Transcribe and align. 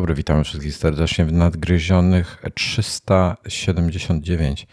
dobry, 0.00 0.14
witamy 0.14 0.44
wszystkich 0.44 0.76
serdecznie 0.76 1.24
w 1.24 1.32
nadgryzionych 1.32 2.42
379 2.54 4.66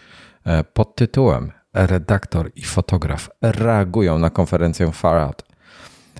e, 0.46 0.64
pod 0.64 0.96
tytułem 0.96 1.52
Redaktor 1.74 2.52
i 2.56 2.62
fotograf 2.62 3.30
reagują 3.42 4.20
na 4.20 4.30
konferencję. 4.30 4.92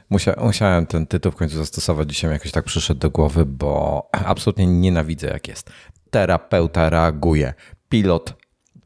Musia, 0.10 0.36
musiałem 0.42 0.86
ten 0.86 1.08
tytuł 1.08 1.32
w 1.32 1.36
końcu 1.36 1.58
zastosować, 1.58 2.10
dzisiaj 2.10 2.30
mi 2.30 2.34
jakoś 2.34 2.52
tak 2.52 2.66
przyszedł 2.66 3.00
do 3.00 3.10
głowy, 3.10 3.46
bo 3.46 4.04
absolutnie 4.34 4.68
nienawidzę 4.68 5.28
jak 5.28 5.48
jest. 5.48 5.72
Terapeuta 6.10 6.90
reaguje, 6.90 7.54
pilot, 7.90 8.34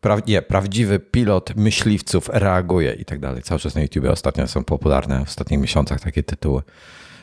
pra, 0.01 0.17
nie, 0.27 0.41
prawdziwy 0.41 0.99
pilot 0.99 1.55
myśliwców 1.55 2.29
reaguje 2.33 2.93
i 2.93 3.05
tak 3.05 3.19
dalej. 3.19 3.41
Cały 3.41 3.59
czas 3.59 3.75
na 3.75 3.81
YouTube 3.81 4.05
ostatnio 4.05 4.47
są 4.47 4.63
popularne 4.63 5.25
w 5.25 5.29
ostatnich 5.29 5.59
miesiącach 5.59 6.01
takie 6.01 6.23
tytuły. 6.23 6.61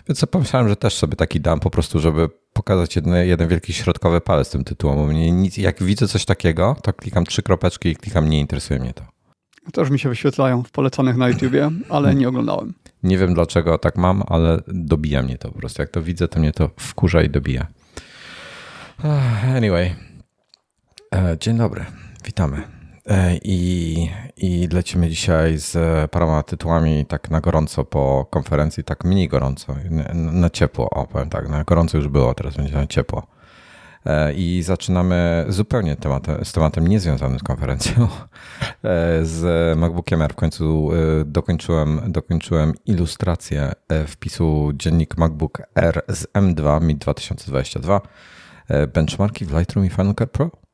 Więc 0.09 0.27
pomyślałem, 0.27 0.69
że 0.69 0.77
też 0.77 0.95
sobie 0.95 1.17
taki 1.17 1.41
dam 1.41 1.61
po 1.61 1.71
prostu, 1.71 1.99
żeby 1.99 2.29
pokazać 2.53 2.97
jeden, 2.97 3.15
jeden 3.15 3.49
wielki 3.49 3.73
środkowy 3.73 4.21
palec 4.21 4.51
tym 4.51 4.65
tytułem. 4.65 5.09
Mnie 5.09 5.33
nic, 5.33 5.57
jak 5.57 5.83
widzę 5.83 6.09
coś 6.09 6.25
takiego, 6.25 6.77
to 6.83 6.93
klikam 6.93 7.25
trzy 7.25 7.43
kropeczki 7.43 7.89
i 7.89 7.97
klikam 7.97 8.31
nie 8.31 8.41
interesuje 8.41 8.81
mnie 8.81 8.95
to. 8.95 9.05
Też 9.73 9.91
mi 9.91 9.99
się 9.99 10.09
wyświetlają 10.09 10.63
w 10.63 10.71
polecanych 10.71 11.17
na 11.17 11.29
YouTubie, 11.29 11.71
ale 11.89 12.15
nie 12.15 12.29
oglądałem. 12.29 12.75
Nie 13.03 13.19
wiem 13.19 13.35
dlaczego 13.35 13.79
tak 13.79 13.97
mam, 13.97 14.23
ale 14.27 14.63
dobija 14.69 15.23
mnie 15.23 15.39
to 15.39 15.49
po 15.49 15.59
prostu. 15.59 15.83
Jak 15.83 15.91
to 15.91 16.03
widzę, 16.03 16.29
to 16.29 16.41
mnie 16.41 16.53
to 16.53 16.71
wkurza 16.77 17.23
i 17.23 17.31
dobija. 17.31 17.67
Anyway. 19.57 19.95
E, 21.15 21.37
dzień 21.41 21.59
dobry. 21.59 21.85
Witamy. 22.25 22.78
E, 23.09 23.37
I, 23.45 24.11
I 24.37 24.69
lecimy 24.73 25.09
dzisiaj 25.09 25.59
z 25.59 26.11
paroma 26.11 26.43
tytułami 26.43 27.07
tak 27.07 27.31
na 27.31 27.41
gorąco 27.41 27.85
po 27.85 28.27
konferencji, 28.31 28.85
tak 28.85 29.05
mniej 29.05 29.29
gorąco, 29.29 29.77
na, 30.15 30.51
ciepło, 30.51 30.91
o 30.91 31.07
powiem 31.07 31.31
tak, 31.31 31.49
na 31.49 31.65
gorąco 31.65 31.99
już 31.99 32.09
było, 32.09 32.35
teraz 32.35 32.57
będzie 32.57 32.75
na 32.75 32.87
ciepło. 32.87 33.27
E, 34.07 34.33
I 34.33 34.63
zaczynamy 34.63 35.45
zupełnie 35.49 35.97
tematem, 35.97 36.45
z 36.45 36.53
tematem 36.53 36.89
niezwiązanym 36.89 37.39
z 37.39 37.43
konferencją. 37.43 38.09
E, 38.85 39.25
z 39.25 39.79
MacBookiem 39.79 40.23
Air 40.23 40.33
w 40.33 40.37
końcu 40.37 40.91
dokończyłem, 41.27 42.01
dokończyłem 42.13 42.75
ilustrację 42.87 43.73
wpisu 44.07 44.71
dziennik 44.75 45.17
MacBook 45.17 45.63
Air 45.75 46.03
z 46.09 46.27
M2 46.27 46.83
Mid 46.83 46.99
2022. 46.99 48.01
Benchmarki 48.95 49.45
w 49.45 49.53
Lightroom 49.53 49.87
i 49.87 49.91
Final 49.91 50.15
Cut 50.15 50.31
Pro. 50.31 50.68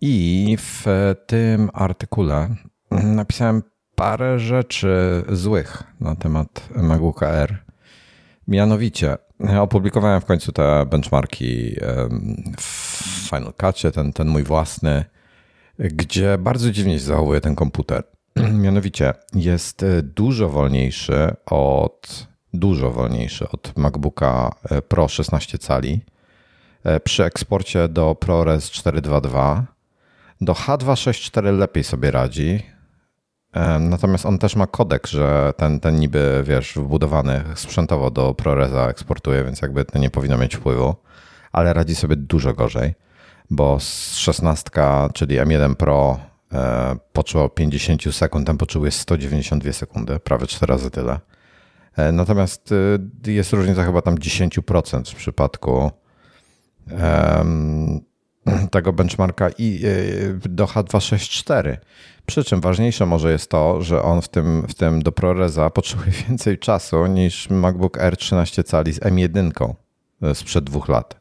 I 0.00 0.56
w 0.60 0.84
tym 1.26 1.70
artykule 1.72 2.48
napisałem 2.90 3.62
parę 3.94 4.38
rzeczy 4.38 5.22
złych 5.28 5.82
na 6.00 6.16
temat 6.16 6.68
MacBooka 6.76 7.28
R. 7.28 7.64
Mianowicie 8.48 9.16
opublikowałem 9.60 10.20
w 10.20 10.24
końcu 10.24 10.52
te 10.52 10.86
benchmarki 10.86 11.76
w 12.58 12.64
Final 13.30 13.52
Cutie, 13.60 13.90
ten, 13.90 14.12
ten 14.12 14.28
mój 14.28 14.42
własny, 14.44 15.04
gdzie 15.78 16.38
bardzo 16.38 16.70
dziwnie 16.70 16.98
się 16.98 17.04
zachowuje 17.04 17.40
ten 17.40 17.54
komputer. 17.54 18.02
Mianowicie 18.62 19.12
jest 19.34 19.84
dużo 20.02 20.48
wolniejszy 20.48 21.34
od 21.46 22.26
dużo 22.52 22.90
wolniejszy 22.90 23.50
od 23.50 23.76
MacBooka 23.76 24.54
Pro 24.88 25.08
16 25.08 25.58
cali. 25.58 26.04
Przy 27.04 27.24
eksporcie 27.24 27.88
do 27.88 28.14
ProRes 28.14 28.70
422 28.70 29.79
do 30.40 30.52
H264 30.52 31.58
lepiej 31.58 31.84
sobie 31.84 32.10
radzi. 32.10 32.62
Natomiast 33.80 34.26
on 34.26 34.38
też 34.38 34.56
ma 34.56 34.66
kodek, 34.66 35.06
że 35.06 35.52
ten, 35.56 35.80
ten 35.80 35.96
niby, 35.96 36.42
wiesz, 36.46 36.74
wbudowany 36.74 37.44
sprzętowo 37.54 38.10
do 38.10 38.34
ProResa 38.34 38.88
eksportuje, 38.88 39.44
więc 39.44 39.62
jakby 39.62 39.84
to 39.84 39.98
nie 39.98 40.10
powinno 40.10 40.38
mieć 40.38 40.56
wpływu, 40.56 40.94
ale 41.52 41.72
radzi 41.72 41.94
sobie 41.94 42.16
dużo 42.16 42.54
gorzej, 42.54 42.94
bo 43.50 43.80
z 43.80 44.16
16, 44.16 44.70
czyli 45.14 45.38
M1 45.38 45.74
Pro 45.74 46.20
e, 46.52 46.96
potrzebował 47.12 47.48
50 47.50 48.14
sekund, 48.14 48.46
ten 48.46 48.56
potrzebuje 48.56 48.90
192 48.90 49.72
sekundy, 49.72 50.18
prawie 50.18 50.46
4 50.46 50.72
razy 50.72 50.90
tyle. 50.90 51.20
E, 51.96 52.12
natomiast 52.12 52.72
y, 53.26 53.32
jest 53.32 53.52
różnica 53.52 53.84
chyba 53.84 54.02
tam 54.02 54.14
10% 54.14 55.12
w 55.12 55.14
przypadku 55.14 55.90
tego 58.70 58.92
benchmarka 58.92 59.50
i 59.58 59.82
e, 59.84 60.48
do 60.48 60.64
H264. 60.64 61.76
Przy 62.26 62.44
czym 62.44 62.60
ważniejsze 62.60 63.06
może 63.06 63.32
jest 63.32 63.50
to, 63.50 63.82
że 63.82 64.02
on 64.02 64.22
w 64.22 64.28
tym, 64.28 64.66
w 64.68 64.74
tym 64.74 65.02
do 65.02 65.12
ProResa 65.12 65.70
potrzebuje 65.70 66.10
więcej 66.28 66.58
czasu 66.58 67.06
niż 67.06 67.50
MacBook 67.50 67.98
Air 67.98 68.16
13 68.16 68.64
cali 68.64 68.92
z 68.92 69.00
M1 69.00 69.74
e, 70.22 70.34
sprzed 70.34 70.64
dwóch 70.64 70.88
lat. 70.88 71.20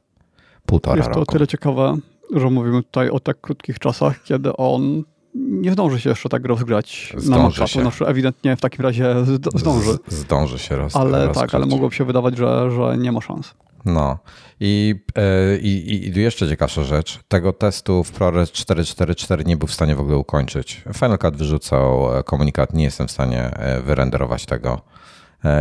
Półtora 0.66 0.97
jest 0.97 1.09
to 1.09 1.19
roku. 1.19 1.31
tyle 1.31 1.47
ciekawe, 1.47 1.97
że 2.35 2.50
mówimy 2.50 2.84
tutaj 2.84 3.09
o 3.09 3.19
tak 3.19 3.41
krótkich 3.41 3.80
czasach, 3.80 4.24
kiedy 4.24 4.57
on 4.57 5.03
nie 5.35 5.72
zdąży 5.72 6.00
się 6.00 6.09
jeszcze 6.09 6.29
tak 6.29 6.45
rozgrać 6.45 7.13
zdąży 7.17 7.62
na. 7.62 7.67
To 7.67 7.81
znaczy 7.81 8.06
ewidentnie 8.06 8.56
w 8.56 8.62
takim 8.62 8.85
razie 8.85 9.16
zdąży. 9.56 9.91
Z, 10.07 10.13
zdąży 10.13 10.59
się 10.59 10.75
roz, 10.75 10.95
Ale 10.95 11.25
rozgrzać. 11.25 11.51
tak, 11.51 11.56
ale 11.56 11.66
mogłoby 11.66 11.95
się 11.95 12.06
wydawać, 12.06 12.38
że, 12.38 12.72
że 12.72 12.97
nie 12.97 13.12
ma 13.12 13.22
szans. 13.22 13.53
No 13.85 14.19
I, 14.59 14.95
e, 15.16 15.57
i, 15.57 16.07
i 16.07 16.22
jeszcze 16.22 16.50
ciekawsza 16.50 16.84
rzecz. 16.84 17.19
Tego 17.28 17.53
testu 17.53 18.03
w 18.03 18.12
ProRes 18.12 18.51
444 18.51 19.44
nie 19.45 19.57
był 19.57 19.68
w 19.68 19.73
stanie 19.73 19.95
w 19.95 20.00
ogóle 20.00 20.18
ukończyć. 20.18 20.84
Final 20.94 21.18
Cut 21.18 21.38
wyrzucał 21.38 22.18
e, 22.18 22.23
komunikat, 22.23 22.73
nie 22.73 22.84
jestem 22.84 23.07
w 23.07 23.12
stanie 23.12 23.44
e, 23.44 23.81
wyrenderować 23.81 24.45
tego 24.45 24.81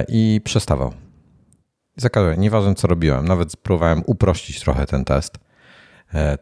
i 0.09 0.41
przestawał. 0.45 0.93
I 2.37 2.41
nieważne 2.41 2.75
co 2.75 2.89
robiłem, 2.89 3.28
nawet 3.28 3.57
próbowałem 3.57 4.03
uprościć 4.07 4.61
trochę 4.61 4.87
ten 4.87 5.05
test, 5.05 5.39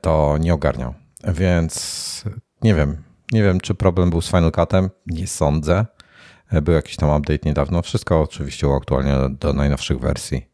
to 0.00 0.36
nie 0.40 0.54
ogarniał. 0.54 0.94
Więc 1.34 2.24
nie 2.62 2.74
wiem, 2.74 2.96
nie 3.32 3.42
wiem 3.42 3.60
czy 3.60 3.74
problem 3.74 4.10
był 4.10 4.20
z 4.20 4.30
Final 4.30 4.52
Cutem, 4.52 4.90
nie 5.06 5.26
sądzę. 5.26 5.86
Był 6.62 6.74
jakiś 6.74 6.96
tam 6.96 7.10
update 7.10 7.48
niedawno, 7.48 7.82
wszystko 7.82 8.20
oczywiście 8.20 8.74
aktualnie 8.76 9.14
do 9.30 9.52
najnowszych 9.52 9.98
wersji. 9.98 10.46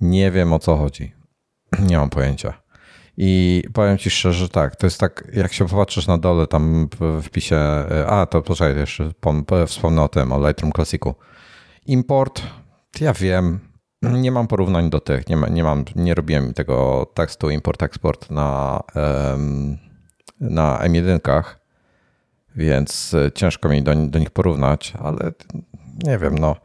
Nie 0.00 0.30
wiem 0.30 0.52
o 0.52 0.58
co 0.58 0.76
chodzi. 0.76 1.12
Nie 1.88 1.96
mam 1.96 2.10
pojęcia. 2.10 2.62
I 3.16 3.64
powiem 3.72 3.98
ci 3.98 4.10
szczerze, 4.10 4.38
że 4.38 4.48
tak, 4.48 4.76
to 4.76 4.86
jest 4.86 5.00
tak, 5.00 5.30
jak 5.32 5.52
się 5.52 5.68
popatrzysz 5.68 6.06
na 6.06 6.18
dole 6.18 6.46
tam 6.46 6.88
w 7.00 7.22
wpisie, 7.22 7.56
a 8.06 8.26
to 8.26 8.42
poczekaj, 8.42 8.76
jeszcze 8.76 9.12
wspomnę 9.66 10.02
o 10.02 10.08
tym, 10.08 10.32
o 10.32 10.48
Lightroom 10.48 10.72
Classicu. 10.72 11.14
Import, 11.86 12.42
ja 13.00 13.12
wiem, 13.12 13.58
nie 14.22 14.32
mam 14.32 14.46
porównań 14.46 14.90
do 14.90 15.00
tych, 15.00 15.28
nie, 15.28 15.36
ma, 15.36 15.48
nie, 15.48 15.64
mam, 15.64 15.84
nie 15.96 16.14
robiłem 16.14 16.54
tego 16.54 17.06
tekstu 17.14 17.50
import-export 17.50 18.30
na, 18.30 18.80
na 20.40 20.78
M1, 20.78 21.20
więc 22.56 23.16
ciężko 23.34 23.68
mi 23.68 23.82
do, 23.82 23.94
do 23.94 24.18
nich 24.18 24.30
porównać, 24.30 24.92
ale 24.98 25.32
nie 26.04 26.18
wiem, 26.18 26.38
no 26.38 26.56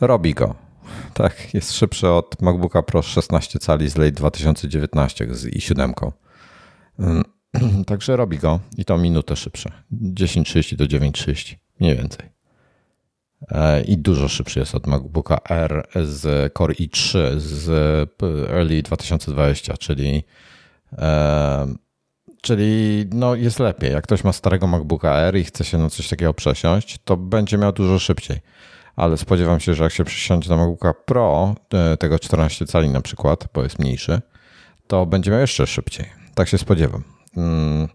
robi 0.00 0.34
go. 0.34 0.54
Tak, 1.14 1.54
jest 1.54 1.72
szybszy 1.72 2.08
od 2.08 2.42
MacBooka 2.42 2.82
Pro 2.82 3.02
16 3.02 3.58
cali 3.58 3.88
z 3.88 3.96
late 3.96 4.12
2019 4.12 5.34
z 5.34 5.46
i7. 5.46 6.12
Mm, 6.98 7.24
także 7.86 8.16
robi 8.16 8.38
go 8.38 8.60
i 8.76 8.84
to 8.84 8.98
minutę 8.98 9.36
szybsze. 9.36 9.70
10.30 9.92 10.76
do 10.76 10.84
9.30, 10.84 11.54
mniej 11.80 11.96
więcej. 11.96 12.28
E, 13.50 13.82
I 13.82 13.98
dużo 13.98 14.28
szybszy 14.28 14.58
jest 14.58 14.74
od 14.74 14.86
MacBooka 14.86 15.38
R 15.48 15.88
z 16.04 16.52
Core 16.58 16.74
i3 16.74 17.18
z 17.36 17.68
early 18.50 18.82
2020, 18.82 19.76
czyli, 19.76 20.24
e, 20.92 21.74
czyli 22.42 23.04
no 23.12 23.34
jest 23.34 23.60
lepiej. 23.60 23.92
Jak 23.92 24.04
ktoś 24.04 24.24
ma 24.24 24.32
starego 24.32 24.66
MacBooka 24.66 25.16
R 25.16 25.36
i 25.36 25.44
chce 25.44 25.64
się 25.64 25.78
na 25.78 25.90
coś 25.90 26.08
takiego 26.08 26.34
przesiąść, 26.34 26.98
to 27.04 27.16
będzie 27.16 27.58
miał 27.58 27.72
dużo 27.72 27.98
szybciej 27.98 28.40
ale 28.96 29.16
spodziewam 29.16 29.60
się, 29.60 29.74
że 29.74 29.84
jak 29.84 29.92
się 29.92 30.04
przesiądzie 30.04 30.50
na 30.50 30.56
MacBooka 30.56 30.94
Pro, 30.94 31.54
e, 31.74 31.96
tego 31.96 32.18
14 32.18 32.66
cali 32.66 32.88
na 32.88 33.00
przykład, 33.00 33.48
bo 33.54 33.62
jest 33.62 33.78
mniejszy, 33.78 34.20
to 34.86 35.06
będzie 35.06 35.30
miał 35.30 35.40
jeszcze 35.40 35.66
szybciej. 35.66 36.06
Tak 36.34 36.48
się 36.48 36.58
spodziewam. 36.58 37.02
Mm. 37.36 37.88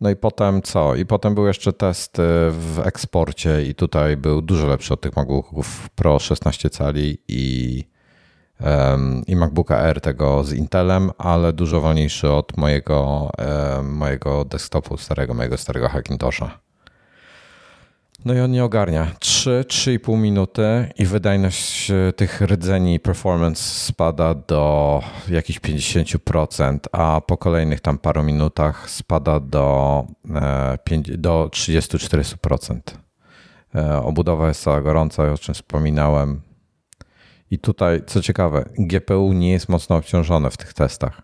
No 0.00 0.10
i 0.10 0.16
potem 0.16 0.62
co? 0.62 0.94
I 0.94 1.06
potem 1.06 1.34
był 1.34 1.46
jeszcze 1.46 1.72
test 1.72 2.18
e, 2.18 2.22
w 2.50 2.82
eksporcie 2.84 3.62
i 3.62 3.74
tutaj 3.74 4.16
był 4.16 4.42
dużo 4.42 4.66
lepszy 4.66 4.94
od 4.94 5.00
tych 5.00 5.16
MacBooków 5.16 5.90
Pro 5.90 6.18
16 6.18 6.70
cali 6.70 7.18
i, 7.28 7.84
i 9.26 9.36
MacBooka 9.36 9.78
R 9.78 10.00
tego 10.00 10.44
z 10.44 10.52
Intelem, 10.52 11.10
ale 11.18 11.52
dużo 11.52 11.80
wolniejszy 11.80 12.30
od 12.30 12.56
mojego, 12.56 13.30
mojego 13.82 14.44
desktopu 14.44 14.96
starego, 14.96 15.34
mojego 15.34 15.56
starego 15.56 15.88
Hackintosha. 15.88 16.58
No 18.24 18.34
i 18.34 18.40
on 18.40 18.50
nie 18.50 18.64
ogarnia. 18.64 19.06
3-3,5 19.20 20.18
minuty 20.18 20.88
i 20.98 21.06
wydajność 21.06 21.90
e, 21.90 22.12
tych 22.12 22.40
rdzeni 22.40 23.00
performance 23.00 23.62
spada 23.62 24.34
do 24.34 25.02
jakichś 25.28 25.60
50%, 25.60 26.78
a 26.92 27.20
po 27.26 27.36
kolejnych 27.36 27.80
tam 27.80 27.98
paru 27.98 28.22
minutach 28.22 28.90
spada 28.90 29.40
do, 29.40 30.04
e, 30.34 30.78
do 31.18 31.48
30-40%. 31.52 32.78
E, 33.74 34.02
obudowa 34.02 34.48
jest 34.48 34.62
cała 34.62 34.80
gorąca, 34.80 35.32
o 35.32 35.38
czym 35.38 35.54
wspominałem. 35.54 36.40
I 37.52 37.58
tutaj, 37.58 38.02
co 38.06 38.22
ciekawe, 38.22 38.64
GPU 38.78 39.32
nie 39.32 39.52
jest 39.52 39.68
mocno 39.68 39.96
obciążone 39.96 40.50
w 40.50 40.56
tych 40.56 40.72
testach. 40.72 41.22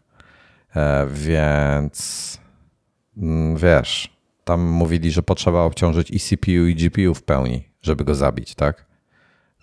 E, 0.76 1.06
więc 1.12 2.38
mm, 3.16 3.56
wiesz, 3.56 4.16
tam 4.44 4.60
mówili, 4.60 5.10
że 5.10 5.22
potrzeba 5.22 5.62
obciążyć 5.62 6.10
i 6.10 6.20
CPU, 6.20 6.66
i 6.66 6.75
GPU 6.75 7.14
w 7.14 7.22
pełni, 7.22 7.69
żeby 7.82 8.04
go 8.04 8.14
zabić, 8.14 8.54
tak? 8.54 8.86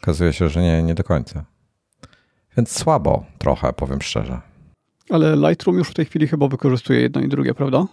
Okazuje 0.04 0.34
się, 0.34 0.50
że 0.50 0.62
nie, 0.62 0.84
nie 0.84 0.94
do 0.94 1.04
końca. 1.04 1.46
Więc 2.58 2.72
słabo 2.72 3.26
trochę, 3.38 3.74
powiem 3.74 4.02
szczerze. 4.02 4.42
Ale 5.10 5.36
Lightroom 5.36 5.78
już 5.78 5.90
w 5.90 5.94
tej 5.94 6.06
chwili 6.06 6.28
chyba 6.28 6.48
wykorzystuje 6.48 7.02
jedno 7.02 7.22
i 7.22 7.28
drugie, 7.28 7.54
prawda? 7.54 7.86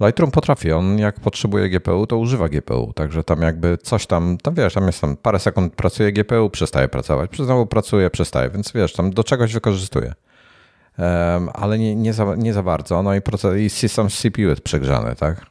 Lightroom 0.00 0.30
potrafi, 0.30 0.72
on 0.72 0.98
jak 0.98 1.20
potrzebuje 1.20 1.68
GPU, 1.68 2.06
to 2.06 2.18
używa 2.18 2.48
GPU, 2.48 2.92
także 2.92 3.24
tam 3.24 3.42
jakby 3.42 3.78
coś 3.78 4.06
tam, 4.06 4.38
tam 4.38 4.54
wiesz, 4.54 4.74
tam 4.74 4.86
jest 4.86 5.00
tam 5.00 5.16
parę 5.16 5.38
sekund 5.38 5.74
pracuje 5.74 6.12
GPU, 6.12 6.50
przestaje 6.50 6.88
pracować, 6.88 7.30
znowu 7.36 7.66
pracuje, 7.66 8.10
przestaje, 8.10 8.50
więc 8.50 8.72
wiesz, 8.72 8.92
tam 8.92 9.10
do 9.10 9.24
czegoś 9.24 9.52
wykorzystuje. 9.52 10.14
Um, 10.98 11.48
ale 11.54 11.78
nie, 11.78 11.96
nie, 11.96 12.12
za, 12.12 12.34
nie 12.36 12.52
za 12.52 12.62
bardzo, 12.62 13.02
no 13.02 13.14
i, 13.14 13.20
proces, 13.20 13.56
i 13.56 13.70
system 13.70 14.08
CPU 14.08 14.40
jest 14.42 14.60
przegrzany, 14.60 15.16
tak? 15.16 15.46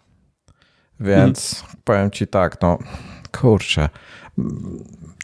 Więc 0.99 1.55
hmm. 1.55 1.81
powiem 1.83 2.11
ci 2.11 2.27
tak, 2.27 2.61
no 2.61 2.77
kurczę, 3.41 3.89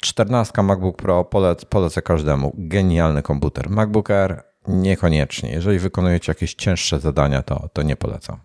14 0.02 0.64
MacBook 0.64 0.98
Pro 0.98 1.24
polec, 1.24 1.66
polecę 1.66 2.02
każdemu, 2.02 2.54
genialny 2.58 3.22
komputer. 3.22 3.70
MacBook 3.70 4.12
Air 4.12 4.44
niekoniecznie, 4.68 5.52
jeżeli 5.52 5.80
wykonujecie 5.80 6.32
jakieś 6.32 6.54
cięższe 6.54 7.00
zadania, 7.00 7.42
to, 7.44 7.70
to 7.74 7.82
nie 7.82 7.96
polecam. 7.96 8.40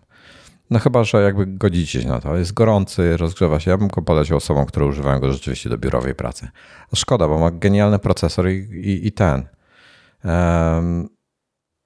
No 0.69 0.79
chyba, 0.79 1.03
że 1.03 1.23
jakby 1.23 1.45
godzicie 1.45 2.01
się 2.01 2.07
na 2.07 2.21
to. 2.21 2.37
Jest 2.37 2.53
gorący, 2.53 3.17
rozgrzewa 3.17 3.59
się. 3.59 3.71
Ja 3.71 3.77
bym 3.77 3.87
go 3.87 4.01
polecił 4.01 4.37
osobom, 4.37 4.65
które 4.65 4.85
używają 4.85 5.19
go 5.19 5.33
rzeczywiście 5.33 5.69
do 5.69 5.77
biurowej 5.77 6.15
pracy. 6.15 6.47
Szkoda, 6.95 7.27
bo 7.27 7.39
ma 7.39 7.51
genialny 7.51 7.99
procesor 7.99 8.49
i, 8.49 8.55
i, 8.57 9.07
i 9.07 9.11
ten. 9.11 9.47
Um, 10.23 11.09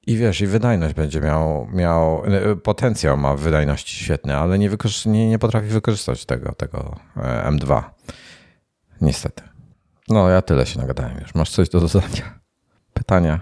I 0.08 0.18
wiesz, 0.18 0.42
i 0.42 0.48
wydajność 0.48 0.96
będzie 0.96 1.22
miał, 1.22 1.68
miał, 1.74 2.26
e, 2.26 2.56
potencjał 2.56 3.18
ma 3.18 3.36
wydajności 3.36 3.96
świetny, 3.96 4.38
ale 4.38 4.60
nie, 4.60 4.70
nie, 5.06 5.30
nie 5.30 5.40
potrafi 5.40 5.68
wykorzystać 5.68 6.26
tego, 6.26 6.52
tego 6.52 6.96
e, 7.18 7.50
M2. 7.52 7.84
Niestety. 9.02 9.44
No, 10.10 10.30
ja 10.30 10.42
tyle 10.42 10.66
się 10.66 10.80
nagadałem 10.80 11.20
już. 11.22 11.36
Masz 11.36 11.50
coś 11.50 11.70
do 11.70 11.80
dodania? 11.80 12.40
Pytania? 12.94 13.40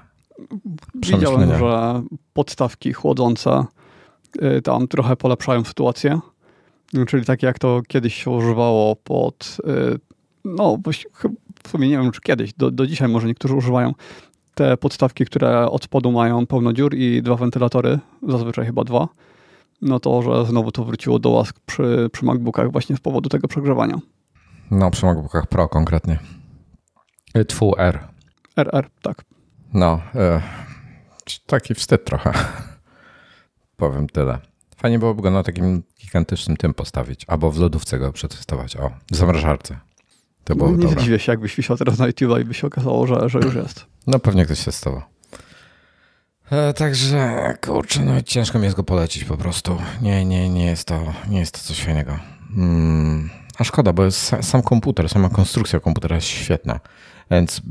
Widziałem, 0.95 1.57
że 1.59 2.03
podstawki 2.33 2.93
chłodzące 2.93 3.65
tam 4.63 4.87
trochę 4.87 5.15
polepszają 5.15 5.63
sytuację. 5.63 6.19
Czyli 7.07 7.25
tak 7.25 7.43
jak 7.43 7.59
to 7.59 7.81
kiedyś 7.87 8.23
się 8.23 8.31
używało 8.31 8.95
pod, 8.95 9.57
y, 9.59 9.99
no 10.45 10.77
w 11.63 11.69
sumie 11.69 11.89
nie 11.89 11.97
wiem 11.97 12.11
czy 12.11 12.21
kiedyś, 12.21 12.53
do, 12.53 12.71
do 12.71 12.87
dzisiaj 12.87 13.07
może 13.07 13.27
niektórzy 13.27 13.55
używają 13.55 13.93
te 14.53 14.77
podstawki, 14.77 15.25
które 15.25 15.69
od 15.69 15.83
spodu 15.83 16.11
mają 16.11 16.47
pełno 16.47 16.73
dziur 16.73 16.95
i 16.95 17.21
dwa 17.21 17.35
wentylatory, 17.35 17.99
zazwyczaj 18.27 18.65
chyba 18.65 18.83
dwa, 18.83 19.07
no 19.81 19.99
to, 19.99 20.21
że 20.21 20.45
znowu 20.45 20.71
to 20.71 20.85
wróciło 20.85 21.19
do 21.19 21.29
łask 21.29 21.59
przy, 21.65 22.09
przy 22.11 22.25
MacBookach 22.25 22.71
właśnie 22.71 22.95
z 22.95 22.99
powodu 22.99 23.29
tego 23.29 23.47
przegrzewania. 23.47 23.99
No, 24.71 24.91
przy 24.91 25.05
MacBookach 25.05 25.47
Pro 25.47 25.67
konkretnie. 25.67 26.19
Twu 27.47 27.73
R. 27.77 27.99
RR, 28.57 28.89
tak. 29.01 29.23
No, 29.73 30.01
taki 31.45 31.75
wstyd 31.75 32.05
trochę. 32.05 32.33
Powiem 33.81 34.09
tyle. 34.09 34.39
Fajnie 34.77 34.99
byłoby 34.99 35.21
go 35.21 35.31
na 35.31 35.43
takim 35.43 35.83
gigantycznym 36.01 36.57
tym 36.57 36.73
postawić, 36.73 37.25
albo 37.27 37.51
w 37.51 37.59
lodówce 37.59 37.99
go 37.99 38.13
przetestować. 38.13 38.77
O, 38.77 38.91
w 39.11 39.15
zamrażarce. 39.15 39.79
To 40.43 40.55
było 40.55 40.71
Nie 40.71 40.87
zdziwię 40.87 41.19
się, 41.19 41.31
jakbyś 41.31 41.55
wisiał 41.55 41.77
teraz 41.77 41.97
na 41.99 42.07
i 42.07 42.45
by 42.45 42.53
się 42.53 42.67
okazało, 42.67 43.07
że, 43.07 43.29
że 43.29 43.39
już 43.39 43.55
jest. 43.55 43.85
No 44.07 44.19
pewnie 44.19 44.45
ktoś 44.45 44.63
testował. 44.63 45.01
E, 46.51 46.73
także, 46.73 47.53
kurczę, 47.61 48.05
no 48.05 48.21
ciężko 48.21 48.59
mi 48.59 48.65
jest 48.65 48.77
go 48.77 48.83
polecić 48.83 49.23
po 49.23 49.37
prostu. 49.37 49.77
Nie, 50.01 50.25
nie, 50.25 50.49
nie 50.49 50.65
jest 50.65 50.87
to, 50.87 51.13
nie 51.29 51.39
jest 51.39 51.51
to 51.51 51.59
coś 51.59 51.83
fajnego. 51.83 52.19
Hmm. 52.55 53.29
A 53.57 53.63
szkoda, 53.63 53.93
bo 53.93 54.05
jest 54.05 54.31
sam 54.41 54.61
komputer, 54.61 55.09
sama 55.09 55.29
konstrukcja 55.29 55.79
komputera 55.79 56.15
jest 56.15 56.27
świetna. 56.27 56.79
Więc 57.31 57.61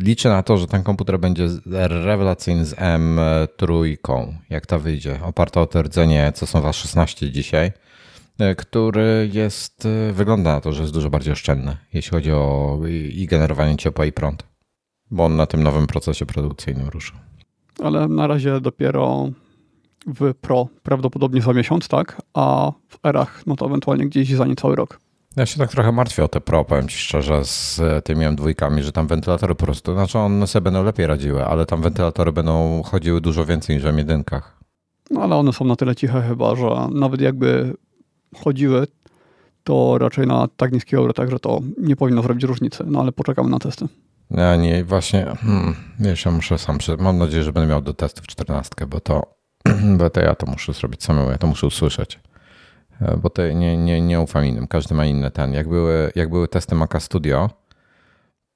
liczę 0.00 0.28
na 0.28 0.42
to, 0.42 0.56
że 0.56 0.66
ten 0.66 0.82
komputer 0.82 1.20
będzie 1.20 1.48
rewelacyjny 1.66 2.64
z 2.64 2.74
M3, 2.74 3.96
jak 4.50 4.66
ta 4.66 4.78
wyjdzie, 4.78 5.20
oparta 5.24 5.60
o 5.60 5.68
rdzenie, 5.82 6.32
co 6.34 6.46
są 6.46 6.60
was 6.60 6.76
16 6.76 7.30
dzisiaj, 7.30 7.72
e, 8.38 8.54
który 8.54 9.30
jest, 9.32 9.86
e, 9.86 10.12
wygląda 10.12 10.52
na 10.52 10.60
to, 10.60 10.72
że 10.72 10.82
jest 10.82 10.94
dużo 10.94 11.10
bardziej 11.10 11.32
oszczędny, 11.32 11.76
jeśli 11.92 12.10
chodzi 12.10 12.32
o 12.32 12.78
i 13.12 13.26
generowanie 13.26 13.76
ciepła 13.76 14.04
i 14.04 14.12
prąd, 14.12 14.46
bo 15.10 15.24
on 15.24 15.36
na 15.36 15.46
tym 15.46 15.62
nowym 15.62 15.86
procesie 15.86 16.26
produkcyjnym 16.26 16.88
ruszył. 16.88 17.16
Ale 17.82 18.08
na 18.08 18.26
razie 18.26 18.60
dopiero 18.60 19.30
w 20.06 20.34
Pro 20.34 20.68
prawdopodobnie 20.82 21.42
za 21.42 21.52
miesiąc, 21.52 21.88
tak? 21.88 22.22
A 22.34 22.72
w 22.88 23.06
erach 23.06 23.46
no 23.46 23.56
to 23.56 23.66
ewentualnie 23.66 24.06
gdzieś 24.06 24.34
za 24.34 24.46
niecały 24.46 24.76
rok. 24.76 25.00
Ja 25.36 25.46
się 25.46 25.58
tak 25.58 25.70
trochę 25.70 25.92
martwię 25.92 26.24
o 26.24 26.28
te 26.28 26.40
Pro, 26.40 26.64
powiem 26.64 26.88
Ci 26.88 26.98
szczerze, 26.98 27.44
z 27.44 27.80
tymi 28.04 28.26
M2, 28.26 28.82
że 28.82 28.92
tam 28.92 29.06
wentylatory 29.06 29.54
po 29.54 29.64
prostu, 29.64 29.94
znaczy 29.94 30.18
one 30.18 30.46
sobie 30.46 30.64
będą 30.64 30.84
lepiej 30.84 31.06
radziły, 31.06 31.44
ale 31.44 31.66
tam 31.66 31.82
wentylatory 31.82 32.32
będą 32.32 32.82
chodziły 32.82 33.20
dużo 33.20 33.46
więcej 33.46 33.76
niż 33.76 33.84
w 33.84 33.88
M1. 33.88 34.40
No 35.10 35.22
ale 35.22 35.36
one 35.36 35.52
są 35.52 35.64
na 35.64 35.76
tyle 35.76 35.96
ciche 35.96 36.22
chyba, 36.22 36.56
że 36.56 36.88
nawet 36.90 37.20
jakby 37.20 37.76
chodziły, 38.36 38.86
to 39.64 39.98
raczej 39.98 40.26
na 40.26 40.48
tak 40.56 40.72
niskich 40.72 40.98
obrotach, 40.98 41.30
że 41.30 41.38
to 41.38 41.60
nie 41.78 41.96
powinno 41.96 42.22
zrobić 42.22 42.44
różnicy, 42.44 42.84
no 42.86 43.00
ale 43.00 43.12
poczekamy 43.12 43.50
na 43.50 43.58
testy. 43.58 43.88
Ja 44.30 44.56
nie, 44.56 44.84
właśnie, 44.84 45.24
hmm, 45.40 45.74
ja 46.24 46.30
muszę 46.30 46.58
sam, 46.58 46.78
mam 46.98 47.18
nadzieję, 47.18 47.42
że 47.42 47.52
będę 47.52 47.68
miał 47.68 47.82
do 47.82 47.94
testów 47.94 48.26
14, 48.26 48.86
bo 48.86 49.00
to, 49.00 49.34
bo 49.98 50.10
to 50.10 50.20
ja 50.20 50.34
to 50.34 50.46
muszę 50.46 50.72
zrobić 50.72 51.04
samemu, 51.04 51.30
ja 51.30 51.38
to 51.38 51.46
muszę 51.46 51.66
usłyszeć. 51.66 52.20
E, 53.02 53.16
bo 53.16 53.30
to 53.30 53.48
nie, 53.48 53.76
nie, 53.76 54.00
nie 54.00 54.20
ufam 54.20 54.44
innym, 54.44 54.66
każdy 54.66 54.94
ma 54.94 55.06
inny 55.06 55.30
ten. 55.30 55.52
Jak 55.52 55.68
były, 55.68 56.12
jak 56.14 56.30
były 56.30 56.48
testy 56.48 56.74
Maca 56.74 57.00
Studio, 57.00 57.50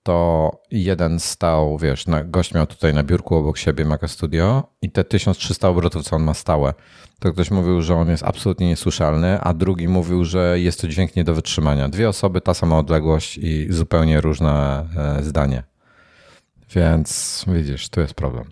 to 0.02 0.50
jeden 0.70 1.20
stał, 1.20 1.78
wiesz, 1.78 2.06
na, 2.06 2.24
gość 2.24 2.54
miał 2.54 2.66
tutaj 2.66 2.94
na 2.94 3.02
biurku 3.02 3.36
obok 3.36 3.58
siebie 3.58 3.84
Maca 3.84 4.08
Studio 4.08 4.62
i 4.82 4.90
te 4.90 5.04
1300 5.04 5.68
obrotów, 5.68 6.02
co 6.02 6.16
on 6.16 6.22
ma 6.22 6.34
stałe, 6.34 6.74
to 7.18 7.32
ktoś 7.32 7.50
mówił, 7.50 7.82
że 7.82 7.94
on 7.94 8.08
jest 8.08 8.22
absolutnie 8.22 8.68
niesłyszalny, 8.68 9.40
a 9.40 9.54
drugi 9.54 9.88
mówił, 9.88 10.24
że 10.24 10.60
jest 10.60 10.80
to 10.80 10.88
dźwięk 10.88 11.16
nie 11.16 11.24
do 11.24 11.34
wytrzymania. 11.34 11.88
Dwie 11.88 12.08
osoby, 12.08 12.40
ta 12.40 12.54
sama 12.54 12.78
odległość 12.78 13.38
i 13.38 13.66
zupełnie 13.70 14.20
różne 14.20 14.84
e, 14.96 15.22
zdanie. 15.22 15.62
Więc 16.74 17.44
widzisz, 17.48 17.88
tu 17.88 18.00
jest 18.00 18.14
problem. 18.14 18.44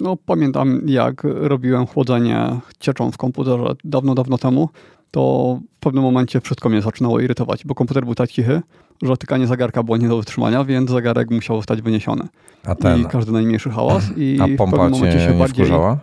No, 0.00 0.16
pamiętam, 0.16 0.82
jak 0.86 1.24
robiłem 1.24 1.86
chłodzenie 1.86 2.60
cieczą 2.80 3.10
w 3.10 3.16
komputerze 3.16 3.74
dawno, 3.84 4.14
dawno 4.14 4.38
temu 4.38 4.68
to 5.12 5.58
w 5.76 5.80
pewnym 5.80 6.02
momencie 6.02 6.40
wszystko 6.40 6.68
mnie 6.68 6.82
zaczynało 6.82 7.20
irytować, 7.20 7.64
bo 7.64 7.74
komputer 7.74 8.04
był 8.04 8.14
tak 8.14 8.30
cichy, 8.30 8.62
że 9.02 9.16
tykanie 9.16 9.46
zegarka 9.46 9.82
było 9.82 9.96
nie 9.96 10.08
do 10.08 10.16
wytrzymania, 10.16 10.64
więc 10.64 10.90
zegarek 10.90 11.30
musiał 11.30 11.56
zostać 11.56 11.82
wyniesiony. 11.82 12.28
A 12.64 12.74
ten... 12.74 13.00
I 13.00 13.04
każdy 13.04 13.32
najmniejszy 13.32 13.70
hałas. 13.70 14.04
I 14.16 14.38
A 14.40 14.44
pompa 14.56 14.66
w 14.66 14.70
pewnym 14.70 14.90
momencie 14.90 15.20
się 15.20 15.38
bardziej... 15.38 15.64
Wkurzała? 15.64 15.98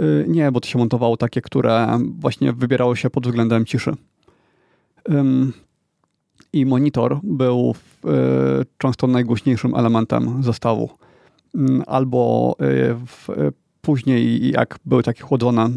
Y, 0.00 0.24
nie, 0.28 0.52
bo 0.52 0.60
to 0.60 0.68
się 0.68 0.78
montowało 0.78 1.16
takie, 1.16 1.40
które 1.40 1.98
właśnie 2.18 2.52
wybierało 2.52 2.96
się 2.96 3.10
pod 3.10 3.26
względem 3.26 3.64
ciszy. 3.64 3.92
I 6.52 6.66
monitor 6.66 7.20
był 7.22 7.74
y, 8.04 8.08
często 8.78 9.06
najgłośniejszym 9.06 9.74
elementem 9.74 10.42
zestawu. 10.42 10.90
Albo 11.86 12.56
y, 13.28 13.52
później, 13.80 14.50
jak 14.50 14.78
były 14.84 15.02
takie 15.02 15.22
chłodzone 15.22 15.70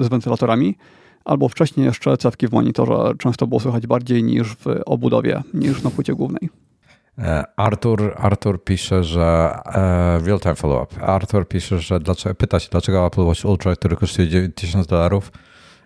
z 0.00 0.08
wentylatorami, 0.08 0.76
albo 1.24 1.48
wcześniej 1.48 1.86
jeszcze 1.86 2.16
cewki 2.16 2.48
w 2.48 2.52
monitorze 2.52 3.12
często 3.18 3.46
było 3.46 3.60
słychać 3.60 3.86
bardziej 3.86 4.24
niż 4.24 4.56
w 4.56 4.66
obudowie, 4.86 5.42
niż 5.54 5.82
na 5.82 5.90
płycie 5.90 6.14
głównej. 6.14 6.50
E, 7.18 7.44
Artur, 7.56 8.14
Artur 8.16 8.64
pisze, 8.64 9.04
że 9.04 9.58
e, 9.66 10.18
real 10.26 10.40
time 10.40 10.54
follow-up. 10.54 11.02
Artur 11.02 11.48
pisze, 11.48 11.78
że 11.78 12.00
dlaczego, 12.00 12.34
pyta 12.34 12.60
się, 12.60 12.68
dlaczego 12.70 13.06
Apple 13.06 13.20
Watch 13.20 13.44
Ultra, 13.44 13.76
który 13.76 13.96
kosztuje 13.96 14.48
1000 14.48 14.86
dolarów, 14.86 15.32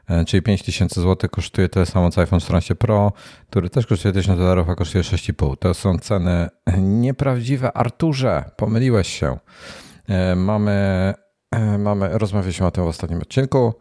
e, 0.08 0.24
czyli 0.24 0.42
5000 0.42 1.00
zł, 1.00 1.30
kosztuje 1.30 1.68
tyle 1.68 1.86
samo 1.86 2.10
co 2.10 2.20
iPhone 2.20 2.40
14 2.40 2.74
Pro, 2.74 3.12
który 3.50 3.70
też 3.70 3.86
kosztuje 3.86 4.14
1000 4.14 4.38
dolarów, 4.38 4.68
a 4.68 4.74
kosztuje 4.74 5.04
6,5. 5.04 5.56
To 5.56 5.74
są 5.74 5.98
ceny 5.98 6.48
nieprawdziwe. 6.78 7.72
Arturze, 7.72 8.44
pomyliłeś 8.56 9.08
się. 9.08 9.38
Mamy, 10.36 11.14
mamy 11.78 12.18
rozmawialiśmy 12.18 12.66
o 12.66 12.70
tym 12.70 12.84
w 12.84 12.86
ostatnim 12.86 13.18
odcinku. 13.18 13.74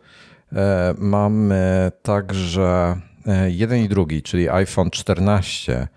E, 0.55 0.93
mamy 0.97 1.91
także 2.01 2.99
e, 3.27 3.51
jeden 3.51 3.79
i 3.79 3.89
drugi, 3.89 4.21
czyli 4.21 4.49
iPhone 4.49 4.89
14 4.89 5.87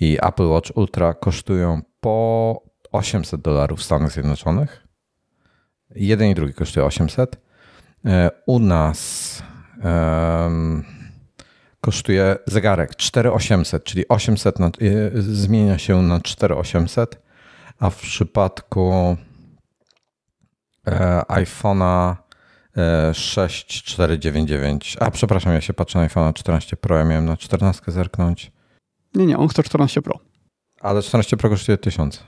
i 0.00 0.18
Apple 0.22 0.46
Watch 0.48 0.76
Ultra 0.76 1.14
kosztują 1.14 1.82
po 2.00 2.62
800 2.92 3.40
dolarów 3.40 3.80
w 3.80 3.82
Stanach 3.82 4.12
Zjednoczonych. 4.12 4.86
Jeden 5.94 6.30
i 6.30 6.34
drugi 6.34 6.54
kosztuje 6.54 6.86
800. 6.86 7.40
E, 8.04 8.30
u 8.46 8.58
nas 8.58 9.42
um, 9.84 10.84
kosztuje 11.80 12.36
zegarek 12.46 12.96
4800, 12.96 13.84
czyli 13.84 14.08
800 14.08 14.58
na, 14.58 14.70
zmienia 15.14 15.78
się 15.78 16.02
na 16.02 16.20
4800, 16.20 17.22
A 17.78 17.90
w 17.90 17.96
przypadku 17.96 19.16
e, 20.86 21.22
iPhone'a 21.28 22.21
6499, 23.12 24.96
e, 24.96 25.02
a 25.02 25.10
przepraszam, 25.10 25.52
ja 25.52 25.60
się 25.60 25.72
patrzę 25.74 25.98
na 25.98 26.08
iPhone'a 26.08 26.32
14 26.32 26.76
Pro, 26.76 26.98
ja 26.98 27.04
miałem 27.04 27.24
na 27.24 27.36
14 27.36 27.92
zerknąć. 27.92 28.52
Nie, 29.14 29.26
nie, 29.26 29.38
on 29.38 29.48
chce 29.48 29.62
14 29.62 30.02
Pro. 30.02 30.18
Ale 30.80 31.02
14 31.02 31.36
Pro 31.36 31.50
kosztuje 31.50 31.78
1000. 31.78 32.24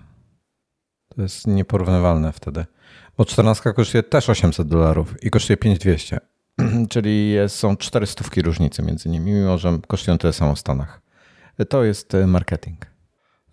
To 1.08 1.22
jest 1.22 1.46
nieporównywalne 1.46 2.32
wtedy. 2.32 2.64
Bo 3.16 3.24
14 3.24 3.72
kosztuje 3.72 4.02
też 4.02 4.30
800 4.30 4.68
dolarów 4.68 5.24
i 5.24 5.30
kosztuje 5.30 5.56
5200. 5.56 6.20
Czyli 6.90 7.30
jest, 7.30 7.56
są 7.56 7.76
400 7.76 8.24
różnicy 8.42 8.82
między 8.82 9.08
nimi, 9.08 9.32
mimo 9.32 9.58
że 9.58 9.78
kosztują 9.86 10.18
tyle 10.18 10.32
samo 10.32 10.54
w 10.54 10.58
Stanach. 10.58 11.00
To 11.68 11.84
jest 11.84 12.14
e, 12.14 12.26
marketing. 12.26 12.93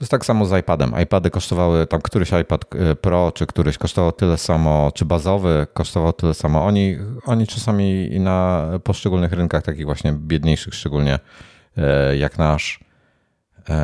To 0.02 0.04
jest 0.04 0.12
tak 0.12 0.26
samo 0.26 0.46
z 0.46 0.60
iPadem. 0.60 0.94
iPady 1.04 1.30
kosztowały, 1.30 1.88
tam 1.88 2.02
któryś 2.02 2.32
iPad 2.42 2.66
e, 2.76 2.96
Pro, 2.96 3.32
czy 3.32 3.48
któryś 3.48 3.78
kosztował 3.78 4.12
tyle 4.12 4.38
samo, 4.38 4.92
czy 4.96 5.06
bazowy 5.06 5.68
kosztował 5.74 6.14
tyle 6.14 6.34
samo. 6.34 6.66
Oni, 6.66 6.98
oni 7.26 7.48
czasami 7.48 8.20
na 8.20 8.68
poszczególnych 8.84 9.32
rynkach, 9.32 9.64
takich 9.64 9.86
właśnie 9.86 10.14
biedniejszych 10.14 10.74
szczególnie, 10.74 11.20
e, 11.78 12.18
jak 12.18 12.38
nasz, 12.38 12.80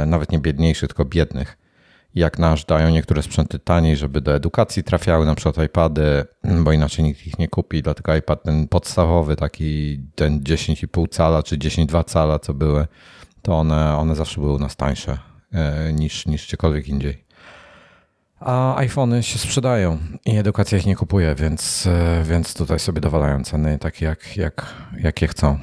nawet 0.05 0.31
nie 0.31 0.39
biedniejszych, 0.39 0.89
tylko 0.89 1.05
biednych, 1.05 1.57
jak 2.15 2.39
nasz 2.39 2.65
dają 2.65 2.89
niektóre 2.89 3.23
sprzęty 3.23 3.59
taniej, 3.59 3.97
żeby 3.97 4.21
do 4.21 4.35
edukacji 4.35 4.83
trafiały, 4.83 5.25
na 5.25 5.35
przykład 5.35 5.65
iPady, 5.65 6.25
bo 6.43 6.71
inaczej 6.71 7.05
nikt 7.05 7.27
ich 7.27 7.39
nie 7.39 7.47
kupi, 7.47 7.81
dlatego 7.81 8.15
iPad 8.15 8.43
ten 8.43 8.67
podstawowy, 8.67 9.35
taki 9.35 9.99
ten 10.15 10.39
10,5 10.39 11.09
cala 11.09 11.43
czy 11.43 11.57
10,2 11.57 12.03
cala, 12.05 12.39
co 12.39 12.53
były, 12.53 12.87
to 13.41 13.53
one, 13.53 13.97
one 13.97 14.15
zawsze 14.15 14.41
były 14.41 14.53
u 14.53 14.59
nas 14.59 14.75
tańsze 14.75 15.36
niż, 15.93 16.25
niż 16.25 16.47
gdziekolwiek 16.47 16.87
indziej. 16.87 17.27
A 18.39 18.75
iPhony 18.75 19.23
się 19.23 19.39
sprzedają 19.39 19.97
i 20.25 20.37
edukacja 20.37 20.77
ich 20.77 20.85
nie 20.85 20.95
kupuje, 20.95 21.35
więc, 21.35 21.87
e, 21.87 22.23
więc 22.23 22.53
tutaj 22.53 22.79
sobie 22.79 23.01
dowalają 23.01 23.43
ceny 23.43 23.79
takie, 23.79 24.05
jak, 24.05 24.37
jak, 24.37 24.73
jakie 24.99 25.27
chcą. 25.27 25.59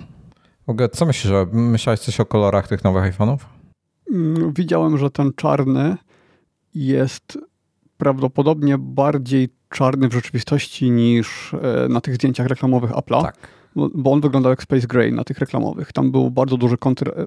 Co 0.93 1.07
myślisz, 1.07 1.33
myślałeś 1.53 2.01
coś 2.01 2.21
o 2.21 2.27
kolorach 2.27 2.69
tych 2.69 2.85
nowych 2.85 3.17
iPhone'ów? 3.17 3.39
Mm, 4.13 4.53
widziałem, 4.53 4.99
że 4.99 5.11
ten 5.11 5.33
czarny 5.37 5.97
jest 6.75 7.39
prawdopodobnie 7.99 8.79
bardziej 8.79 9.49
czarny 9.69 10.09
w 10.09 10.13
rzeczywistości 10.13 10.91
niż 10.91 11.55
e, 11.55 11.89
na 11.89 12.01
tych 12.01 12.15
zdjęciach 12.15 12.47
reklamowych 12.47 12.91
Apple'a. 12.91 13.23
Tak. 13.23 13.49
Bo 13.95 14.13
on 14.13 14.21
wyglądał 14.21 14.51
jak 14.51 14.63
Space 14.63 14.87
Gray 14.87 15.13
na 15.13 15.25
tych 15.25 15.39
reklamowych. 15.39 15.93
Tam 15.93 16.11
był 16.11 16.31
bardzo 16.31 16.57
duży 16.57 16.77
kontr. 16.77 17.09
E, 17.09 17.27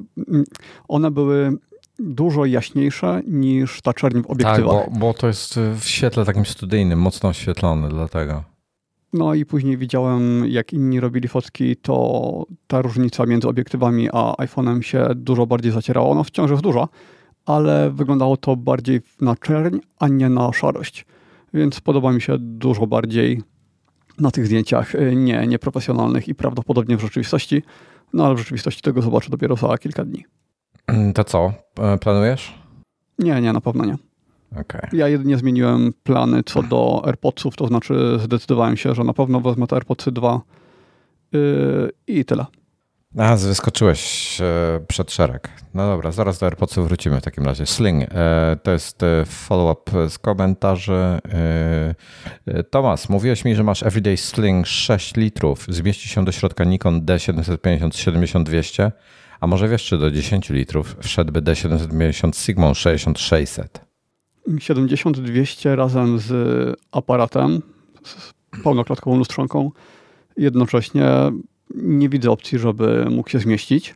one 0.88 1.12
były 1.12 1.58
dużo 2.00 2.46
jaśniejsze 2.46 3.22
niż 3.28 3.82
ta 3.82 3.94
czerń 3.94 4.22
w 4.22 4.26
obiektywach. 4.26 4.84
Tak, 4.84 4.94
bo, 4.94 5.00
bo 5.00 5.14
to 5.14 5.28
jest 5.28 5.60
w 5.80 5.84
świetle 5.84 6.26
takim 6.26 6.46
studyjnym, 6.46 7.00
mocno 7.00 7.30
oświetlony, 7.30 7.90
dlatego. 7.90 8.44
No 9.14 9.34
i 9.34 9.46
później 9.46 9.78
widziałem, 9.78 10.44
jak 10.48 10.74
inni 10.74 11.00
robili 11.00 11.28
fotki, 11.28 11.76
to 11.76 12.46
ta 12.68 12.82
różnica 12.82 13.26
między 13.26 13.48
obiektywami 13.48 14.10
a 14.14 14.34
iPhone'em 14.38 14.82
się 14.82 15.08
dużo 15.16 15.46
bardziej 15.46 15.72
zacierała. 15.72 16.10
Ona 16.10 16.24
wciąż 16.24 16.52
jest 16.52 16.64
duża, 16.64 16.88
ale 17.46 17.92
wyglądało 17.92 18.38
to 18.38 18.56
bardziej 18.56 19.02
na 19.22 19.36
czerń, 19.36 19.78
a 20.00 20.08
nie 20.08 20.30
na 20.30 20.54
szarość. 20.54 21.06
Więc 21.54 21.82
podoba 21.82 22.12
mi 22.12 22.22
się 22.22 22.36
dużo 22.40 22.88
bardziej 22.88 23.42
na 24.20 24.32
tych 24.32 24.46
zdjęciach 24.46 24.96
y, 24.96 25.16
nie, 25.16 25.48
nieprofesjonalnych 25.48 26.28
i 26.28 26.36
prawdopodobnie 26.36 26.98
w 26.98 27.02
rzeczywistości. 27.02 27.64
No 28.14 28.26
ale 28.26 28.36
w 28.36 28.38
rzeczywistości 28.38 28.82
tego 28.82 29.02
zobaczę 29.02 29.30
dopiero 29.30 29.56
za 29.56 29.78
kilka 29.78 30.06
dni. 30.06 30.26
Mm, 30.88 31.14
to 31.14 31.24
co? 31.24 31.54
Planujesz? 32.02 32.54
Nie, 33.20 33.42
nie, 33.42 33.54
na 33.54 33.62
pewno 33.62 33.86
nie. 33.86 33.96
Okay. 34.62 34.90
Ja 34.94 35.08
jedynie 35.08 35.38
zmieniłem 35.38 35.94
plany 36.04 36.44
co 36.44 36.64
do 36.64 37.02
AirPodsów, 37.06 37.56
to 37.56 37.68
znaczy 37.68 38.20
zdecydowałem 38.24 38.78
się, 38.78 38.96
że 38.96 39.04
na 39.04 39.14
pewno 39.14 39.40
wezmę 39.42 39.68
te 39.68 39.76
AirPodsy 39.76 40.12
2 40.12 40.42
yy, 41.32 41.92
i 42.08 42.26
tyle. 42.26 42.46
A, 43.18 43.36
wyskoczyłeś 43.36 44.38
e, 44.42 44.80
przed 44.88 45.12
szereg. 45.12 45.50
No 45.74 45.88
dobra, 45.88 46.12
zaraz 46.12 46.40
do 46.40 46.46
AirPodsów 46.46 46.88
wrócimy 46.88 47.22
w 47.22 47.24
takim 47.24 47.46
razie. 47.46 47.66
Sling, 47.66 48.04
e, 48.04 48.58
to 48.64 48.72
jest 48.72 49.04
e, 49.04 49.26
follow-up 49.26 50.10
z 50.10 50.20
komentarzy. 50.20 51.20
Tomas, 52.70 53.10
mówiłeś 53.10 53.46
mi, 53.46 53.56
że 53.56 53.64
masz 53.64 53.84
Everyday 53.84 54.18
Sling 54.18 54.68
6 54.68 55.16
litrów. 55.16 55.66
Zmieści 55.70 56.10
się 56.10 56.26
do 56.26 56.32
środka 56.32 56.64
Nikon 56.64 57.02
D750 57.02 57.96
7200, 57.96 58.92
a 59.40 59.48
może 59.48 59.68
wiesz, 59.68 59.86
czy 59.86 59.98
do 59.98 60.12
10 60.12 60.50
litrów 60.50 60.96
wszedłby 61.00 61.42
D750 61.42 62.46
Sigma 62.46 62.74
6600? 62.74 63.82
7200 64.60 65.76
razem 65.76 66.20
z 66.20 66.32
aparatem, 66.92 67.62
z 68.04 68.34
pełnoklatkową 68.64 69.18
lustrzanką, 69.18 69.72
jednocześnie 70.38 71.10
nie 71.76 72.10
widzę 72.10 72.32
opcji, 72.32 72.60
żeby 72.60 73.08
mógł 73.10 73.30
się 73.30 73.40
zmieścić. 73.40 73.96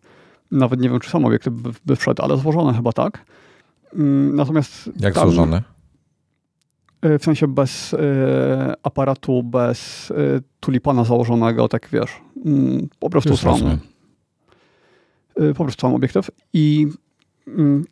Nawet 0.52 0.82
nie 0.82 0.90
wiem, 0.90 1.00
czy 1.00 1.10
sam 1.10 1.26
obiekt 1.26 1.50
by, 1.50 1.70
by 1.86 1.96
wszedł, 1.96 2.24
ale 2.24 2.38
złożone 2.38 2.74
chyba 2.74 2.92
tak. 2.92 3.26
Mm, 3.94 4.36
natomiast. 4.36 4.90
Jak 5.00 5.14
tam, 5.14 5.24
złożone? 5.24 5.64
E, 7.02 7.20
w 7.20 7.24
sensie 7.24 7.48
bez 7.48 7.94
y, 7.94 7.98
aparatu, 8.84 9.44
bez 9.44 10.12
y, 10.12 10.42
tulipana 10.60 11.04
założonego, 11.04 11.68
tak 11.68 11.90
wiesz. 11.92 12.12
Y, 12.46 12.88
po 13.00 13.10
prostu 13.10 13.38
sam. 13.38 13.80
Po 15.58 15.64
prostu 15.64 15.82
sam 15.82 15.96
obiektyw. 15.96 16.32
I 16.54 16.88
mm, 17.48 17.84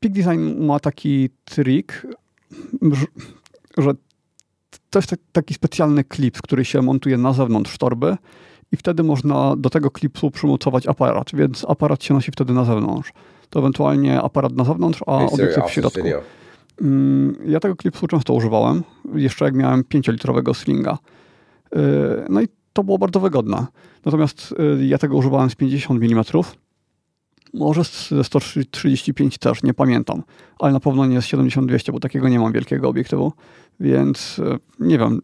Peak 0.00 0.12
Design 0.14 0.64
ma 0.66 0.80
taki 0.80 1.30
trik, 1.44 2.06
że, 3.78 3.92
to 4.90 4.98
jest 4.98 5.14
taki 5.32 5.54
specjalny 5.54 6.04
klip, 6.04 6.42
który 6.42 6.64
się 6.64 6.82
montuje 6.82 7.18
na 7.18 7.32
zewnątrz 7.32 7.78
torby 7.78 8.16
i 8.72 8.76
wtedy 8.76 9.02
można 9.02 9.56
do 9.56 9.70
tego 9.70 9.90
klipu 9.90 10.30
przymocować 10.30 10.86
aparat, 10.86 11.30
więc 11.34 11.66
aparat 11.68 12.04
się 12.04 12.14
nosi 12.14 12.32
wtedy 12.32 12.52
na 12.52 12.64
zewnątrz. 12.64 13.12
To 13.50 13.58
ewentualnie 13.58 14.20
aparat 14.20 14.52
na 14.52 14.64
zewnątrz, 14.64 15.02
a 15.06 15.16
obiektyw 15.16 15.64
w 15.64 15.70
środku. 15.70 16.00
Mm, 16.80 17.36
ja 17.46 17.60
tego 17.60 17.76
klipsu 17.76 18.06
często 18.06 18.34
używałem, 18.34 18.82
jeszcze 19.14 19.44
jak 19.44 19.54
miałem 19.54 19.82
5-litrowego 19.82 20.54
slinga. 20.54 20.98
Y, 21.76 21.78
no 22.28 22.42
i 22.42 22.48
to 22.72 22.84
było 22.84 22.98
bardzo 22.98 23.20
wygodne. 23.20 23.66
Natomiast 24.04 24.54
y, 24.80 24.86
ja 24.86 24.98
tego 24.98 25.16
używałem 25.16 25.50
z 25.50 25.54
50 25.54 26.02
mm 26.02 26.24
może 27.54 27.82
ze 28.10 28.24
135 28.24 29.38
też, 29.38 29.62
nie 29.62 29.74
pamiętam, 29.74 30.22
ale 30.58 30.72
na 30.72 30.80
pewno 30.80 31.06
nie 31.06 31.22
z 31.22 31.24
70-200, 31.24 31.92
bo 31.92 32.00
takiego 32.00 32.28
nie 32.28 32.38
mam 32.38 32.52
wielkiego 32.52 32.88
obiektywu, 32.88 33.32
więc 33.80 34.38
e, 34.38 34.58
nie 34.80 34.98
wiem, 34.98 35.22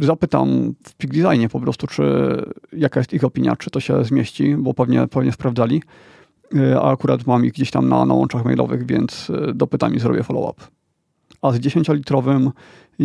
zapytam 0.00 0.74
w 0.84 0.94
Peak 0.94 1.12
Designie 1.12 1.48
po 1.48 1.60
prostu, 1.60 1.86
czy 1.86 2.02
jaka 2.72 3.00
jest 3.00 3.12
ich 3.12 3.24
opinia, 3.24 3.56
czy 3.56 3.70
to 3.70 3.80
się 3.80 4.04
zmieści, 4.04 4.56
bo 4.58 4.74
pewnie, 4.74 5.08
pewnie 5.08 5.32
sprawdzali, 5.32 5.82
e, 6.56 6.80
a 6.80 6.92
akurat 6.92 7.26
mam 7.26 7.44
ich 7.44 7.52
gdzieś 7.52 7.70
tam 7.70 7.88
na, 7.88 8.04
na 8.04 8.14
łączach 8.14 8.44
mailowych, 8.44 8.86
więc 8.86 9.32
dopytam 9.54 9.94
i 9.94 9.98
zrobię 9.98 10.22
follow-up. 10.22 10.62
A 11.42 11.52
z 11.52 11.60
10-litrowym 11.60 12.50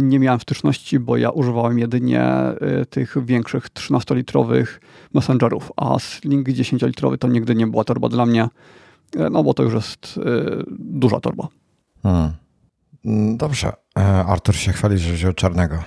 nie 0.02 0.20
miałem 0.20 0.40
styczności, 0.40 1.00
bo 1.00 1.18
ja 1.18 1.30
używałem 1.30 1.80
jedynie 1.80 2.24
y, 2.82 2.86
tych 2.86 3.26
większych 3.26 3.70
13-litrowych 3.70 4.66
messengerów, 5.14 5.72
a 5.76 6.00
Sling 6.00 6.50
10-litrowy 6.50 7.18
to 7.18 7.28
nigdy 7.28 7.56
nie 7.56 7.68
była 7.68 7.84
torba 7.84 8.10
dla 8.10 8.26
mnie, 8.26 8.48
y, 9.16 9.30
no 9.32 9.44
bo 9.44 9.54
to 9.54 9.64
już 9.64 9.74
jest 9.74 10.18
y, 10.18 10.64
duża 10.80 11.20
torba. 11.20 11.48
Hmm. 12.04 12.32
Mm, 13.06 13.38
dobrze. 13.38 13.72
E, 13.98 14.02
Artur 14.26 14.56
się 14.56 14.72
chwali, 14.72 14.98
że 14.98 15.14
wziął 15.14 15.34
czarnego. 15.34 15.84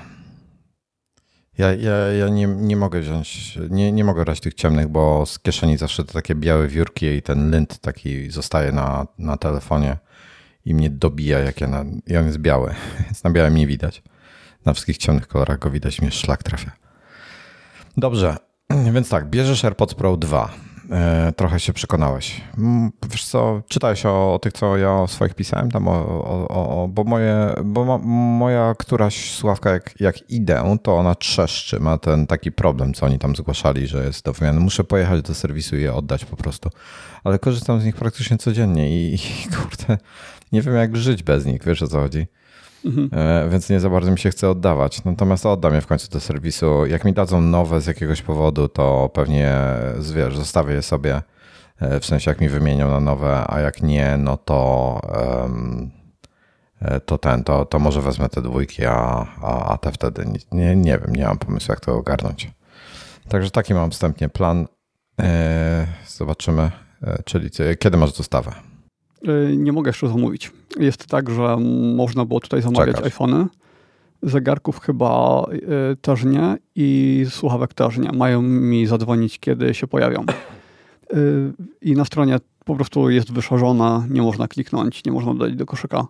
Ja, 1.58 1.74
ja, 1.74 1.96
ja 1.96 2.28
nie, 2.28 2.46
nie 2.46 2.76
mogę 2.76 3.00
wziąć, 3.00 3.58
nie, 3.70 3.92
nie 3.92 4.04
mogę 4.04 4.24
brać 4.24 4.40
tych 4.40 4.54
ciemnych, 4.54 4.88
bo 4.88 5.26
z 5.26 5.38
kieszeni 5.38 5.76
zawsze 5.76 6.04
to 6.04 6.12
takie 6.12 6.34
białe 6.34 6.68
wiórki 6.68 7.06
i 7.06 7.22
ten 7.22 7.50
lint 7.50 7.78
taki 7.78 8.30
zostaje 8.30 8.72
na, 8.72 9.06
na 9.18 9.36
telefonie 9.36 9.96
i 10.64 10.74
mnie 10.74 10.90
dobija, 10.90 11.38
jak 11.38 11.60
ja 11.60 11.66
na, 11.66 11.84
i 12.06 12.16
on 12.16 12.26
jest 12.26 12.38
biały, 12.38 12.74
więc 13.04 13.24
na 13.24 13.30
białym 13.30 13.54
nie 13.54 13.66
widać. 13.66 14.02
Na 14.64 14.72
wszystkich 14.72 14.98
ciemnych 14.98 15.28
kolorach 15.28 15.58
go 15.58 15.70
widać, 15.70 16.02
mnie 16.02 16.10
szlak 16.10 16.42
trafia. 16.42 16.72
Dobrze, 17.96 18.36
więc 18.94 19.08
tak, 19.08 19.30
bierzesz 19.30 19.64
AirPods 19.64 19.94
Pro 19.94 20.16
2. 20.16 20.50
E, 20.90 21.32
trochę 21.36 21.60
się 21.60 21.72
przekonałeś. 21.72 22.40
Wiesz 23.10 23.24
co, 23.24 23.62
czytałeś 23.68 24.06
o, 24.06 24.34
o 24.34 24.38
tych, 24.38 24.52
co 24.52 24.76
ja 24.76 24.92
o 24.92 25.08
swoich 25.08 25.34
pisałem 25.34 25.70
tam, 25.70 25.88
o, 25.88 25.92
o, 26.48 26.82
o 26.82 26.88
bo, 26.88 27.04
moje, 27.04 27.54
bo 27.64 27.84
ma, 27.84 27.98
moja 28.38 28.74
któraś 28.78 29.34
sławka, 29.34 29.70
jak, 29.70 30.00
jak 30.00 30.30
idę, 30.30 30.76
to 30.82 30.96
ona 30.96 31.14
trzeszczy, 31.14 31.80
ma 31.80 31.98
ten 31.98 32.26
taki 32.26 32.52
problem, 32.52 32.94
co 32.94 33.06
oni 33.06 33.18
tam 33.18 33.36
zgłaszali, 33.36 33.86
że 33.86 34.04
jest 34.04 34.24
do 34.24 34.32
wymiany. 34.32 34.60
Muszę 34.60 34.84
pojechać 34.84 35.22
do 35.22 35.34
serwisu 35.34 35.76
i 35.76 35.82
je 35.82 35.94
oddać 35.94 36.24
po 36.24 36.36
prostu. 36.36 36.70
Ale 37.24 37.38
korzystam 37.38 37.80
z 37.80 37.84
nich 37.84 37.96
praktycznie 37.96 38.38
codziennie 38.38 38.90
i, 38.90 39.14
i 39.14 39.18
kurde, 39.56 39.98
nie 40.52 40.62
wiem 40.62 40.74
jak 40.74 40.96
żyć 40.96 41.22
bez 41.22 41.46
nich, 41.46 41.64
wiesz 41.64 41.82
o 41.82 41.88
co 41.88 42.00
chodzi. 42.00 42.26
Mhm. 42.84 43.10
E, 43.12 43.48
więc 43.48 43.70
nie 43.70 43.80
za 43.80 43.90
bardzo 43.90 44.10
mi 44.10 44.18
się 44.18 44.30
chce 44.30 44.50
oddawać. 44.50 45.04
Natomiast 45.04 45.46
oddam 45.46 45.74
je 45.74 45.80
w 45.80 45.86
końcu 45.86 46.10
do 46.10 46.20
serwisu. 46.20 46.86
Jak 46.86 47.04
mi 47.04 47.12
dadzą 47.12 47.40
nowe 47.40 47.80
z 47.80 47.86
jakiegoś 47.86 48.22
powodu, 48.22 48.68
to 48.68 49.10
pewnie 49.14 49.54
wiesz, 50.14 50.36
zostawię 50.36 50.74
je 50.74 50.82
sobie. 50.82 51.22
E, 51.80 52.00
w 52.00 52.06
sensie 52.06 52.30
jak 52.30 52.40
mi 52.40 52.48
wymienią 52.48 52.90
na 52.90 53.00
nowe, 53.00 53.44
a 53.46 53.60
jak 53.60 53.82
nie, 53.82 54.16
no 54.16 54.36
to 54.36 55.00
um, 55.42 55.90
to 57.06 57.18
ten, 57.18 57.44
to, 57.44 57.64
to 57.64 57.78
może 57.78 58.02
wezmę 58.02 58.28
te 58.28 58.42
dwójki, 58.42 58.86
a, 58.86 59.26
a, 59.42 59.72
a 59.72 59.78
te 59.78 59.92
wtedy 59.92 60.24
nie, 60.52 60.76
nie 60.76 60.98
wiem, 60.98 61.16
nie 61.16 61.24
mam 61.24 61.38
pomysłu, 61.38 61.72
jak 61.72 61.80
to 61.80 61.94
ogarnąć. 61.94 62.50
Także 63.28 63.50
taki 63.50 63.74
mam 63.74 63.90
wstępnie 63.90 64.28
plan. 64.28 64.66
Zobaczymy, 66.08 66.70
czyli 67.24 67.50
kiedy 67.78 67.96
masz 67.96 68.12
dostawę? 68.12 68.69
Nie 69.56 69.72
mogę 69.72 69.88
jeszcze 69.88 70.08
zamówić. 70.08 70.52
Jest 70.78 71.06
tak, 71.06 71.30
że 71.30 71.56
można 71.96 72.24
było 72.24 72.40
tutaj 72.40 72.62
zamawiać 72.62 72.96
Czekasz. 72.96 73.04
iPhony. 73.04 73.46
Zegarków 74.22 74.80
chyba 74.80 75.44
też 76.00 76.24
nie 76.24 76.56
i 76.76 77.26
słuchawek 77.30 77.74
też 77.74 77.98
nie. 77.98 78.12
Mają 78.12 78.42
mi 78.42 78.86
zadzwonić, 78.86 79.38
kiedy 79.38 79.74
się 79.74 79.86
pojawią. 79.86 80.24
I 81.82 81.92
na 81.92 82.04
stronie 82.04 82.38
po 82.64 82.76
prostu 82.76 83.10
jest 83.10 83.32
wyszarzona, 83.32 84.06
nie 84.10 84.22
można 84.22 84.48
kliknąć, 84.48 85.04
nie 85.04 85.12
można 85.12 85.34
dodać 85.34 85.54
do 85.54 85.66
koszyka. 85.66 86.06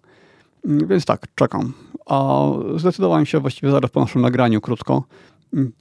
Więc 0.64 1.04
tak, 1.04 1.26
czekam. 1.34 1.72
A 2.06 2.46
zdecydowałem 2.76 3.26
się 3.26 3.40
właściwie 3.40 3.72
zaraz 3.72 3.90
po 3.90 4.00
naszym 4.00 4.22
nagraniu 4.22 4.60
krótko. 4.60 5.04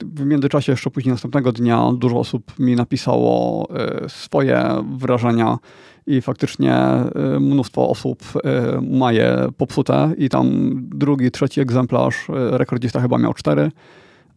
W 0.02 0.24
międzyczasie, 0.24 0.72
jeszcze 0.72 0.90
później 0.90 1.12
następnego 1.12 1.52
dnia, 1.52 1.92
dużo 1.98 2.18
osób 2.18 2.58
mi 2.58 2.76
napisało 2.76 3.68
e, 3.74 4.08
swoje 4.08 4.84
wrażenia 4.98 5.58
i 6.06 6.20
faktycznie 6.20 6.74
e, 6.74 7.10
mnóstwo 7.40 7.88
osób 7.88 8.22
e, 8.44 8.80
ma 8.80 9.12
je 9.12 9.48
popsute 9.56 10.12
i 10.18 10.28
tam 10.28 10.70
drugi, 10.74 11.30
trzeci 11.30 11.60
egzemplarz, 11.60 12.26
rekordzista 12.28 13.00
chyba 13.00 13.18
miał 13.18 13.34
cztery, 13.34 13.70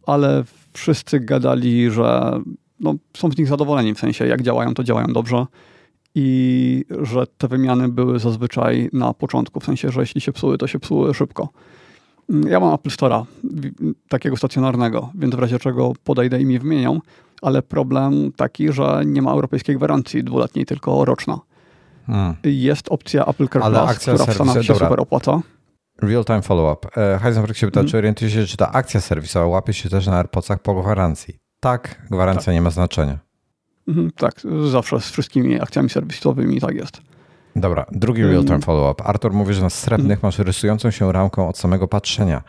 ale 0.06 0.44
wszyscy 0.72 1.20
gadali, 1.20 1.90
że 1.90 2.40
no, 2.80 2.94
są 3.16 3.30
z 3.30 3.38
nich 3.38 3.48
zadowoleni, 3.48 3.94
w 3.94 3.98
sensie 3.98 4.26
jak 4.26 4.42
działają, 4.42 4.74
to 4.74 4.84
działają 4.84 5.06
dobrze 5.06 5.46
i 6.14 6.84
że 7.02 7.26
te 7.26 7.48
wymiany 7.48 7.88
były 7.88 8.18
zazwyczaj 8.18 8.90
na 8.92 9.14
początku, 9.14 9.60
w 9.60 9.64
sensie, 9.64 9.90
że 9.90 10.00
jeśli 10.00 10.20
się 10.20 10.32
psuły, 10.32 10.58
to 10.58 10.66
się 10.66 10.78
psuły 10.78 11.14
szybko. 11.14 11.48
Ja 12.28 12.60
mam 12.60 12.74
Apple 12.74 12.90
Store'a, 12.90 13.24
takiego 14.08 14.36
stacjonarnego, 14.36 15.10
więc 15.14 15.34
w 15.34 15.38
razie 15.38 15.58
czego 15.58 15.92
podejdę 16.04 16.40
i 16.40 16.46
mi 16.46 16.58
wymienią, 16.58 17.00
ale 17.42 17.62
problem 17.62 18.32
taki, 18.36 18.72
że 18.72 19.02
nie 19.06 19.22
ma 19.22 19.32
europejskiej 19.32 19.76
gwarancji 19.76 20.24
dwuletniej, 20.24 20.66
tylko 20.66 21.04
roczna. 21.04 21.40
Hmm. 22.06 22.34
Jest 22.44 22.88
opcja 22.88 23.24
Apple 23.26 23.48
Care 23.48 23.62
Plus, 23.62 23.98
która 23.98 24.26
w 24.26 24.34
Stanach 24.34 24.62
się 24.62 24.72
dobra. 24.72 24.86
super 24.86 25.00
opłaca. 25.00 25.40
Real-time 26.02 26.42
follow-up. 26.42 26.88
E, 26.96 27.18
Heisenberg 27.18 27.56
się 27.56 27.66
pyta, 27.66 27.80
hmm. 27.80 27.90
czy 27.90 27.98
orientuje 27.98 28.30
się, 28.30 28.46
czy 28.46 28.56
ta 28.56 28.72
akcja 28.72 29.00
serwisowa 29.00 29.46
łapie 29.46 29.72
się 29.72 29.88
też 29.88 30.06
na 30.06 30.16
AirPodsach 30.16 30.62
po 30.62 30.74
gwarancji? 30.74 31.38
Tak, 31.60 32.02
gwarancja 32.10 32.44
tak. 32.44 32.54
nie 32.54 32.62
ma 32.62 32.70
znaczenia. 32.70 33.18
Mhm, 33.88 34.10
tak, 34.10 34.40
zawsze 34.70 35.00
z 35.00 35.10
wszystkimi 35.10 35.60
akcjami 35.60 35.90
serwisowymi 35.90 36.60
tak 36.60 36.74
jest. 36.74 37.00
Dobra, 37.56 37.86
drugi 37.92 38.22
real-time 38.22 38.60
follow-up. 38.60 39.04
Artur 39.04 39.32
mówi, 39.32 39.54
że 39.54 39.62
na 39.62 39.70
srebrnych 39.70 40.22
masz 40.22 40.38
rysującą 40.38 40.90
się 40.90 41.12
ramką 41.12 41.48
od 41.48 41.58
samego 41.58 41.88
patrzenia. 41.88 42.42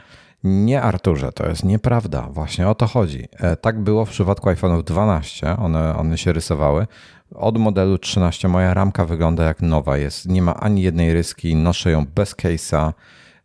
Nie, 0.43 0.81
Arturze, 0.81 1.31
to 1.31 1.49
jest 1.49 1.63
nieprawda. 1.63 2.21
Właśnie 2.21 2.67
o 2.67 2.75
to 2.75 2.87
chodzi. 2.87 3.27
E, 3.39 3.55
tak 3.55 3.79
było 3.79 4.05
w 4.05 4.09
przypadku 4.09 4.49
iPhone'ów 4.49 4.83
12. 4.83 5.57
One, 5.57 5.97
one 5.97 6.17
się 6.17 6.33
rysowały. 6.33 6.87
Od 7.35 7.57
modelu 7.57 7.97
13 7.97 8.47
moja 8.47 8.73
ramka 8.73 9.05
wygląda 9.05 9.43
jak 9.43 9.61
nowa. 9.61 9.97
Jest, 9.97 10.27
nie 10.27 10.41
ma 10.41 10.55
ani 10.55 10.81
jednej 10.81 11.13
ryski. 11.13 11.55
Noszę 11.55 11.91
ją 11.91 12.05
bez 12.15 12.35
case'a. 12.35 12.93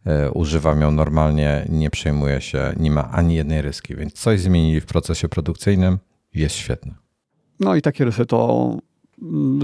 E, 0.06 0.30
używam 0.30 0.80
ją 0.80 0.90
normalnie, 0.90 1.66
nie 1.68 1.90
przejmuję 1.90 2.40
się. 2.40 2.72
Nie 2.76 2.90
ma 2.90 3.10
ani 3.10 3.34
jednej 3.34 3.62
ryski. 3.62 3.96
Więc 3.96 4.12
coś 4.12 4.40
zmienili 4.40 4.80
w 4.80 4.86
procesie 4.86 5.28
produkcyjnym. 5.28 5.98
Jest 6.34 6.54
świetne. 6.54 6.94
No 7.60 7.74
i 7.74 7.82
takie 7.82 8.04
rysy 8.04 8.26
to 8.26 8.70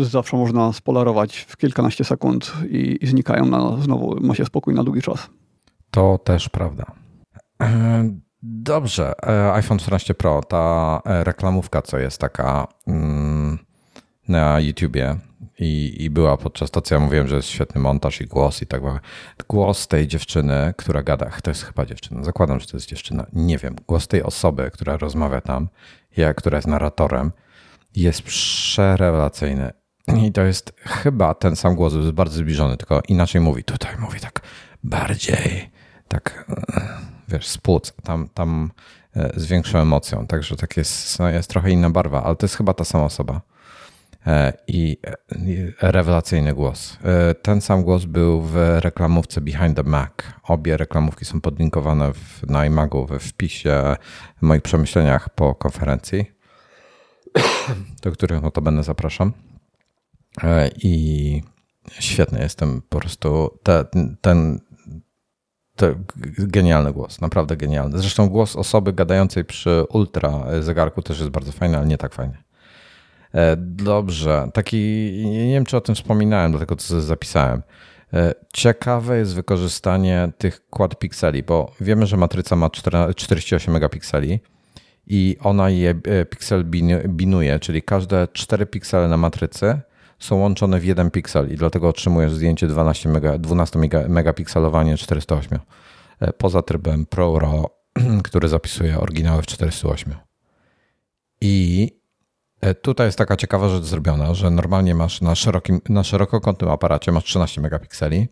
zawsze 0.03 0.37
można 0.37 0.73
spolarować 0.73 1.39
w 1.39 1.57
kilkanaście 1.57 2.05
sekund 2.05 2.53
i, 2.71 2.99
i 3.01 3.07
znikają 3.07 3.47
na, 3.47 3.77
znowu, 3.81 4.17
ma 4.21 4.35
się 4.35 4.45
spokój 4.45 4.75
na 4.75 4.85
długi 4.85 5.03
czas. 5.03 5.31
To 5.91 6.19
też 6.19 6.49
prawda. 6.49 6.85
E, 7.63 8.11
dobrze, 8.43 9.13
e, 9.27 9.53
iPhone 9.53 9.79
14 9.79 10.15
Pro, 10.15 10.43
ta 10.43 11.03
e, 11.05 11.25
reklamówka, 11.25 11.83
co 11.83 11.99
jest 11.99 12.21
taka 12.21 12.67
mm, 12.87 13.59
na 14.29 14.61
YouTubie 14.61 15.17
i, 15.59 15.97
i 16.05 16.11
była 16.11 16.37
podczas 16.37 16.71
co 16.71 16.95
ja 16.95 17.01
mówiłem, 17.01 17.29
że 17.29 17.37
jest 17.37 17.49
świetny 17.49 17.81
montaż 17.81 18.21
i 18.21 18.27
głos 18.27 18.63
i 18.63 18.67
tak 18.67 18.83
dalej. 18.83 19.01
Głos 19.49 19.89
tej 19.89 20.07
dziewczyny, 20.07 20.75
która 20.77 21.03
gada, 21.03 21.31
to 21.43 21.51
jest 21.51 21.63
chyba 21.63 21.87
dziewczyna, 21.87 22.25
zakładam, 22.25 22.61
że 22.61 22.67
to 22.67 22.77
jest 22.77 22.89
dziewczyna, 22.89 23.27
nie 23.33 23.59
wiem, 23.59 23.77
głos 23.89 24.09
tej 24.09 24.23
osoby, 24.23 24.71
która 24.73 24.97
rozmawia 24.97 25.41
tam, 25.41 25.69
ja, 26.17 26.35
która 26.35 26.59
jest 26.59 26.69
narratorem, 26.69 27.33
jest 27.97 28.23
przerewelacyjny. 28.23 29.73
I 30.25 30.33
to 30.33 30.43
jest 30.43 30.73
chyba 30.85 31.35
ten 31.35 31.57
sam 31.57 31.75
głos, 31.75 31.95
jest 31.95 32.11
bardzo 32.11 32.39
zbliżony, 32.39 32.77
tylko 32.77 33.03
inaczej 33.09 33.41
mówi. 33.41 33.65
Tutaj 33.65 33.93
mówi 33.99 34.21
tak 34.21 34.41
bardziej, 34.85 35.71
tak 36.09 36.45
e, 36.77 36.83
wiesz, 37.29 37.47
z 37.47 37.59
płuc. 37.59 37.93
Tam, 38.03 38.29
tam 38.35 38.71
e, 39.17 39.41
z 39.41 39.47
większą 39.47 39.79
emocją, 39.79 40.27
także 40.27 40.57
tak 40.57 40.77
jest, 40.77 41.19
jest 41.33 41.51
trochę 41.51 41.71
inna 41.71 41.91
barwa, 41.91 42.25
ale 42.25 42.37
to 42.37 42.47
jest 42.47 42.57
chyba 42.57 42.75
ta 42.75 42.85
sama 42.85 43.05
osoba. 43.05 43.41
E, 44.27 44.53
I 44.67 44.97
rewelacyjny 45.81 46.55
głos. 46.55 46.99
Ten 47.43 47.61
sam 47.61 47.83
głos 47.83 48.05
był 48.05 48.43
w 48.43 48.55
reklamówce 48.81 49.41
Behind 49.41 49.77
the 49.77 49.83
Mac. 49.83 50.13
Obie 50.43 50.77
reklamówki 50.77 51.25
są 51.25 51.41
podlinkowane 51.41 52.13
w, 52.13 52.43
na 52.47 52.67
iMagu 52.67 53.07
we 53.07 53.19
wpisie 53.19 53.97
w 54.37 54.43
moich 54.43 54.63
przemyśleniach 54.63 55.29
po 55.29 55.55
konferencji 55.55 56.36
do 58.03 58.13
których 58.13 58.43
notabene 58.43 58.83
zapraszam. 58.83 59.33
E, 60.43 60.71
I 60.83 61.43
świetny 61.99 62.41
jestem 62.41 62.83
po 62.89 62.99
prostu 62.99 63.59
te, 63.63 63.85
ten 64.21 64.61
genialny 66.39 66.93
głos, 66.93 67.21
naprawdę 67.21 67.57
genialny. 67.57 67.99
Zresztą 67.99 68.29
głos 68.29 68.57
osoby 68.57 68.93
gadającej 68.93 69.45
przy 69.45 69.85
ultra 69.89 70.45
zegarku 70.61 71.03
też 71.03 71.19
jest 71.19 71.31
bardzo 71.31 71.53
fajny, 71.53 71.77
ale 71.77 71.87
nie 71.87 71.99
tak 71.99 72.15
fajny. 72.15 72.39
E, 73.33 73.57
dobrze, 73.59 74.49
taki, 74.55 74.77
nie 75.25 75.55
wiem 75.55 75.65
czy 75.65 75.77
o 75.77 75.81
tym 75.81 75.95
wspominałem, 75.95 76.51
dlatego 76.51 76.77
co 76.77 77.01
zapisałem. 77.01 77.63
E, 78.13 78.35
ciekawe 78.55 79.19
jest 79.19 79.35
wykorzystanie 79.35 80.33
tych 80.39 80.69
quad 80.71 80.99
pikseli, 80.99 81.43
bo 81.43 81.73
wiemy, 81.81 82.07
że 82.07 82.17
matryca 82.17 82.57
ma 82.57 82.71
48 83.17 83.75
megapikseli 83.75 84.41
i 85.07 85.37
ona 85.41 85.71
je 85.71 85.91
e, 86.05 86.25
piksel 86.25 86.65
binuje, 87.09 87.59
czyli 87.59 87.83
każde 87.83 88.29
4 88.33 88.67
piksele 88.67 89.09
na 89.09 89.17
matrycy 89.17 89.81
są 90.19 90.37
łączone 90.37 90.81
w 90.81 90.85
jeden 90.85 91.11
piksel 91.11 91.53
i 91.53 91.57
dlatego 91.57 91.89
otrzymujesz 91.89 92.33
zdjęcie 92.33 92.67
12, 92.67 93.09
mega, 93.09 93.39
12 93.39 93.79
megapikselowanie 94.09 94.97
408 94.97 95.59
e, 96.21 96.33
poza 96.33 96.63
trybem 96.63 97.07
Pro 97.07 97.39
RAW, 97.39 97.67
który 98.25 98.49
zapisuje 98.49 99.01
oryginały 99.01 99.43
w 99.43 99.47
408. 99.47 100.15
I 101.41 101.91
e, 102.61 102.75
tutaj 102.75 103.07
jest 103.07 103.19
taka 103.19 103.37
ciekawa 103.37 103.69
rzecz 103.69 103.85
zrobiona, 103.85 104.35
że 104.35 104.51
normalnie 104.51 104.95
masz 104.95 105.21
na, 105.21 105.35
szerokim, 105.35 105.81
na 105.89 106.05
szerokokątnym 106.05 106.71
aparacie 106.71 107.13
masz 107.13 107.25
13 107.25 107.61
megapikseli, 107.61 108.29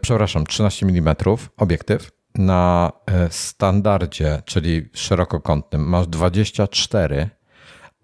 przepraszam, 0.00 0.46
13 0.46 0.86
mm 0.86 1.14
obiektyw 1.56 2.17
na 2.38 2.92
e, 3.06 3.30
standardzie, 3.30 4.42
czyli 4.44 4.88
szerokokątnym, 4.92 5.88
masz 5.88 6.06
24, 6.06 7.30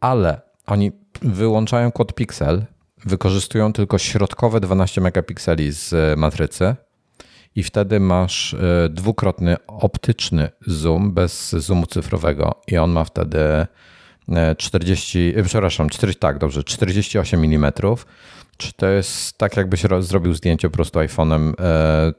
ale 0.01 0.40
oni 0.66 0.92
wyłączają 1.23 1.92
kod 1.92 2.14
pixel, 2.14 2.64
wykorzystują 3.05 3.73
tylko 3.73 3.99
środkowe 3.99 4.61
12 4.61 5.01
megapikseli 5.01 5.73
z 5.73 6.18
matrycy 6.18 6.77
i 7.55 7.62
wtedy 7.62 8.01
masz 8.01 8.55
e, 8.55 8.88
dwukrotny 8.88 9.57
optyczny 9.66 10.51
zoom 10.66 11.12
bez 11.12 11.51
zoomu 11.51 11.87
cyfrowego 11.87 12.61
i 12.68 12.79
on 12.79 12.90
ma 12.90 13.05
wtedy 13.05 13.66
40, 14.59 15.35
e, 15.37 15.42
przepraszam, 15.42 15.88
40, 15.88 16.20
tak, 16.20 16.38
dobrze, 16.38 16.64
48 16.64 17.40
mm 17.40 17.73
czy 18.57 18.73
to 18.73 18.87
jest 18.87 19.38
tak, 19.38 19.57
jakbyś 19.57 19.83
zrobił 20.01 20.35
zdjęcie 20.35 20.71
po 20.71 20.75
prostu 20.75 20.99
iPhone'em, 20.99 21.53
e, 21.61 22.12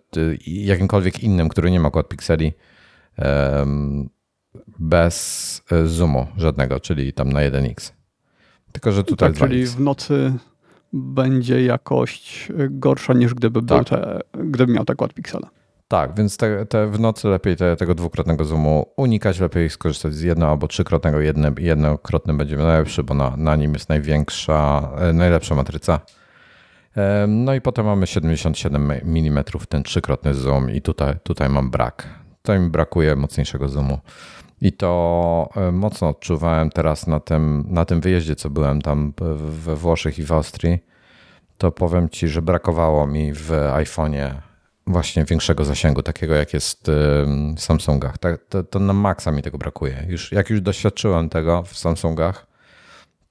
jakimkolwiek 0.46 1.24
innym, 1.24 1.50
który 1.50 1.72
nie 1.72 1.80
ma 1.80 1.92
quad 1.92 2.10
pikseli, 2.10 2.54
e, 3.20 3.66
bez 4.80 5.62
e, 5.72 5.88
zoomu 5.88 6.28
żadnego, 6.38 6.80
czyli 6.80 7.14
tam 7.14 7.32
na 7.32 7.40
1x. 7.40 7.92
Tylko, 8.72 8.92
że 8.92 9.04
tutaj 9.04 9.34
tak, 9.34 9.50
czyli 9.50 9.66
w 9.66 9.80
nocy 9.80 10.34
będzie 10.94 11.64
jakość 11.64 12.52
gorsza 12.70 13.14
niż 13.14 13.34
gdyby, 13.34 13.60
tak. 13.60 13.68
był 13.68 13.84
te, 13.84 14.22
gdyby 14.34 14.74
miał 14.74 14.86
tak 14.86 14.98
quad 14.98 15.14
piksela. 15.14 15.50
Tak, 15.88 16.16
więc 16.16 16.38
te, 16.38 16.66
te 16.66 16.88
w 16.88 17.00
nocy 17.00 17.28
lepiej 17.28 17.56
te, 17.56 17.76
tego 17.76 17.96
dwukrotnego 17.96 18.46
zoomu 18.46 18.86
unikać, 18.98 19.40
lepiej 19.40 19.70
skorzystać 19.70 20.14
z 20.14 20.22
jedno 20.22 20.48
albo 20.48 20.68
trzykrotnego. 20.68 21.18
Jednokrotny 21.58 22.34
będzie 22.34 22.58
najlepszy, 22.58 23.04
bo 23.04 23.14
na, 23.14 23.38
na 23.38 23.56
nim 23.56 23.74
jest 23.74 23.90
największa, 23.90 24.90
najlepsza 25.14 25.56
matryca. 25.56 26.00
No 27.28 27.54
i 27.54 27.62
potem 27.62 27.86
mamy 27.86 28.08
77 28.08 28.92
mm, 28.92 29.44
ten 29.70 29.84
trzykrotny 29.84 30.34
zoom 30.34 30.70
i 30.72 30.82
tutaj, 30.82 31.14
tutaj 31.24 31.50
mam 31.50 31.72
brak. 31.72 32.08
To 32.42 32.60
mi 32.60 32.70
brakuje 32.70 33.16
mocniejszego 33.16 33.70
zoomu. 33.70 34.00
I 34.62 34.72
to 34.72 35.50
mocno 35.72 36.10
odczuwałem 36.10 36.70
teraz 36.70 37.08
na 37.08 37.20
tym, 37.20 37.66
na 37.70 37.86
tym 37.86 38.02
wyjeździe, 38.02 38.36
co 38.36 38.50
byłem 38.50 38.82
tam 38.82 39.14
we 39.38 39.76
Włoszech 39.76 40.20
i 40.20 40.24
w 40.24 40.32
Austrii. 40.32 40.80
To 41.58 41.72
powiem 41.72 42.10
Ci, 42.10 42.28
że 42.28 42.42
brakowało 42.42 43.08
mi 43.08 43.34
w 43.34 43.50
iPhone'ie 43.74 44.32
właśnie 44.88 45.26
większego 45.26 45.66
zasięgu, 45.66 46.04
takiego 46.04 46.36
jak 46.36 46.54
jest 46.54 46.92
w 47.56 47.62
Samsungach. 47.62 48.18
Tak, 48.18 48.42
to, 48.50 48.64
to 48.64 48.80
na 48.80 48.94
maksa 48.94 49.32
mi 49.32 49.42
tego 49.42 49.58
brakuje. 49.58 50.06
Już, 50.08 50.32
jak 50.32 50.50
już 50.50 50.62
doświadczyłem 50.62 51.30
tego 51.30 51.64
w 51.64 51.78
Samsungach, 51.78 52.48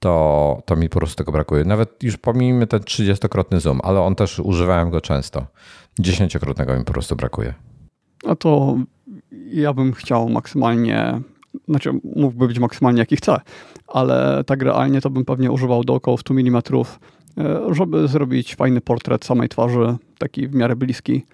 to, 0.05 0.61
to 0.65 0.75
mi 0.75 0.89
po 0.89 0.99
prostu 0.99 1.15
tego 1.15 1.31
brakuje. 1.31 1.63
Nawet 1.63 2.03
już 2.03 2.17
pomijmy 2.17 2.67
ten 2.67 2.79
30-krotny 2.79 3.59
zoom, 3.59 3.79
ale 3.83 4.01
on 4.01 4.15
też 4.15 4.39
używałem 4.39 4.89
go 4.89 5.01
często. 5.01 5.45
Dziesięciokrotnego 5.99 6.77
mi 6.77 6.85
po 6.85 6.93
prostu 6.93 7.15
brakuje. 7.15 7.53
A 8.27 8.35
to 8.35 8.77
ja 9.51 9.73
bym 9.73 9.93
chciał 9.93 10.29
maksymalnie, 10.29 11.21
znaczy 11.67 11.91
mógłby 12.15 12.47
być 12.47 12.59
maksymalnie 12.59 12.99
jaki 12.99 13.15
chcę, 13.15 13.37
ale 13.87 14.43
tak 14.43 14.61
realnie 14.61 15.01
to 15.01 15.09
bym 15.09 15.25
pewnie 15.25 15.51
używał 15.51 15.83
do 15.83 15.93
około 15.93 16.17
100 16.17 16.33
mm, 16.33 16.61
e, 17.37 17.73
żeby 17.73 18.07
zrobić 18.07 18.55
fajny 18.55 18.81
portret 18.81 19.25
samej 19.25 19.49
twarzy, 19.49 19.97
taki 20.17 20.47
w 20.47 20.55
miarę 20.55 20.75
bliski. 20.75 21.25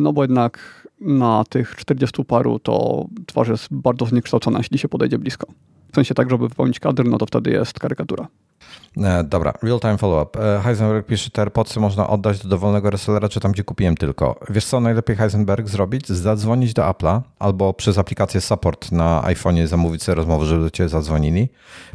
No 0.00 0.12
bo 0.12 0.22
jednak 0.22 0.58
na 1.00 1.44
tych 1.48 1.76
40 1.76 2.24
paru 2.24 2.58
to 2.58 3.06
twarz 3.26 3.48
jest 3.48 3.66
bardzo 3.70 4.06
zniekształcona, 4.06 4.58
jeśli 4.58 4.78
się 4.78 4.88
podejdzie 4.88 5.18
blisko. 5.18 5.46
W 5.92 5.94
sensie 5.94 6.14
tak, 6.14 6.30
żeby 6.30 6.48
wypełnić 6.48 6.80
kadr, 6.80 7.04
no 7.04 7.18
to 7.18 7.26
wtedy 7.26 7.50
jest 7.50 7.78
karykatura. 7.78 8.28
E, 8.96 9.24
dobra, 9.24 9.52
real-time 9.62 9.98
follow-up. 9.98 10.56
E, 10.56 10.60
Heisenberg 10.60 11.06
pisze, 11.06 11.30
te 11.30 11.42
AirPodsy 11.42 11.80
można 11.80 12.08
oddać 12.08 12.38
do 12.38 12.48
dowolnego 12.48 12.90
resellera, 12.90 13.28
czy 13.28 13.40
tam, 13.40 13.52
gdzie 13.52 13.64
kupiłem 13.64 13.96
tylko. 13.96 14.40
Wiesz 14.50 14.64
co 14.64 14.80
najlepiej 14.80 15.16
Heisenberg 15.16 15.68
zrobić? 15.68 16.08
Zadzwonić 16.08 16.74
do 16.74 16.82
Apple'a 16.82 17.20
albo 17.38 17.74
przez 17.74 17.98
aplikację 17.98 18.40
support 18.40 18.92
na 18.92 19.22
iPhone'ie 19.26 19.66
zamówić 19.66 20.02
sobie 20.02 20.16
rozmowę, 20.16 20.46
żeby 20.46 20.62
do 20.62 20.70
ciebie 20.70 20.88
zadzwonili. 20.88 21.48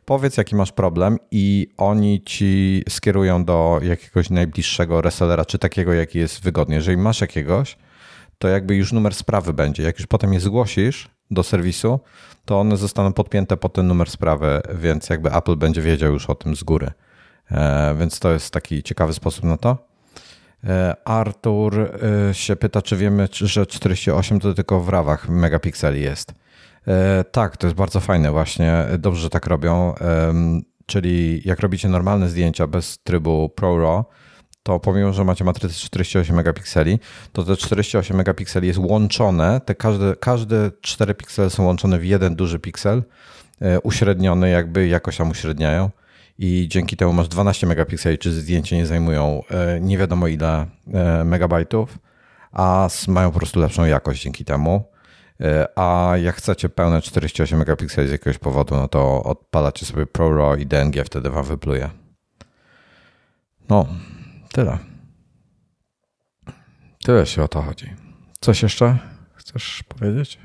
Powiedz, 0.05 0.37
jaki 0.37 0.55
masz 0.55 0.71
problem 0.71 1.17
i 1.31 1.67
oni 1.77 2.23
ci 2.23 2.83
skierują 2.89 3.45
do 3.45 3.79
jakiegoś 3.83 4.29
najbliższego 4.29 5.01
resellera, 5.01 5.45
czy 5.45 5.57
takiego, 5.57 5.93
jaki 5.93 6.19
jest 6.19 6.43
wygodny. 6.43 6.75
Jeżeli 6.75 6.97
masz 6.97 7.21
jakiegoś, 7.21 7.77
to 8.37 8.47
jakby 8.47 8.75
już 8.75 8.93
numer 8.93 9.15
sprawy 9.15 9.53
będzie. 9.53 9.83
Jak 9.83 9.99
już 9.99 10.07
potem 10.07 10.33
je 10.33 10.39
zgłosisz 10.39 11.14
do 11.31 11.43
serwisu, 11.43 11.99
to 12.45 12.59
one 12.59 12.77
zostaną 12.77 13.13
podpięte 13.13 13.57
pod 13.57 13.73
ten 13.73 13.87
numer 13.87 14.09
sprawy, 14.09 14.61
więc 14.75 15.09
jakby 15.09 15.33
Apple 15.33 15.55
będzie 15.55 15.81
wiedział 15.81 16.13
już 16.13 16.29
o 16.29 16.35
tym 16.35 16.55
z 16.55 16.63
góry. 16.63 16.91
E, 17.51 17.95
więc 17.99 18.19
to 18.19 18.31
jest 18.31 18.53
taki 18.53 18.83
ciekawy 18.83 19.13
sposób 19.13 19.43
na 19.43 19.57
to. 19.57 19.77
E, 20.63 20.95
Artur 21.05 21.79
e, 21.79 22.33
się 22.33 22.55
pyta, 22.55 22.81
czy 22.81 22.97
wiemy, 22.97 23.27
że 23.31 23.65
48 23.65 24.39
to 24.39 24.53
tylko 24.53 24.79
w 24.79 24.89
rawach 24.89 25.29
megapikseli 25.29 26.01
jest. 26.01 26.33
Tak, 27.31 27.57
to 27.57 27.67
jest 27.67 27.77
bardzo 27.77 27.99
fajne 27.99 28.31
właśnie. 28.31 28.85
Dobrze, 28.97 29.21
że 29.21 29.29
tak 29.29 29.47
robią. 29.47 29.93
Czyli 30.85 31.41
jak 31.45 31.59
robicie 31.59 31.89
normalne 31.89 32.29
zdjęcia 32.29 32.67
bez 32.67 32.99
trybu 33.03 33.49
ProRAW, 33.49 34.05
to 34.65 34.79
pomimo, 34.79 35.13
że 35.13 35.23
macie 35.23 35.43
matrycę 35.43 35.75
48 35.75 36.35
megapikseli, 36.35 36.99
to 37.33 37.43
te 37.43 37.57
48 37.57 38.17
megapikseli 38.17 38.67
jest 38.67 38.79
łączone, 38.79 39.61
te 39.65 39.75
każde, 39.75 40.15
każde 40.15 40.71
4 40.81 41.13
piksele 41.13 41.49
są 41.49 41.65
łączone 41.65 41.99
w 41.99 42.05
jeden 42.05 42.35
duży 42.35 42.59
piksel, 42.59 43.03
e, 43.61 43.79
uśredniony 43.79 44.49
jakby 44.49 44.87
jakoś 44.87 45.17
tam 45.17 45.29
uśredniają 45.29 45.89
i 46.37 46.67
dzięki 46.69 46.97
temu 46.97 47.13
masz 47.13 47.27
12 47.27 47.67
megapikseli, 47.67 48.17
czy 48.17 48.31
zdjęcie 48.31 48.77
nie 48.77 48.85
zajmują 48.85 49.41
e, 49.51 49.79
nie 49.79 49.97
wiadomo 49.97 50.27
ile 50.27 50.65
e, 50.93 51.23
megabajtów, 51.23 51.97
a 52.51 52.89
mają 53.07 53.31
po 53.31 53.39
prostu 53.39 53.59
lepszą 53.59 53.85
jakość 53.85 54.23
dzięki 54.23 54.45
temu. 54.45 54.83
A 55.75 56.13
jak 56.23 56.35
chcecie 56.35 56.69
pełne 56.69 57.01
48 57.01 57.59
megapikseli 57.59 58.07
z 58.07 58.11
jakiegoś 58.11 58.37
powodu, 58.37 58.75
no 58.75 58.87
to 58.87 59.23
odpalacie 59.23 59.85
sobie 59.85 60.05
ProRAW 60.05 60.59
i 60.59 60.65
DNG 60.65 61.05
wtedy 61.05 61.29
wam 61.29 61.45
wypluje. 61.45 61.89
No, 63.69 63.85
Tyle. 64.55 64.77
Tyle 67.05 67.25
się 67.25 67.43
o 67.43 67.47
to 67.47 67.61
chodzi. 67.61 67.93
Coś 68.39 68.63
jeszcze 68.63 68.97
chcesz 69.33 69.83
powiedzieć? 69.83 70.39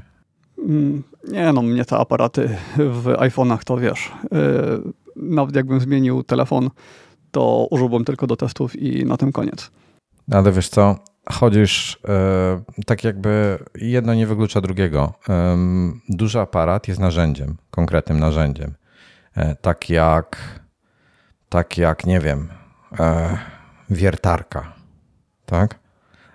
Mm, 0.59 1.03
nie, 1.29 1.53
no 1.53 1.63
mnie 1.63 1.85
te 1.85 1.97
aparaty 1.97 2.57
w 2.77 3.05
iPhone'ach 3.05 3.65
to 3.65 3.77
wiesz. 3.77 4.13
Yy, 4.33 4.93
nawet 5.17 5.57
jakbym 5.57 5.81
zmienił 5.81 6.23
telefon, 6.23 6.71
to 7.31 7.67
użyłbym 7.71 8.05
tylko 8.05 8.27
do 8.27 8.37
testów 8.37 8.77
i 8.77 9.05
na 9.05 9.17
tym 9.17 9.33
koniec. 9.33 9.71
Ale 10.33 10.53
wiesz 10.53 10.69
co, 10.69 10.99
chodzisz 11.31 11.99
yy, 12.79 12.85
tak 12.85 13.05
jakby 13.05 13.59
jedno 13.75 14.15
nie 14.15 14.27
wyklucza 14.27 14.61
drugiego. 14.61 15.13
Yy, 15.29 15.35
duży 16.09 16.41
aparat 16.41 16.89
jest 16.89 17.01
narzędziem, 17.01 17.57
konkretnym 17.71 18.21
narzędziem. 18.21 18.75
Yy, 19.37 19.57
tak 19.61 19.91
jak, 19.91 20.61
tak 21.49 21.79
jak, 21.79 22.07
nie 22.07 22.21
wiem, 22.21 22.49
wiertarka, 23.91 24.73
tak? 25.47 25.79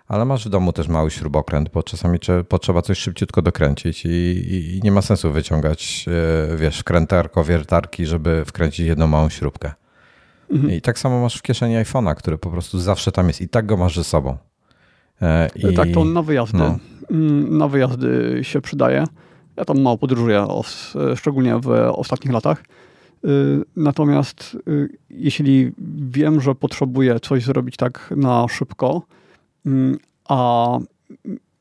Ale 0.07 0.25
masz 0.25 0.45
w 0.45 0.49
domu 0.49 0.73
też 0.73 0.87
mały 0.87 1.11
śrubokręt, 1.11 1.69
bo 1.69 1.83
czasami 1.83 2.19
potrzeba 2.49 2.81
coś 2.81 2.97
szybciutko 2.99 3.41
dokręcić 3.41 4.05
i, 4.05 4.09
i, 4.09 4.77
i 4.77 4.81
nie 4.83 4.91
ma 4.91 5.01
sensu 5.01 5.31
wyciągać, 5.31 6.05
e, 6.53 6.57
wiesz, 6.57 6.79
wkrętarko, 6.79 7.43
wiertarki, 7.43 8.05
żeby 8.05 8.45
wkręcić 8.45 8.87
jedną 8.87 9.07
małą 9.07 9.29
śrubkę. 9.29 9.71
Mhm. 10.51 10.73
I 10.73 10.81
tak 10.81 10.99
samo 10.99 11.21
masz 11.21 11.35
w 11.35 11.41
kieszeni 11.41 11.75
iPhone'a, 11.75 12.15
który 12.15 12.37
po 12.37 12.49
prostu 12.49 12.79
zawsze 12.79 13.11
tam 13.11 13.27
jest 13.27 13.41
i 13.41 13.49
tak 13.49 13.65
go 13.65 13.77
masz 13.77 13.95
ze 13.95 14.03
sobą. 14.03 14.37
E, 15.21 15.49
I, 15.55 15.75
tak, 15.75 15.87
to 15.93 16.05
na 16.05 16.21
wyjazdy. 16.21 16.57
No. 16.57 16.77
Mm, 17.11 17.57
na 17.57 17.67
wyjazdy 17.67 18.39
się 18.41 18.61
przydaje. 18.61 19.05
Ja 19.57 19.65
tam 19.65 19.81
mało 19.81 19.97
podróżuję, 19.97 20.47
szczególnie 21.15 21.59
w 21.59 21.69
ostatnich 21.91 22.33
latach. 22.33 22.63
Y, 23.25 23.63
natomiast 23.75 24.57
y, 24.67 24.89
jeśli 25.09 25.71
wiem, 26.11 26.41
że 26.41 26.55
potrzebuję 26.55 27.19
coś 27.19 27.43
zrobić 27.43 27.77
tak 27.77 28.13
na 28.17 28.47
szybko, 28.47 29.01
mm, 29.65 29.97
a 30.29 30.79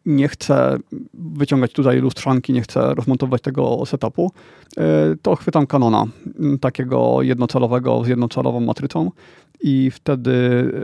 nie 0.06 0.28
chcę 0.28 0.76
wyciągać 1.14 1.72
tutaj 1.72 2.00
lustrzanki, 2.00 2.52
nie 2.52 2.62
chcę 2.62 2.94
rozmontować 2.94 3.42
tego 3.42 3.86
setupu, 3.86 4.32
y, 4.72 4.80
to 5.22 5.36
chwytam 5.36 5.66
Canona, 5.66 6.04
mm, 6.40 6.58
takiego 6.58 7.22
jednocelowego 7.22 8.04
z 8.04 8.08
jednocelową 8.08 8.60
matrycą 8.60 9.10
i 9.62 9.90
wtedy 9.90 10.32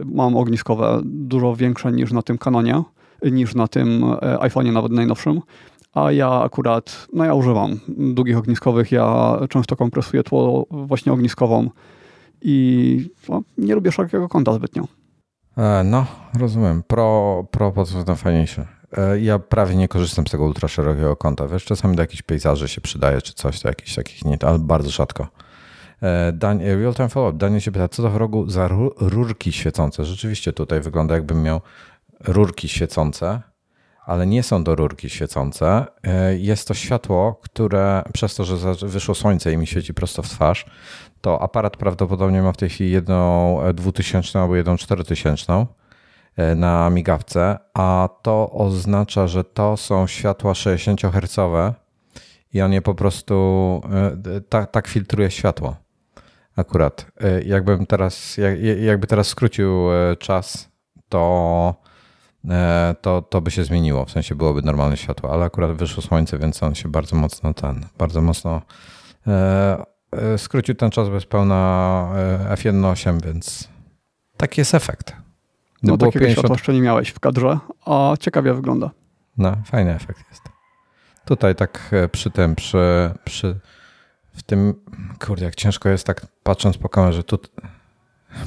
mam 0.05 0.37
ogniskowe 0.37 1.01
dużo 1.05 1.57
większe 1.57 1.93
niż 1.93 2.13
na 2.13 2.23
tym 2.23 2.39
Canonie, 2.39 2.83
niż 3.23 3.55
na 3.55 3.69
tym 3.69 4.05
iPhone'ie 4.21 4.73
nawet 4.73 4.93
najnowszym 4.93 5.41
a 5.93 6.13
ja 6.13 6.41
akurat, 6.43 7.07
no 7.13 7.25
ja 7.25 7.35
używam 7.35 7.81
długich 7.89 8.39
ogniskowych, 8.39 8.93
ja 8.93 9.39
często 9.49 9.77
kompresuję 9.77 10.23
tło 10.23 10.67
właśnie 10.71 11.13
ogniskową 11.13 11.71
i 12.43 13.11
no, 13.29 13.43
nie 13.59 13.75
lubię 13.75 13.93
szerokiego 13.93 14.29
kąta 14.29 14.53
zbytnio. 14.53 14.85
E, 15.57 15.85
no, 15.85 16.07
rozumiem. 16.39 16.83
Pro, 16.83 17.45
pro 17.51 17.73
pod 17.73 17.89
względem 17.89 18.17
fajniejsze. 18.17 18.67
E, 18.97 19.21
ja 19.21 19.39
prawie 19.39 19.77
nie 19.77 19.89
korzystam 19.89 20.27
z 20.27 20.31
tego 20.31 20.45
ultra 20.45 20.69
szerokiego 20.69 21.17
kąta. 21.17 21.49
Wiesz, 21.49 21.65
czasami 21.65 21.97
do 21.97 22.03
jakichś 22.03 22.23
pejzaży 22.23 22.69
się 22.69 22.81
przydaje, 22.81 23.23
czy 23.23 23.35
coś, 23.35 23.61
do 23.61 23.69
jakichś 23.69 23.95
takich 23.95 24.25
nie, 24.25 24.39
ale 24.43 24.59
bardzo 24.59 24.91
rzadko. 24.91 25.29
E, 26.03 26.33
Dan, 26.33 26.61
real 26.61 26.95
time 26.95 27.09
follow-up. 27.09 27.39
Daniel 27.39 27.61
się 27.61 27.73
pyta, 27.73 27.89
co 27.89 28.03
to 28.03 28.11
w 28.11 28.17
rogu 28.17 28.51
za 28.51 28.69
rurki 29.01 29.53
świecące? 29.53 30.05
Rzeczywiście 30.05 30.53
tutaj 30.53 30.81
wygląda 30.81 31.15
jakbym 31.15 31.43
miał 31.43 31.61
rurki 32.21 32.69
świecące 32.69 33.43
ale 34.11 34.27
nie 34.27 34.43
są 34.43 34.65
to 34.65 34.75
rurki 34.75 35.11
świecące. 35.11 35.87
E, 36.03 36.37
jest 36.37 36.69
to 36.69 36.75
światło, 36.75 37.41
które 37.43 38.03
przez 38.13 38.35
to, 38.35 38.45
że 38.45 38.75
wyszło 38.83 39.15
słońce 39.15 39.53
i 39.53 39.57
mi 39.57 39.67
świeci 39.67 39.95
prosto 39.95 40.23
w 40.23 40.29
twarz, 40.29 40.67
to 41.21 41.43
aparat 41.43 41.77
prawdopodobnie 41.77 42.43
ma 42.43 42.53
w 42.53 42.57
tej 42.57 42.69
chwili 42.69 42.91
jedną 42.91 43.59
2000 43.75 44.39
e, 44.39 44.43
albo 44.43 44.57
jedną 44.57 44.77
4000 44.77 45.67
e, 46.37 46.55
na 46.55 46.91
migawce, 46.91 47.59
a 47.75 48.09
to 48.23 48.51
oznacza, 48.51 49.27
że 49.27 49.45
to 49.45 49.77
są 49.77 50.07
światła 50.07 50.55
60 50.55 51.01
Hz 51.01 51.37
i 52.53 52.63
on 52.63 52.73
je 52.73 52.83
po 52.83 52.95
prostu 52.95 53.81
tak, 54.49 54.71
tak 54.71 54.89
filtruje 54.89 55.31
światło. 55.31 55.77
Akurat. 56.57 57.07
Jakbym 57.45 57.87
teraz, 57.87 58.37
jakby 58.83 59.07
teraz 59.07 59.29
skrócił 59.29 59.89
czas, 60.19 60.69
to 61.09 61.90
to, 63.01 63.23
to 63.23 63.41
by 63.41 63.51
się 63.51 63.65
zmieniło, 63.65 64.05
w 64.05 64.11
sensie 64.11 64.35
byłoby 64.35 64.63
normalne 64.63 64.97
światło, 64.97 65.33
ale 65.33 65.45
akurat 65.45 65.73
wyszło 65.73 66.03
słońce, 66.03 66.39
więc 66.39 66.63
on 66.63 66.75
się 66.75 66.89
bardzo 66.89 67.17
mocno 67.17 67.55
ten, 67.55 67.87
bardzo 67.99 68.21
mocno 68.21 68.63
e, 69.27 69.85
e 70.13 70.39
skrócił 70.39 70.75
ten 70.75 70.91
czas 70.91 71.09
bez 71.09 71.27
pełna 71.27 72.13
e, 72.51 72.55
F1.8, 72.55 73.25
więc 73.25 73.69
taki 74.37 74.61
jest 74.61 74.75
efekt. 74.75 75.13
No, 75.83 75.93
no 75.93 75.97
takiego 75.97 76.13
50... 76.13 76.39
światła 76.39 76.55
jeszcze 76.55 76.73
nie 76.73 76.81
miałeś 76.81 77.09
w 77.09 77.21
kadrze, 77.21 77.59
a 77.87 78.15
ciekawie 78.21 78.55
wygląda. 78.55 78.91
No, 79.39 79.57
fajny 79.65 79.95
efekt 79.95 80.21
jest. 80.31 80.43
Tutaj 81.25 81.55
tak 81.55 81.95
przy 82.13 82.31
tym, 82.31 82.55
przy, 82.55 83.11
przy 83.25 83.61
w 84.33 84.43
tym, 84.43 84.75
kurde, 85.27 85.45
jak 85.45 85.55
ciężko 85.55 85.89
jest 85.89 86.07
tak 86.07 86.27
patrząc 86.43 86.79
po 86.79 86.89
kamerze, 86.89 87.23
tu 87.23 87.39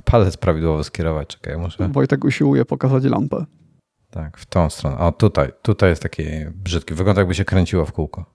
palec 0.05 0.37
prawidłowo 0.37 0.83
skierować, 0.83 1.27
czekaj, 1.27 1.57
muszę... 1.57 1.89
Wojtek 1.89 2.25
usiłuje 2.25 2.65
pokazać 2.65 3.03
lampę. 3.03 3.45
Tak, 4.13 4.37
w 4.37 4.45
tą 4.45 4.69
stronę. 4.69 4.97
O, 4.97 5.11
tutaj, 5.11 5.51
tutaj 5.61 5.89
jest 5.89 6.01
taki 6.01 6.23
brzydki. 6.55 6.93
Wygląda 6.93 7.21
jakby 7.21 7.35
się 7.35 7.45
kręciło 7.45 7.85
w 7.85 7.91
kółko. 7.91 8.25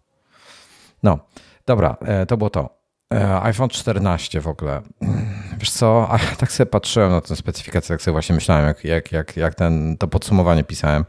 No, 1.02 1.18
dobra, 1.66 1.96
e, 2.00 2.26
to 2.26 2.36
było 2.36 2.50
to. 2.50 2.78
E, 3.14 3.42
iPhone 3.42 3.68
14 3.68 4.40
w 4.40 4.48
ogóle. 4.48 4.82
wiesz 5.58 5.70
co, 5.70 6.08
a 6.10 6.18
tak 6.18 6.52
sobie 6.52 6.70
patrzyłem 6.70 7.10
na 7.10 7.20
tę 7.20 7.36
specyfikację, 7.36 7.94
jak 7.94 8.02
sobie 8.02 8.12
właśnie 8.12 8.34
myślałem, 8.34 8.66
jak, 8.66 8.84
jak, 8.84 9.12
jak, 9.12 9.36
jak 9.36 9.54
ten, 9.54 9.96
to 9.96 10.08
podsumowanie 10.08 10.64
pisałem. 10.64 11.04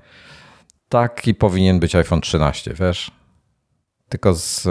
Taki 0.89 1.35
powinien 1.35 1.79
być 1.79 1.95
iPhone 1.95 2.21
13, 2.21 2.73
wiesz? 2.73 3.11
Tylko 4.09 4.33
z, 4.33 4.61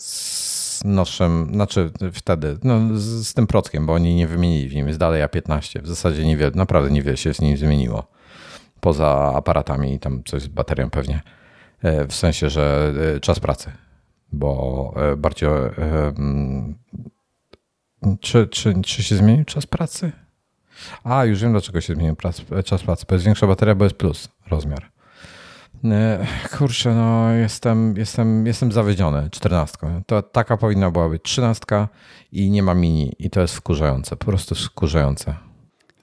z 0.00 0.84
nowszym, 0.84 1.50
znaczy 1.52 1.90
wtedy, 2.12 2.58
no 2.62 2.98
z, 2.98 3.28
z 3.28 3.34
tym 3.34 3.46
prockiem, 3.46 3.86
bo 3.86 3.92
oni 3.92 4.14
nie 4.14 4.26
wymienili 4.26 4.68
w 4.68 4.74
nim, 4.74 4.86
jest 4.86 4.98
dalej 4.98 5.22
A15. 5.22 5.82
W 5.82 5.88
zasadzie 5.88 6.26
niewiele, 6.26 6.52
naprawdę 6.54 6.90
niewiele 6.90 7.16
się 7.16 7.34
z 7.34 7.40
nim 7.40 7.56
zmieniło. 7.56 8.13
Poza 8.84 9.32
aparatami 9.34 9.94
i 9.94 9.98
tam 9.98 10.24
coś 10.24 10.42
z 10.42 10.48
baterią 10.48 10.90
pewnie. 10.90 11.22
E, 11.82 12.06
w 12.06 12.14
sensie, 12.14 12.50
że 12.50 12.92
e, 13.16 13.20
czas 13.20 13.40
pracy, 13.40 13.72
bo 14.32 14.94
e, 14.96 15.16
bardziej. 15.16 15.48
Czy, 18.20 18.46
czy, 18.46 18.82
czy 18.82 19.02
się 19.02 19.16
zmienił 19.16 19.44
czas 19.44 19.66
pracy? 19.66 20.12
A, 21.04 21.24
już 21.24 21.42
wiem 21.42 21.52
dlaczego 21.52 21.80
się 21.80 21.94
zmienił 21.94 22.16
czas 22.64 22.82
pracy. 22.82 23.04
Bo 23.08 23.14
jest 23.14 23.24
większa 23.24 23.46
bateria, 23.46 23.74
bo 23.74 23.84
jest 23.84 23.96
plus 23.96 24.28
rozmiar. 24.50 24.90
Kurczę, 26.58 26.94
no 26.94 27.30
jestem, 27.30 27.96
jestem, 27.96 28.46
jestem 28.46 28.72
zawiedziony 28.72 29.30
czternastką. 29.30 30.02
To 30.06 30.22
taka 30.22 30.56
powinna 30.56 30.90
była 30.90 31.08
być 31.08 31.22
trzynastka 31.22 31.88
i 32.32 32.50
nie 32.50 32.62
ma 32.62 32.74
mini 32.74 33.12
i 33.18 33.30
to 33.30 33.40
jest 33.40 33.54
wkurzające, 33.54 34.16
po 34.16 34.26
prostu 34.26 34.54
wkurzające. 34.54 35.34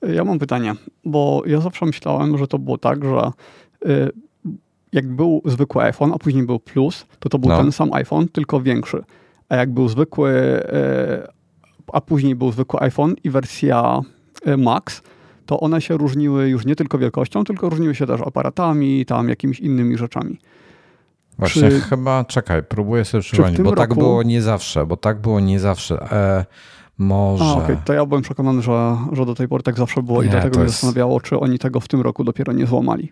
Ja 0.01 0.23
mam 0.23 0.39
pytanie, 0.39 0.73
bo 1.05 1.43
ja 1.45 1.61
zawsze 1.61 1.85
myślałem, 1.85 2.37
że 2.37 2.47
to 2.47 2.59
było 2.59 2.77
tak, 2.77 3.05
że 3.05 3.31
y, 3.85 4.11
jak 4.91 5.07
był 5.07 5.41
zwykły 5.45 5.83
iPhone, 5.83 6.11
a 6.13 6.17
później 6.17 6.43
był 6.43 6.59
Plus, 6.59 7.05
to 7.19 7.29
to 7.29 7.39
był 7.39 7.49
no. 7.49 7.57
ten 7.57 7.71
sam 7.71 7.93
iPhone, 7.93 8.27
tylko 8.27 8.61
większy. 8.61 9.03
A 9.49 9.55
jak 9.55 9.73
był 9.73 9.87
zwykły, 9.87 10.31
y, 10.31 11.27
a 11.93 12.01
później 12.01 12.35
był 12.35 12.51
zwykły 12.51 12.79
iPhone 12.79 13.15
i 13.23 13.29
wersja 13.29 14.01
y, 14.47 14.57
Max, 14.57 15.01
to 15.45 15.59
one 15.59 15.81
się 15.81 15.97
różniły 15.97 16.49
już 16.49 16.65
nie 16.65 16.75
tylko 16.75 16.97
wielkością, 16.97 17.43
tylko 17.43 17.69
różniły 17.69 17.95
się 17.95 18.07
też 18.07 18.21
aparatami, 18.21 19.05
tam 19.05 19.29
jakimiś 19.29 19.59
innymi 19.59 19.97
rzeczami. 19.97 20.37
Właśnie 21.39 21.69
czy, 21.69 21.81
chyba, 21.81 22.25
czekaj, 22.25 22.63
próbuję 22.63 23.05
sobie 23.05 23.21
przypomnieć, 23.21 23.61
bo 23.61 23.69
tak 23.69 23.79
roku... 23.79 23.89
tak 23.89 23.99
było 23.99 24.23
nie 24.23 24.41
zawsze, 24.41 24.85
bo 24.85 24.97
tak 24.97 25.21
było 25.21 25.39
nie 25.39 25.59
zawsze. 25.59 26.11
E, 26.11 26.45
może. 27.01 27.43
A, 27.43 27.53
okay. 27.53 27.77
To 27.85 27.93
ja 27.93 28.05
byłem 28.05 28.21
przekonany, 28.21 28.61
że, 28.61 28.97
że 29.11 29.25
do 29.25 29.35
tej 29.35 29.47
pory 29.47 29.63
tak 29.63 29.77
zawsze 29.77 30.03
było 30.03 30.21
nie, 30.21 30.27
i 30.27 30.31
dlatego 30.31 30.59
mnie 30.59 30.63
jest... 30.63 30.75
zastanawiało, 30.75 31.21
czy 31.21 31.39
oni 31.39 31.59
tego 31.59 31.79
w 31.79 31.87
tym 31.87 32.01
roku 32.01 32.23
dopiero 32.23 32.53
nie 32.53 32.67
złamali. 32.67 33.11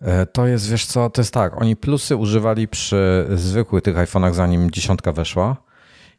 E, 0.00 0.26
to 0.26 0.46
jest, 0.46 0.70
wiesz 0.70 0.86
co, 0.86 1.10
to 1.10 1.20
jest 1.20 1.34
tak, 1.34 1.60
oni 1.60 1.76
plusy 1.76 2.16
używali 2.16 2.68
przy 2.68 3.26
zwykłych 3.34 3.82
tych 3.82 3.96
iPhone'ach 3.96 4.32
zanim 4.32 4.70
dziesiątka 4.70 5.12
weszła 5.12 5.56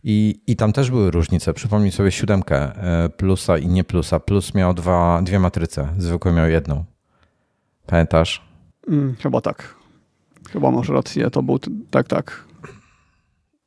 i, 0.04 0.42
i 0.48 0.56
tam 0.56 0.74
też 0.74 0.92
były 0.92 1.12
różnice. 1.12 1.54
Przypomnij 1.54 1.92
sobie 1.92 2.12
siódemkę 2.12 2.58
e, 2.58 3.10
plusa 3.10 3.58
i 3.58 3.68
nie 3.68 3.84
plusa. 3.84 4.20
Plus 4.20 4.54
miał 4.54 4.74
dwa, 4.74 5.22
dwie 5.22 5.40
matryce, 5.40 5.88
zwykły 5.98 6.32
miał 6.32 6.50
jedną. 6.50 6.84
Pamiętasz? 7.86 8.48
Mm, 8.88 9.16
chyba 9.24 9.42
tak. 9.42 9.76
Chyba 10.50 10.72
masz 10.72 10.90
rację, 10.90 11.30
to 11.30 11.44
był, 11.44 11.60
tak, 11.90 12.08
tak. 12.08 12.46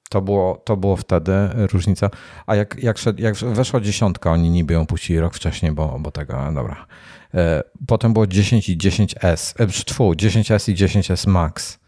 To 0.08 0.22
było, 0.22 0.62
to 0.64 0.76
było 0.76 0.96
wtedy 0.96 1.32
różnica. 1.72 2.10
A 2.46 2.56
jak, 2.56 2.82
jak, 2.82 2.98
szed, 2.98 3.20
jak 3.20 3.34
weszła 3.34 3.80
dziesiątka, 3.80 4.32
oni 4.32 4.50
niby 4.50 4.74
ją 4.74 4.86
puścili 4.86 5.20
rok 5.20 5.34
wcześniej, 5.34 5.72
bo, 5.72 5.98
bo 6.00 6.10
tego, 6.10 6.52
dobra. 6.54 6.86
E, 7.34 7.62
potem 7.86 8.12
było 8.12 8.26
10 8.26 8.68
i 8.68 8.78
10S, 8.78 9.66
tfu, 9.84 10.12
10S 10.12 10.72
i 10.72 10.74
10S 10.74 11.28
Max. 11.28 11.78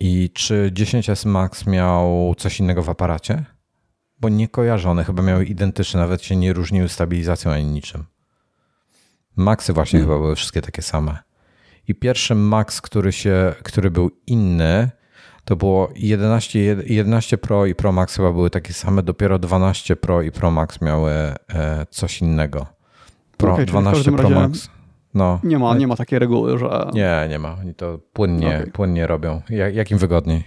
I 0.00 0.30
czy 0.34 0.70
10S 0.74 1.28
Max 1.28 1.66
miał 1.66 2.34
coś 2.38 2.60
innego 2.60 2.82
w 2.82 2.90
aparacie? 2.90 3.44
Bo 4.20 4.28
nie 4.28 4.48
kojarzone, 4.48 5.04
chyba 5.04 5.22
miały 5.22 5.44
identyczne, 5.44 6.00
nawet 6.00 6.22
się 6.22 6.36
nie 6.36 6.52
różniły 6.52 6.88
stabilizacją 6.88 7.50
ani 7.50 7.64
niczym. 7.64 8.04
Maxy 9.36 9.72
właśnie 9.72 9.98
hmm. 9.98 10.08
chyba 10.08 10.22
były 10.22 10.36
wszystkie 10.36 10.62
takie 10.62 10.82
same. 10.82 11.18
I 11.88 11.94
pierwszy 11.94 12.34
Max, 12.34 12.80
który, 12.80 13.12
się, 13.12 13.54
który 13.62 13.90
był 13.90 14.10
inny, 14.26 14.90
to 15.44 15.56
było 15.56 15.88
11, 15.96 16.58
11 16.86 17.38
Pro 17.38 17.66
i 17.66 17.74
Pro 17.74 17.92
Max 17.92 18.16
chyba 18.16 18.32
były 18.32 18.50
takie 18.50 18.72
same, 18.72 19.02
dopiero 19.02 19.38
12 19.38 19.96
Pro 19.96 20.22
i 20.22 20.30
Pro 20.30 20.50
Max 20.50 20.80
miały 20.80 21.12
e, 21.12 21.34
coś 21.90 22.20
innego. 22.20 22.66
Pro, 23.36 23.52
okay, 23.52 23.66
12 23.66 24.12
Pro 24.12 24.30
Max. 24.30 24.70
No. 25.14 25.40
Nie 25.44 25.58
ma, 25.58 25.74
nie 25.74 25.86
ma 25.86 25.96
takiej 25.96 26.18
reguły, 26.18 26.58
że. 26.58 26.90
Nie, 26.92 27.26
nie 27.28 27.38
ma. 27.38 27.56
Oni 27.60 27.74
to 27.74 27.98
płynnie, 28.12 28.48
okay. 28.48 28.66
płynnie 28.66 29.06
robią. 29.06 29.42
Jak, 29.50 29.74
jak 29.74 29.90
im 29.90 29.98
wygodniej. 29.98 30.44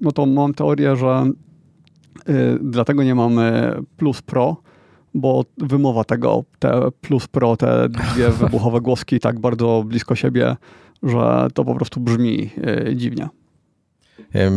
No 0.00 0.12
to 0.12 0.26
mam 0.26 0.54
teorię, 0.54 0.96
że 0.96 1.30
y, 2.28 2.58
dlatego 2.62 3.02
nie 3.02 3.14
mamy 3.14 3.74
Plus 3.96 4.22
Pro, 4.22 4.56
bo 5.14 5.44
wymowa 5.58 6.04
tego, 6.04 6.44
te 6.58 6.90
Plus 7.00 7.28
Pro, 7.28 7.56
te 7.56 7.88
dwie 7.88 8.30
wybuchowe 8.40 8.80
głoski 8.80 9.20
tak 9.20 9.40
bardzo 9.40 9.84
blisko 9.86 10.14
siebie, 10.14 10.56
że 11.02 11.48
to 11.54 11.64
po 11.64 11.74
prostu 11.74 12.00
brzmi 12.00 12.50
y, 12.88 12.96
dziwnie. 12.96 13.28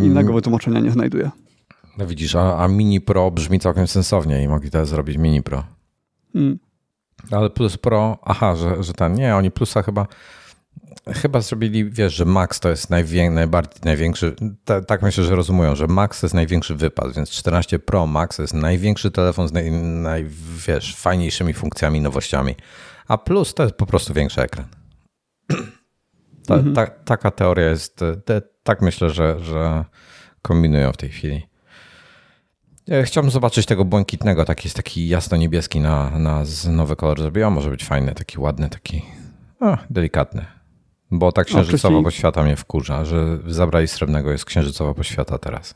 Innego 0.03 0.33
wytłumaczenia 0.33 0.79
nie 0.79 0.91
znajduję. 0.91 1.31
No 1.97 2.07
widzisz, 2.07 2.35
a, 2.35 2.63
a 2.63 2.67
Mini 2.67 3.01
Pro 3.01 3.31
brzmi 3.31 3.59
całkiem 3.59 3.87
sensownie 3.87 4.43
i 4.43 4.47
mogli 4.47 4.71
teraz 4.71 4.89
zrobić 4.89 5.17
Mini 5.17 5.43
Pro. 5.43 5.63
Hmm. 6.33 6.59
Ale 7.31 7.49
Plus 7.49 7.77
Pro, 7.77 8.17
aha, 8.23 8.55
że, 8.55 8.83
że 8.83 8.93
ten, 8.93 9.13
nie, 9.13 9.35
oni 9.35 9.51
Plusa 9.51 9.81
chyba 9.81 10.07
chyba 11.07 11.41
zrobili, 11.41 11.85
wiesz, 11.89 12.13
że 12.13 12.25
Max 12.25 12.59
to 12.59 12.69
jest 12.69 12.89
najwię, 12.89 13.29
najbardziej, 13.29 13.81
największy, 13.85 14.35
tak 14.87 15.01
myślę, 15.01 15.23
że 15.23 15.35
rozumują, 15.35 15.75
że 15.75 15.87
Max 15.87 16.19
to 16.19 16.25
jest 16.25 16.33
największy 16.33 16.75
wypad, 16.75 17.13
więc 17.15 17.29
14 17.29 17.79
Pro 17.79 18.07
Max 18.07 18.35
to 18.37 18.41
jest 18.41 18.53
największy 18.53 19.11
telefon 19.11 19.47
z 19.47 19.51
naj, 19.53 19.71
naj, 19.71 20.25
wiesz, 20.67 20.95
fajniejszymi 20.95 21.53
funkcjami, 21.53 22.01
nowościami, 22.01 22.55
a 23.07 23.17
Plus 23.17 23.53
to 23.53 23.63
jest 23.63 23.75
po 23.75 23.85
prostu 23.85 24.13
większy 24.13 24.41
ekran. 24.41 24.65
Ta, 26.47 26.55
mhm. 26.55 26.75
ta, 26.75 26.87
taka 26.87 27.31
teoria 27.31 27.69
jest, 27.69 27.99
te, 28.25 28.41
tak 28.63 28.81
myślę, 28.81 29.09
że, 29.09 29.39
że 29.39 29.85
kombinują 30.41 30.91
w 30.91 30.97
tej 30.97 31.09
chwili. 31.09 31.47
Chciałbym 33.03 33.31
zobaczyć 33.31 33.65
tego 33.65 33.85
błękitnego, 33.85 34.45
taki 34.45 34.67
jest 34.67 34.75
taki 34.75 35.07
jasno-niebieski 35.07 35.79
na, 35.79 36.19
na 36.19 36.43
nowy 36.69 36.95
kolor 36.95 37.21
zrobiłem. 37.21 37.53
Może 37.53 37.69
być 37.69 37.85
fajny, 37.85 38.15
taki 38.15 38.39
ładny, 38.39 38.69
taki 38.69 39.01
o, 39.59 39.77
delikatny. 39.89 40.45
Bo 41.11 41.31
tak 41.31 41.47
księżycowa 41.47 41.77
wcześniej... 41.77 42.03
poświata 42.03 42.43
mnie 42.43 42.55
wkurza, 42.55 43.05
że 43.05 43.37
zabrali 43.47 43.87
srebrnego, 43.87 44.31
jest 44.31 44.45
księżycowa 44.45 44.93
poświata 44.93 45.37
teraz. 45.37 45.75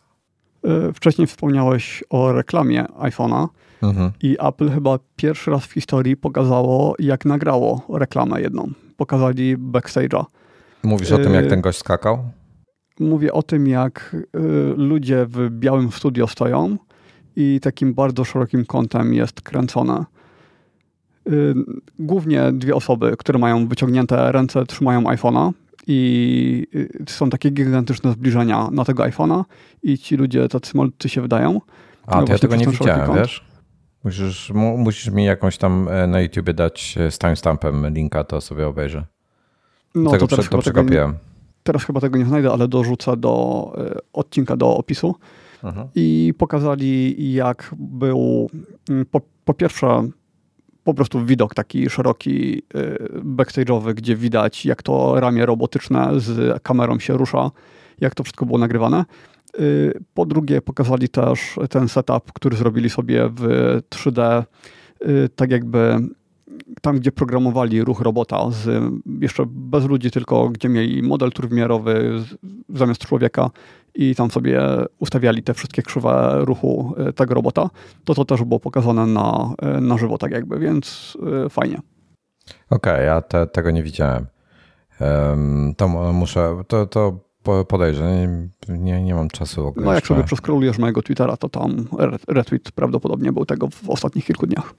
E, 0.63 0.93
wcześniej 0.93 1.27
wspomniałeś 1.27 2.03
o 2.09 2.31
reklamie 2.31 2.83
iPhone'a 2.83 3.47
mhm. 3.83 4.11
i 4.21 4.37
Apple 4.39 4.69
chyba 4.69 4.99
pierwszy 5.15 5.51
raz 5.51 5.65
w 5.65 5.71
historii 5.71 6.17
pokazało, 6.17 6.95
jak 6.99 7.25
nagrało 7.25 7.81
reklamę 7.93 8.41
jedną. 8.41 8.71
Pokazali 8.97 9.57
backstage'a. 9.57 10.25
Mówisz 10.83 11.11
o 11.11 11.17
tym, 11.17 11.33
jak 11.33 11.45
e, 11.45 11.47
ten 11.47 11.61
gość 11.61 11.79
skakał? 11.79 12.19
Mówię 12.99 13.33
o 13.33 13.43
tym, 13.43 13.67
jak 13.67 14.15
e, 14.15 14.39
ludzie 14.77 15.25
w 15.29 15.49
białym 15.49 15.91
studio 15.91 16.27
stoją 16.27 16.77
i 17.35 17.59
takim 17.59 17.93
bardzo 17.93 18.23
szerokim 18.23 18.65
kątem 18.65 19.13
jest 19.13 19.41
kręcone. 19.41 20.05
Y, 21.31 21.53
głównie 21.99 22.51
dwie 22.53 22.75
osoby, 22.75 23.15
które 23.17 23.39
mają 23.39 23.67
wyciągnięte 23.67 24.31
ręce, 24.31 24.65
trzymają 24.65 25.01
iPhone'a 25.01 25.51
i 25.87 26.67
y, 26.75 27.05
są 27.09 27.29
takie 27.29 27.49
gigantyczne 27.49 28.11
zbliżenia 28.11 28.69
na 28.71 28.85
tego 28.85 29.03
iPhone'a 29.03 29.43
i 29.83 29.97
ci 29.97 30.15
ludzie 30.15 30.47
tacy 30.47 30.77
malutcy 30.77 31.09
się 31.09 31.21
wydają. 31.21 31.61
A, 32.07 32.23
to 32.23 32.31
ja 32.31 32.39
tego 32.39 32.55
nie 32.55 32.67
widziałem, 32.67 33.15
wiesz? 33.15 33.47
Musisz, 34.03 34.51
musisz 34.53 35.09
mi 35.09 35.25
jakąś 35.25 35.57
tam 35.57 35.87
e, 35.89 36.07
na 36.07 36.21
YouTubie 36.21 36.53
dać 36.53 36.95
e, 36.99 37.11
z 37.11 37.19
timestampem 37.19 37.93
linka, 37.93 38.23
to 38.23 38.41
sobie 38.41 38.67
obejrzę. 38.67 39.05
No 40.03 40.11
tego 40.11 40.27
to 40.27 40.35
teraz, 40.35 40.49
tego 40.63 40.83
teraz 41.63 41.83
chyba 41.83 42.01
tego 42.01 42.17
nie 42.17 42.25
znajdę, 42.25 42.51
ale 42.51 42.67
dorzucę 42.67 43.17
do 43.17 43.73
y, 43.95 43.99
odcinka 44.13 44.57
do 44.57 44.77
opisu. 44.77 45.15
Aha. 45.63 45.87
I 45.95 46.33
pokazali, 46.37 47.33
jak 47.33 47.75
był 47.77 48.49
mm, 48.89 49.05
po, 49.05 49.21
po 49.45 49.53
pierwsze 49.53 50.09
po 50.83 50.93
prostu 50.93 51.25
widok 51.25 51.55
taki 51.55 51.89
szeroki, 51.89 52.57
y, 52.57 52.61
backstage'owy, 53.23 53.93
gdzie 53.93 54.15
widać, 54.15 54.65
jak 54.65 54.83
to 54.83 55.19
ramię 55.19 55.45
robotyczne 55.45 56.19
z 56.19 56.63
kamerą 56.63 56.99
się 56.99 57.17
rusza, 57.17 57.51
jak 58.01 58.15
to 58.15 58.23
wszystko 58.23 58.45
było 58.45 58.57
nagrywane. 58.57 59.05
Y, 59.59 60.03
po 60.13 60.25
drugie, 60.25 60.61
pokazali 60.61 61.09
też 61.09 61.59
ten 61.69 61.87
setup, 61.89 62.33
który 62.33 62.57
zrobili 62.57 62.89
sobie 62.89 63.29
w 63.35 63.43
3D, 63.89 64.43
y, 65.01 65.29
tak 65.35 65.51
jakby 65.51 65.99
tam, 66.81 66.99
gdzie 66.99 67.11
programowali 67.11 67.83
ruch 67.83 68.01
robota, 68.01 68.51
z, 68.51 68.83
jeszcze 69.19 69.43
bez 69.47 69.85
ludzi, 69.85 70.11
tylko 70.11 70.49
gdzie 70.49 70.69
mieli 70.69 71.03
model 71.03 71.31
trójwymiarowy 71.31 72.23
zamiast 72.69 73.05
człowieka 73.05 73.49
i 73.95 74.15
tam 74.15 74.31
sobie 74.31 74.61
ustawiali 74.99 75.43
te 75.43 75.53
wszystkie 75.53 75.81
krzywe 75.81 76.37
ruchu 76.39 76.93
e, 76.97 77.13
tego 77.13 77.33
robota, 77.33 77.69
to 78.03 78.13
to 78.15 78.25
też 78.25 78.43
było 78.43 78.59
pokazane 78.59 79.05
na, 79.05 79.53
e, 79.61 79.81
na 79.81 79.97
żywo 79.97 80.17
tak 80.17 80.31
jakby, 80.31 80.59
więc 80.59 81.17
e, 81.45 81.49
fajnie. 81.49 81.81
Okej, 82.69 82.93
okay, 82.93 83.05
ja 83.05 83.21
te, 83.21 83.47
tego 83.47 83.71
nie 83.71 83.83
widziałem. 83.83 84.25
Um, 84.99 85.73
to 85.77 85.87
muszę, 86.13 86.63
to, 86.67 86.85
to 86.85 87.19
podejrzę, 87.67 88.27
nie, 88.69 89.03
nie, 89.03 89.15
mam 89.15 89.29
czasu. 89.29 89.73
No 89.75 89.93
jak 89.93 90.07
sobie 90.07 90.23
przeskrolujesz 90.23 90.77
mojego 90.77 91.01
Twittera, 91.01 91.37
to 91.37 91.49
tam 91.49 91.87
retweet 92.27 92.71
prawdopodobnie 92.71 93.31
był 93.31 93.45
tego 93.45 93.67
w 93.67 93.89
ostatnich 93.89 94.25
kilku 94.25 94.47
dniach. 94.47 94.73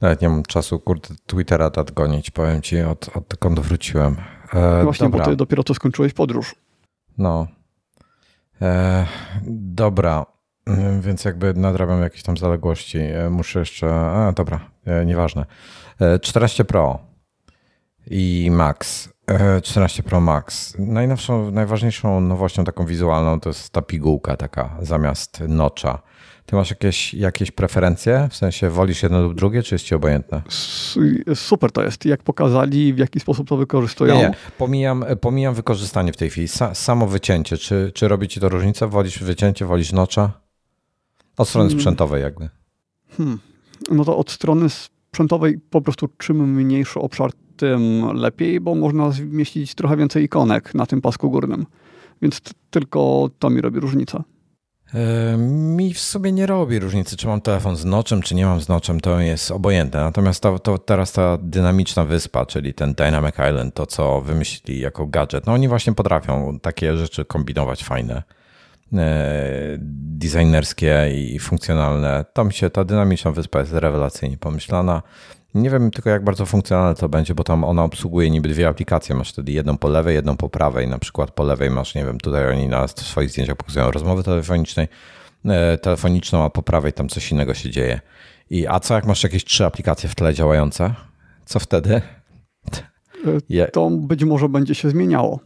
Nawet 0.00 0.22
nie 0.22 0.28
mam 0.28 0.42
czasu, 0.42 0.80
kurde, 0.80 1.08
Twittera 1.26 1.70
nadgonić, 1.76 2.30
powiem 2.30 2.62
ci, 2.62 2.80
od, 2.80 3.16
odkąd 3.16 3.60
wróciłem. 3.60 4.16
E, 4.54 4.84
Właśnie, 4.84 5.06
dobra. 5.06 5.24
bo 5.24 5.30
ty 5.30 5.36
dopiero 5.36 5.64
co 5.64 5.74
skończyłeś 5.74 6.12
podróż. 6.12 6.54
No. 7.18 7.46
E, 8.62 9.06
dobra, 9.52 10.26
mm, 10.66 11.00
więc 11.00 11.24
jakby 11.24 11.54
nadrabiam 11.54 12.02
jakieś 12.02 12.22
tam 12.22 12.36
zaległości. 12.36 12.98
E, 12.98 13.30
muszę 13.30 13.58
jeszcze, 13.58 13.94
a 13.94 14.32
dobra, 14.32 14.60
e, 14.84 15.06
nieważne. 15.06 15.44
14 16.20 16.62
e, 16.62 16.66
Pro 16.66 17.09
i 18.10 18.48
Max. 18.52 19.08
14 19.62 20.02
Pro 20.02 20.20
Max. 20.20 20.74
Najnowszą, 20.78 21.50
najważniejszą 21.50 22.20
nowością 22.20 22.64
taką 22.64 22.86
wizualną 22.86 23.40
to 23.40 23.50
jest 23.50 23.70
ta 23.70 23.82
pigułka 23.82 24.36
taka 24.36 24.76
zamiast 24.82 25.40
nocza. 25.48 26.02
Ty 26.46 26.56
masz 26.56 26.70
jakieś, 26.70 27.14
jakieś 27.14 27.50
preferencje? 27.50 28.28
W 28.30 28.36
sensie 28.36 28.70
wolisz 28.70 29.02
jedno 29.02 29.22
lub 29.22 29.34
drugie, 29.34 29.62
czy 29.62 29.74
jest 29.74 29.84
ci 29.84 29.94
obojętne? 29.94 30.42
Super 31.34 31.72
to 31.72 31.82
jest. 31.82 32.04
Jak 32.04 32.22
pokazali, 32.22 32.94
w 32.94 32.98
jaki 32.98 33.20
sposób 33.20 33.48
to 33.48 33.56
wykorzystują. 33.56 34.14
Nie, 34.14 34.20
nie. 34.20 34.34
Pomijam, 34.58 35.04
pomijam 35.20 35.54
wykorzystanie 35.54 36.12
w 36.12 36.16
tej 36.16 36.30
chwili. 36.30 36.48
Sa, 36.48 36.74
samo 36.74 37.06
wycięcie. 37.06 37.56
Czy, 37.56 37.92
czy 37.94 38.08
robi 38.08 38.28
ci 38.28 38.40
to 38.40 38.48
różnicę? 38.48 38.86
Wolisz 38.86 39.22
wycięcie, 39.22 39.66
wolisz 39.66 39.92
nocza? 39.92 40.32
Od 41.36 41.48
strony 41.48 41.68
hmm. 41.68 41.80
sprzętowej 41.80 42.22
jakby. 42.22 42.48
Hmm. 43.16 43.38
No 43.90 44.04
to 44.04 44.16
od 44.16 44.30
strony 44.30 44.66
sprzętowej 44.70 45.58
po 45.70 45.80
prostu 45.80 46.08
czym 46.18 46.54
mniejszy 46.54 47.00
obszar, 47.00 47.30
tym 47.60 48.12
lepiej, 48.14 48.60
bo 48.60 48.74
można 48.74 49.10
zmieścić 49.10 49.74
trochę 49.74 49.96
więcej 49.96 50.24
ikonek 50.24 50.74
na 50.74 50.86
tym 50.86 51.00
pasku 51.00 51.30
górnym. 51.30 51.66
Więc 52.22 52.40
tylko 52.70 53.30
to 53.38 53.50
mi 53.50 53.60
robi 53.60 53.80
różnicę. 53.80 54.22
Mi 55.38 55.94
w 55.94 55.98
sumie 55.98 56.32
nie 56.32 56.46
robi 56.46 56.78
różnicy, 56.78 57.16
czy 57.16 57.26
mam 57.26 57.40
telefon 57.40 57.76
z 57.76 57.84
noczem, 57.84 58.22
czy 58.22 58.34
nie 58.34 58.46
mam 58.46 58.60
z 58.60 58.68
noczem, 58.68 59.00
to 59.00 59.20
jest 59.20 59.50
obojętne. 59.50 60.00
Natomiast 60.00 60.42
to, 60.42 60.58
to 60.58 60.78
teraz 60.78 61.12
ta 61.12 61.38
dynamiczna 61.42 62.04
wyspa, 62.04 62.46
czyli 62.46 62.74
ten 62.74 62.94
Dynamic 62.94 63.34
Island, 63.34 63.74
to 63.74 63.86
co 63.86 64.20
wymyślili 64.20 64.80
jako 64.80 65.06
gadżet, 65.06 65.46
no 65.46 65.52
oni 65.52 65.68
właśnie 65.68 65.92
potrafią 65.92 66.58
takie 66.62 66.96
rzeczy 66.96 67.24
kombinować 67.24 67.84
fajne, 67.84 68.22
e, 68.92 69.76
designerskie 70.18 71.10
i 71.14 71.38
funkcjonalne. 71.38 72.24
To 72.32 72.44
mi 72.44 72.52
się 72.52 72.70
ta 72.70 72.84
dynamiczna 72.84 73.30
wyspa 73.30 73.60
jest 73.60 73.72
rewelacyjnie 73.72 74.36
pomyślana. 74.36 75.02
Nie 75.54 75.70
wiem 75.70 75.90
tylko, 75.90 76.10
jak 76.10 76.24
bardzo 76.24 76.46
funkcjonalne 76.46 76.94
to 76.94 77.08
będzie, 77.08 77.34
bo 77.34 77.44
tam 77.44 77.64
ona 77.64 77.84
obsługuje 77.84 78.30
niby 78.30 78.48
dwie 78.48 78.68
aplikacje. 78.68 79.14
Masz 79.14 79.32
wtedy 79.32 79.52
jedną 79.52 79.78
po 79.78 79.88
lewej, 79.88 80.14
jedną 80.14 80.36
po 80.36 80.48
prawej. 80.48 80.88
Na 80.88 80.98
przykład 80.98 81.30
po 81.30 81.44
lewej 81.44 81.70
masz, 81.70 81.94
nie 81.94 82.04
wiem, 82.04 82.20
tutaj 82.20 82.52
oni 82.52 82.68
na 82.68 82.88
swoich 82.88 83.30
zdjęciach 83.30 83.56
pokazują 83.56 83.90
rozmowy 83.90 84.22
telefonicznej, 84.22 84.88
e, 85.44 85.78
telefoniczną, 85.78 86.44
a 86.44 86.50
po 86.50 86.62
prawej 86.62 86.92
tam 86.92 87.08
coś 87.08 87.32
innego 87.32 87.54
się 87.54 87.70
dzieje. 87.70 88.00
I 88.50 88.66
a 88.66 88.80
co 88.80 88.94
jak 88.94 89.06
masz 89.06 89.22
jakieś 89.22 89.44
trzy 89.44 89.66
aplikacje 89.66 90.08
w 90.08 90.14
tle 90.14 90.34
działające? 90.34 90.94
Co 91.44 91.60
wtedy? 91.60 92.02
Je... 93.48 93.68
To 93.68 93.90
być 93.90 94.24
może 94.24 94.48
będzie 94.48 94.74
się 94.74 94.90
zmieniało, 94.90 95.40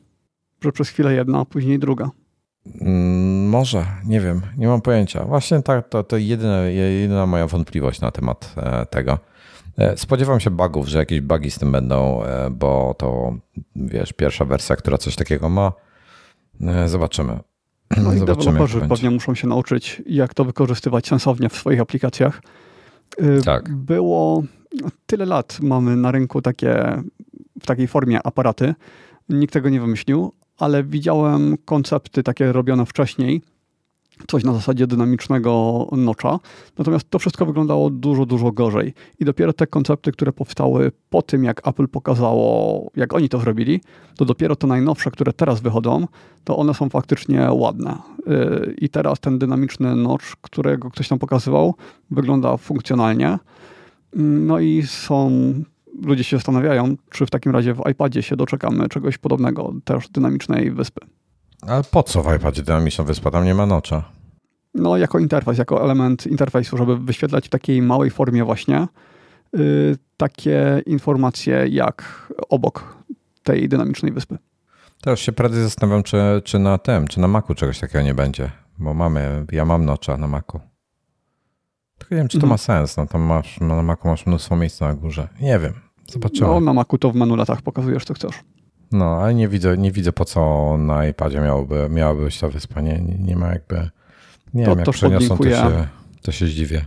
że 0.60 0.72
przez 0.72 0.88
chwilę 0.88 1.14
jedna, 1.14 1.40
a 1.40 1.44
później 1.44 1.78
druga. 1.78 2.10
Mm, 2.80 3.48
może, 3.48 3.86
nie 4.04 4.20
wiem, 4.20 4.40
nie 4.56 4.68
mam 4.68 4.80
pojęcia. 4.80 5.24
Właśnie 5.24 5.62
tak, 5.62 5.88
to, 5.88 6.02
to 6.02 6.16
jedyna, 6.16 6.62
jedyna 6.62 7.26
moja 7.26 7.46
wątpliwość 7.46 8.00
na 8.00 8.10
temat 8.10 8.54
e, 8.56 8.86
tego. 8.86 9.18
E, 9.78 9.96
spodziewam 9.96 10.40
się 10.40 10.50
bugów, 10.50 10.88
że 10.88 10.98
jakieś 10.98 11.20
bugi 11.20 11.50
z 11.50 11.58
tym 11.58 11.72
będą, 11.72 12.24
e, 12.24 12.50
bo 12.50 12.94
to 12.98 13.36
wiesz, 13.76 14.12
pierwsza 14.12 14.44
wersja, 14.44 14.76
która 14.76 14.98
coś 14.98 15.16
takiego 15.16 15.48
ma. 15.48 15.72
E, 16.60 16.88
zobaczymy. 16.88 17.38
No 17.96 18.14
i 18.14 18.20
deweloperzy 18.26 18.80
pewnie 18.80 19.10
muszą 19.10 19.34
się 19.34 19.46
nauczyć, 19.46 20.02
jak 20.06 20.34
to 20.34 20.44
wykorzystywać 20.44 21.06
sensownie 21.06 21.48
w 21.48 21.56
swoich 21.56 21.80
aplikacjach. 21.80 22.42
Tak. 23.44 23.74
Było 23.74 24.42
tyle 25.06 25.26
lat 25.26 25.58
mamy 25.62 25.96
na 25.96 26.10
rynku 26.10 26.42
takie 26.42 27.02
w 27.60 27.66
takiej 27.66 27.88
formie 27.88 28.26
aparaty. 28.26 28.74
Nikt 29.28 29.52
tego 29.52 29.68
nie 29.68 29.80
wymyślił, 29.80 30.32
ale 30.58 30.84
widziałem 30.84 31.56
koncepty 31.64 32.22
takie 32.22 32.52
robione 32.52 32.86
wcześniej 32.86 33.42
coś 34.26 34.44
na 34.44 34.52
zasadzie 34.52 34.86
dynamicznego 34.86 35.86
nocza. 35.92 36.38
Natomiast 36.78 37.10
to 37.10 37.18
wszystko 37.18 37.46
wyglądało 37.46 37.90
dużo, 37.90 38.26
dużo 38.26 38.52
gorzej. 38.52 38.94
I 39.20 39.24
dopiero 39.24 39.52
te 39.52 39.66
koncepty, 39.66 40.12
które 40.12 40.32
powstały 40.32 40.92
po 41.10 41.22
tym, 41.22 41.44
jak 41.44 41.68
Apple 41.68 41.88
pokazało, 41.88 42.90
jak 42.96 43.14
oni 43.14 43.28
to 43.28 43.38
zrobili, 43.38 43.80
to 44.16 44.24
dopiero 44.24 44.56
te 44.56 44.66
najnowsze, 44.66 45.10
które 45.10 45.32
teraz 45.32 45.60
wychodzą, 45.60 46.06
to 46.44 46.56
one 46.56 46.74
są 46.74 46.88
faktycznie 46.88 47.48
ładne. 47.52 47.98
Y, 48.28 48.74
I 48.78 48.88
teraz 48.88 49.20
ten 49.20 49.38
dynamiczny 49.38 49.96
nocz, 49.96 50.36
którego 50.40 50.90
ktoś 50.90 51.08
tam 51.08 51.18
pokazywał, 51.18 51.74
wygląda 52.10 52.56
funkcjonalnie. 52.56 53.38
No 54.16 54.60
i 54.60 54.82
są 54.82 55.30
ludzie 56.02 56.24
się 56.24 56.36
zastanawiają, 56.36 56.96
czy 57.10 57.26
w 57.26 57.30
takim 57.30 57.52
razie 57.52 57.74
w 57.74 57.82
iPadzie 57.90 58.22
się 58.22 58.36
doczekamy 58.36 58.88
czegoś 58.88 59.18
podobnego, 59.18 59.74
też 59.84 60.08
dynamicznej 60.08 60.70
wyspy. 60.70 61.00
Ale 61.68 61.84
po 61.84 62.02
co 62.02 62.22
w 62.22 62.36
iPadzie 62.36 62.62
dynamiczna 62.62 63.04
wyspa? 63.04 63.30
Tam 63.30 63.44
nie 63.44 63.54
ma 63.54 63.66
nocza. 63.66 64.02
No, 64.74 64.96
jako 64.96 65.18
interfejs, 65.18 65.58
jako 65.58 65.84
element 65.84 66.26
interfejsu, 66.26 66.76
żeby 66.76 66.98
wyświetlać 66.98 67.46
w 67.46 67.48
takiej 67.48 67.82
małej 67.82 68.10
formie 68.10 68.44
właśnie 68.44 68.88
yy, 69.52 69.96
takie 70.16 70.82
informacje 70.86 71.66
jak 71.68 72.28
obok 72.48 72.96
tej 73.42 73.68
dynamicznej 73.68 74.12
wyspy. 74.12 74.38
Teraz 75.00 75.18
się 75.18 75.32
prędzej 75.32 75.62
zastanawiam, 75.62 76.02
czy, 76.02 76.16
czy 76.44 76.58
na 76.58 76.78
tym, 76.78 77.08
czy 77.08 77.20
na 77.20 77.28
Macu 77.28 77.54
czegoś 77.54 77.80
takiego 77.80 78.02
nie 78.02 78.14
będzie, 78.14 78.50
bo 78.78 78.94
mamy, 78.94 79.46
ja 79.52 79.64
mam 79.64 79.84
nocza 79.84 80.16
na 80.16 80.26
Macu. 80.26 80.60
Tylko 81.98 82.14
nie 82.14 82.20
wiem, 82.20 82.28
czy 82.28 82.38
to 82.38 82.46
mhm. 82.46 82.50
ma 82.50 82.58
sens. 82.58 82.96
No, 82.96 83.06
tam 83.06 83.20
masz, 83.20 83.60
na 83.60 83.82
Macu 83.82 84.08
masz 84.08 84.26
mnóstwo 84.26 84.56
miejsca 84.56 84.88
na 84.88 84.94
górze. 84.94 85.28
Nie 85.40 85.58
wiem, 85.58 85.72
zobaczymy. 86.12 86.48
No, 86.48 86.60
na 86.60 86.72
Macu 86.72 86.98
to 86.98 87.10
w 87.10 87.14
menu 87.14 87.36
latach 87.36 87.62
pokazujesz, 87.62 88.04
co 88.04 88.14
chcesz. 88.14 88.34
No, 88.92 89.04
ale 89.04 89.34
nie 89.34 89.48
widzę, 89.48 89.78
nie 89.78 89.92
widzę 89.92 90.12
po 90.12 90.24
co 90.24 90.74
na 90.78 91.06
iPadzie 91.06 91.40
miałoby, 91.40 91.88
miałaby 91.90 92.24
być 92.24 92.40
ta 92.40 92.48
wyspa. 92.48 92.80
Nie, 92.80 93.00
nie, 93.18 93.36
ma 93.36 93.48
jakby. 93.48 93.90
Nie 94.54 94.64
to 94.64 94.70
wiem, 94.70 94.78
jak 94.78 94.90
przeniosą, 94.90 95.38
to 95.38 95.44
się, 95.44 95.86
to 96.22 96.32
się 96.32 96.46
zdziwię. 96.46 96.84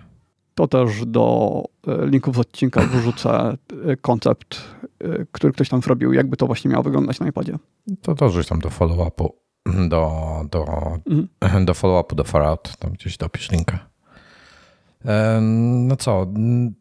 To 0.56 0.68
też 0.68 1.06
do 1.06 1.64
e, 1.88 2.08
linków 2.08 2.36
z 2.36 2.40
odcinka 2.40 2.82
wrzucę 2.82 3.58
e, 3.86 3.98
koncept, 3.98 4.62
e, 5.00 5.26
który 5.32 5.54
ktoś 5.54 5.70
tam 5.70 5.82
zrobił, 5.82 6.14
jakby 6.14 6.38
to 6.38 6.48
właśnie 6.48 6.72
miało 6.72 6.84
wyglądać 6.84 7.20
na 7.20 7.28
iPadzie. 7.28 7.58
To 8.02 8.16
dorzuć 8.16 8.48
tam 8.48 8.60
do 8.60 8.70
follow-upu, 8.70 9.30
do, 9.90 10.12
do, 10.52 10.66
mhm. 11.42 11.66
do 11.70 11.74
follow-upu, 11.74 12.16
do 12.16 12.24
far-out, 12.24 12.78
tam 12.78 12.92
gdzieś 12.92 13.18
dopisz 13.18 13.52
linka. 13.52 13.80
No 15.82 15.96
co, 15.96 16.28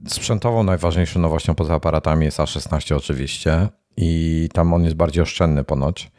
sprzętową 0.09 0.63
najważniejszą 0.63 1.21
nowością 1.21 1.55
poza 1.55 1.75
aparatami 1.75 2.25
jest 2.25 2.39
A16 2.39 2.95
oczywiście 2.95 3.69
i 3.97 4.49
tam 4.53 4.75
on 4.75 4.85
jest 4.85 4.97
bardziej 4.97 5.23
oszczędny 5.23 5.65
ponoć. 5.65 6.11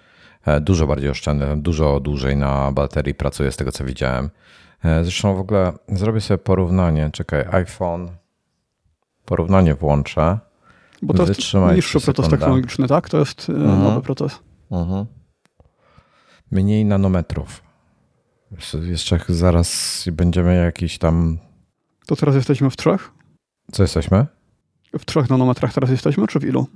E, 0.46 0.62
dużo 0.62 0.88
bardziej 0.88 1.10
oszczędny, 1.10 1.58
dużo 1.58 2.00
dłużej 2.00 2.38
na 2.38 2.72
baterii 2.72 3.14
pracuje 3.14 3.52
z 3.52 3.58
tego 3.58 3.72
co 3.72 3.86
widziałem. 3.86 4.30
E, 4.84 5.04
zresztą 5.04 5.36
w 5.36 5.40
ogóle 5.40 5.74
zrobię 5.88 6.22
sobie 6.22 6.38
porównanie. 6.38 7.10
Czekaj, 7.14 7.46
iPhone. 7.52 8.10
Porównanie 9.26 9.76
włączę. 9.76 10.40
Bo 11.02 11.14
to 11.14 11.26
jest 11.26 11.42
niższy 11.76 12.02
proces 12.02 12.30
technologiczny, 12.30 12.88
tak? 12.88 13.10
To 13.10 13.20
jest 13.20 13.50
e. 13.50 13.54
Mhm. 13.54 13.84
nowy 13.84 14.02
proces. 14.02 14.40
Mhm. 14.72 15.06
Mniej 16.52 16.86
nanometrów. 16.86 17.64
Jeszcze 18.84 19.20
zaraz 19.30 20.04
będziemy 20.12 20.56
jakiś 20.56 20.98
tam. 20.98 21.38
To 22.06 22.16
teraz 22.16 22.36
jesteśmy 22.36 22.70
w 22.70 22.78
trzech? 22.78 23.12
Co 23.72 23.84
jesteśmy? 23.84 24.26
W 25.00 25.06
trzech 25.06 25.30
nanometrach 25.30 25.74
teraz 25.74 25.90
jesteśmy, 25.90 26.28
czy 26.28 26.40
w 26.40 26.44
ilu? 26.44 26.68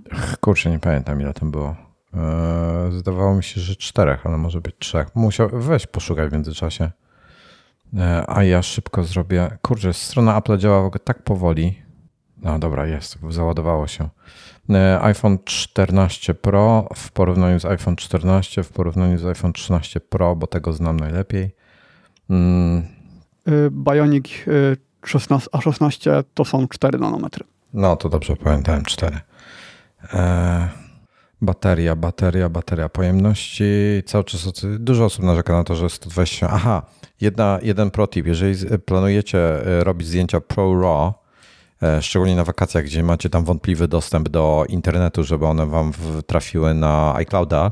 Kurczę, 0.41 0.69
nie 0.69 0.79
pamiętam 0.79 1.21
ile 1.21 1.33
tam 1.33 1.51
było. 1.51 1.75
Eee, 2.13 2.91
zdawało 2.91 3.35
mi 3.35 3.43
się, 3.43 3.61
że 3.61 3.75
czterech, 3.75 4.25
ale 4.25 4.37
może 4.37 4.61
być 4.61 4.75
trzech. 4.79 5.15
Musiał 5.15 5.49
weź 5.53 5.87
poszukać 5.87 6.29
w 6.29 6.33
międzyczasie. 6.33 6.91
Eee, 7.93 8.23
a 8.27 8.43
ja 8.43 8.61
szybko 8.61 9.03
zrobię. 9.03 9.57
Kurczę, 9.61 9.93
strona 9.93 10.37
Apple 10.37 10.57
działa 10.57 10.81
w 10.81 10.85
ogóle 10.85 10.99
tak 10.99 11.23
powoli. 11.23 11.81
No 12.37 12.59
dobra, 12.59 12.87
jest, 12.87 13.17
załadowało 13.29 13.87
się. 13.87 14.09
Eee, 14.69 14.99
iPhone 15.01 15.37
14 15.45 16.33
Pro 16.33 16.89
w 16.95 17.11
porównaniu 17.11 17.59
z 17.59 17.65
iPhone 17.65 17.95
14, 17.95 18.63
w 18.63 18.69
porównaniu 18.69 19.17
z 19.17 19.25
iPhone 19.25 19.53
13 19.53 19.99
Pro, 19.99 20.35
bo 20.35 20.47
tego 20.47 20.73
znam 20.73 20.99
najlepiej. 20.99 21.55
Mm. 22.29 22.83
Bionic 23.71 24.27
16, 25.05 25.49
A16 25.49 26.23
to 26.33 26.45
są 26.45 26.67
4 26.67 26.99
nanometry. 26.99 27.45
No, 27.73 27.95
to 27.95 28.09
dobrze 28.09 28.35
pamiętałem, 28.35 28.85
4. 28.85 29.19
E, 30.13 30.69
bateria, 31.41 31.95
bateria, 31.95 32.49
bateria 32.49 32.89
pojemności. 32.89 33.65
Cały 34.05 34.23
czas 34.23 34.51
dużo 34.79 35.05
osób 35.05 35.25
narzeka 35.25 35.53
na 35.53 35.63
to, 35.63 35.75
że 35.75 35.89
120. 35.89 36.49
Aha, 36.51 36.81
jedna, 37.21 37.59
jeden 37.61 37.91
protip. 37.91 38.27
Jeżeli 38.27 38.55
planujecie 38.85 39.65
e, 39.65 39.83
robić 39.83 40.07
zdjęcia 40.07 40.41
Pro 40.41 40.81
RAW, 40.81 41.13
e, 41.83 42.01
szczególnie 42.01 42.35
na 42.35 42.43
wakacjach, 42.43 42.83
gdzie 42.83 43.03
macie 43.03 43.29
tam 43.29 43.43
wątpliwy 43.43 43.87
dostęp 43.87 44.29
do 44.29 44.65
internetu, 44.69 45.23
żeby 45.23 45.45
one 45.45 45.65
wam 45.65 45.91
trafiły 46.27 46.73
na 46.73 47.15
iClouda, 47.15 47.71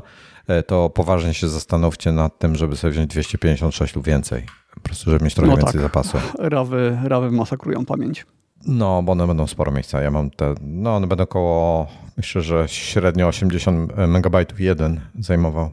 to 0.66 0.90
poważnie 0.90 1.34
się 1.34 1.48
zastanówcie 1.48 2.12
nad 2.12 2.38
tym, 2.38 2.56
żeby 2.56 2.76
sobie 2.76 2.90
wziąć 2.90 3.10
256 3.10 3.96
lub 3.96 4.06
więcej. 4.06 4.46
Po 4.74 4.80
prostu, 4.80 5.10
żeby 5.10 5.24
mieć 5.24 5.34
trochę 5.34 5.50
no 5.50 5.56
więcej 5.56 5.72
tak. 5.72 5.82
zapasu. 5.82 6.18
Rawy, 6.38 6.98
rawy 7.04 7.30
masakrują 7.30 7.84
pamięć. 7.86 8.26
No, 8.66 9.02
bo 9.02 9.12
one 9.12 9.26
będą 9.26 9.46
sporo 9.46 9.72
miejsca. 9.72 10.02
Ja 10.02 10.10
mam 10.10 10.30
te, 10.30 10.54
no 10.60 10.96
one 10.96 11.06
będą 11.06 11.24
około, 11.24 11.86
myślę, 12.16 12.42
że 12.42 12.68
średnio 12.68 13.28
80 13.28 13.92
megabajtów 13.96 14.60
jeden 14.60 15.00
zajmował. 15.18 15.70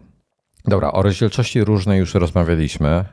Dobra, 0.65 0.91
o 0.91 1.01
rozdzielczości 1.01 1.63
różnej 1.63 1.99
już 1.99 2.13
rozmawialiśmy. 2.13 3.05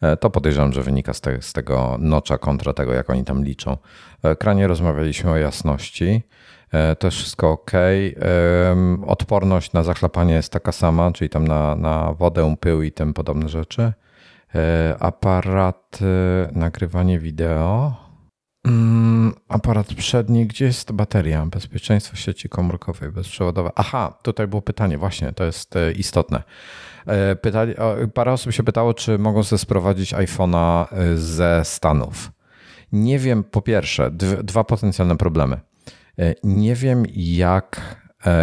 E, 0.00 0.16
to 0.16 0.30
podejrzewam, 0.30 0.72
że 0.72 0.82
wynika 0.82 1.14
z, 1.14 1.20
te, 1.20 1.42
z 1.42 1.52
tego 1.52 1.96
nocza 1.98 2.38
kontra 2.38 2.72
tego, 2.72 2.92
jak 2.92 3.10
oni 3.10 3.24
tam 3.24 3.44
liczą. 3.44 3.76
W 4.22 4.26
ekranie 4.26 4.66
rozmawialiśmy 4.66 5.30
o 5.30 5.36
jasności. 5.36 6.22
E, 6.72 6.96
to 6.96 7.06
jest 7.06 7.16
wszystko 7.16 7.50
ok. 7.50 7.70
Odporność 9.06 9.72
na 9.72 9.82
zachlapanie 9.82 10.34
jest 10.34 10.52
taka 10.52 10.72
sama, 10.72 11.12
czyli 11.12 11.30
tam 11.30 11.48
na, 11.48 11.74
na 11.76 12.12
wodę, 12.12 12.56
pył 12.60 12.82
i 12.82 12.92
tym 12.92 13.14
podobne 13.14 13.48
rzeczy. 13.48 13.92
E, 14.54 14.96
aparat, 15.00 15.98
nagrywanie 16.52 17.18
wideo. 17.18 18.09
Mm, 18.64 19.34
aparat 19.48 19.94
przedni, 19.94 20.46
gdzie 20.46 20.64
jest 20.64 20.92
bateria? 20.92 21.46
Bezpieczeństwo 21.46 22.16
sieci 22.16 22.48
komórkowej, 22.48 23.12
bezprzewodowe. 23.12 23.70
Aha, 23.74 24.18
tutaj 24.22 24.46
było 24.48 24.62
pytanie, 24.62 24.98
właśnie, 24.98 25.32
to 25.32 25.44
jest 25.44 25.74
istotne. 25.96 26.42
E, 27.06 27.36
pytali, 27.36 27.74
parę 28.14 28.32
osób 28.32 28.52
się 28.52 28.62
pytało, 28.62 28.94
czy 28.94 29.18
mogą 29.18 29.42
sobie 29.42 29.58
sprowadzić 29.58 30.14
iPhone'a 30.14 30.86
e, 30.92 31.16
ze 31.16 31.60
Stanów. 31.64 32.32
Nie 32.92 33.18
wiem, 33.18 33.44
po 33.44 33.62
pierwsze, 33.62 34.10
dwa 34.42 34.64
potencjalne 34.64 35.16
problemy. 35.16 35.60
E, 36.18 36.34
nie 36.44 36.74
wiem, 36.74 37.04
jak 37.14 37.99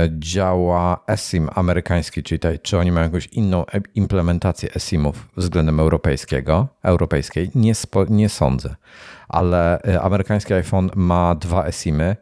działa 0.10 1.04
eSIM 1.08 1.50
amerykański, 1.56 2.24
czyli 2.24 2.40
tutaj, 2.40 2.60
czy 2.60 2.78
oni 2.78 2.92
mają 2.92 3.06
jakąś 3.06 3.28
inną 3.28 3.66
implementację 3.96 4.70
eSIMów 4.76 5.30
względem 5.38 5.80
europejskiego, 5.80 6.68
europejskiej. 6.84 7.52
Nie, 7.56 7.76
spo, 7.76 8.06
nie 8.10 8.30
sądzę, 8.30 8.76
ale 9.28 9.82
amerykański 10.02 10.54
iPhone 10.54 10.90
ma 10.96 11.36
dwa 11.36 11.66
eSIMy 11.66 12.16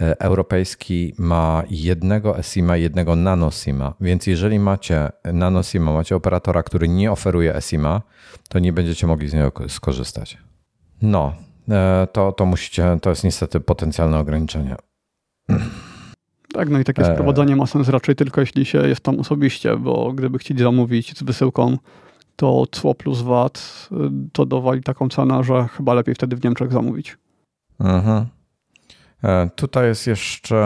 E, 0.00 0.20
europejski 0.20 1.14
ma 1.18 1.62
jednego 1.70 2.38
eSIMa, 2.38 2.76
jednego 2.76 3.16
nanosima, 3.16 3.94
więc 4.00 4.26
jeżeli 4.26 4.58
macie 4.58 5.08
nanosima, 5.24 5.92
macie 5.92 6.16
operatora, 6.16 6.62
który 6.62 6.88
nie 6.88 7.12
oferuje 7.12 7.56
eSIMa, 7.56 8.02
to 8.48 8.58
nie 8.58 8.72
będziecie 8.72 9.06
mogli 9.06 9.28
z 9.28 9.34
niego 9.34 9.52
skorzystać. 9.68 10.38
No, 11.02 11.34
e, 11.68 12.08
to, 12.12 12.32
to 12.32 12.46
musicie, 12.46 12.98
to 13.02 13.10
jest 13.10 13.24
niestety 13.24 13.60
potencjalne 13.60 14.18
ograniczenie. 14.18 14.76
Tak, 16.52 16.68
no 16.68 16.78
i 16.78 16.84
takie 16.84 17.04
sprowadzanie 17.04 17.56
ma 17.56 17.66
sens 17.66 17.88
raczej 17.88 18.14
tylko 18.14 18.40
jeśli 18.40 18.64
się 18.64 18.88
jest 18.88 19.00
tam 19.00 19.20
osobiście, 19.20 19.76
bo 19.76 20.12
gdyby 20.12 20.38
chcieli 20.38 20.62
zamówić 20.62 21.18
z 21.18 21.22
wysyłką, 21.22 21.76
to 22.36 22.64
cło 22.70 22.94
plus 22.94 23.20
VAT 23.20 23.88
to 24.32 24.46
dowali 24.46 24.82
taką 24.82 25.08
cenę, 25.08 25.44
że 25.44 25.68
chyba 25.76 25.94
lepiej 25.94 26.14
wtedy 26.14 26.36
w 26.36 26.44
Niemczech 26.44 26.72
zamówić. 26.72 27.18
Mhm. 27.80 28.26
E, 29.24 29.50
tutaj 29.56 29.86
jest 29.86 30.06
jeszcze 30.06 30.56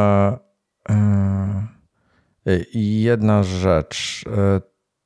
e, 0.89 1.66
jedna 2.74 3.43
rzecz, 3.43 4.24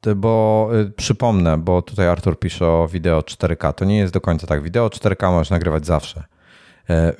e, 0.06 0.14
bo 0.14 0.70
przypomnę, 0.96 1.58
bo 1.58 1.82
tutaj 1.82 2.08
Artur 2.08 2.38
pisze 2.38 2.66
o 2.66 2.88
wideo 2.88 3.20
4K. 3.20 3.72
To 3.72 3.84
nie 3.84 3.98
jest 3.98 4.12
do 4.12 4.20
końca 4.20 4.46
tak. 4.46 4.62
Wideo 4.62 4.88
4K 4.88 5.30
możesz 5.30 5.50
nagrywać 5.50 5.86
zawsze. 5.86 6.24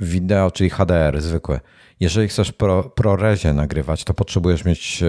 Wideo, 0.01 0.51
czyli 0.51 0.71
HDR 0.71 1.21
zwykłe. 1.21 1.61
Jeżeli 2.01 2.29
chcesz 2.29 2.53
pro, 2.53 2.83
ProRezie 2.83 3.53
nagrywać, 3.53 4.05
to 4.05 4.15
potrzebujesz 4.15 4.65
mieć 4.65 5.05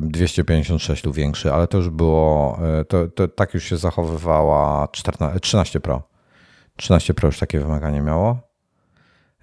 256 0.00 1.04
lub 1.04 1.16
większy, 1.16 1.52
ale 1.52 1.66
to 1.66 1.78
już 1.78 1.90
było, 1.90 2.58
to, 2.88 3.08
to 3.08 3.28
tak 3.28 3.54
już 3.54 3.64
się 3.64 3.76
zachowywała 3.76 4.88
14, 4.88 5.40
13 5.40 5.80
Pro. 5.80 6.02
13 6.76 7.14
Pro 7.14 7.26
już 7.26 7.38
takie 7.38 7.58
wymaganie 7.58 8.00
miało. 8.00 8.52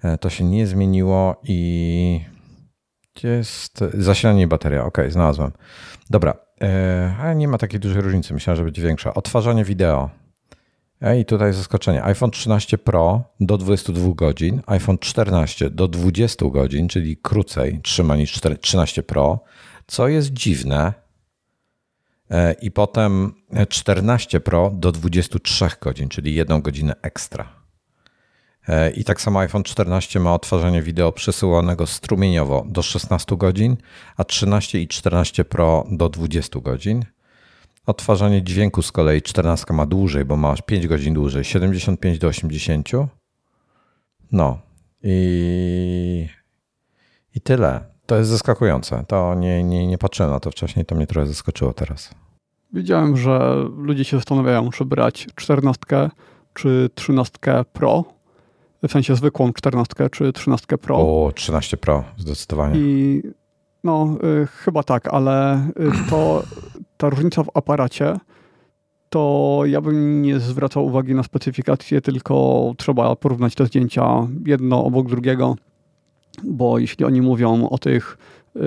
E, 0.04 0.18
to 0.18 0.30
się 0.30 0.44
nie 0.44 0.66
zmieniło 0.66 1.40
i 1.44 2.20
gdzie 3.14 3.28
jest 3.28 3.84
zasilanie 3.94 4.42
i 4.42 4.46
bateria? 4.46 4.84
Ok, 4.84 4.98
znalazłem. 5.08 5.52
Dobra, 6.10 6.34
e, 6.62 7.14
ale 7.20 7.36
nie 7.36 7.48
ma 7.48 7.58
takiej 7.58 7.80
dużej 7.80 8.02
różnicy. 8.02 8.34
Myślałem, 8.34 8.56
że 8.56 8.64
będzie 8.64 8.82
większa. 8.82 9.14
Odtwarzanie 9.14 9.64
wideo. 9.64 10.10
E, 11.00 11.20
I 11.20 11.24
tutaj 11.24 11.52
zaskoczenie. 11.52 12.04
iPhone 12.04 12.30
13 12.30 12.78
Pro 12.78 13.22
do 13.40 13.58
22 13.58 14.14
godzin, 14.14 14.62
iPhone 14.66 14.98
14 14.98 15.70
do 15.70 15.88
20 15.88 16.46
godzin, 16.46 16.88
czyli 16.88 17.16
krócej 17.16 17.80
trzyma 17.82 18.16
niż 18.16 18.40
13 18.60 19.02
Pro, 19.02 19.40
co 19.86 20.08
jest 20.08 20.32
dziwne. 20.32 20.92
I 22.62 22.70
potem 22.70 23.32
14 23.68 24.40
Pro 24.40 24.70
do 24.74 24.92
23 24.92 25.68
godzin, 25.80 26.08
czyli 26.08 26.34
jedną 26.34 26.62
godzinę 26.62 26.94
ekstra. 27.02 27.48
E, 28.68 28.90
I 28.90 29.04
tak 29.04 29.20
samo 29.20 29.40
iPhone 29.40 29.62
14 29.62 30.20
ma 30.20 30.34
odtwarzanie 30.34 30.82
wideo 30.82 31.12
przesyłanego 31.12 31.86
strumieniowo 31.86 32.66
do 32.68 32.82
16 32.82 33.36
godzin, 33.36 33.76
a 34.16 34.24
13 34.24 34.80
i 34.80 34.88
14 34.88 35.44
Pro 35.44 35.86
do 35.90 36.08
20 36.08 36.60
godzin. 36.60 37.04
Odtwarzanie 37.90 38.42
dźwięku 38.42 38.82
z 38.82 38.92
kolei 38.92 39.22
14 39.22 39.72
ma 39.72 39.86
dłużej, 39.86 40.24
bo 40.24 40.36
ma 40.36 40.54
5 40.66 40.86
godzin 40.86 41.14
dłużej, 41.14 41.44
75 41.44 42.18
do 42.18 42.28
80. 42.28 42.88
No 44.32 44.58
i, 45.02 46.28
i 47.34 47.40
tyle. 47.40 47.80
To 48.06 48.16
jest 48.16 48.30
zaskakujące. 48.30 49.04
To 49.08 49.34
nie, 49.34 49.64
nie, 49.64 49.86
nie 49.86 49.98
patrzyłem 49.98 50.32
na 50.32 50.40
to 50.40 50.50
wcześniej, 50.50 50.84
to 50.84 50.94
mnie 50.94 51.06
trochę 51.06 51.26
zaskoczyło 51.26 51.72
teraz. 51.72 52.10
Widziałem, 52.72 53.16
że 53.16 53.56
ludzie 53.76 54.04
się 54.04 54.16
zastanawiają, 54.16 54.70
czy 54.70 54.84
brać 54.84 55.26
14 55.34 55.80
czy 56.54 56.90
13 56.94 57.38
Pro 57.72 58.04
w 58.88 58.92
sensie 58.92 59.16
zwykłą 59.16 59.52
14 59.52 60.10
czy 60.10 60.32
13 60.32 60.78
Pro. 60.78 60.96
O, 60.96 61.32
13 61.34 61.76
Pro, 61.76 62.04
zdecydowanie. 62.16 62.80
I 62.80 63.22
no, 63.84 64.16
y, 64.42 64.46
chyba 64.46 64.82
tak, 64.82 65.08
ale 65.08 65.66
y, 65.68 66.10
to 66.10 66.42
ta 66.96 67.08
różnica 67.08 67.42
w 67.42 67.50
aparacie, 67.54 68.16
to 69.10 69.62
ja 69.66 69.80
bym 69.80 70.22
nie 70.22 70.40
zwracał 70.40 70.86
uwagi 70.86 71.14
na 71.14 71.22
specyfikację, 71.22 72.00
tylko 72.00 72.74
trzeba 72.76 73.16
porównać 73.16 73.54
te 73.54 73.66
zdjęcia 73.66 74.26
jedno 74.46 74.84
obok 74.84 75.08
drugiego, 75.08 75.56
bo 76.44 76.78
jeśli 76.78 77.04
oni 77.04 77.22
mówią 77.22 77.68
o 77.68 77.78
tych 77.78 78.18
y, 78.56 78.60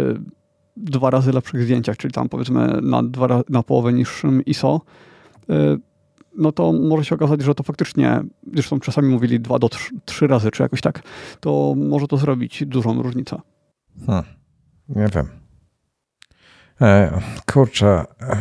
dwa 0.77 1.09
razy 1.09 1.31
lepszych 1.31 1.63
zdjęciach, 1.63 1.97
czyli 1.97 2.13
tam 2.13 2.29
powiedzmy 2.29 2.81
na, 2.81 3.03
dwa, 3.03 3.41
na 3.49 3.63
połowę 3.63 3.93
niższym 3.93 4.45
ISO, 4.45 4.81
y, 5.49 5.53
no 6.37 6.51
to 6.51 6.73
może 6.73 7.05
się 7.05 7.15
okazać, 7.15 7.41
że 7.41 7.55
to 7.55 7.63
faktycznie, 7.63 8.23
zresztą 8.53 8.79
czasami 8.79 9.09
mówili 9.09 9.39
dwa 9.39 9.59
do 9.59 9.69
trzy 10.05 10.27
razy, 10.27 10.51
czy 10.51 10.63
jakoś 10.63 10.81
tak, 10.81 11.01
to 11.39 11.75
może 11.77 12.07
to 12.07 12.17
zrobić 12.17 12.65
dużą 12.65 13.01
różnicę. 13.01 13.41
Hmm. 14.05 14.42
Nie 14.89 15.07
wiem. 15.15 15.29
E, 16.81 17.21
kurczę, 17.51 18.05
e, 18.21 18.37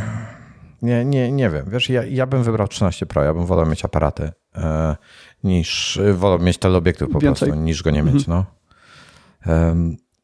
nie, 0.82 1.04
nie, 1.04 1.32
nie 1.32 1.50
wiem. 1.50 1.70
Wiesz, 1.70 1.90
ja, 1.90 2.04
ja 2.04 2.26
bym 2.26 2.42
wybrał 2.42 2.68
13 2.68 3.06
Pro, 3.06 3.24
ja 3.24 3.34
bym 3.34 3.46
wolał 3.46 3.66
mieć 3.66 3.84
aparaty 3.84 4.32
e, 4.54 4.96
niż, 5.44 6.00
wolał 6.14 6.38
mieć 6.38 6.58
teleobiektyw 6.58 7.10
po 7.10 7.18
Więcej. 7.18 7.48
prostu, 7.48 7.64
niż 7.64 7.82
go 7.82 7.90
nie 7.90 8.02
mieć, 8.02 8.28
mhm. 8.28 8.28
no. 8.28 8.44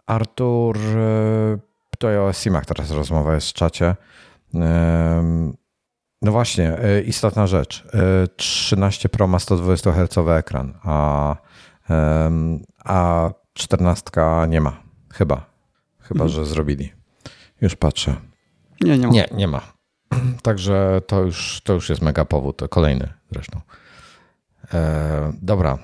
Artur, 0.06 0.78
e, 0.78 1.58
tutaj 1.90 2.18
o 2.18 2.32
SIM-ach 2.32 2.66
teraz 2.66 2.90
rozmowa 2.90 3.34
jest 3.34 3.48
w 3.48 3.52
czacie. 3.52 3.96
No 6.22 6.32
właśnie, 6.32 6.78
e, 6.78 7.00
istotna 7.00 7.46
rzecz. 7.46 7.86
13 8.36 9.08
e, 9.08 9.08
Pro 9.08 9.26
ma 9.26 9.38
120 9.38 9.92
Hz 9.92 10.18
ekran, 10.38 10.74
a, 10.82 11.36
a 12.84 13.30
14 13.52 14.10
nie 14.48 14.60
ma. 14.60 14.82
Chyba. 15.12 15.47
Chyba, 16.09 16.24
mhm. 16.24 16.28
że 16.28 16.46
zrobili. 16.46 16.92
Już 17.61 17.76
patrzę. 17.76 18.16
Nie, 18.80 18.98
nie 18.98 19.06
ma. 19.06 19.12
Nie, 19.12 19.28
nie 19.32 19.48
ma. 19.48 19.61
Także 20.42 21.02
to 21.06 21.20
już, 21.22 21.61
to 21.64 21.72
już 21.72 21.88
jest 21.88 22.02
mega 22.02 22.24
powód. 22.24 22.62
Kolejny 22.70 23.09
zresztą. 23.30 23.61
E, 24.74 25.32
dobra. 25.42 25.78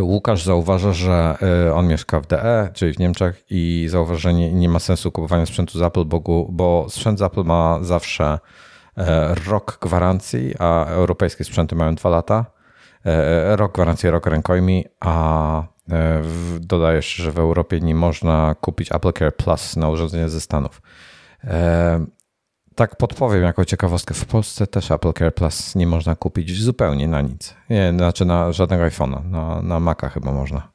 Łukasz 0.00 0.44
zauważa, 0.44 0.92
że 0.92 1.38
on 1.74 1.86
mieszka 1.86 2.20
w 2.20 2.26
DE, 2.26 2.70
czyli 2.74 2.92
w 2.92 2.98
Niemczech 2.98 3.44
i 3.50 3.86
zauważa, 3.90 4.20
że 4.20 4.34
nie, 4.34 4.52
nie 4.52 4.68
ma 4.68 4.78
sensu 4.78 5.12
kupowania 5.12 5.46
sprzętu 5.46 5.78
z 5.78 5.82
Apple, 5.82 6.04
bo, 6.04 6.46
bo 6.48 6.86
sprzęt 6.88 7.18
z 7.18 7.22
Apple 7.22 7.44
ma 7.44 7.78
zawsze 7.82 8.38
E, 9.00 9.34
rok 9.34 9.78
gwarancji, 9.80 10.54
a 10.58 10.84
europejskie 10.84 11.44
sprzęty 11.44 11.76
mają 11.76 11.94
dwa 11.94 12.10
lata. 12.10 12.46
E, 13.04 13.56
rok 13.56 13.74
gwarancji, 13.74 14.10
rok 14.10 14.26
rękojmi, 14.26 14.84
a 15.00 15.62
e, 15.90 16.22
dodajesz, 16.60 17.14
że 17.14 17.32
w 17.32 17.38
Europie 17.38 17.80
nie 17.80 17.94
można 17.94 18.54
kupić 18.60 18.92
Apple 18.92 19.12
Care 19.12 19.36
Plus 19.36 19.76
na 19.76 19.88
urządzenie 19.88 20.28
ze 20.28 20.40
Stanów. 20.40 20.82
Tak 22.74 22.96
podpowiem 22.96 23.42
jako 23.42 23.64
ciekawostkę, 23.64 24.14
w 24.14 24.24
Polsce 24.24 24.66
też 24.66 24.90
Apple 24.90 25.12
Care 25.12 25.34
Plus 25.34 25.74
nie 25.74 25.86
można 25.86 26.14
kupić 26.14 26.62
zupełnie 26.62 27.08
na 27.08 27.20
nic. 27.20 27.54
Nie, 27.70 27.92
znaczy 27.96 28.24
na 28.24 28.52
żadnego 28.52 28.84
iPhone'a, 28.84 29.24
na, 29.24 29.62
na 29.62 29.80
Maca 29.80 30.08
chyba 30.08 30.32
można. 30.32 30.68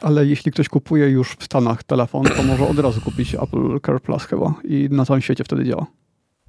Ale 0.00 0.26
jeśli 0.26 0.52
ktoś 0.52 0.68
kupuje 0.68 1.08
już 1.08 1.36
w 1.36 1.44
Stanach 1.44 1.82
telefon, 1.82 2.24
to 2.24 2.42
może 2.42 2.68
od 2.68 2.78
razu 2.78 3.00
kupić 3.00 3.34
Apple 3.34 3.80
Care 3.86 4.00
Plus 4.02 4.24
chyba 4.24 4.54
i 4.64 4.88
na 4.90 5.04
całym 5.04 5.22
świecie 5.22 5.44
wtedy 5.44 5.64
działa. 5.64 5.86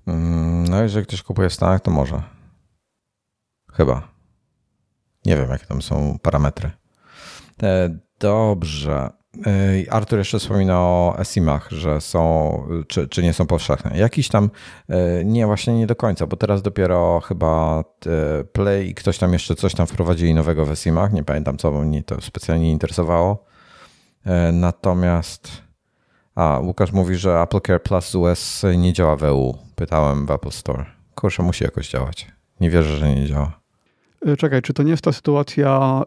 Mm, 0.08 0.64
no, 0.64 0.82
jeżeli 0.82 1.06
ktoś 1.06 1.24
kupuje 1.24 1.50
w 1.50 1.54
Stanach, 1.54 1.82
to 1.82 1.92
może. 1.92 2.22
Chyba. 3.74 4.15
Nie 5.26 5.38
wiem, 5.38 5.50
jakie 5.50 5.66
tam 5.66 5.82
są 5.82 6.20
parametry. 6.22 6.72
dobrze. 8.20 9.10
Artur 9.90 10.20
jeszcze 10.20 10.40
wspomina 10.40 10.80
o 10.80 11.16
esimach, 11.20 11.72
że 11.72 12.02
są, 12.02 12.58
czy, 12.88 13.08
czy 13.08 13.24
nie 13.24 13.34
są 13.34 13.48
powszechne. 13.48 13.98
Jakiś 13.98 14.28
tam, 14.28 14.50
nie, 15.26 15.46
właśnie 15.46 15.74
nie 15.74 15.88
do 15.88 15.96
końca, 15.96 16.28
bo 16.28 16.36
teraz 16.36 16.62
dopiero 16.62 17.20
chyba 17.20 17.84
Play 18.54 18.90
i 18.90 18.96
ktoś 18.96 19.18
tam 19.18 19.34
jeszcze 19.34 19.56
coś 19.56 19.76
tam 19.76 19.88
wprowadzili 19.88 20.34
nowego 20.34 20.66
w 20.66 20.72
esimach. 20.72 21.14
Nie 21.14 21.24
pamiętam 21.24 21.58
co, 21.58 21.72
bo 21.72 21.82
mnie 21.82 22.04
to 22.04 22.22
specjalnie 22.22 22.72
interesowało. 22.72 23.46
Natomiast, 24.54 25.52
a 26.36 26.60
Łukasz 26.60 26.92
mówi, 26.92 27.16
że 27.16 27.42
Apple 27.42 27.62
Care 27.68 27.84
Plus 27.84 28.06
z 28.06 28.16
US 28.16 28.64
nie 28.78 28.94
działa 28.94 29.16
w 29.16 29.24
EU. 29.24 29.58
Pytałem 29.76 30.26
w 30.26 30.32
Apple 30.32 30.52
Store. 30.52 30.86
Kurczę, 31.16 31.44
musi 31.44 31.64
jakoś 31.64 31.90
działać. 31.90 32.28
Nie 32.60 32.70
wierzę, 32.70 32.98
że 32.98 33.16
nie 33.16 33.28
działa. 33.28 33.65
Czekaj, 34.38 34.62
czy 34.62 34.74
to 34.74 34.84
nie 34.84 34.92
jest 34.92 35.04
ta 35.04 35.12
sytuacja, 35.12 36.02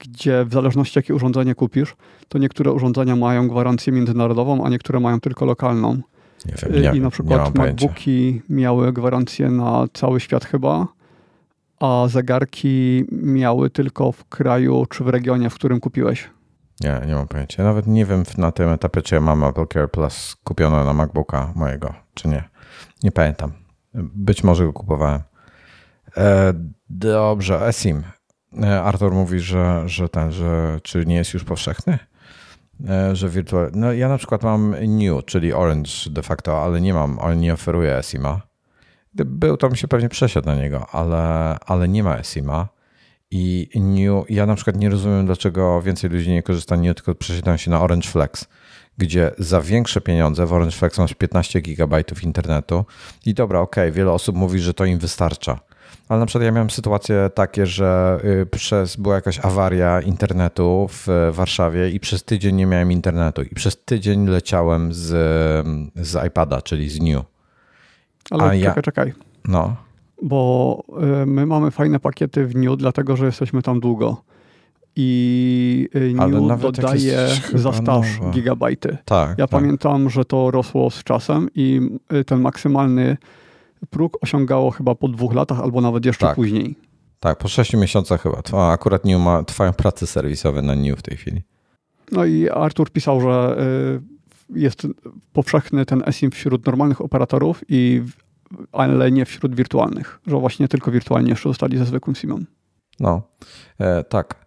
gdzie 0.00 0.44
w 0.44 0.52
zależności 0.52 0.98
jakie 0.98 1.14
urządzenie 1.14 1.54
kupisz, 1.54 1.96
to 2.28 2.38
niektóre 2.38 2.72
urządzenia 2.72 3.16
mają 3.16 3.48
gwarancję 3.48 3.92
międzynarodową, 3.92 4.64
a 4.64 4.68
niektóre 4.68 5.00
mają 5.00 5.20
tylko 5.20 5.44
lokalną. 5.44 6.00
Nie 6.46 6.54
wiem, 6.62 6.82
nie, 6.82 6.98
I 6.98 7.00
na 7.00 7.10
przykład 7.10 7.54
MacBooki 7.54 8.42
miały 8.48 8.92
gwarancję 8.92 9.50
na 9.50 9.86
cały 9.92 10.20
świat 10.20 10.44
chyba, 10.44 10.86
a 11.80 12.04
zegarki 12.08 13.04
miały 13.12 13.70
tylko 13.70 14.12
w 14.12 14.24
kraju 14.24 14.86
czy 14.90 15.04
w 15.04 15.08
regionie, 15.08 15.50
w 15.50 15.54
którym 15.54 15.80
kupiłeś. 15.80 16.30
Nie, 16.80 17.00
nie 17.06 17.14
mam 17.14 17.28
pojęcia. 17.28 17.64
Nawet 17.64 17.86
nie 17.86 18.06
wiem 18.06 18.22
na 18.38 18.52
tym 18.52 18.68
etapie, 18.68 19.02
czy 19.02 19.14
ja 19.14 19.20
mam 19.20 19.44
Apple 19.44 19.66
Care 19.72 19.90
Plus 19.90 20.36
kupione 20.44 20.84
na 20.84 20.92
MacBooka 20.92 21.52
mojego, 21.56 21.94
czy 22.14 22.28
nie. 22.28 22.44
Nie 23.02 23.12
pamiętam. 23.12 23.52
Być 23.94 24.44
może 24.44 24.64
go 24.64 24.72
kupowałem. 24.72 25.20
E, 26.16 26.54
dobrze, 26.90 27.66
eSIM. 27.66 28.02
E, 28.62 28.82
Artur 28.82 29.12
mówi, 29.12 29.40
że, 29.40 29.82
że 29.86 30.08
ten, 30.08 30.32
że 30.32 30.80
czy 30.82 31.06
nie 31.06 31.14
jest 31.14 31.34
już 31.34 31.44
powszechny? 31.44 31.98
E, 32.88 33.16
że 33.16 33.28
wirtual... 33.28 33.70
No 33.74 33.92
ja 33.92 34.08
na 34.08 34.18
przykład 34.18 34.42
mam 34.42 34.76
New, 34.86 35.24
czyli 35.24 35.52
Orange 35.52 35.90
de 36.10 36.22
facto, 36.22 36.62
ale 36.62 36.80
nie 36.80 36.94
mam, 36.94 37.18
on 37.18 37.40
nie 37.40 37.52
oferuje 37.52 38.00
SIMA. 38.02 38.40
Gdyby 39.14 39.38
był, 39.38 39.56
to 39.56 39.68
bym 39.68 39.76
się 39.76 39.88
pewnie 39.88 40.08
przesiadł 40.08 40.46
na 40.46 40.54
niego, 40.54 40.86
ale, 40.92 41.56
ale 41.66 41.88
nie 41.88 42.02
ma 42.02 42.22
SIMA. 42.22 42.68
I 43.30 43.68
New, 43.74 44.30
ja 44.30 44.46
na 44.46 44.54
przykład 44.54 44.76
nie 44.76 44.90
rozumiem, 44.90 45.26
dlaczego 45.26 45.82
więcej 45.82 46.10
ludzi 46.10 46.30
nie 46.30 46.42
korzysta 46.42 46.76
New, 46.76 46.94
tylko 46.94 47.14
przesiadają 47.14 47.56
się 47.56 47.70
na 47.70 47.80
Orange 47.80 48.08
Flex, 48.08 48.48
gdzie 48.98 49.30
za 49.38 49.60
większe 49.60 50.00
pieniądze 50.00 50.46
w 50.46 50.52
Orange 50.52 50.76
Flex 50.76 50.98
masz 50.98 51.14
15 51.14 51.60
GB 51.60 52.02
internetu. 52.22 52.84
I 53.26 53.34
dobra, 53.34 53.60
okej, 53.60 53.84
okay, 53.84 53.92
wiele 53.92 54.12
osób 54.12 54.36
mówi, 54.36 54.60
że 54.60 54.74
to 54.74 54.84
im 54.84 54.98
wystarcza 54.98 55.60
ale 56.08 56.20
na 56.20 56.26
przykład 56.26 56.44
ja 56.44 56.52
miałem 56.52 56.70
sytuacje 56.70 57.30
takie, 57.34 57.66
że 57.66 58.20
y, 58.42 58.46
przez, 58.46 58.96
była 58.96 59.14
jakaś 59.14 59.38
awaria 59.38 60.00
internetu 60.00 60.86
w 60.90 61.06
Warszawie 61.32 61.90
i 61.90 62.00
przez 62.00 62.24
tydzień 62.24 62.56
nie 62.56 62.66
miałem 62.66 62.92
internetu 62.92 63.42
i 63.42 63.54
przez 63.54 63.84
tydzień 63.84 64.26
leciałem 64.28 64.92
z, 64.92 65.06
z 65.96 66.26
iPada, 66.26 66.62
czyli 66.62 66.90
z 66.90 67.00
New. 67.00 67.22
Ale 68.30 68.42
A 68.42 68.46
czekaj, 68.46 68.60
ja... 68.60 68.82
czekaj. 68.82 69.12
No. 69.48 69.76
Bo 70.22 70.82
y, 71.22 71.26
my 71.26 71.46
mamy 71.46 71.70
fajne 71.70 72.00
pakiety 72.00 72.46
w 72.46 72.56
New, 72.56 72.76
dlatego 72.76 73.16
że 73.16 73.26
jesteśmy 73.26 73.62
tam 73.62 73.80
długo. 73.80 74.22
I 74.96 75.88
y, 75.94 76.14
New 76.14 76.60
dodaje 76.60 77.28
za 77.54 77.72
staż 77.72 78.18
nowe. 78.20 78.30
gigabajty. 78.30 78.96
Tak, 79.04 79.28
ja 79.28 79.46
tak. 79.46 79.50
pamiętam, 79.50 80.10
że 80.10 80.24
to 80.24 80.50
rosło 80.50 80.90
z 80.90 81.04
czasem 81.04 81.48
i 81.54 81.80
ten 82.26 82.40
maksymalny 82.40 83.16
próg 83.90 84.18
osiągało 84.20 84.70
chyba 84.70 84.94
po 84.94 85.08
dwóch 85.08 85.34
latach 85.34 85.60
albo 85.60 85.80
nawet 85.80 86.06
jeszcze 86.06 86.26
tak. 86.26 86.36
później. 86.36 86.76
Tak, 87.20 87.38
po 87.38 87.48
sześciu 87.48 87.78
miesiącach 87.78 88.22
chyba. 88.22 88.42
A 88.52 88.72
akurat 88.72 89.04
New 89.04 89.20
ma, 89.20 89.44
trwają 89.44 89.72
prace 89.72 90.06
serwisowe 90.06 90.62
na 90.62 90.74
New 90.74 90.98
w 90.98 91.02
tej 91.02 91.16
chwili. 91.16 91.42
No 92.12 92.24
i 92.24 92.48
Artur 92.48 92.90
pisał, 92.90 93.20
że 93.20 93.56
y, 94.50 94.58
jest 94.60 94.86
powszechny 95.32 95.86
ten 95.86 96.02
eSIM 96.06 96.30
wśród 96.30 96.66
normalnych 96.66 97.00
operatorów, 97.00 97.64
i, 97.68 98.02
ale 98.72 99.10
nie 99.10 99.24
wśród 99.24 99.54
wirtualnych, 99.54 100.20
że 100.26 100.36
właśnie 100.36 100.68
tylko 100.68 100.90
wirtualnie 100.90 101.30
jeszcze 101.30 101.48
zostali 101.48 101.78
ze 101.78 101.84
zwykłym 101.84 102.16
SIM-em. 102.16 102.46
No, 103.00 103.22
e, 103.78 104.04
tak. 104.04 104.43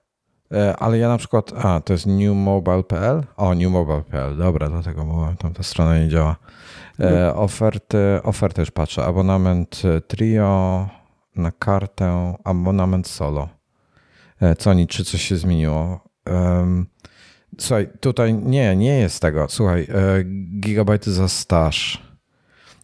E, 0.51 0.77
ale 0.77 0.97
ja 0.97 1.07
na 1.07 1.17
przykład, 1.17 1.53
a 1.57 1.79
to 1.79 1.93
jest 1.93 2.05
newmobile.pl? 2.05 3.23
O, 3.37 3.53
newmobile.pl, 3.53 4.37
dobra, 4.37 4.69
dlatego 4.69 5.05
bo 5.05 5.33
tam 5.39 5.53
ta 5.53 5.63
strona 5.63 5.99
nie 5.99 6.09
działa. 6.09 6.35
E, 6.99 7.35
oferty, 7.35 7.97
oferty 8.23 8.61
już 8.61 8.71
patrzę. 8.71 9.05
Abonament 9.05 9.81
e, 9.85 10.01
trio 10.01 10.89
na 11.35 11.51
kartę, 11.51 12.33
abonament 12.43 13.07
solo. 13.07 13.49
E, 14.41 14.55
co 14.55 14.69
oni, 14.69 14.87
czy 14.87 15.05
coś 15.05 15.21
się 15.21 15.37
zmieniło? 15.37 16.07
Słuchaj, 17.59 17.89
tutaj 17.99 18.33
nie, 18.33 18.75
nie 18.75 18.99
jest 18.99 19.21
tego. 19.21 19.45
Słuchaj, 19.49 19.87
gigabajty 20.59 21.11
za 21.11 21.27
staż. 21.27 22.06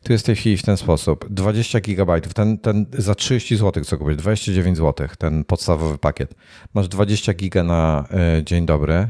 Tu 0.04 0.12
jest 0.12 0.24
w 0.24 0.26
tej 0.26 0.36
chwili 0.36 0.58
w 0.58 0.64
ten 0.64 0.78
sposób. 0.78 1.26
20 1.30 1.80
gigabajtów, 1.80 2.34
ten, 2.34 2.58
ten 2.58 2.86
za 2.98 3.16
30 3.16 3.56
zł, 3.56 3.84
co 3.84 3.98
kupić, 3.98 4.18
29 4.18 4.78
zł, 4.78 5.08
ten 5.18 5.44
podstawowy 5.44 5.98
pakiet. 5.98 6.36
Masz 6.74 6.88
20 6.88 7.34
giga 7.34 7.64
na 7.64 8.08
dzień 8.44 8.66
dobry 8.66 9.10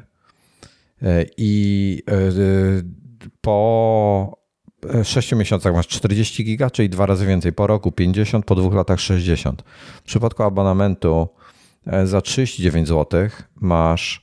i 1.38 2.04
po 3.41 4.44
6 5.04 5.32
miesiącach 5.32 5.74
masz 5.74 5.88
40 5.88 6.44
giga, 6.44 6.70
czyli 6.70 6.89
dwa 6.89 7.06
razy 7.06 7.26
więcej. 7.26 7.54
Po 7.54 7.68
roku 7.68 7.91
50, 7.91 8.46
po 8.46 8.56
dwóch 8.56 8.74
latach 8.74 9.00
60. 9.00 9.64
W 9.96 10.02
przypadku 10.02 10.44
abonamentu 10.44 11.30
e, 11.88 12.08
za 12.08 12.22
39 12.22 12.88
zł 12.88 13.30
masz 13.56 14.22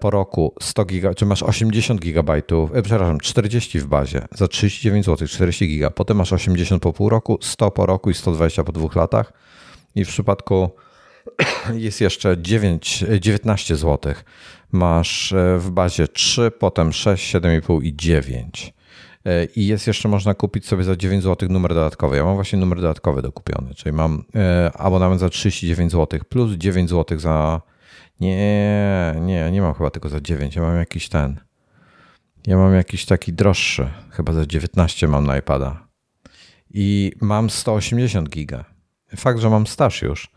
po 0.00 0.10
roku 0.10 0.54
100 0.60 0.84
giga, 0.84 1.14
czy 1.14 1.26
masz 1.26 1.42
80 1.42 2.00
gigabajtów, 2.00 2.70
e, 2.74 2.82
przepraszam, 2.82 3.20
40 3.20 3.80
w 3.80 3.86
bazie 3.86 4.28
za 4.34 4.48
39 4.48 5.06
zł, 5.06 5.28
40 5.28 5.68
giga. 5.68 5.90
Potem 5.90 6.16
masz 6.16 6.32
80 6.32 6.82
po 6.82 6.92
pół 6.92 7.08
roku, 7.08 7.38
100 7.42 7.70
po 7.70 7.86
roku 7.86 8.10
i 8.10 8.14
120 8.14 8.64
po 8.64 8.72
dwóch 8.72 8.96
latach. 8.96 9.32
I 9.94 10.04
w 10.04 10.08
przypadku 10.08 10.70
jest 11.74 12.00
jeszcze 12.00 12.36
9, 12.38 13.04
19 13.20 13.76
zł. 13.76 14.14
Masz 14.72 15.34
w 15.58 15.70
bazie 15.70 16.08
3, 16.08 16.50
potem 16.58 16.92
6, 16.92 17.34
7,5 17.34 17.84
i 17.84 17.96
9. 17.96 18.74
E, 19.24 19.44
i 19.44 19.66
jest 19.66 19.86
jeszcze 19.86 20.08
można 20.08 20.34
kupić 20.34 20.66
sobie 20.66 20.84
za 20.84 20.96
9 20.96 21.24
zł 21.24 21.48
numer 21.48 21.74
dodatkowy. 21.74 22.16
Ja 22.16 22.24
mam 22.24 22.34
właśnie 22.34 22.58
numer 22.58 22.80
dodatkowy 22.80 23.22
dokupiony, 23.22 23.74
czyli 23.74 23.92
mam 23.92 24.24
e, 24.34 24.70
abonament 24.74 25.20
za 25.20 25.28
39 25.28 25.92
zł 25.92 26.20
plus 26.28 26.52
9 26.52 26.90
zł 26.90 27.18
za. 27.18 27.60
Nie, 28.20 29.14
nie, 29.20 29.50
nie 29.50 29.62
mam 29.62 29.74
chyba 29.74 29.90
tylko 29.90 30.08
za 30.08 30.20
9. 30.20 30.56
Ja 30.56 30.62
mam 30.62 30.76
jakiś 30.76 31.08
ten. 31.08 31.40
Ja 32.46 32.56
mam 32.56 32.74
jakiś 32.74 33.04
taki 33.04 33.32
droższy, 33.32 33.90
chyba 34.10 34.32
za 34.32 34.46
19 34.46 35.08
mam 35.08 35.26
na 35.26 35.38
iPada. 35.38 35.88
I 36.70 37.12
mam 37.20 37.50
180 37.50 38.28
giga. 38.28 38.64
Fakt, 39.16 39.40
że 39.40 39.50
mam 39.50 39.66
staż 39.66 40.02
już 40.02 40.30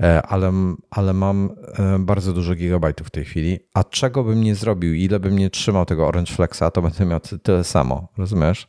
E, 0.00 0.22
ale, 0.22 0.52
ale 0.90 1.12
mam 1.12 1.50
e, 1.78 1.98
bardzo 1.98 2.32
dużo 2.32 2.54
gigabajtów 2.54 3.06
w 3.06 3.10
tej 3.10 3.24
chwili. 3.24 3.58
A 3.74 3.84
czego 3.84 4.24
bym 4.24 4.42
nie 4.42 4.54
zrobił, 4.54 4.94
ile 4.94 5.20
bym 5.20 5.38
nie 5.38 5.50
trzymał 5.50 5.86
tego 5.86 6.06
Orange 6.06 6.32
Flexa, 6.32 6.62
to 6.72 6.82
będę 6.82 7.06
miał 7.06 7.20
tyle 7.42 7.64
samo, 7.64 8.08
rozumiesz? 8.18 8.68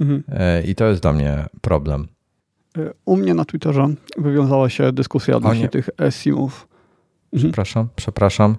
Mhm. 0.00 0.22
E, 0.28 0.62
I 0.62 0.74
to 0.74 0.86
jest 0.86 1.02
dla 1.02 1.12
mnie 1.12 1.46
problem. 1.60 2.08
U 3.04 3.16
mnie 3.16 3.34
na 3.34 3.44
Twitterze 3.44 3.88
wywiązała 4.18 4.70
się 4.70 4.92
dyskusja 4.92 5.36
odnośnie 5.36 5.68
tych 5.68 5.90
eSIM-ów. 5.98 6.68
Mhm. 7.32 7.52
Przepraszam, 7.52 7.88
przepraszam. 7.96 8.56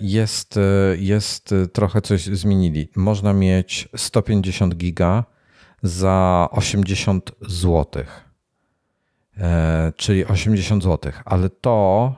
Jest, 0.00 0.58
jest 0.98 1.54
trochę 1.72 2.00
coś 2.00 2.24
zmienili. 2.24 2.88
Można 2.96 3.32
mieć 3.32 3.88
150 3.96 4.74
giga 4.76 5.24
za 5.82 6.48
80 6.50 7.32
złotych. 7.40 8.24
E, 9.38 9.92
czyli 9.96 10.24
80 10.24 10.82
zł, 10.84 11.12
ale 11.24 11.50
to 11.50 12.14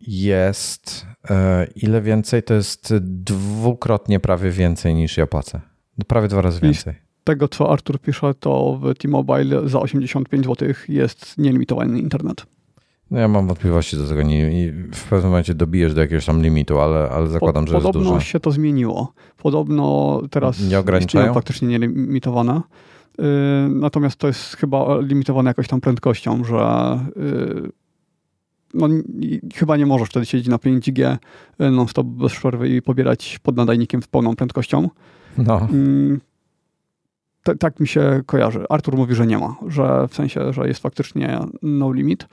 jest 0.00 1.06
e, 1.30 1.66
ile 1.76 2.02
więcej? 2.02 2.42
To 2.42 2.54
jest 2.54 2.94
dwukrotnie 3.00 4.20
prawie 4.20 4.50
więcej 4.50 4.94
niż 4.94 5.16
ja 5.16 5.26
płacę. 5.26 5.60
Prawie 6.06 6.28
dwa 6.28 6.42
razy 6.42 6.60
więcej. 6.60 6.94
I 6.94 7.24
tego, 7.24 7.48
co 7.48 7.72
Artur 7.72 8.00
pisze, 8.00 8.34
to 8.34 8.80
w 8.82 8.94
T-Mobile 8.94 9.68
za 9.68 9.80
85 9.80 10.46
zł 10.46 10.68
jest 10.88 11.38
nielimitowany 11.38 11.98
internet. 11.98 12.46
No 13.10 13.18
ja 13.18 13.28
mam 13.28 13.46
wątpliwości 13.46 13.96
do 13.96 14.08
tego 14.08 14.20
i 14.30 14.72
w 14.94 15.04
pewnym 15.04 15.30
momencie 15.30 15.54
dobijesz 15.54 15.94
do 15.94 16.00
jakiegoś 16.00 16.26
tam 16.26 16.42
limitu, 16.42 16.78
ale, 16.78 17.10
ale 17.10 17.28
zakładam, 17.28 17.66
że 17.66 17.74
jest 17.74 17.86
dużo. 17.86 17.98
Podobno 17.98 18.20
się 18.20 18.40
to 18.40 18.50
zmieniło. 18.50 19.12
Podobno 19.36 20.20
teraz 20.30 20.60
nie 20.60 20.78
ograniczają 20.78 21.34
faktycznie 21.34 21.68
nielimitowane. 21.68 22.60
Y, 23.20 23.22
natomiast 23.68 24.16
to 24.16 24.26
jest 24.26 24.56
chyba 24.56 25.00
limitowane 25.00 25.50
jakoś 25.50 25.68
tam 25.68 25.80
prędkością, 25.80 26.44
że 26.44 27.00
y, 27.16 27.70
no, 28.74 28.88
chyba 29.54 29.76
nie 29.76 29.86
możesz 29.86 30.08
wtedy 30.08 30.26
siedzieć 30.26 30.48
na 30.48 30.56
5G 30.56 31.16
y, 31.60 31.70
non-stop 31.70 32.06
bez 32.06 32.32
przerwy 32.32 32.68
i 32.68 32.82
pobierać 32.82 33.38
pod 33.42 33.56
nadajnikiem 33.56 34.02
z 34.02 34.06
pełną 34.06 34.36
prędkością. 34.36 34.88
No. 35.38 35.68
tak 37.58 37.80
mi 37.80 37.88
się 37.88 38.22
kojarzy. 38.26 38.64
Artur 38.68 38.96
mówi, 38.96 39.14
że 39.14 39.26
nie 39.26 39.38
ma, 39.38 39.56
że 39.66 40.08
w 40.08 40.14
sensie, 40.14 40.52
że 40.52 40.68
jest 40.68 40.80
faktycznie 40.80 41.38
no 41.62 41.92
limit. 41.92 42.28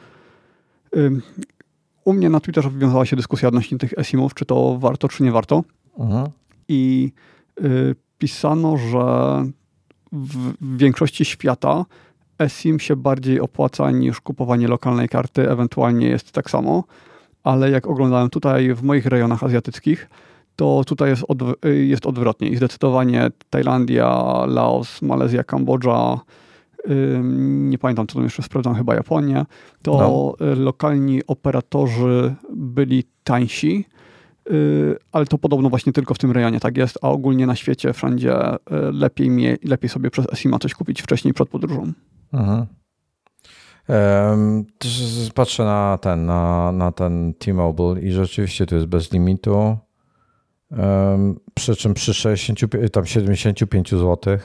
U 2.04 2.14
mnie 2.14 2.30
na 2.30 2.40
Twitterze 2.40 2.70
wywiązała 2.70 3.06
się 3.06 3.16
dyskusja 3.16 3.48
odnośnie 3.48 3.78
tych 3.78 3.94
esimów, 3.98 4.34
czy 4.34 4.46
to 4.46 4.78
warto, 4.80 5.08
czy 5.08 5.24
nie 5.24 5.32
warto. 5.32 5.64
Mhm. 6.00 6.28
I 6.68 7.12
y, 7.62 7.96
pisano, 8.18 8.78
że 8.78 9.04
w, 10.12 10.78
większości 10.78 11.26
świata 11.26 11.86
eSIM 12.40 12.80
się 12.80 12.96
bardziej 12.96 13.40
opłaca 13.40 13.92
niż 13.92 14.22
kupowanie 14.22 14.68
lokalnej 14.68 15.10
karty, 15.10 15.50
ewentualnie 15.52 16.08
jest 16.08 16.32
tak 16.32 16.50
samo, 16.50 16.84
ale 17.44 17.70
jak 17.70 17.88
oglądałem 17.88 18.30
tutaj 18.30 18.74
w 18.74 18.84
moich 18.84 19.06
rejonach 19.06 19.44
azjatyckich, 19.44 20.10
to 20.56 20.84
tutaj 20.86 21.10
jest, 21.10 21.24
od, 21.28 21.38
jest 21.64 22.06
odwrotnie 22.06 22.48
i 22.48 22.56
zdecydowanie 22.56 23.32
Tajlandia, 23.50 24.10
Laos, 24.48 25.02
Malezja, 25.02 25.44
Kambodża, 25.44 26.20
nie 27.24 27.78
pamiętam 27.78 28.08
co 28.08 28.14
tam 28.14 28.24
jeszcze 28.24 28.44
sprawdzam, 28.44 28.76
chyba 28.76 28.96
Japonia, 28.96 29.46
to 29.82 29.98
no. 30.40 30.56
lokalni 30.56 31.22
operatorzy 31.28 32.36
byli 32.56 33.04
tańsi, 33.24 33.86
y, 34.52 34.96
ale 35.12 35.26
to 35.26 35.38
podobno 35.38 35.70
właśnie 35.70 35.94
tylko 35.94 36.14
w 36.14 36.18
tym 36.18 36.32
rejonie 36.32 36.60
tak 36.60 36.78
jest, 36.78 37.00
a 37.02 37.10
ogólnie 37.10 37.48
na 37.48 37.56
świecie 37.56 37.94
wszędzie 37.94 38.54
y, 38.54 38.58
lepiej, 38.92 39.30
mie, 39.30 39.58
lepiej 39.64 39.90
sobie 39.90 40.10
przez 40.10 40.34
Esima 40.34 40.60
coś 40.60 40.74
kupić 40.74 41.02
wcześniej 41.02 41.34
przed 41.34 41.50
podróżą. 41.50 41.94
Mhm. 42.34 42.66
Um, 43.88 44.66
patrzę 45.36 45.64
na 45.64 45.98
ten, 46.02 46.26
na, 46.26 46.72
na 46.72 46.92
ten 46.92 47.34
T-Mobile 47.34 48.02
i 48.02 48.12
rzeczywiście 48.12 48.66
to 48.66 48.76
jest 48.76 48.88
bez 48.88 49.12
limitu. 49.12 49.78
Um, 50.72 51.40
przy 51.54 51.76
czym 51.76 51.94
przy 51.94 52.14
60, 52.14 52.60
tam 52.92 53.06
75 53.06 53.90
zł 53.90 54.38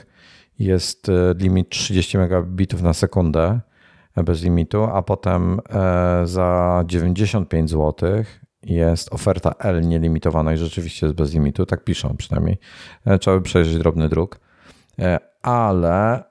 jest 0.59 1.09
e, 1.09 1.33
limit 1.37 1.69
30 1.69 2.17
megabitów 2.17 2.81
na 2.81 2.93
sekundę 2.93 3.59
e, 4.15 4.23
bez 4.23 4.43
limitu, 4.43 4.83
a 4.83 5.01
potem 5.01 5.59
e, 5.69 6.27
za 6.27 6.83
95 6.87 7.69
zł 7.69 8.23
jest 8.63 9.13
oferta 9.13 9.55
L 9.59 9.87
nielimitowana 9.87 10.53
i 10.53 10.57
rzeczywiście 10.57 11.05
jest 11.05 11.17
bez 11.17 11.33
limitu, 11.33 11.65
tak 11.65 11.83
piszą 11.83 12.17
przynajmniej. 12.17 12.57
Trzeba 13.19 13.37
by 13.37 13.43
przejrzeć 13.43 13.77
drobny 13.77 14.09
druk. 14.09 14.39
Ale 15.41 16.23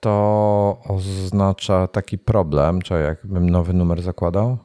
to 0.00 0.78
oznacza 0.88 1.86
taki 1.86 2.18
problem, 2.18 2.82
czy 2.82 2.94
jakbym 2.94 3.50
nowy 3.50 3.72
numer 3.72 4.02
zakładał? 4.02 4.58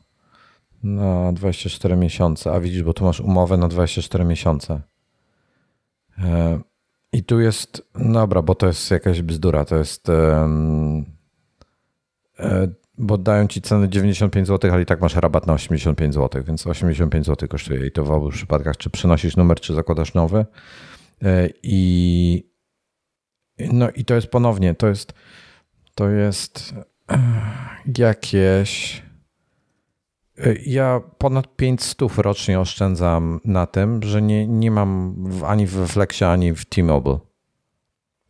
Na 0.84 1.34
24 1.34 1.95
miesiące, 1.95 2.52
a 2.52 2.60
widzisz, 2.60 2.84
bo 2.84 2.93
tu 2.93 3.06
masz 3.06 3.20
umowę 3.20 3.58
na 3.58 3.68
24 3.68 4.26
miesiące. 4.26 4.82
E, 7.14 7.18
I 7.18 7.24
tu 7.24 7.39
jest, 7.39 7.91
dobra, 7.95 8.41
bo 8.41 8.55
to 8.55 8.68
jest 8.68 8.91
jakaś 8.91 9.22
bzdura, 9.22 9.66
to 9.66 9.78
jest, 9.78 10.09
um, 10.09 11.05
bo 12.97 13.18
dają 13.18 13.47
ci 13.47 13.62
cenę 13.62 13.89
95 13.89 14.47
zł, 14.47 14.72
ale 14.74 14.82
i 14.82 14.86
tak 14.86 15.01
masz 15.01 15.16
rabat 15.16 15.47
na 15.47 15.53
85 15.53 16.14
zł, 16.14 16.43
więc 16.43 16.68
85 16.68 17.26
zł 17.26 17.49
kosztuje 17.49 17.88
i 17.88 17.91
to 17.91 18.03
w 18.03 18.12
obu 18.12 18.30
przypadkach, 18.30 18.78
czy 18.78 18.89
przynosisz 18.89 19.38
numer, 19.38 19.59
czy 19.59 19.74
zakładasz 19.74 20.14
nowy. 20.14 20.45
E, 21.24 21.49
I 21.64 22.51
no 23.59 23.89
i 23.89 24.05
to 24.05 24.16
jest 24.16 24.28
ponownie, 24.28 24.76
to 24.76 24.88
jest, 24.88 25.14
to 25.95 26.09
jest 26.09 26.76
jakieś. 27.97 29.03
Ja 30.66 31.02
ponad 31.18 31.56
500 31.56 32.18
rocznie 32.18 32.60
oszczędzam 32.60 33.39
na 33.46 33.68
tym, 33.68 34.04
że 34.04 34.22
nie, 34.22 34.48
nie 34.48 34.72
mam 34.72 35.16
ani 35.48 35.68
w 35.68 35.88
Flexie, 35.88 36.28
ani 36.28 36.54
w 36.54 36.66
T-Mobile. 36.66 37.20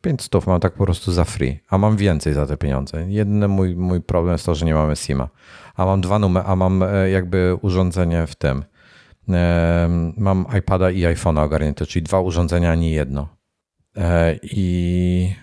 500 0.01 0.47
mam 0.47 0.59
tak 0.59 0.74
po 0.74 0.84
prostu 0.84 1.12
za 1.12 1.24
free, 1.24 1.59
a 1.70 1.78
mam 1.78 1.97
więcej 1.97 2.34
za 2.34 2.45
te 2.45 2.57
pieniądze. 2.57 3.05
Jedyny 3.07 3.47
mój, 3.47 3.76
mój 3.76 4.01
problem 4.01 4.32
jest 4.34 4.45
to, 4.45 4.55
że 4.55 4.66
nie 4.66 4.74
mamy 4.74 4.95
SIMa. 4.95 5.30
A 5.76 5.86
mam 5.86 6.01
dwa 6.01 6.20
numery, 6.20 6.45
a 6.47 6.55
mam 6.55 6.84
e, 6.84 7.09
jakby 7.09 7.57
urządzenie 7.62 8.28
w 8.28 8.36
tym. 8.36 8.64
Mam 10.18 10.45
iPada 10.59 10.91
i 10.91 11.01
iPhone'a 11.01 11.43
ogarnięte, 11.43 11.86
czyli 11.86 12.03
dwa 12.03 12.20
urządzenia, 12.20 12.76
nie 12.76 12.91
jedno. 12.91 13.28
E, 13.97 14.39
I 14.43 15.36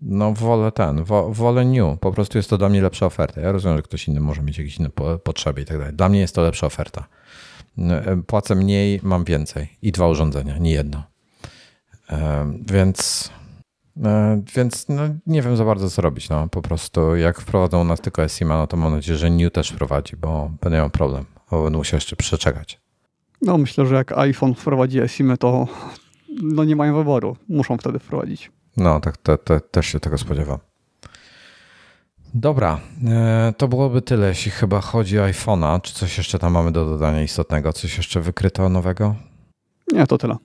no 0.00 0.32
wolę 0.32 0.72
ten, 0.72 1.04
wolę 1.30 1.64
new. 1.64 1.98
Po 2.00 2.12
prostu 2.12 2.38
jest 2.38 2.50
to 2.50 2.58
dla 2.58 2.68
mnie 2.68 2.82
lepsza 2.82 3.06
oferta. 3.06 3.40
Ja 3.40 3.52
rozumiem, 3.52 3.78
że 3.78 3.82
ktoś 3.82 4.08
inny 4.08 4.20
może 4.20 4.42
mieć 4.42 4.58
jakieś 4.58 4.76
inne 4.76 4.90
potrzeby 5.24 5.60
i 5.60 5.64
tak 5.64 5.78
dalej. 5.78 5.94
Dla 5.94 6.08
mnie 6.08 6.20
jest 6.20 6.34
to 6.34 6.42
lepsza 6.42 6.66
oferta. 6.66 7.06
E, 7.78 8.22
płacę 8.26 8.54
mniej, 8.54 9.00
mam 9.02 9.24
więcej 9.24 9.68
i 9.82 9.92
dwa 9.92 10.08
urządzenia, 10.08 10.58
nie 10.58 10.70
jedno. 10.70 11.02
E, 12.10 12.52
więc 12.66 13.30
więc 14.56 14.88
no, 14.88 15.02
nie 15.26 15.42
wiem 15.42 15.56
za 15.56 15.64
bardzo, 15.64 15.90
co 15.90 16.02
robić. 16.02 16.28
No, 16.28 16.48
po 16.48 16.62
prostu 16.62 17.16
jak 17.16 17.40
wprowadzą 17.40 17.80
u 17.80 17.84
nas 17.84 18.00
tylko 18.00 18.28
SIMA, 18.28 18.58
no 18.58 18.66
to 18.66 18.76
mam 18.76 18.92
nadzieję, 18.92 19.18
że 19.18 19.30
New 19.30 19.52
też 19.52 19.70
wprowadzi, 19.70 20.16
bo 20.16 20.50
będę 20.62 20.76
miał 20.76 20.90
problem, 20.90 21.24
bo 21.50 21.64
będę 21.64 21.78
musiał 21.78 21.96
jeszcze 21.96 22.16
przeczekać. 22.16 22.80
No 23.42 23.58
myślę, 23.58 23.86
że 23.86 23.94
jak 23.94 24.18
iPhone 24.18 24.54
wprowadzi 24.54 24.98
SIM, 25.06 25.36
to 25.36 25.66
no 26.42 26.64
nie 26.64 26.76
mają 26.76 26.96
wyboru. 26.96 27.36
Muszą 27.48 27.78
wtedy 27.78 27.98
wprowadzić. 27.98 28.50
No, 28.78 29.00
tak, 29.00 29.16
to, 29.16 29.38
to, 29.38 29.60
też 29.60 29.86
się 29.86 30.00
tego 30.00 30.18
spodziewam. 30.18 30.58
Dobra, 32.34 32.80
e, 33.06 33.54
to 33.56 33.68
byłoby 33.68 34.02
tyle, 34.02 34.28
jeśli 34.28 34.50
chyba 34.50 34.80
chodzi 34.80 35.18
o 35.18 35.22
iPhone'a. 35.22 35.80
Czy 35.80 35.94
coś 35.94 36.18
jeszcze 36.18 36.38
tam 36.38 36.52
mamy 36.52 36.72
do 36.72 36.84
dodania 36.84 37.22
istotnego? 37.22 37.72
Coś 37.72 37.96
jeszcze 37.96 38.20
wykryto 38.20 38.68
nowego? 38.68 39.14
Nie, 39.92 40.06
to 40.06 40.18
tyle. 40.18 40.36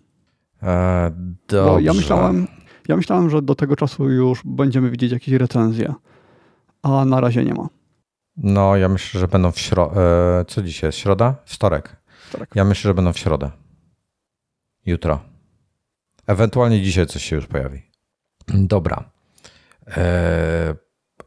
E, 0.64 1.12
dobrze. 1.48 1.72
Bo 1.72 1.80
ja 1.80 1.94
myślałem, 1.94 2.48
ja 2.88 2.98
myślałem, 2.98 3.30
że 3.30 3.42
do 3.42 3.56
tego 3.56 3.76
czasu 3.76 4.10
już 4.10 4.42
będziemy 4.46 4.92
widzieć 4.92 5.12
jakieś 5.12 5.34
recenzje, 5.34 5.94
a 6.82 7.06
na 7.06 7.22
razie 7.22 7.46
nie 7.46 7.54
ma. 7.54 7.68
No, 8.38 8.76
ja 8.76 8.90
myślę, 8.90 9.20
że 9.20 9.28
będą 9.28 9.52
w 9.52 9.60
środę. 9.60 10.02
E, 10.40 10.46
co 10.46 10.62
dzisiaj 10.62 10.88
jest? 10.88 10.98
Środa? 10.98 11.36
Wtorek. 11.46 11.96
Wtorek. 12.30 12.50
Ja 12.56 12.64
myślę, 12.64 12.90
że 12.90 12.94
będą 12.94 13.14
w 13.14 13.18
środę. 13.18 13.52
Jutro. 14.86 15.20
Ewentualnie 16.28 16.82
dzisiaj 16.82 17.08
coś 17.08 17.24
się 17.24 17.36
już 17.36 17.48
pojawi. 17.48 17.93
Dobra. 18.48 19.04
E, 19.88 20.76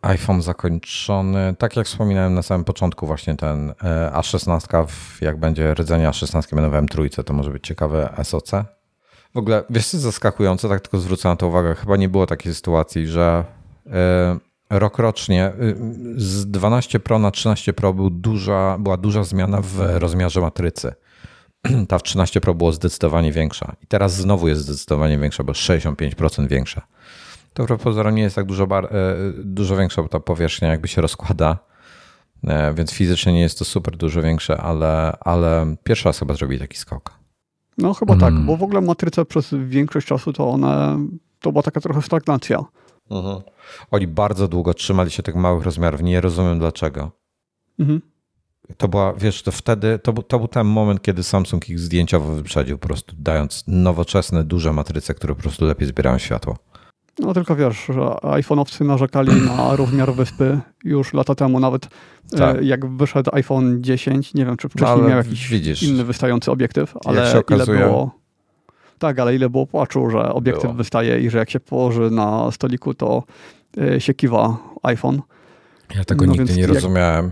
iPhone 0.03 0.43
zakończony. 0.43 1.55
Tak 1.59 1.77
jak 1.77 1.87
wspominałem 1.87 2.35
na 2.35 2.43
samym 2.43 2.64
początku, 2.64 3.07
właśnie 3.07 3.37
ten 3.37 3.71
e, 3.71 4.11
A16, 4.14 4.87
jak 5.21 5.41
będzie 5.41 5.75
rdzenie 5.75 6.09
A16 6.09 6.55
będą 6.55 6.71
w 6.71 6.87
M3, 6.87 7.25
to 7.25 7.35
może 7.35 7.51
być 7.51 7.67
ciekawe 7.67 8.14
SOC. 8.23 8.51
W 9.35 9.39
ogóle, 9.39 9.64
wiesz 9.71 9.87
co 9.87 9.99
zaskakujące, 9.99 10.69
tak 10.69 10.81
tylko 10.81 10.99
zwrócę 10.99 11.29
na 11.29 11.37
to 11.37 11.49
uwagę, 11.49 11.75
chyba 11.75 11.97
nie 11.97 12.09
było 12.09 12.27
takiej 12.27 12.55
sytuacji, 12.55 13.07
że 13.07 13.45
e, 13.87 14.39
rok 14.71 14.99
rocznie 14.99 15.53
z 16.17 16.47
12 16.47 17.01
Pro 17.01 17.19
na 17.19 17.31
13 17.31 17.73
Pro 17.73 17.95
był 17.95 18.11
duża, 18.11 18.77
była 18.79 18.97
duża 18.97 19.25
zmiana 19.25 19.61
w 19.62 19.81
rozmiarze 19.81 20.41
matrycy. 20.41 20.95
ta 21.89 21.99
w 21.99 22.03
13 22.03 22.41
Pro 22.41 22.55
było 22.55 22.73
zdecydowanie 22.73 23.33
większa. 23.33 23.77
I 23.83 23.87
teraz 23.87 24.14
znowu 24.14 24.49
jest 24.49 24.62
zdecydowanie 24.62 25.19
większa, 25.19 25.45
bo 25.45 25.53
65% 25.53 26.49
większa. 26.49 26.87
To 27.57 27.65
wbrew 27.65 27.83
pozorom 27.83 28.15
nie 28.15 28.23
jest 28.23 28.37
tak 28.37 28.47
dużo, 28.47 28.67
bar, 28.67 28.85
e, 28.85 29.17
dużo 29.45 29.77
większa, 29.77 30.03
bo 30.03 30.09
ta 30.09 30.21
powierzchnia 30.21 30.69
jakby 30.69 30.89
się 30.89 31.03
rozkłada, 31.03 31.59
e, 32.45 32.75
więc 32.75 32.93
fizycznie 32.93 33.33
nie 33.33 33.41
jest 33.41 33.59
to 33.59 33.65
super 33.65 33.97
dużo 33.97 34.23
większe, 34.23 34.57
ale, 34.61 35.17
ale 35.21 35.77
pierwsza 35.85 36.11
osoba 36.11 36.35
zrobi 36.35 36.59
taki 36.59 36.77
skok. 36.77 37.13
No 37.79 37.95
chyba 37.95 38.15
tak, 38.15 38.29
mm. 38.29 38.37
tak, 38.37 38.47
bo 38.47 38.57
w 38.57 38.63
ogóle 38.63 38.81
matryca 38.81 39.25
przez 39.25 39.55
większość 39.67 40.07
czasu 40.07 40.33
to 40.33 40.49
one, 40.49 40.99
to 41.41 41.53
była 41.53 41.63
taka 41.63 41.81
trochę 41.81 42.03
stagnacja. 42.03 42.65
Mhm. 43.11 43.41
Oni 43.91 44.07
bardzo 44.07 44.49
długo 44.49 44.75
trzymali 44.75 45.11
się 45.11 45.23
tych 45.23 45.35
małych 45.35 45.65
rozmiarów, 45.65 46.03
nie 46.03 46.21
rozumiem 46.21 46.59
dlaczego. 46.59 47.11
Mhm. 47.79 48.01
To 48.77 48.89
była, 48.89 49.13
wiesz, 49.13 49.43
to 49.43 49.53
wtedy, 49.53 49.99
to, 49.99 50.13
to 50.13 50.39
był 50.39 50.49
ten 50.49 50.67
moment, 50.67 51.03
kiedy 51.03 51.23
Samsung 51.23 51.69
ich 51.69 51.81
zdjęciowo 51.81 52.35
wyprzedził, 52.35 52.79
po 52.79 52.87
prostu 52.87 53.15
dając 53.19 53.65
nowoczesne, 53.67 54.45
duże 54.45 54.73
matryce, 54.73 55.15
które 55.15 55.35
po 55.35 55.43
prostu 55.43 55.65
lepiej 55.65 55.89
zbierają 55.89 56.19
światło. 56.19 56.57
No 57.19 57.35
tylko 57.35 57.57
wiesz, 57.57 57.87
że 57.87 58.01
iPhone'owcy 58.23 58.85
narzekali 58.85 59.33
na 59.43 59.77
rozmiar 59.77 60.14
wyspy 60.14 60.61
już 60.85 61.12
lata 61.12 61.35
temu, 61.35 61.61
nawet 61.61 61.89
e, 62.33 62.39
tak. 62.39 62.62
jak 62.62 62.87
wyszedł 62.87 63.31
iPhone 63.35 63.83
10, 63.83 64.35
nie 64.35 64.47
wiem, 64.47 64.57
czy 64.57 64.69
wcześniej 64.69 65.03
no, 65.03 65.09
miał 65.09 65.19
jakiś 65.19 65.49
widzisz, 65.49 65.83
inny 65.83 66.05
wystający 66.05 66.51
obiektyw, 66.51 66.95
ale 67.05 67.43
ile 67.51 67.67
było... 67.67 68.11
Tak, 68.99 69.19
ale 69.19 69.35
ile 69.35 69.51
było 69.51 69.67
płaczu, 69.67 70.11
że 70.11 70.33
obiektyw 70.33 70.62
było. 70.62 70.75
wystaje 70.75 71.21
i 71.21 71.31
że 71.31 71.39
jak 71.39 71.51
się 71.51 71.61
położy 71.61 72.11
na 72.11 72.51
stoliku, 72.51 72.95
to 72.95 73.23
e, 73.81 74.01
się 74.01 74.14
kiwa 74.14 74.57
iPhone. 74.83 75.23
Ja 75.95 76.05
tego 76.05 76.27
no 76.27 76.33
nigdy 76.33 76.55
nie 76.55 76.62
jak... 76.62 76.71
rozumiałem. 76.75 77.31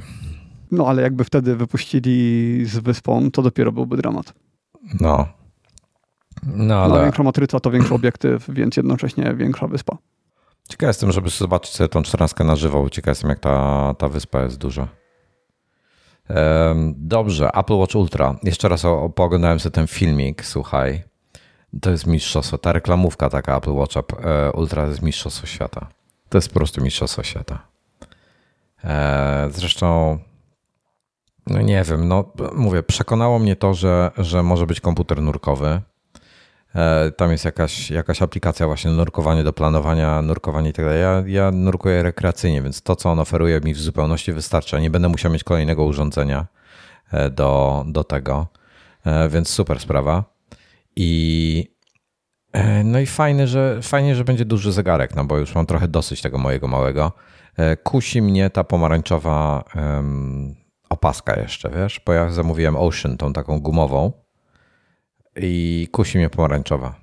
No 0.71 0.87
ale 0.87 1.03
jakby 1.03 1.25
wtedy 1.25 1.57
wypuścili 1.57 2.61
z 2.67 2.79
wyspą, 2.79 3.31
to 3.31 3.43
dopiero 3.43 3.73
byłby 3.73 3.97
dramat. 3.97 4.35
No. 5.01 5.29
No, 6.43 6.75
ale... 6.77 7.03
Większa 7.03 7.23
matryca 7.23 7.61
to 7.61 7.71
większy 7.71 7.95
obiektyw, 7.95 8.47
więc 8.49 8.77
jednocześnie 8.77 9.35
większa 9.35 9.67
wyspa. 9.67 9.97
Ciekaw 10.69 10.89
jestem, 10.89 11.13
żeby 11.13 11.31
zobaczyć 11.31 11.73
sobie 11.75 11.89
tą 11.89 12.03
14 12.03 12.45
na 12.45 12.57
żywo. 12.57 12.91
Ciekaw 12.91 13.09
jestem, 13.11 13.31
jak 13.31 13.39
ta, 13.39 13.95
ta 13.99 14.09
wyspa 14.09 14.43
jest 14.43 14.59
duża. 14.59 14.89
Dobrze, 16.97 17.51
Apple 17.55 17.75
Watch 17.75 17.95
Ultra. 17.95 18.37
Jeszcze 18.43 18.69
raz 18.69 18.83
pooglądałem 19.15 19.61
sobie 19.61 19.73
ten 19.73 19.87
filmik, 19.87 20.45
słuchaj. 20.45 21.03
To 21.81 21.91
jest 21.91 22.07
mistrzostwo. 22.07 22.59
Ta 22.59 22.73
reklamówka 22.73 23.31
taka 23.31 23.57
Apple 23.57 23.73
Watch 23.73 23.97
e, 23.97 24.53
Ultra 24.53 24.83
to 24.83 24.89
jest 24.89 25.03
mistrzostwo 25.03 25.47
świata. 25.47 25.87
To 26.29 26.39
jest 26.39 26.49
po 26.49 26.55
prostu 26.55 26.83
mistrzostwo 26.83 27.23
świata. 27.23 27.67
E, 28.85 29.49
zresztą 29.51 30.19
No 31.47 31.61
nie 31.61 31.83
wiem, 31.83 32.09
no 32.09 32.33
mówię, 32.55 32.83
przekonało 32.83 33.39
mnie 33.39 33.57
to, 33.57 33.75
że, 33.75 34.11
że 34.19 34.43
może 34.43 34.67
być 34.67 34.81
komputer 34.81 35.23
nurkowy. 35.23 35.81
E, 36.75 37.11
tam 37.11 37.31
jest 37.31 37.45
jakaś, 37.45 37.91
jakaś 37.91 38.23
aplikacja 38.23 38.67
właśnie 38.67 38.91
nurkowanie 38.91 39.45
do 39.45 39.53
planowania, 39.53 40.23
nurkowanie 40.23 40.71
i 40.71 40.73
tak. 40.73 40.85
Ja, 40.85 41.23
ja 41.27 41.51
nurkuję 41.51 42.03
rekreacyjnie, 42.03 42.63
więc 42.63 42.83
to, 42.83 42.97
co 42.97 43.11
on 43.11 43.19
oferuje 43.19 43.61
mi 43.61 43.75
w 43.75 43.81
zupełności 43.81 44.33
wystarcza. 44.33 44.79
Nie 44.79 44.91
będę 44.91 45.09
musiał 45.09 45.33
mieć 45.33 45.45
kolejnego 45.45 45.85
urządzenia 45.85 46.47
e, 47.13 47.31
do, 47.31 47.85
do 47.87 48.05
tego, 48.05 48.47
e, 49.07 49.29
więc 49.29 49.49
super 49.49 49.81
sprawa. 49.81 50.25
I 50.97 51.75
no 52.85 52.99
i 52.99 53.07
fajnie, 53.07 53.47
że, 53.47 53.79
fajnie, 53.83 54.15
że 54.15 54.25
będzie 54.25 54.45
duży 54.45 54.73
zegarek, 54.73 55.17
no 55.17 55.25
bo 55.25 55.39
już 55.39 55.55
mam 55.55 55.67
trochę 55.67 55.89
dosyć 55.89 56.23
tego 56.23 56.39
mojego 56.39 56.69
małego. 56.69 57.13
Kusi 57.83 58.23
mnie 58.23 58.51
ta 58.51 58.65
pomarańczowa 58.65 59.65
opaska 60.89 61.41
jeszcze, 61.41 61.71
wiesz, 61.71 62.01
bo 62.07 62.13
ja 62.13 62.31
zamówiłem 62.31 62.77
Ocean, 62.77 63.17
tą 63.17 63.33
taką 63.33 63.61
gumową 63.61 64.24
i 65.37 65.89
kusi 65.93 66.19
mnie 66.19 66.31
pomarańczowa. 66.31 66.95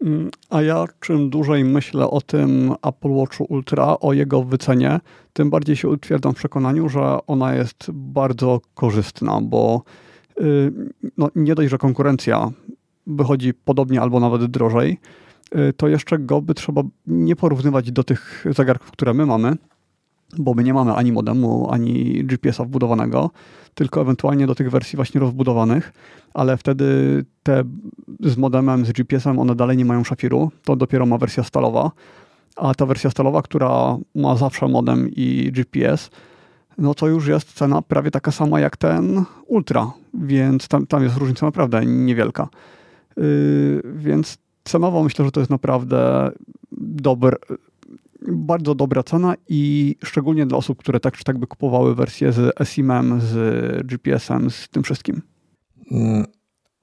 Mm, 0.00 0.30
a 0.50 0.62
ja 0.62 0.84
czym 1.00 1.30
dłużej 1.30 1.64
myślę 1.64 2.10
o 2.10 2.20
tym 2.20 2.74
Apple 2.82 3.10
Watchu 3.10 3.44
Ultra, 3.44 3.96
o 4.00 4.12
jego 4.12 4.42
wycenie, 4.42 5.00
tym 5.32 5.50
bardziej 5.50 5.76
się 5.76 5.88
utwierdzam 5.88 6.32
w 6.32 6.36
przekonaniu, 6.36 6.88
że 6.88 7.18
ona 7.26 7.54
jest 7.54 7.90
bardzo 7.92 8.60
korzystna, 8.74 9.40
bo 9.40 9.82
y, 10.40 10.72
no, 11.16 11.28
nie 11.34 11.54
dość, 11.54 11.70
że 11.70 11.78
konkurencja 11.78 12.50
wychodzi 13.06 13.54
podobnie 13.54 14.00
albo 14.00 14.20
nawet 14.20 14.44
drożej, 14.44 14.98
y, 15.56 15.72
to 15.72 15.88
jeszcze 15.88 16.18
go 16.18 16.42
by 16.42 16.54
trzeba 16.54 16.82
nie 17.06 17.36
porównywać 17.36 17.92
do 17.92 18.04
tych 18.04 18.44
zegarków, 18.50 18.90
które 18.90 19.14
my 19.14 19.26
mamy, 19.26 19.56
bo 20.38 20.54
my 20.54 20.64
nie 20.64 20.74
mamy 20.74 20.94
ani 20.94 21.12
modemu, 21.12 21.70
ani 21.70 22.24
GPS-a 22.24 22.64
wbudowanego, 22.64 23.30
tylko 23.74 24.00
ewentualnie 24.00 24.46
do 24.46 24.54
tych 24.54 24.70
wersji 24.70 24.96
właśnie 24.96 25.20
rozbudowanych, 25.20 25.92
ale 26.34 26.56
wtedy 26.56 26.84
te 27.42 27.64
z 28.20 28.36
modemem, 28.36 28.86
z 28.86 28.92
GPS-em, 28.92 29.38
one 29.38 29.54
dalej 29.54 29.76
nie 29.76 29.84
mają 29.84 30.04
szafiru, 30.04 30.50
to 30.64 30.76
dopiero 30.76 31.06
ma 31.06 31.18
wersja 31.18 31.42
stalowa, 31.42 31.90
a 32.56 32.74
ta 32.74 32.86
wersja 32.86 33.10
stalowa, 33.10 33.42
która 33.42 33.96
ma 34.14 34.36
zawsze 34.36 34.68
modem 34.68 35.10
i 35.16 35.52
GPS, 35.52 36.10
no 36.78 36.94
to 36.94 37.08
już 37.08 37.26
jest 37.26 37.52
cena 37.52 37.82
prawie 37.82 38.10
taka 38.10 38.30
sama 38.30 38.60
jak 38.60 38.76
ten 38.76 39.24
Ultra, 39.46 39.92
więc 40.14 40.68
tam, 40.68 40.86
tam 40.86 41.02
jest 41.02 41.16
różnica 41.16 41.46
naprawdę 41.46 41.86
niewielka. 41.86 42.48
Yy, 43.16 43.82
więc 43.96 44.38
cenowo 44.64 45.02
myślę, 45.02 45.24
że 45.24 45.30
to 45.30 45.40
jest 45.40 45.50
naprawdę 45.50 46.30
dobry, 46.72 47.36
bardzo 48.28 48.74
dobra 48.74 49.02
cena 49.02 49.34
i 49.48 49.96
szczególnie 50.04 50.46
dla 50.46 50.58
osób, 50.58 50.78
które 50.78 51.00
tak 51.00 51.16
czy 51.16 51.24
tak 51.24 51.38
by 51.38 51.46
kupowały 51.46 51.94
wersję 51.94 52.32
z 52.32 52.60
eSIM-em, 52.60 53.20
z 53.20 53.86
GPS-em, 53.86 54.50
z 54.50 54.68
tym 54.68 54.82
wszystkim. 54.82 55.22
Mm, 55.90 56.24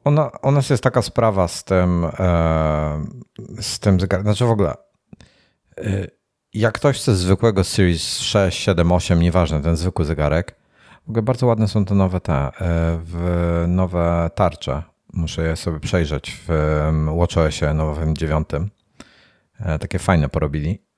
ona, 0.04 0.32
ona 0.42 0.62
jest 0.70 0.84
taka 0.84 1.02
sprawa 1.02 1.48
z 1.48 1.64
tym, 1.64 2.06
e, 2.20 3.06
z 3.62 3.80
tym 3.80 4.00
zegarem. 4.00 4.26
Znaczy 4.26 4.46
w 4.46 4.52
ogóle, 4.52 4.74
e, 5.78 6.08
jak 6.54 6.74
ktoś 6.74 6.98
chce 6.98 7.16
zwykłego 7.16 7.64
Series 7.64 8.20
6, 8.20 8.60
7, 8.60 8.92
8, 8.92 9.22
nieważne, 9.22 9.62
ten 9.62 9.78
zwykły 9.78 10.06
zegarek, 10.06 10.56
w 11.06 11.10
ogóle 11.10 11.22
bardzo 11.22 11.48
ładne 11.48 11.68
są 11.68 11.86
te 11.86 11.96
nowe 11.96 12.20
te, 12.20 12.34
e, 12.34 13.68
nowe 13.68 14.30
tarcze. 14.36 14.84
Muszę 15.14 15.48
je 15.48 15.56
sobie 15.56 15.80
przejrzeć 15.80 16.42
w 16.48 16.52
WatchOSie 17.18 17.74
nowym 17.74 18.16
9. 18.16 18.48
Takie 19.80 20.00
fajne 20.00 20.30
porobili. 20.30 20.91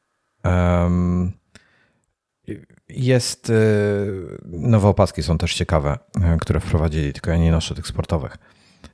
Jest, 2.89 3.49
y, 3.49 4.37
nowe 4.45 4.87
opaski 4.87 5.23
są 5.23 5.37
też 5.37 5.53
ciekawe, 5.55 5.97
y, 6.35 6.39
które 6.39 6.59
wprowadzili, 6.59 7.13
tylko 7.13 7.31
ja 7.31 7.37
nie 7.37 7.51
noszę 7.51 7.75
tych 7.75 7.87
sportowych. 7.87 8.37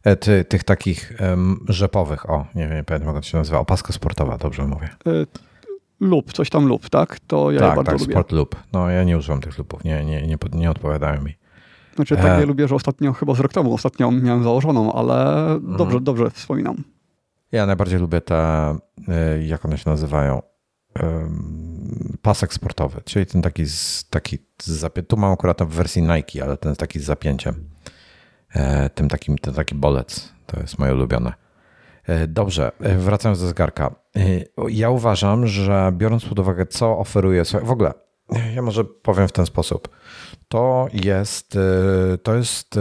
E, 0.04 0.16
ty, 0.16 0.45
tych 0.45 0.64
takich 0.64 1.14
rzepowych, 1.68 2.30
o, 2.30 2.45
nie 2.56 2.68
wiem, 2.68 2.78
nie 2.78 2.84
pamiętam 2.84 3.16
jak 3.16 3.24
to 3.24 3.30
się 3.30 3.38
nazywa, 3.38 3.60
opaska 3.60 3.93
sportowa, 3.93 4.38
dobrze 4.38 4.68
mówię. 4.68 4.89
E, 5.08 5.12
lub, 6.00 6.34
coś 6.34 6.50
tam 6.50 6.66
lub, 6.66 6.89
tak? 6.89 7.20
To 7.20 7.52
ja 7.52 7.60
tak, 7.60 7.76
bardzo 7.76 7.91
tak, 7.91 8.00
lubię. 8.00 8.14
sport 8.14 8.32
lub. 8.32 8.56
No 8.74 8.89
ja 8.89 9.04
nie 9.04 9.18
używam 9.18 9.41
tych 9.41 9.58
lupów, 9.58 9.84
nie, 9.84 10.06
nie, 10.06 10.28
nie, 10.28 10.38
nie 10.54 10.72
odpowiadają 10.72 11.22
mi. 11.22 11.36
Znaczy 11.95 12.16
tak, 12.16 12.26
e... 12.26 12.39
ja 12.39 12.45
lubię, 12.45 12.68
że 12.68 12.76
ostatnio, 12.76 13.14
chyba 13.14 13.34
z 13.34 13.39
rok 13.39 13.54
temu 13.54 13.74
ostatnio 13.74 14.12
miałem 14.12 14.43
założoną, 14.43 14.93
ale 14.93 15.45
dobrze, 15.62 15.84
mhm. 15.84 16.04
dobrze 16.04 16.30
wspominam. 16.30 16.84
Ja 17.52 17.66
najbardziej 17.66 18.00
lubię 18.00 18.22
te, 18.22 18.78
y, 19.38 19.45
jak 19.45 19.66
one 19.66 19.78
się 19.78 19.89
nazywają, 19.89 20.41
pasek 22.22 22.54
sportowy, 22.54 23.02
czyli 23.06 23.26
ten 23.26 23.41
taki, 23.41 23.66
z, 23.66 24.10
taki 24.10 24.38
z 24.62 25.08
tu 25.08 25.18
mam 25.18 25.34
akurat 25.34 25.62
w 25.64 25.68
wersji 25.68 26.02
Nike, 26.02 26.43
ale 26.43 26.58
ten 26.58 26.76
taki 26.76 27.00
z 27.00 27.04
zapięciem, 27.04 27.70
e, 28.56 28.89
tym 28.89 29.10
takim, 29.10 29.38
ten 29.38 29.54
taki 29.54 29.76
bolec, 29.76 30.30
to 30.45 30.60
jest 30.60 30.80
moje 30.80 30.93
ulubione. 30.93 31.34
E, 32.04 32.28
dobrze, 32.28 32.72
e, 32.80 32.97
wracając 32.97 33.39
do 33.39 33.47
zegarka. 33.47 33.95
Ja 34.70 34.89
uważam, 34.89 35.47
że 35.47 35.91
biorąc 35.97 36.26
pod 36.26 36.39
uwagę, 36.39 36.66
co 36.66 36.97
oferuje, 36.97 37.43
w 37.64 37.72
ogóle, 37.72 37.93
ja 38.56 38.62
może 38.62 38.84
powiem 38.84 39.28
w 39.28 39.32
ten 39.32 39.45
sposób. 39.45 39.89
To 40.47 40.88
jest, 40.93 41.58
to 42.24 42.36
jest 42.36 42.80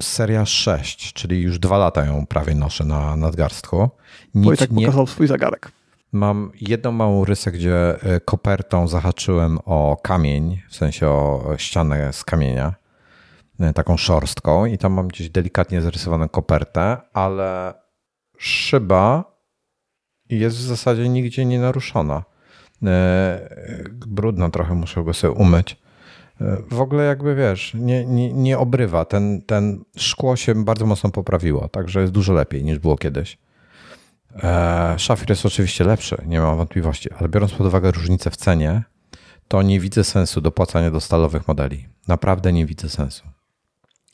seria 0.00 0.46
6, 0.46 1.12
czyli 1.12 1.42
już 1.42 1.58
dwa 1.58 1.78
lata 1.78 2.04
ją 2.04 2.26
prawie 2.26 2.54
noszę 2.54 2.84
na 2.84 3.16
nadgarstku. 3.16 3.90
Nic 4.34 4.46
Wojtek 4.46 4.70
nie... 4.70 4.86
pokazał 4.86 5.06
swój 5.06 5.26
zegarek. 5.26 5.72
Mam 6.16 6.50
jedną 6.60 6.92
małą 6.92 7.24
rysę, 7.24 7.52
gdzie 7.52 8.02
e, 8.02 8.20
kopertą 8.20 8.88
zahaczyłem 8.88 9.58
o 9.64 9.96
kamień, 10.02 10.62
w 10.68 10.76
sensie 10.76 11.08
o 11.08 11.54
ścianę 11.56 12.12
z 12.12 12.24
kamienia, 12.24 12.74
e, 13.60 13.72
taką 13.72 13.96
szorstką 13.96 14.66
i 14.66 14.78
tam 14.78 14.92
mam 14.92 15.08
gdzieś 15.08 15.30
delikatnie 15.30 15.82
zarysowaną 15.82 16.28
kopertę, 16.28 16.96
ale 17.12 17.74
szyba 18.38 19.24
jest 20.30 20.56
w 20.56 20.60
zasadzie 20.60 21.08
nigdzie 21.08 21.44
nie 21.44 21.60
naruszona. 21.60 22.24
E, 22.86 23.48
brudno 24.06 24.50
trochę, 24.50 24.74
muszę 24.74 25.04
go 25.04 25.14
sobie 25.14 25.32
umyć. 25.32 25.76
W 26.70 26.80
ogóle 26.80 27.04
jakby 27.04 27.34
wiesz, 27.34 27.74
nie, 27.74 28.06
nie, 28.06 28.32
nie 28.32 28.58
obrywa. 28.58 29.04
Ten, 29.04 29.42
ten 29.42 29.84
szkło 29.96 30.36
się 30.36 30.64
bardzo 30.64 30.86
mocno 30.86 31.10
poprawiło, 31.10 31.68
także 31.68 32.00
jest 32.00 32.12
dużo 32.12 32.32
lepiej 32.32 32.64
niż 32.64 32.78
było 32.78 32.96
kiedyś. 32.96 33.38
E, 34.42 34.94
szafir 34.98 35.30
jest 35.30 35.46
oczywiście 35.46 35.84
lepszy, 35.84 36.16
nie 36.26 36.40
mam 36.40 36.56
wątpliwości, 36.56 37.12
ale 37.18 37.28
biorąc 37.28 37.52
pod 37.52 37.66
uwagę 37.66 37.90
różnicę 37.90 38.30
w 38.30 38.36
cenie, 38.36 38.82
to 39.48 39.62
nie 39.62 39.80
widzę 39.80 40.04
sensu 40.04 40.40
dopłacania 40.40 40.90
do 40.90 41.00
stalowych 41.00 41.48
modeli. 41.48 41.86
Naprawdę 42.08 42.52
nie 42.52 42.66
widzę 42.66 42.88
sensu. 42.88 43.24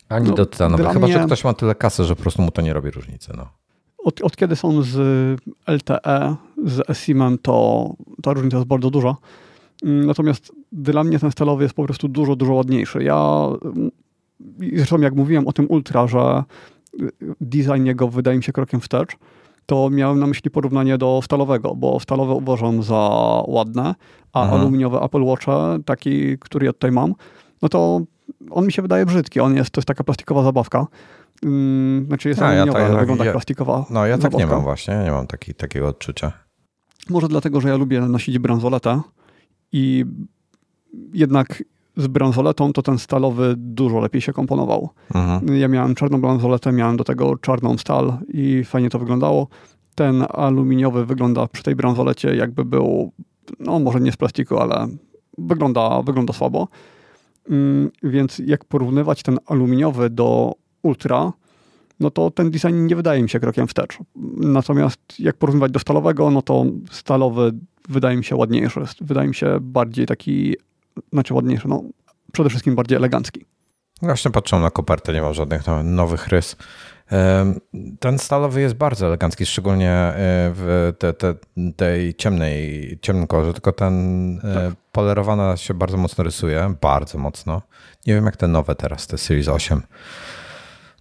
Ani 0.09 0.29
no, 0.29 0.35
do 0.35 0.47
tytanowych. 0.47 0.87
Chyba, 0.87 1.07
mnie... 1.07 1.13
że 1.13 1.25
ktoś 1.25 1.45
ma 1.45 1.55
tyle 1.55 1.75
kasy, 1.75 2.05
że 2.05 2.17
po 2.17 2.23
prostu 2.23 2.43
mu 2.43 2.51
to 2.51 2.63
nie 2.63 2.73
robi 2.73 2.91
różnicy. 2.91 3.33
No. 3.37 3.49
Od, 3.99 4.21
od 4.21 4.37
kiedy 4.37 4.57
są 4.57 4.83
z 4.83 4.97
LTE, 5.67 6.37
z 6.65 6.91
eSIM-em, 6.91 7.39
to 7.43 7.87
ta 8.23 8.33
różnica 8.33 8.57
jest 8.57 8.69
bardzo 8.69 8.91
duża. 8.91 9.17
Mm, 9.85 10.07
natomiast 10.07 10.53
dla 10.73 11.05
mnie 11.05 11.19
ten 11.19 11.31
stalowy 11.31 11.63
jest 11.63 11.75
po 11.75 11.85
prostu 11.85 12.09
dużo, 12.09 12.37
dużo 12.37 12.53
ładniejszy. 12.53 13.03
Ja 13.03 13.49
zresztą 14.77 15.01
jak 15.01 15.15
mówiłem 15.15 15.49
o 15.49 15.53
tym 15.53 15.67
Ultra, 15.71 16.07
że 16.07 16.45
design 17.41 17.85
jego 17.85 18.09
wydaje 18.09 18.37
mi 18.37 18.45
się 18.45 18.53
krokiem 18.53 18.81
wstecz, 18.81 19.17
to 19.67 19.91
miałem 19.91 20.19
na 20.19 20.27
myśli 20.27 20.51
porównanie 20.51 20.99
do 20.99 21.21
stalowego, 21.25 21.75
bo 21.75 22.01
stalowe 22.01 22.33
uważam 22.35 22.83
za 22.83 23.11
ładne, 23.47 23.95
a 24.33 24.43
Aha. 24.43 24.53
aluminiowe 24.53 25.01
Apple 25.01 25.25
Watche, 25.25 25.79
taki, 25.85 26.39
który 26.39 26.67
ja 26.67 26.73
tutaj 26.73 26.93
mam, 26.93 27.15
no 27.63 27.69
to 27.69 28.01
on 28.51 28.67
mi 28.67 28.73
się 28.73 28.83
wydaje 28.83 29.07
brzydki. 29.07 29.41
On 29.41 29.57
jest, 29.57 29.71
to 29.71 29.79
jest 29.81 29.89
taka 29.89 30.05
plastikowa 30.05 30.43
zabawka. 30.43 30.87
Hmm, 31.45 32.07
znaczy 32.07 32.29
jest 32.29 32.43
aluminiowa, 32.43 32.79
ja 32.79 32.85
tak, 32.85 32.91
ale 32.93 33.01
wygląda 33.01 33.25
jak 33.25 33.35
plastikowa 33.35 33.85
No 33.91 34.07
ja 34.07 34.17
zabawka. 34.17 34.39
tak 34.39 34.47
nie 34.49 34.55
mam 34.55 34.63
właśnie, 34.63 35.01
nie 35.05 35.11
mam 35.11 35.27
taki, 35.27 35.55
takiego 35.55 35.89
odczucia. 35.89 36.33
Może 37.11 37.29
dlatego, 37.29 37.61
że 37.61 37.69
ja 37.69 37.77
lubię 37.77 38.01
nosić 38.01 38.39
bransoletę 38.39 39.01
i 39.73 40.05
jednak 41.15 41.63
z 41.97 42.07
bransoletą, 42.07 42.73
to 42.73 42.83
ten 42.83 42.99
stalowy 42.99 43.55
dużo 43.57 44.01
lepiej 44.01 44.21
się 44.21 44.33
komponował. 44.33 44.89
Mhm. 45.15 45.57
Ja 45.57 45.69
miałem 45.69 45.95
czarną 45.95 46.21
bransoletę, 46.21 46.73
miałem 46.73 46.97
do 46.97 47.05
tego 47.05 47.37
czarną 47.37 47.79
stal 47.79 48.19
i 48.29 48.65
fajnie 48.65 48.91
to 48.91 48.99
wyglądało. 48.99 49.49
Ten 49.95 50.25
aluminiowy 50.29 51.07
wygląda 51.07 51.47
przy 51.47 51.63
tej 51.63 51.77
bransolecie 51.77 52.37
jakby 52.37 52.65
był, 52.65 53.13
no 53.61 53.79
może 53.79 54.01
nie 54.01 54.13
z 54.13 54.17
plastiku, 54.17 54.59
ale 54.59 54.89
wygląda, 55.39 56.03
wygląda 56.03 56.33
słabo. 56.33 56.69
Mm, 57.51 57.91
więc 58.03 58.39
jak 58.39 58.65
porównywać 58.65 59.23
ten 59.23 59.39
aluminiowy 59.47 60.11
do 60.11 60.53
ultra, 60.83 61.33
no 62.01 62.11
to 62.11 62.31
ten 62.31 62.51
design 62.51 62.87
nie 62.87 62.97
wydaje 62.97 63.23
mi 63.23 63.29
się 63.29 63.41
krokiem 63.41 63.67
wstecz. 63.67 63.99
Natomiast 64.37 65.01
jak 65.19 65.37
porównywać 65.37 65.73
do 65.73 65.81
stalowego, 65.81 66.31
no 66.31 66.43
to 66.43 66.65
stalowy 66.91 67.53
wydaje 67.89 68.17
mi 68.17 68.25
się 68.25 68.37
ładniejszy. 68.37 68.81
Wydaje 69.01 69.29
mi 69.29 69.35
się 69.35 69.59
bardziej 69.61 70.07
taki 70.07 70.57
znaczy 71.13 71.35
ładniejszy, 71.35 71.69
no 71.69 71.83
przede 72.33 72.51
wszystkim 72.51 72.75
bardziej 72.75 72.97
elegancki. 72.97 73.45
Właśnie 74.03 74.31
patrzę 74.31 74.59
na 74.59 74.71
kopertę, 74.71 75.13
nie 75.13 75.23
ma 75.23 75.33
żadnych 75.33 75.63
nowych 75.85 76.29
rys. 76.29 76.57
Ten 78.01 78.19
stalowy 78.19 78.61
jest 78.61 78.75
bardzo 78.75 79.07
elegancki, 79.07 79.47
szczególnie 79.47 79.91
e, 79.91 80.15
w 80.55 80.93
te, 80.99 81.13
te, 81.13 81.35
tej 81.77 82.15
ciemnej, 82.15 82.99
ciemnym 83.03 83.27
kolorze, 83.27 83.53
tylko 83.53 83.73
ten 83.73 84.39
e, 84.39 84.55
tak. 84.55 84.75
polerowana 84.93 85.57
się 85.57 85.75
bardzo 85.75 85.97
mocno 85.97 86.25
rysuje, 86.25 86.75
bardzo 86.81 87.19
mocno. 87.19 87.63
Nie 88.07 88.15
wiem 88.15 88.25
jak 88.25 88.37
te 88.37 88.49
nowe 88.49 88.75
teraz, 88.75 89.07
te 89.07 89.19
Series 89.19 89.49
8 89.49 89.83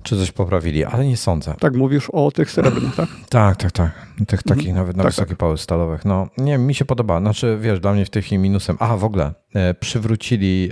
czy 0.04 0.18
coś 0.18 0.32
poprawili, 0.32 0.86
ale 0.86 1.06
nie 1.06 1.18
sądzę. 1.18 1.56
Tak, 1.60 1.76
mówisz 1.76 2.10
o 2.10 2.32
tych 2.32 2.52
srebrnych, 2.52 2.96
tak? 2.96 3.10
tak, 3.30 3.58
tak, 3.58 3.72
tak. 3.72 3.92
Tych 4.28 4.40
mhm. 4.40 4.58
takich 4.58 4.74
nawet 4.74 4.98
na 4.98 5.04
tak, 5.04 5.12
wysokie 5.12 5.30
tak. 5.30 5.38
pały 5.38 5.58
stalowych. 5.58 6.06
No, 6.06 6.28
nie, 6.38 6.58
mi 6.58 6.76
się 6.76 6.86
podoba. 6.86 7.20
Znaczy, 7.20 7.58
wiesz, 7.62 7.80
dla 7.80 7.94
mnie 7.94 8.06
w 8.06 8.10
tej 8.10 8.22
chwili 8.22 8.38
minusem. 8.38 8.78
A, 8.80 8.98
w 8.98 9.04
ogóle, 9.04 9.34
e, 9.54 9.74
przywrócili 9.74 10.70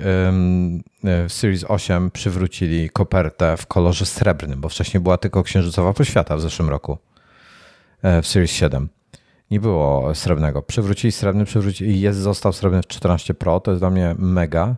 e, 1.04 1.30
Series 1.30 1.66
8, 1.68 2.12
przywrócili 2.12 2.90
kopertę 2.90 3.58
w 3.58 3.68
kolorze 3.68 4.06
srebrnym, 4.06 4.62
bo 4.62 4.70
wcześniej 4.70 5.02
była 5.02 5.18
tylko 5.18 5.44
księżycowa 5.44 5.94
poświata 5.94 6.38
w 6.38 6.42
zeszłym 6.42 6.70
roku 6.70 6.98
e, 8.02 8.22
w 8.22 8.28
Series 8.28 8.52
7. 8.52 8.90
Nie 9.52 9.60
było 9.60 10.16
srebrnego. 10.16 10.62
Przywrócili 10.62 11.12
srebrny, 11.12 11.46
przywrócili 11.46 11.92
i 11.92 12.02
jest, 12.02 12.20
został 12.20 12.54
srebrny 12.54 12.82
w 12.82 12.88
14 12.88 13.34
Pro. 13.34 13.60
To 13.60 13.72
jest 13.72 13.82
dla 13.82 13.90
mnie 13.90 14.16
mega, 14.18 14.76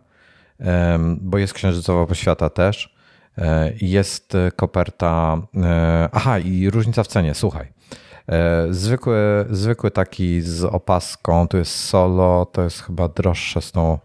bo 1.22 1.38
jest 1.38 1.54
księżycowa 1.54 2.06
poświata 2.06 2.50
też. 2.50 2.96
E, 3.38 3.74
jest 3.82 4.34
koperta. 4.56 5.42
E, 5.56 6.10
aha, 6.12 6.40
i 6.40 6.70
różnica 6.70 7.04
w 7.04 7.08
cenie, 7.08 7.34
słuchaj. 7.34 7.68
E, 8.30 8.68
zwykły, 8.70 9.46
zwykły 9.50 9.92
taki 9.92 10.42
z 10.42 10.64
opaską, 10.64 11.48
to 11.48 11.58
jest 11.58 11.76
solo, 11.76 12.46
to 12.46 12.62
jest 12.64 12.82
chyba 12.82 13.08
droższe 13.08 13.62
z 13.62 13.72
tą 13.72 14.00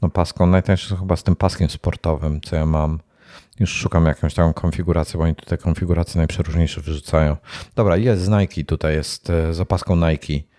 opaską. 0.00 0.46
Najtańsze 0.46 0.96
chyba 0.96 1.16
z 1.16 1.22
tym 1.22 1.36
paskiem 1.36 1.70
sportowym, 1.70 2.40
co 2.40 2.56
ja 2.56 2.66
mam. 2.66 3.00
Już 3.60 3.70
szukam 3.70 4.06
jakąś 4.06 4.34
taką 4.34 4.52
konfigurację, 4.52 5.18
bo 5.18 5.24
oni 5.24 5.34
tutaj 5.34 5.58
konfiguracje 5.58 6.18
najprzeróżniejsze 6.18 6.80
wyrzucają. 6.80 7.36
Dobra, 7.76 7.96
jest 7.96 8.22
z 8.22 8.28
Nike, 8.28 8.64
tutaj 8.64 8.94
jest 8.94 9.32
z 9.50 9.60
opaską 9.60 9.96
Nike. 9.96 10.51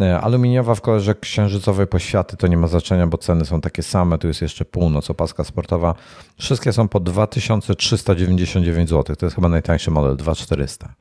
E, 0.00 0.20
aluminiowa 0.20 0.74
w 0.74 0.80
kolorze 0.80 1.14
księżycowej 1.14 1.86
poświaty 1.86 2.36
to 2.36 2.46
nie 2.46 2.56
ma 2.56 2.66
znaczenia, 2.66 3.06
bo 3.06 3.18
ceny 3.18 3.44
są 3.44 3.60
takie 3.60 3.82
same. 3.82 4.18
Tu 4.18 4.28
jest 4.28 4.42
jeszcze 4.42 4.64
północ, 4.64 5.10
opaska 5.10 5.44
sportowa. 5.44 5.94
Wszystkie 6.36 6.72
są 6.72 6.88
po 6.88 7.00
2399 7.00 8.90
zł. 8.90 9.16
To 9.16 9.26
jest 9.26 9.36
chyba 9.36 9.48
najtańszy 9.48 9.90
model, 9.90 10.16
2400. 10.16 10.94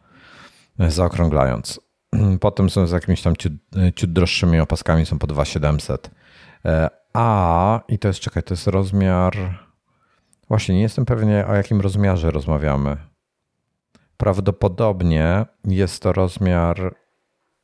E, 0.79 0.91
zaokrąglając. 0.91 1.79
Potem 2.39 2.69
są 2.69 2.87
z 2.87 2.91
jakimiś 2.91 3.21
tam 3.21 3.35
ciut, 3.35 3.53
e, 3.75 3.93
ciut 3.93 4.13
droższymi 4.13 4.59
opaskami, 4.59 5.05
są 5.05 5.19
po 5.19 5.27
2700. 5.27 6.11
A, 7.13 7.81
i 7.87 7.99
to 7.99 8.07
jest, 8.07 8.19
czekaj, 8.19 8.43
to 8.43 8.53
jest 8.53 8.67
rozmiar. 8.67 9.33
Właśnie, 10.47 10.75
nie 10.75 10.81
jestem 10.81 11.05
pewien, 11.05 11.29
o 11.29 11.55
jakim 11.55 11.81
rozmiarze 11.81 12.31
rozmawiamy. 12.31 12.97
Prawdopodobnie 14.17 15.45
jest 15.65 16.01
to 16.01 16.13
rozmiar 16.13 16.95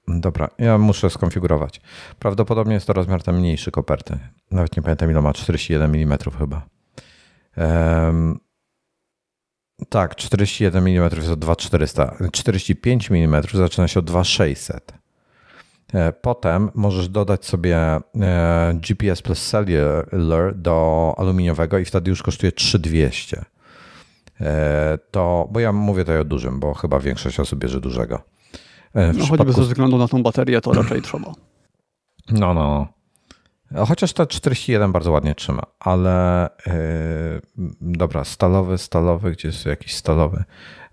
Dobra, 0.07 0.49
ja 0.57 0.77
muszę 0.77 1.09
skonfigurować. 1.09 1.81
Prawdopodobnie 2.19 2.73
jest 2.73 2.87
to 2.87 2.93
rozmiar 2.93 3.23
ten 3.23 3.35
mniejszy 3.35 3.71
koperty. 3.71 4.19
Nawet 4.51 4.77
nie 4.77 4.83
pamiętam 4.83 5.11
ile 5.11 5.21
ma, 5.21 5.33
41 5.33 5.95
mm 5.95 6.17
chyba. 6.39 6.65
Um, 7.57 8.39
tak, 9.89 10.15
41 10.15 10.87
mm 10.87 11.09
jest 11.15 11.29
od 11.29 11.39
2400. 11.39 12.17
45 12.31 13.11
mm 13.11 13.43
zaczyna 13.53 13.87
się 13.87 13.99
od 13.99 14.05
2600. 14.05 14.93
E, 15.93 16.13
potem 16.13 16.71
możesz 16.73 17.09
dodać 17.09 17.45
sobie 17.45 17.77
e, 17.77 18.01
GPS 18.73 19.21
plus 19.21 19.49
cellular 19.49 20.55
do 20.55 21.15
aluminiowego 21.17 21.77
i 21.77 21.85
wtedy 21.85 22.09
już 22.09 22.23
kosztuje 22.23 22.51
3200. 22.51 23.45
E, 24.41 24.97
to, 25.11 25.47
bo 25.51 25.59
ja 25.59 25.71
mówię 25.71 26.03
tutaj 26.03 26.19
o 26.19 26.23
dużym, 26.23 26.59
bo 26.59 26.73
chyba 26.73 26.99
większość 26.99 27.39
osób 27.39 27.59
bierze 27.59 27.81
dużego. 27.81 28.32
E, 28.93 29.13
w 29.13 29.17
no 29.17 29.23
przypadku... 29.23 29.37
choćby 29.37 29.53
ze 29.53 29.61
względu 29.61 29.97
na 29.97 30.07
tą 30.07 30.23
baterię 30.23 30.61
to 30.61 30.73
raczej 30.73 31.01
trzeba. 31.01 31.33
No, 32.31 32.53
no. 32.53 32.87
Chociaż 33.87 34.13
ta 34.13 34.25
41 34.25 34.91
bardzo 34.91 35.11
ładnie 35.11 35.35
trzyma, 35.35 35.63
ale 35.79 36.49
yy, 36.67 37.41
dobra, 37.81 38.23
stalowy, 38.23 38.77
stalowy, 38.77 39.31
gdzie 39.31 39.47
jest 39.47 39.65
jakiś 39.65 39.95
stalowy. 39.95 40.43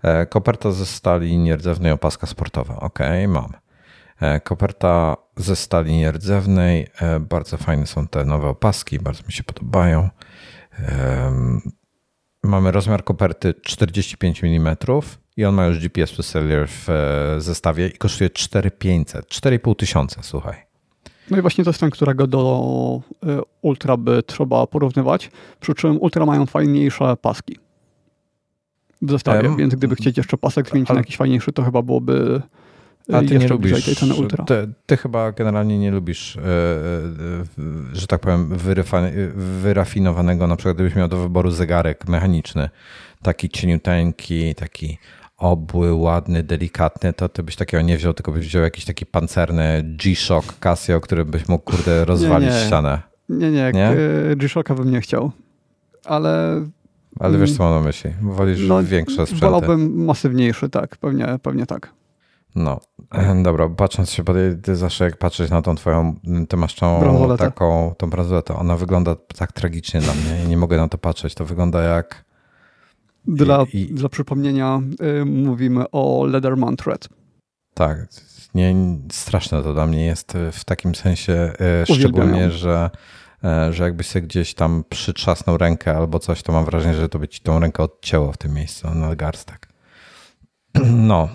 E, 0.03 0.25
koperta 0.25 0.71
ze 0.71 0.85
stali 0.85 1.37
nierdzewnej, 1.37 1.91
opaska 1.91 2.27
sportowa. 2.27 2.79
Ok, 2.79 2.99
mam. 3.27 3.53
E, 4.19 4.39
koperta 4.39 5.17
ze 5.37 5.55
stali 5.55 5.97
nierdzewnej. 5.97 6.87
E, 7.01 7.19
bardzo 7.19 7.57
fajne 7.57 7.87
są 7.87 8.07
te 8.07 8.25
nowe 8.25 8.47
opaski, 8.47 8.99
bardzo 8.99 9.23
mi 9.27 9.33
się 9.33 9.43
podobają. 9.43 10.09
Mamy 12.43 12.71
rozmiar 12.71 13.03
koperty 13.03 13.53
45 13.53 14.43
mm 14.43 14.75
i 15.37 15.45
on 15.45 15.55
ma 15.55 15.65
już 15.65 15.79
GPS 15.79 16.11
cellular 16.27 16.67
w 16.67 16.89
e, 16.89 17.41
zestawie 17.41 17.87
i 17.87 17.97
kosztuje 17.97 18.29
4500, 18.29 19.25
4,5 19.25 19.75
tysiąca, 19.75 20.23
słuchaj. 20.23 20.55
No 21.31 21.37
i 21.37 21.41
właśnie 21.41 21.63
to 21.63 21.69
jest 21.69 21.79
ten, 21.79 21.89
którego 21.89 22.27
do 22.27 23.01
e, 23.23 23.41
Ultra 23.61 23.97
by 23.97 24.23
trzeba 24.23 24.67
porównywać, 24.67 25.31
przy 25.59 25.73
czym 25.73 26.01
Ultra 26.01 26.25
mają 26.25 26.45
fajniejsze 26.45 27.17
paski 27.17 27.57
w 29.01 29.11
zestawie, 29.11 29.49
um, 29.49 29.57
więc 29.57 29.75
gdyby 29.75 29.95
chcieć 29.95 30.17
jeszcze 30.17 30.37
pasek 30.37 30.69
zmienić 30.69 30.89
ale... 30.89 30.97
na 30.97 31.01
jakiś 31.01 31.17
fajniejszy, 31.17 31.51
to 31.51 31.63
chyba 31.63 31.81
byłoby 31.81 32.41
a 33.13 33.19
ty 33.19 33.37
nie 33.37 33.47
lubisz, 33.47 33.85
tej 33.85 33.95
ceny 33.95 34.13
Ultra. 34.13 34.45
Ty, 34.45 34.73
ty, 34.85 34.97
chyba 34.97 35.31
generalnie 35.31 35.79
nie 35.79 35.91
lubisz, 35.91 36.37
e, 36.37 36.41
że 37.93 38.07
tak 38.07 38.21
powiem, 38.21 38.49
wyrafinowanego, 39.35 40.47
na 40.47 40.55
przykład 40.55 40.75
gdybyś 40.75 40.95
miał 40.95 41.07
do 41.07 41.17
wyboru 41.17 41.51
zegarek 41.51 42.07
mechaniczny, 42.07 42.69
taki 43.21 43.49
cieniuteńki, 43.49 44.55
taki 44.55 44.97
obły, 45.41 45.93
ładny, 45.93 46.43
delikatny, 46.43 47.13
to 47.13 47.29
ty 47.29 47.43
byś 47.43 47.55
takiego 47.55 47.83
nie 47.83 47.97
wziął, 47.97 48.13
tylko 48.13 48.31
byś 48.31 48.47
wziął 48.47 48.63
jakiś 48.63 48.85
taki 48.85 49.05
pancerny 49.05 49.83
G-Shock 49.83 50.59
Casio, 50.59 51.01
który 51.01 51.25
byś 51.25 51.47
mógł, 51.47 51.71
kurde, 51.71 52.05
rozwalić 52.05 52.49
nie, 52.49 52.55
nie. 52.55 52.65
ścianę. 52.65 53.01
Nie, 53.29 53.51
nie, 53.51 53.71
nie? 53.73 53.95
G-Shocka 54.35 54.75
bym 54.75 54.91
nie 54.91 55.01
chciał, 55.01 55.31
ale... 56.05 56.61
Ale 57.19 57.37
wiesz, 57.37 57.57
co 57.57 57.63
mam 57.63 57.73
na 57.73 57.87
myśli? 57.87 58.11
Wolisz 58.21 58.67
no, 58.67 58.83
większe 58.83 59.25
sprzęty. 59.25 59.45
Wolałbym 59.45 60.05
masywniejszy, 60.05 60.69
tak, 60.69 60.97
pewnie, 60.97 61.39
pewnie 61.41 61.65
tak. 61.65 61.93
No, 62.55 62.79
dobra, 63.43 63.69
patrząc 63.69 64.11
się, 64.11 64.23
bo 64.23 64.33
ty 64.63 64.75
zawsze 64.75 65.05
jak 65.05 65.17
patrzeć 65.17 65.51
na 65.51 65.61
tą 65.61 65.75
twoją, 65.75 66.15
ty 66.49 66.57
masz 66.57 66.75
tą 66.75 67.27
taką, 67.37 67.95
tą 67.97 68.09
bransoletę, 68.09 68.55
ona 68.55 68.77
wygląda 68.77 69.15
tak 69.37 69.51
tragicznie 69.51 70.01
dla 70.01 70.13
mnie 70.13 70.43
i 70.45 70.47
nie 70.47 70.57
mogę 70.57 70.77
na 70.77 70.87
to 70.87 70.97
patrzeć. 70.97 71.35
To 71.35 71.45
wygląda 71.45 71.81
jak 71.81 72.30
dla, 73.25 73.65
I, 73.73 73.85
dla 73.85 74.09
przypomnienia 74.09 74.81
y, 75.21 75.25
mówimy 75.25 75.85
o 75.91 76.25
Leatherman 76.25 76.75
Thread. 76.75 77.09
Tak, 77.73 78.07
nie, 78.55 78.75
straszne 79.11 79.63
to 79.63 79.73
dla 79.73 79.87
mnie 79.87 80.05
jest 80.05 80.33
w 80.51 80.65
takim 80.65 80.95
sensie, 80.95 81.53
y, 81.91 81.93
szczególnie, 81.95 82.51
że, 82.51 82.89
y, 83.69 83.73
że 83.73 83.83
jakbyś 83.83 84.07
sobie 84.07 84.27
gdzieś 84.27 84.53
tam 84.53 84.83
przytrzasnął 84.89 85.57
rękę 85.57 85.97
albo 85.97 86.19
coś, 86.19 86.43
to 86.43 86.51
mam 86.53 86.65
wrażenie, 86.65 86.95
że 86.95 87.09
to 87.09 87.19
by 87.19 87.27
ci 87.27 87.41
tą 87.41 87.59
rękę 87.59 87.83
odcięło 87.83 88.31
w 88.31 88.37
tym 88.37 88.53
miejscu 88.53 88.95
na 88.95 89.15
garstek. 89.15 89.67
No. 90.91 91.29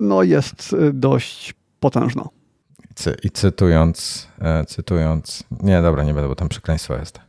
No 0.00 0.22
jest 0.22 0.72
y, 0.72 0.92
dość 0.92 1.54
potężna. 1.80 2.28
I 3.22 3.30
cytując, 3.30 4.28
cytując, 4.66 5.44
nie 5.62 5.82
dobra, 5.82 6.04
nie 6.04 6.14
będę, 6.14 6.28
bo 6.28 6.34
tam 6.34 6.48
przekleństwo 6.48 6.96
jest. 6.96 7.20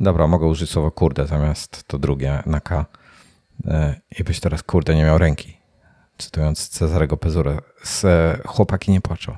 Dobra, 0.00 0.26
mogę 0.26 0.46
użyć 0.46 0.70
słowa 0.70 0.90
kurde 0.90 1.26
zamiast 1.26 1.84
to 1.84 1.98
drugie 1.98 2.42
na 2.46 2.60
K. 2.60 2.86
E, 3.66 4.00
i 4.18 4.24
byś 4.24 4.40
teraz, 4.40 4.62
kurde, 4.62 4.94
nie 4.94 5.04
miał 5.04 5.18
ręki. 5.18 5.56
Cytując 6.18 6.68
Cezarego 6.68 7.16
Pezurę, 7.16 7.58
z 7.82 8.04
e, 8.04 8.38
chłopaki 8.46 8.92
nie 8.92 9.00
płaczą. 9.00 9.36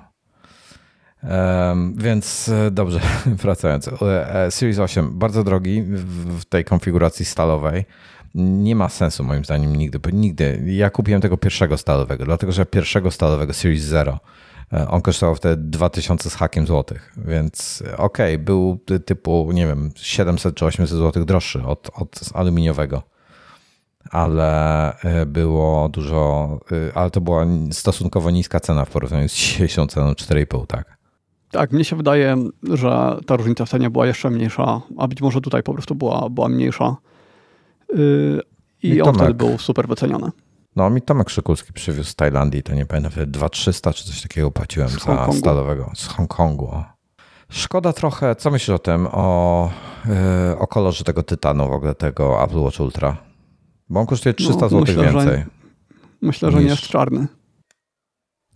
Więc 1.96 2.48
e, 2.48 2.70
dobrze, 2.70 3.00
wracając. 3.42 3.90
Series 4.50 4.78
8 4.78 5.18
bardzo 5.18 5.44
drogi 5.44 5.82
w 6.38 6.44
tej 6.44 6.64
konfiguracji 6.64 7.24
stalowej. 7.24 7.84
Nie 8.34 8.76
ma 8.76 8.88
sensu 8.88 9.24
moim 9.24 9.44
zdaniem 9.44 9.76
nigdy, 9.76 9.98
bo 9.98 10.10
nigdy. 10.10 10.62
Ja 10.66 10.90
kupiłem 10.90 11.20
tego 11.20 11.36
pierwszego 11.36 11.76
stalowego, 11.78 12.24
dlatego 12.24 12.52
że 12.52 12.66
pierwszego 12.66 13.10
stalowego 13.10 13.52
Series 13.52 13.82
0 13.82 14.18
on 14.88 15.02
kosztował 15.02 15.34
wtedy 15.34 15.62
2000 15.62 16.30
z 16.30 16.34
hakiem 16.34 16.66
złotych, 16.66 17.12
więc 17.16 17.82
okej, 17.96 18.34
okay, 18.34 18.44
był 18.44 18.80
typu, 19.06 19.50
nie 19.52 19.66
wiem, 19.66 19.90
700 19.96 20.54
czy 20.54 20.64
800 20.66 20.98
złotych 20.98 21.24
droższy 21.24 21.62
od, 21.62 21.90
od 21.94 22.20
aluminiowego 22.34 23.02
ale 24.10 24.92
e, 25.00 25.26
było 25.26 25.88
dużo, 25.88 26.48
e, 26.72 26.96
ale 26.96 27.10
to 27.10 27.20
była 27.20 27.46
stosunkowo 27.70 28.30
niska 28.30 28.60
cena 28.60 28.84
w 28.84 28.90
porównaniu 28.90 29.28
z 29.28 29.32
dzisiejszą 29.32 29.86
ceną 29.86 30.12
4,5, 30.12 30.66
tak? 30.66 30.96
Tak, 31.50 31.72
mnie 31.72 31.84
się 31.84 31.96
wydaje, 31.96 32.36
że 32.62 33.16
ta 33.26 33.36
różnica 33.36 33.64
w 33.64 33.68
cenie 33.68 33.90
była 33.90 34.06
jeszcze 34.06 34.30
mniejsza, 34.30 34.80
a 34.98 35.08
być 35.08 35.20
może 35.20 35.40
tutaj 35.40 35.62
po 35.62 35.72
prostu 35.72 35.94
była, 35.94 36.28
była 36.30 36.48
mniejsza. 36.48 36.96
Yy, 37.94 38.42
I 38.82 38.92
mi 38.92 39.00
on 39.00 39.04
Tomek, 39.04 39.20
wtedy 39.20 39.34
był 39.34 39.58
super 39.58 39.88
wyceniony. 39.88 40.30
No, 40.76 40.90
mi 40.90 41.02
Tomek 41.02 41.30
Szykulski 41.30 41.72
przywiózł 41.72 42.10
z 42.10 42.14
Tajlandii, 42.14 42.62
to 42.62 42.74
nie 42.74 42.86
pamiętam, 42.86 43.12
2300 43.26 43.92
czy 43.92 44.04
coś 44.04 44.22
takiego 44.22 44.50
płaciłem 44.50 44.88
z 44.88 45.04
za 45.04 45.32
stalowego, 45.32 45.90
z 45.94 46.06
Hongkongu. 46.06 46.82
Szkoda 47.48 47.92
trochę, 47.92 48.36
co 48.36 48.50
myślisz 48.50 48.70
o 48.70 48.78
tym, 48.78 49.08
o, 49.12 49.70
yy, 50.06 50.58
o 50.58 50.66
kolorze 50.66 51.04
tego 51.04 51.22
tytanu 51.22 51.68
w 51.68 51.72
ogóle, 51.72 51.94
tego 51.94 52.44
Apple 52.44 52.58
Watch 52.58 52.80
Ultra? 52.80 53.16
Bo 53.88 54.00
on 54.00 54.06
kosztuje 54.06 54.34
300 54.34 54.60
no, 54.60 54.68
zł 54.68 55.02
więcej. 55.04 55.38
Że, 55.38 55.46
Myślę, 56.22 56.50
że 56.50 56.56
niż... 56.56 56.64
nie 56.64 56.70
jest 56.70 56.82
czarny. 56.82 57.26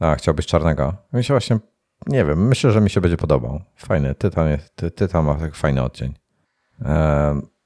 A, 0.00 0.14
chciałbyś 0.14 0.46
czarnego? 0.46 0.94
Mi 1.12 1.24
się 1.24 1.34
właśnie, 1.34 1.58
nie 2.06 2.24
wiem, 2.24 2.48
myślę, 2.48 2.72
że 2.72 2.80
mi 2.80 2.90
się 2.90 3.00
będzie 3.00 3.16
podobał. 3.16 3.62
Fajny, 3.76 4.14
tytan, 4.14 4.48
jest, 4.48 4.76
ty, 4.76 4.90
tytan 4.90 5.24
ma 5.24 5.34
tak 5.34 5.54
fajny 5.54 5.82
odcień. 5.82 6.14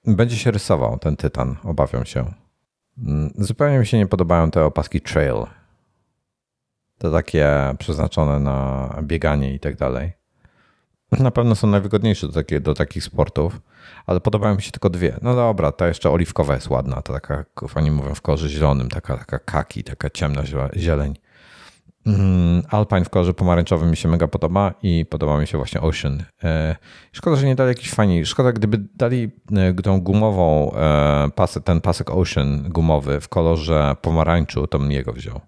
będzie 0.04 0.36
się 0.36 0.50
rysował 0.50 0.98
ten 0.98 1.16
tytan, 1.16 1.56
obawiam 1.64 2.04
się. 2.04 2.24
Mm, 2.98 3.32
zupełnie 3.38 3.78
mi 3.78 3.86
się 3.86 3.98
nie 3.98 4.06
podobają 4.06 4.50
te 4.50 4.64
opaski 4.64 5.00
trail. 5.00 5.36
To 6.98 7.10
takie 7.10 7.74
przeznaczone 7.78 8.40
na 8.40 8.88
bieganie 9.02 9.54
i 9.54 9.60
tak 9.60 9.76
dalej. 9.76 10.12
Na 11.18 11.30
pewno 11.30 11.54
są 11.54 11.66
najwygodniejsze 11.66 12.26
do, 12.26 12.32
takie, 12.32 12.60
do 12.60 12.74
takich 12.74 13.04
sportów, 13.04 13.60
ale 14.06 14.20
podobają 14.20 14.54
mi 14.54 14.62
się 14.62 14.70
tylko 14.70 14.90
dwie. 14.90 15.18
No 15.22 15.34
dobra, 15.34 15.72
ta 15.72 15.88
jeszcze 15.88 16.10
oliwkowa 16.10 16.54
jest 16.54 16.70
ładna, 16.70 17.02
to 17.02 17.12
taka, 17.12 17.44
oni 17.74 17.90
mówią 17.90 18.14
w 18.14 18.22
kolorze 18.22 18.48
zielonym, 18.48 18.88
taka, 18.88 19.16
taka 19.16 19.38
kaki, 19.38 19.84
taka 19.84 20.10
ciemna 20.10 20.42
zieleń. 20.76 21.14
Mm, 22.06 22.62
Alpine 22.70 23.04
w 23.04 23.10
kolorze 23.10 23.34
pomarańczowym 23.34 23.90
mi 23.90 23.96
się 23.96 24.08
mega 24.08 24.28
podoba 24.28 24.74
i 24.82 25.06
podoba 25.06 25.40
mi 25.40 25.46
się 25.46 25.58
właśnie 25.58 25.80
Ocean. 25.80 26.22
E, 26.44 26.76
szkoda, 27.12 27.36
że 27.36 27.46
nie 27.46 27.54
dali 27.54 27.68
jakiś 27.68 27.90
fajny. 27.90 28.26
Szkoda, 28.26 28.52
gdyby 28.52 28.78
dali 28.94 29.30
e, 29.56 29.74
tą 29.74 30.00
gumową 30.00 30.72
e, 30.72 31.30
pasek, 31.34 31.64
ten 31.64 31.80
pasek 31.80 32.10
Ocean 32.10 32.68
gumowy 32.68 33.20
w 33.20 33.28
kolorze 33.28 33.96
pomarańczu, 34.02 34.66
to 34.66 34.78
bym 34.78 34.90
jego 34.90 35.12
wziął. 35.12 35.40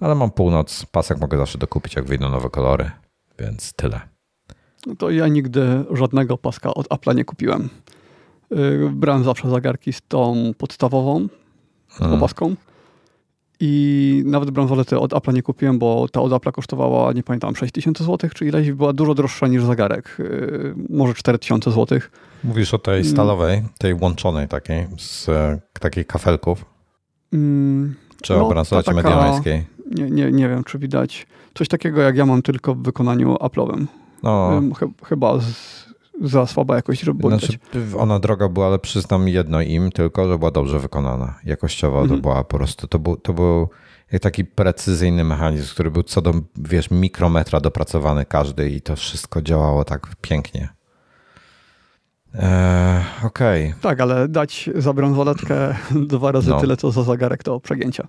Ale 0.00 0.14
mam 0.14 0.30
północ, 0.30 0.86
pasek 0.86 1.20
mogę 1.20 1.38
zawsze 1.38 1.58
dokupić, 1.58 1.96
jak 1.96 2.04
wyjdą 2.04 2.28
nowe 2.28 2.50
kolory, 2.50 2.90
więc 3.38 3.72
tyle. 3.72 4.17
No 4.86 4.96
to 4.96 5.10
ja 5.10 5.28
nigdy 5.28 5.84
żadnego 5.90 6.38
paska 6.38 6.74
od 6.74 6.88
Apple'a 6.88 7.14
nie 7.14 7.24
kupiłem. 7.24 7.68
Brałem 8.90 9.24
zawsze 9.24 9.50
zagarki 9.50 9.92
z 9.92 10.00
tą 10.08 10.52
podstawową 10.58 11.28
hmm. 11.88 12.18
opaską. 12.18 12.54
I 13.60 14.22
nawet 14.26 14.50
bransolety 14.50 14.98
od 14.98 15.12
Apple'a 15.12 15.34
nie 15.34 15.42
kupiłem, 15.42 15.78
bo 15.78 16.08
ta 16.12 16.20
od 16.20 16.32
Apple'a 16.32 16.52
kosztowała, 16.52 17.12
nie 17.12 17.22
pamiętam, 17.22 17.56
6000 17.56 18.04
zł, 18.04 18.30
czy 18.34 18.46
ileś 18.46 18.72
była 18.72 18.92
dużo 18.92 19.14
droższa 19.14 19.46
niż 19.46 19.64
zegarek. 19.64 20.16
Yy, 20.18 20.74
może 20.88 21.14
4000 21.14 21.70
zł. 21.70 21.98
Mówisz 22.44 22.74
o 22.74 22.78
tej 22.78 23.04
stalowej, 23.04 23.62
tej 23.78 23.94
łączonej 23.94 24.48
takiej, 24.48 24.86
z 24.98 25.28
e, 25.28 25.60
takich 25.80 26.06
kafelków? 26.06 26.64
Mm, 27.32 27.94
czy 28.22 28.32
no, 28.32 28.46
o 28.46 28.48
bransolecie 28.48 28.94
mediańskiej? 28.94 29.64
Nie, 29.90 30.10
nie, 30.10 30.32
nie 30.32 30.48
wiem, 30.48 30.64
czy 30.64 30.78
widać. 30.78 31.26
Coś 31.54 31.68
takiego, 31.68 32.00
jak 32.00 32.16
ja 32.16 32.26
mam 32.26 32.42
tylko 32.42 32.74
w 32.74 32.82
wykonaniu 32.82 33.34
Apple'owym. 33.34 33.86
No. 34.22 34.60
Chyba 35.04 35.40
z 35.40 35.88
za 36.22 36.46
słaba 36.46 36.76
jakość, 36.76 37.00
żeby 37.00 37.18
było 37.18 37.38
znaczy, 37.38 37.58
Ona 37.98 38.18
droga 38.18 38.48
była, 38.48 38.66
ale 38.66 38.78
przyznam 38.78 39.28
jedno 39.28 39.60
im 39.60 39.92
tylko, 39.92 40.28
że 40.28 40.38
była 40.38 40.50
dobrze 40.50 40.78
wykonana. 40.78 41.34
Jakościowo 41.44 42.00
mhm. 42.00 42.20
to 42.20 42.22
była 42.22 42.44
po 42.44 42.56
prostu, 42.56 42.88
to 42.88 42.98
był, 42.98 43.16
to 43.16 43.32
był 43.32 43.68
taki 44.20 44.44
precyzyjny 44.44 45.24
mechanizm, 45.24 45.72
który 45.72 45.90
był 45.90 46.02
co 46.02 46.22
do, 46.22 46.32
wiesz, 46.56 46.90
mikrometra 46.90 47.60
dopracowany 47.60 48.24
każdy 48.24 48.70
i 48.70 48.80
to 48.80 48.96
wszystko 48.96 49.42
działało 49.42 49.84
tak 49.84 50.06
pięknie. 50.20 50.68
Eee, 52.34 53.04
Okej. 53.24 53.68
Okay. 53.68 53.80
Tak, 53.80 54.00
ale 54.00 54.28
dać 54.28 54.70
za 54.74 54.92
bransoletkę 54.92 55.74
dwa 56.14 56.32
razy 56.32 56.50
no. 56.50 56.60
tyle, 56.60 56.76
co 56.76 56.90
za 56.90 57.02
zegarek, 57.02 57.42
to 57.42 57.60
przegięcia. 57.60 58.08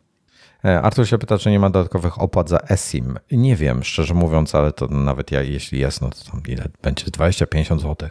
E, 0.66 0.82
Artur 0.82 1.08
się 1.08 1.18
pyta, 1.18 1.38
czy 1.38 1.52
nie 1.52 1.60
ma 1.60 1.70
dodatkowych 1.70 2.22
opłat 2.22 2.50
za 2.50 2.60
eSIM. 2.70 3.20
Nie 3.32 3.56
wiem, 3.56 3.84
szczerze 3.84 4.14
mówiąc, 4.14 4.56
ale 4.56 4.72
to 4.72 4.88
nawet 4.88 5.32
ja, 5.32 5.42
jeśli 5.42 5.80
jest, 5.80 6.02
no 6.02 6.10
to 6.10 6.32
tam 6.32 6.42
ile 6.48 6.66
będzie? 6.82 7.06
20-50 7.06 7.80
zł. 7.80 8.10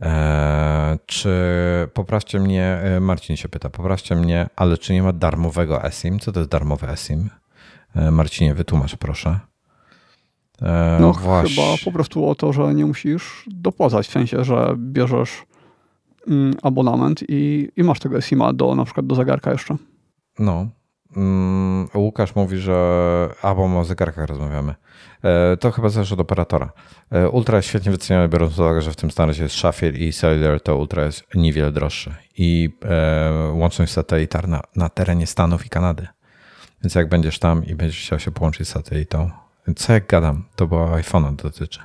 Eee, 0.00 0.98
czy 1.06 1.30
poprawcie 1.94 2.40
mnie, 2.40 2.64
e, 2.64 3.00
Marcin 3.00 3.36
się 3.36 3.48
pyta, 3.48 3.70
poprawcie 3.70 4.16
mnie, 4.16 4.48
ale 4.56 4.78
czy 4.78 4.92
nie 4.92 5.02
ma 5.02 5.12
darmowego 5.12 5.84
eSIM? 5.84 6.18
Co 6.18 6.32
to 6.32 6.40
jest 6.40 6.50
darmowe 6.50 6.92
eSIM? 6.92 7.30
E, 7.94 8.10
Marcinie, 8.10 8.54
wytłumacz 8.54 8.96
proszę. 8.96 9.40
Eee, 10.62 11.00
no 11.00 11.12
właśnie. 11.12 11.54
chyba 11.54 11.76
po 11.84 11.92
prostu 11.92 12.28
o 12.28 12.34
to, 12.34 12.52
że 12.52 12.74
nie 12.74 12.86
musisz 12.86 13.44
dopłacać, 13.46 14.08
w 14.08 14.10
sensie, 14.12 14.44
że 14.44 14.74
bierzesz 14.76 15.42
mm, 16.26 16.54
abonament 16.62 17.24
i, 17.28 17.68
i 17.76 17.84
masz 17.84 18.00
tego 18.00 18.16
eSIMa 18.18 18.52
do 18.52 18.74
na 18.74 18.84
przykład 18.84 19.06
do 19.06 19.14
zegarka 19.14 19.52
jeszcze. 19.52 19.76
No, 20.38 20.66
Mm, 21.18 21.88
Łukasz 21.94 22.34
mówi, 22.34 22.58
że. 22.58 22.74
A, 23.42 23.54
bo 23.54 23.78
o 23.80 23.84
zegarkach 23.84 24.26
rozmawiamy. 24.26 24.74
E, 25.24 25.56
to 25.56 25.70
chyba 25.70 25.88
zależy 25.88 26.14
od 26.14 26.20
operatora. 26.20 26.72
E, 27.10 27.28
Ultra 27.28 27.62
świetnie 27.62 27.92
wyceniony, 27.92 28.28
biorąc 28.28 28.52
pod 28.52 28.60
uwagę, 28.60 28.82
że 28.82 28.92
w 28.92 28.96
tym 28.96 29.10
standardzie 29.10 29.42
jest 29.42 29.54
Shafir 29.54 30.00
i 30.00 30.12
Cellular, 30.12 30.60
to 30.60 30.76
Ultra 30.76 31.04
jest 31.04 31.24
niewiele 31.34 31.72
droższy. 31.72 32.14
I 32.38 32.70
e, 32.84 33.52
łączność 33.52 33.92
satelitarna 33.92 34.60
na 34.76 34.88
terenie 34.88 35.26
Stanów 35.26 35.66
i 35.66 35.68
Kanady. 35.68 36.06
Więc 36.82 36.94
jak 36.94 37.08
będziesz 37.08 37.38
tam 37.38 37.64
i 37.64 37.74
będziesz 37.74 38.00
chciał 38.00 38.18
się 38.18 38.30
połączyć 38.30 38.68
z 38.68 38.70
satelitą, 38.70 39.30
co 39.76 39.92
jak 39.92 40.06
gadam, 40.06 40.44
to 40.56 40.66
było 40.66 40.86
iPhone'a 40.86 41.36
dotyczy. 41.36 41.80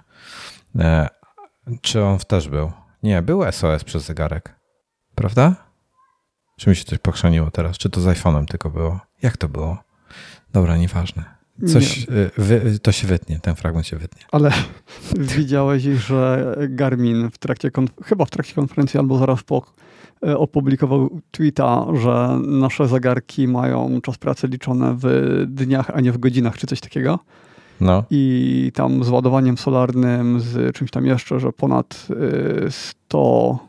Czy 1.81 2.03
on 2.03 2.17
też 2.17 2.49
był? 2.49 2.71
Nie, 3.03 3.21
był 3.21 3.51
SOS 3.51 3.83
przez 3.83 4.03
zegarek. 4.03 4.55
Prawda? 5.15 5.55
Czy 6.57 6.69
mi 6.69 6.75
się 6.75 6.85
coś 6.85 6.99
pochrzaniło 6.99 7.51
teraz? 7.51 7.77
Czy 7.77 7.89
to 7.89 8.01
z 8.01 8.05
iPhone'em 8.05 8.45
tylko 8.45 8.69
było? 8.69 8.99
Jak 9.23 9.37
to 9.37 9.49
było? 9.49 9.77
Dobra, 10.53 10.77
nieważne. 10.77 11.23
Coś, 11.67 12.07
nie. 12.07 12.15
wy, 12.37 12.79
to 12.79 12.91
się 12.91 13.07
wytnie, 13.07 13.39
ten 13.39 13.55
fragment 13.55 13.87
się 13.87 13.97
wytnie. 13.97 14.21
Ale 14.31 14.51
widziałeś, 15.37 15.83
że 15.83 16.55
Garmin 16.69 17.29
w 17.31 17.37
trakcie, 17.37 17.71
chyba 18.03 18.25
w 18.25 18.29
trakcie 18.29 18.53
konferencji 18.53 18.99
albo 18.99 19.17
zaraz 19.17 19.43
po 19.43 19.61
e, 20.27 20.37
opublikował 20.37 21.19
tweeta, 21.31 21.85
że 22.01 22.39
nasze 22.47 22.87
zegarki 22.87 23.47
mają 23.47 24.01
czas 24.01 24.17
pracy 24.17 24.47
liczone 24.47 24.95
w 24.99 25.05
dniach, 25.47 25.91
a 25.93 26.01
nie 26.01 26.11
w 26.11 26.17
godzinach, 26.17 26.57
czy 26.57 26.67
coś 26.67 26.79
takiego. 26.79 27.19
No. 27.81 28.03
I 28.09 28.71
tam 28.73 29.03
z 29.03 29.09
ładowaniem 29.09 29.57
solarnym, 29.57 30.39
z 30.39 30.75
czymś 30.75 30.91
tam 30.91 31.05
jeszcze, 31.05 31.39
że 31.39 31.51
ponad 31.51 32.07
100... 32.69 33.59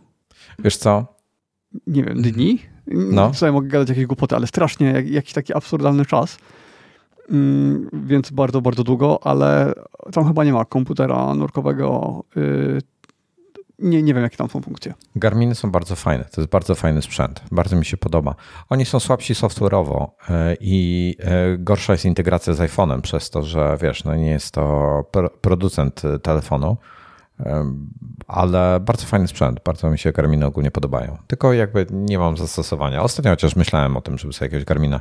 E, 0.58 0.62
Wiesz 0.62 0.76
co? 0.76 1.06
Nie 1.86 2.04
wiem, 2.04 2.22
dni? 2.22 2.73
No. 2.86 3.34
Sobie 3.34 3.52
mogę 3.52 3.68
gadać 3.68 3.88
jakieś 3.88 4.06
głupoty, 4.06 4.36
ale 4.36 4.46
strasznie, 4.46 4.86
jak, 4.86 5.08
jakiś 5.08 5.32
taki 5.32 5.54
absurdalny 5.54 6.06
czas. 6.06 6.38
Mm, 7.30 7.88
więc 7.92 8.30
bardzo, 8.30 8.60
bardzo 8.60 8.84
długo, 8.84 9.18
ale 9.26 9.72
tam 10.12 10.26
chyba 10.26 10.44
nie 10.44 10.52
ma 10.52 10.64
komputera 10.64 11.34
nurkowego. 11.34 12.24
Y, 12.36 12.78
nie, 13.78 14.02
nie 14.02 14.14
wiem, 14.14 14.22
jakie 14.22 14.36
tam 14.36 14.50
są 14.50 14.60
funkcje. 14.60 14.94
Garminy 15.16 15.54
są 15.54 15.70
bardzo 15.70 15.96
fajne. 15.96 16.24
To 16.24 16.40
jest 16.40 16.50
bardzo 16.50 16.74
fajny 16.74 17.02
sprzęt. 17.02 17.42
Bardzo 17.52 17.76
mi 17.76 17.84
się 17.84 17.96
podoba. 17.96 18.34
Oni 18.68 18.84
są 18.84 19.00
słabsi 19.00 19.34
software'owo 19.34 20.06
y, 20.06 20.56
i 20.60 21.16
y, 21.54 21.58
gorsza 21.58 21.92
jest 21.92 22.04
integracja 22.04 22.52
z 22.52 22.58
iPhone'em 22.58 23.00
przez 23.00 23.30
to, 23.30 23.42
że 23.42 23.78
wiesz, 23.80 24.04
no 24.04 24.14
nie 24.14 24.30
jest 24.30 24.50
to 24.50 25.04
producent 25.40 26.02
telefonu 26.22 26.76
ale 28.26 28.80
bardzo 28.80 29.06
fajny 29.06 29.28
sprzęt, 29.28 29.60
bardzo 29.64 29.90
mi 29.90 29.98
się 29.98 30.12
Garminy 30.12 30.46
ogólnie 30.46 30.70
podobają. 30.70 31.18
Tylko 31.26 31.52
jakby 31.52 31.86
nie 31.90 32.18
mam 32.18 32.36
zastosowania. 32.36 33.02
Ostatnio 33.02 33.30
chociaż 33.30 33.56
myślałem 33.56 33.96
o 33.96 34.00
tym, 34.00 34.18
żeby 34.18 34.32
sobie 34.32 34.46
jakiegoś 34.46 34.64
Garmina 34.64 35.00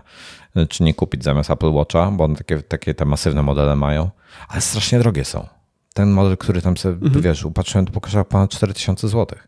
e, 0.56 0.66
czy 0.66 0.84
nie 0.84 0.94
kupić 0.94 1.24
zamiast 1.24 1.52
Apple 1.52 1.72
Watcha, 1.72 2.12
bo 2.12 2.24
one 2.24 2.36
takie, 2.36 2.62
takie 2.62 2.94
te 2.94 3.06
masywne 3.06 3.44
modele 3.44 3.76
mają, 3.76 4.10
ale 4.48 4.62
strasznie 4.62 5.00
drogie 5.00 5.26
są. 5.26 5.48
Ten 5.94 6.12
model, 6.12 6.38
który 6.38 6.62
tam 6.62 6.78
sobie, 6.78 6.96
mhm. 7.06 7.22
wiesz, 7.22 7.46
upatrzyłem, 7.46 7.86
to 7.86 7.92
pokazał 7.92 8.26
ponad 8.26 8.52
4000 8.52 9.08
zł. 9.08 9.40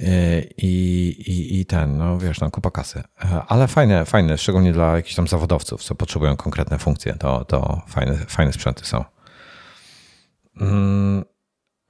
E, 0.00 0.40
I, 0.56 0.70
i, 1.26 1.60
I 1.60 1.66
ten, 1.66 1.98
no 1.98 2.18
wiesz, 2.18 2.40
no 2.40 2.50
kupa 2.50 2.70
kasy. 2.70 3.02
E, 3.24 3.42
ale 3.48 3.68
fajne, 3.68 4.04
fajne, 4.04 4.38
szczególnie 4.38 4.72
dla 4.72 4.96
jakichś 4.96 5.14
tam 5.14 5.28
zawodowców, 5.28 5.82
co 5.82 5.94
potrzebują 5.94 6.36
konkretne 6.36 6.78
funkcje, 6.78 7.14
to, 7.14 7.44
to 7.44 7.82
fajne, 7.88 8.14
fajne 8.14 8.52
sprzęty 8.52 8.84
są. 8.84 9.04
Mm, 10.60 11.24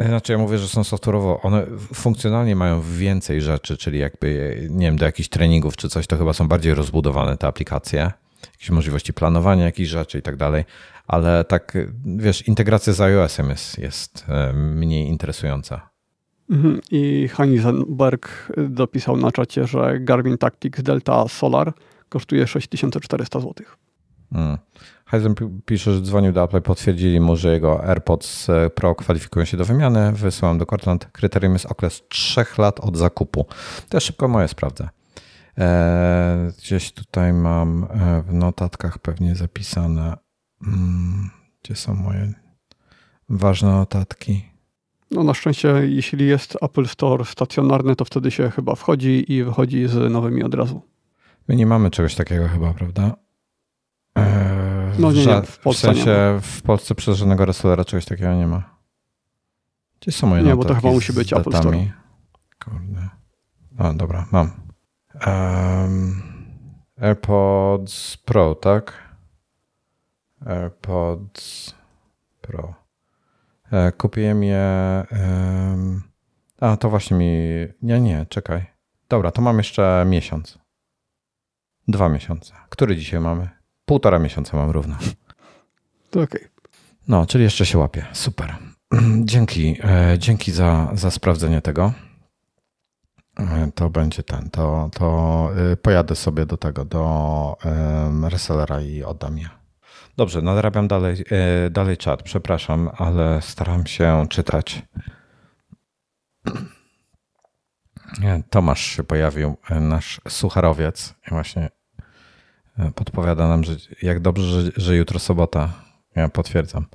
znaczy 0.01 0.32
ja 0.32 0.38
mówię, 0.38 0.59
że 0.59 0.68
są 0.68 0.82
software'owo, 0.82 1.36
one 1.43 1.66
funkcjonalnie 1.95 2.57
mają 2.57 2.80
więcej 2.80 3.40
rzeczy, 3.40 3.76
czyli 3.76 3.99
jakby, 3.99 4.59
nie 4.70 4.86
wiem, 4.86 4.97
do 4.97 5.05
jakichś 5.05 5.28
treningów 5.28 5.76
czy 5.76 5.88
coś, 5.88 6.07
to 6.07 6.16
chyba 6.16 6.32
są 6.32 6.49
bardziej 6.49 6.74
rozbudowane 6.74 7.36
te 7.36 7.47
aplikacje, 7.47 8.12
jakieś 8.53 8.70
możliwości 8.70 9.12
planowania 9.12 9.64
jakichś 9.64 9.90
rzeczy 9.90 10.18
i 10.18 10.22
tak 10.22 10.36
dalej, 10.36 10.64
ale 11.07 11.45
tak, 11.45 11.78
wiesz, 12.05 12.49
integracja 12.49 12.93
z 12.93 13.01
iOS-em 13.01 13.51
jest, 13.51 13.78
jest 13.78 14.24
e, 14.28 14.53
mniej 14.53 15.09
interesująca. 15.09 15.93
Mhm. 16.51 16.80
I 16.90 17.28
Heisenberg 17.28 18.53
dopisał 18.68 19.16
na 19.16 19.32
czacie, 19.32 19.66
że 19.66 20.01
Garmin 20.01 20.38
Tactics 20.38 20.82
Delta 20.82 21.28
Solar 21.28 21.72
kosztuje 22.09 22.47
6400 22.47 23.40
zł. 23.40 23.66
Hmm. 24.32 24.59
Heisen 25.13 25.35
pisze, 25.65 25.95
że 25.95 26.01
dzwonił 26.01 26.33
do 26.33 26.45
Apple 26.45 26.59
i 26.59 26.63
potwierdzili 26.63 27.21
mu, 27.21 27.37
że 27.37 27.53
jego 27.53 27.85
AirPods 27.85 28.51
e, 28.51 28.71
Pro 28.71 28.95
kwalifikują 28.95 29.45
się 29.45 29.57
do 29.57 29.65
wymiany. 29.65 30.13
Wysyłam 30.13 30.59
do 30.59 30.67
Cortland. 30.67 31.09
Kryterium 31.13 31.53
jest 31.53 31.67
okres 31.67 32.03
3 32.09 32.45
lat 32.59 32.81
od 32.81 32.97
zakupu. 32.97 33.45
To 33.89 33.97
ja 33.97 34.01
szybko 34.01 34.29
moje 34.29 34.49
sprawdzę. 34.49 34.89
E, 35.59 36.53
gdzieś 36.59 36.93
tutaj 36.93 37.33
mam 37.33 37.85
e, 37.85 38.23
w 38.23 38.33
notatkach 38.33 38.99
pewnie 38.99 39.35
zapisane, 39.35 40.17
mm, 40.67 41.31
gdzie 41.63 41.75
są 41.75 41.95
moje 41.95 42.33
ważne 43.29 43.69
notatki. 43.71 44.45
No 45.11 45.25
na 45.25 45.35
szczęście, 45.35 45.69
jeśli 45.69 46.27
jest 46.27 46.59
Apple 46.63 46.87
Store 46.87 47.25
stacjonarny, 47.25 47.97
to 47.97 48.05
wtedy 48.05 48.31
się 48.31 48.51
chyba 48.51 48.75
wchodzi 48.75 49.33
i 49.33 49.45
wychodzi 49.45 49.89
z 49.89 50.13
nowymi 50.13 50.43
od 50.43 50.55
razu. 50.55 50.83
My 51.49 51.57
nie 51.57 51.67
mamy 51.67 51.91
czegoś 51.91 52.15
takiego 52.15 52.49
chyba, 52.49 52.75
prawda? 52.75 53.17
Eee, 54.15 54.72
no 54.99 55.12
nie, 55.12 55.26
nie, 55.26 55.43
w 55.43 55.59
Polsce 55.59 55.93
w 55.93 55.97
sensie 55.97 56.40
w 56.43 56.62
Polsce 56.62 56.95
przez 56.95 57.18
żadnego 57.18 57.45
resellera 57.45 57.84
czegoś 57.84 58.05
takiego 58.05 58.34
nie 58.34 58.47
ma. 58.47 58.76
Gdzie 60.01 60.12
są 60.12 60.26
moje 60.26 60.43
Nie, 60.43 60.57
bo 60.57 60.64
to 60.64 60.74
chyba 60.74 60.90
musi 60.90 61.12
być 61.12 61.32
Apple 61.32 61.53
Store. 61.53 61.93
Kurde. 62.64 63.09
A, 63.78 63.93
dobra, 63.93 64.26
mam. 64.32 64.51
Um, 65.26 66.22
AirPods 67.01 68.16
Pro, 68.16 68.55
tak? 68.55 68.93
AirPods 70.47 71.74
Pro. 72.40 72.74
E, 73.72 73.93
kupiłem 73.93 74.43
je. 74.43 75.05
Um, 75.11 76.03
a, 76.61 76.76
to 76.76 76.90
właśnie 76.90 77.16
mi. 77.16 77.32
Nie, 77.82 78.01
nie, 78.01 78.26
czekaj. 78.28 78.66
Dobra, 79.09 79.30
to 79.30 79.43
mam 79.43 79.59
jeszcze 79.59 80.05
miesiąc. 80.09 80.59
Dwa 81.88 82.09
miesiące. 82.09 82.55
Który 82.68 82.97
dzisiaj 82.97 83.20
mamy? 83.20 83.62
Półtora 83.93 84.18
miesiąca 84.18 84.57
mam 84.57 84.70
równo. 84.70 84.97
To 86.11 86.20
okej. 86.20 86.40
Okay. 86.40 86.49
No, 87.09 87.26
czyli 87.26 87.45
jeszcze 87.45 87.66
się 87.66 87.78
łapie. 87.78 88.07
Super. 88.12 88.57
Dzięki, 89.24 89.76
e, 89.84 90.18
dzięki 90.18 90.53
za, 90.53 90.90
za 90.95 91.11
sprawdzenie 91.11 91.61
tego. 91.61 91.93
E, 93.38 93.70
to 93.74 93.90
będzie 93.90 94.22
ten, 94.22 94.51
to, 94.51 94.90
to 94.95 95.49
e, 95.72 95.76
pojadę 95.76 96.16
sobie 96.16 96.47
do 96.47 96.57
tego, 96.57 96.84
do 96.84 97.57
resellera 98.30 98.80
i 98.80 99.03
oddam 99.03 99.38
je. 99.38 99.49
Dobrze, 100.16 100.43
nadrabiam 100.43 100.88
dalej, 100.88 101.24
dalej 101.70 101.97
czat, 101.97 102.22
przepraszam, 102.22 102.90
ale 102.97 103.43
staram 103.43 103.86
się 103.86 104.26
czytać. 104.30 104.82
Tomasz 108.51 108.82
się 108.82 109.05
pojawił, 109.05 109.57
nasz 109.70 110.20
sucharowiec. 110.28 111.14
Właśnie 111.28 111.82
podpowiada 112.95 113.49
nam, 113.49 113.64
że 113.64 113.73
jak 114.03 114.20
dobrze, 114.20 114.62
że, 114.62 114.70
że 114.77 114.97
jutro 114.97 115.18
sobota. 115.18 115.73
Ja 116.16 116.29
potwierdzam. 116.29 116.87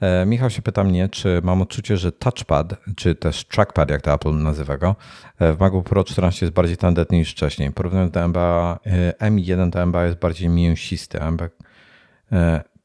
E, 0.00 0.26
Michał 0.26 0.50
się 0.50 0.62
pyta 0.62 0.84
mnie, 0.84 1.08
czy 1.08 1.40
mam 1.42 1.62
odczucie, 1.62 1.96
że 1.96 2.12
touchpad, 2.12 2.74
czy 2.96 3.14
też 3.14 3.44
trackpad, 3.44 3.90
jak 3.90 4.02
to 4.02 4.14
Apple 4.14 4.38
nazywa 4.42 4.78
go, 4.78 4.96
e, 5.38 5.52
w 5.52 5.60
MacBook 5.60 5.88
Pro 5.88 6.04
14 6.04 6.46
jest 6.46 6.54
bardziej 6.54 6.76
tandetny 6.76 7.18
niż 7.18 7.30
wcześniej. 7.32 7.72
Porównując 7.72 8.12
do 8.12 8.20
MBA, 8.20 8.78
e, 8.86 9.30
M1 9.30 9.70
to 9.70 9.82
MBA 9.82 10.06
jest 10.06 10.18
bardziej 10.18 10.48
mięsisty. 10.48 11.20
MBA 11.20 11.48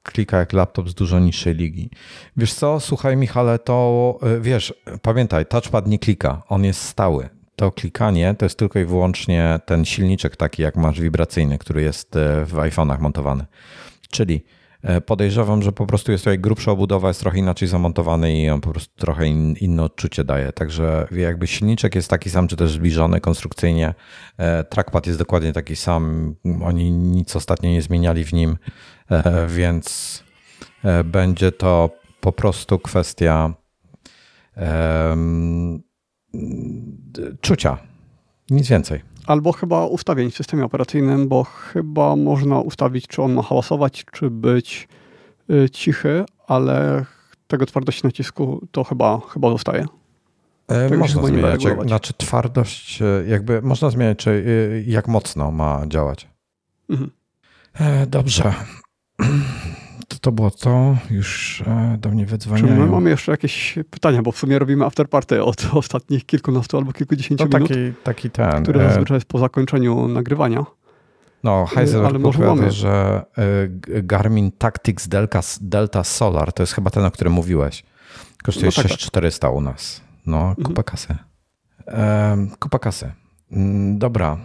klika 0.04 0.38
jak 0.38 0.54
laptop 0.54 0.90
z 0.90 0.94
dużo 0.94 1.20
niższej 1.20 1.56
ligi. 1.56 1.90
Wiesz 2.38 2.54
co, 2.54 2.80
słuchaj 2.80 3.18
Michale, 3.18 3.60
to 3.60 4.20
wiesz, 4.42 4.74
pamiętaj, 5.02 5.46
touchpad 5.46 5.88
nie 5.88 6.00
klika, 6.00 6.42
on 6.48 6.64
jest 6.64 6.82
stały. 6.82 7.30
To 7.56 7.72
klikanie 7.72 8.36
to 8.38 8.46
jest 8.46 8.60
tylko 8.60 8.80
i 8.80 8.86
wyłącznie 8.86 9.60
ten 9.66 9.86
silniczek 9.86 10.36
taki, 10.36 10.62
jak 10.62 10.76
masz 10.76 11.02
wibracyjny, 11.02 11.58
który 11.58 11.82
jest 11.82 12.10
w 12.46 12.54
iPhone'ach 12.54 13.00
montowany. 13.00 13.46
Czyli 14.12 14.44
E, 14.86 15.02
podejrzewam, 15.02 15.62
że 15.62 15.72
po 15.72 15.86
prostu 15.86 16.12
jest 16.12 16.24
tutaj 16.24 16.40
grubsza 16.40 16.72
obudowa, 16.72 17.08
jest 17.08 17.20
trochę 17.20 17.38
inaczej 17.38 17.68
zamontowany 17.68 18.42
i 18.42 18.50
on 18.50 18.62
po 18.62 18.72
prostu 18.72 18.96
trochę 18.96 19.28
in, 19.28 19.56
inne 19.62 19.84
odczucie 19.84 20.24
daje. 20.24 20.52
Także 20.52 21.08
jakby 21.12 21.48
silniczek 21.48 21.96
jest 21.96 22.10
taki 22.10 22.30
sam, 22.30 22.48
czy 22.48 22.56
też 22.56 22.72
zbliżony 22.72 23.22
konstrukcyjnie. 23.22 23.94
E, 24.38 24.64
trackpad 24.64 25.08
jest 25.08 25.20
dokładnie 25.20 25.54
taki 25.54 25.76
sam. 25.76 26.36
Oni 26.64 26.92
nic 26.92 27.36
ostatnio 27.36 27.70
nie 27.70 27.82
zmieniali 27.82 28.24
w 28.24 28.34
nim, 28.34 28.58
e, 29.12 29.48
więc 29.48 30.24
będzie 31.06 31.52
to 31.52 31.90
po 32.20 32.32
prostu 32.32 32.80
kwestia 32.80 33.54
czucia. 37.42 37.78
Nic 38.50 38.68
więcej. 38.68 39.02
Albo 39.28 39.52
chyba 39.52 39.86
ustawień 39.86 40.32
w 40.32 40.36
systemie 40.36 40.66
operacyjnym, 40.66 41.28
bo 41.28 41.44
chyba 41.44 42.16
można 42.16 42.60
ustawić, 42.60 43.08
czy 43.08 43.22
on 43.22 43.34
ma 43.34 43.42
hałasować, 43.42 44.06
czy 44.12 44.30
być 44.30 44.88
y, 45.50 45.70
cichy, 45.70 46.26
ale 46.48 47.06
tego 47.48 47.66
twardości 47.66 48.02
nacisku 48.04 48.68
to 48.72 48.84
chyba, 48.84 49.20
chyba 49.34 49.50
zostaje. 49.50 49.86
E, 50.68 50.98
można 50.98 51.24
zmieniać, 51.28 51.64
jak, 51.64 51.84
znaczy 51.84 52.14
twardość, 52.18 53.02
e, 53.02 53.06
jakby 53.28 53.62
można 53.62 53.90
zmieniać, 53.90 54.18
czy, 54.18 54.30
y, 54.30 54.84
jak 54.88 55.08
mocno 55.08 55.52
ma 55.52 55.82
działać. 55.88 56.28
Mhm. 56.90 57.12
E, 57.74 58.08
dobrze. 58.08 58.54
To, 60.08 60.20
to 60.20 60.32
było 60.32 60.52
to, 60.52 60.98
już 61.12 61.62
e, 61.68 61.98
do 62.00 62.10
mnie 62.10 62.26
wydzwaniają. 62.26 62.68
Czy 62.68 62.74
my 62.74 62.86
mamy 62.86 63.10
jeszcze 63.10 63.32
jakieś 63.32 63.80
pytania, 63.90 64.22
bo 64.22 64.32
w 64.32 64.38
sumie 64.38 64.60
robimy 64.60 64.86
afterparty 64.86 65.44
od 65.44 65.68
ostatnich 65.74 66.26
kilkunastu 66.26 66.78
albo 66.78 66.94
kilkudziesięciu 66.94 67.48
to 67.48 67.58
minut. 67.58 67.70
Taki, 67.70 67.94
taki 68.04 68.30
ten. 68.30 68.64
Który 68.64 68.82
e, 68.82 68.90
zazwyczaj 68.90 69.18
jest 69.18 69.28
po 69.28 69.40
zakończeniu 69.40 70.08
nagrywania. 70.08 70.66
No, 71.44 71.66
Heisenberg 71.66 72.22
podpowiada, 72.22 72.72
że 72.72 73.26
e, 73.38 74.02
Garmin 74.04 74.52
Tactics 74.52 75.08
Delta, 75.08 75.42
Delta 75.62 76.04
Solar, 76.04 76.54
to 76.54 76.64
jest 76.64 76.74
chyba 76.74 76.90
ten, 76.90 77.06
o 77.06 77.12
którym 77.12 77.34
mówiłeś. 77.34 77.84
Kosztuje 78.44 78.66
no, 78.66 78.72
tak, 78.72 78.84
6400 78.84 79.48
tak. 79.48 79.58
u 79.58 79.62
nas. 79.62 80.02
No, 80.26 80.56
kupa 80.56 80.70
mhm. 80.70 80.84
kasy. 80.84 81.16
kupa 82.60 82.80
kasy. 82.80 83.12
Mm, 83.52 84.00
dobra, 84.00 84.38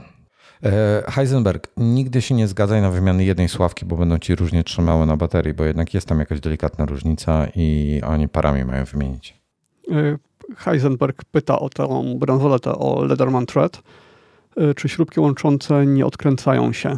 Heisenberg, 1.07 1.69
nigdy 1.77 2.23
się 2.23 2.35
nie 2.35 2.49
zgadzaj 2.49 2.83
na 2.83 2.91
wymianę 2.91 3.25
jednej 3.25 3.49
sławki, 3.49 3.87
bo 3.87 3.97
będą 3.97 4.19
ci 4.19 4.35
różnie 4.35 4.65
trzymały 4.65 5.07
na 5.07 5.17
baterii, 5.17 5.55
bo 5.55 5.65
jednak 5.65 5.95
jest 5.95 6.07
tam 6.07 6.19
jakaś 6.19 6.41
delikatna 6.41 6.87
różnica 6.87 7.47
i 7.57 8.01
oni 8.07 8.29
parami 8.29 8.65
mają 8.65 8.85
wymienić. 8.85 9.41
E, 9.91 10.19
Heisenberg 10.57 11.25
pyta 11.25 11.59
o 11.59 11.69
tę 11.69 12.15
bransoletę, 12.17 12.73
o 12.73 13.05
Lederman 13.05 13.47
Thread. 13.47 13.83
E, 14.57 14.75
czy 14.75 14.89
śrubki 14.89 15.21
łączące 15.21 15.87
nie 15.87 16.07
odkręcają 16.07 16.73
się? 16.73 16.97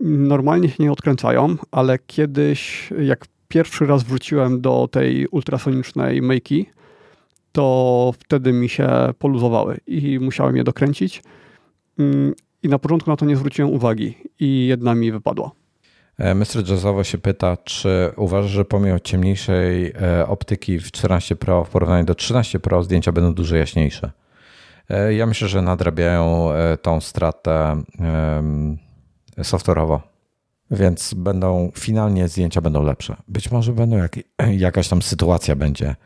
Normalnie 0.00 0.68
się 0.68 0.82
nie 0.82 0.92
odkręcają, 0.92 1.56
ale 1.70 1.98
kiedyś, 2.06 2.90
jak 3.02 3.26
pierwszy 3.48 3.86
raz 3.86 4.02
wróciłem 4.02 4.60
do 4.60 4.88
tej 4.90 5.26
ultrasonicznej 5.26 6.22
Makey, 6.22 6.66
to 7.52 8.12
wtedy 8.18 8.52
mi 8.52 8.68
się 8.68 8.88
poluzowały 9.18 9.80
i 9.86 10.18
musiałem 10.18 10.56
je 10.56 10.64
dokręcić. 10.64 11.22
Mm, 12.00 12.34
I 12.62 12.68
na 12.68 12.78
początku 12.78 13.10
na 13.10 13.16
to 13.16 13.26
nie 13.26 13.36
zwróciłem 13.36 13.70
uwagi 13.70 14.14
i 14.40 14.66
jedna 14.66 14.94
mi 14.94 15.12
wypadła. 15.12 15.50
E, 16.18 16.34
Mr. 16.34 16.68
Jazzowo 16.68 17.04
się 17.04 17.18
pyta, 17.18 17.56
czy 17.56 18.12
uważasz, 18.16 18.50
że 18.50 18.64
pomimo 18.64 18.98
ciemniejszej 18.98 19.92
e, 20.02 20.26
optyki 20.26 20.78
w 20.78 20.92
14 20.92 21.36
Pro 21.36 21.64
w 21.64 21.70
porównaniu 21.70 22.04
do 22.04 22.14
13 22.14 22.60
Pro 22.60 22.82
zdjęcia 22.82 23.12
będą 23.12 23.34
dużo 23.34 23.56
jaśniejsze? 23.56 24.12
E, 24.88 25.14
ja 25.14 25.26
myślę, 25.26 25.48
że 25.48 25.62
nadrabiają 25.62 26.48
tą 26.82 27.00
stratę 27.00 27.82
software'owo, 29.38 30.00
więc 30.70 31.14
będą 31.14 31.72
finalnie 31.78 32.28
zdjęcia 32.28 32.60
będą 32.60 32.82
lepsze. 32.82 33.16
Być 33.28 33.50
może 33.50 33.72
będą 33.72 33.96
jak, 33.96 34.16
jakaś 34.66 34.88
tam 34.88 35.02
sytuacja 35.02 35.56
będzie, 35.56 35.96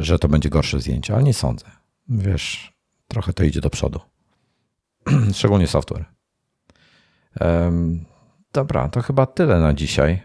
że 0.00 0.18
to 0.18 0.28
będzie 0.28 0.48
gorsze 0.48 0.80
zdjęcie, 0.80 1.14
ale 1.14 1.22
nie 1.22 1.34
sądzę. 1.34 1.66
Wiesz, 2.08 2.72
trochę 3.08 3.32
to 3.32 3.44
idzie 3.44 3.60
do 3.60 3.70
przodu. 3.70 4.00
szczególnie 5.32 5.66
software. 5.66 6.04
Dobra, 8.52 8.88
to 8.88 9.02
chyba 9.02 9.26
tyle 9.26 9.60
na 9.60 9.74
dzisiaj. 9.74 10.22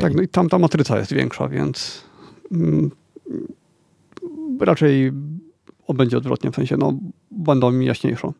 Tak, 0.00 0.14
no 0.14 0.22
i 0.22 0.28
tam 0.28 0.48
ta 0.48 0.58
matryca 0.58 0.98
jest 0.98 1.12
większa, 1.12 1.48
więc 1.48 2.04
mm, 2.52 2.90
raczej 4.60 5.12
będzie 5.94 6.16
odwrotnie, 6.16 6.50
w 6.50 6.54
sensie 6.54 6.76
no, 6.76 6.92
będą 7.30 7.72
mi 7.72 7.86
jaśniejszą. 7.86 8.32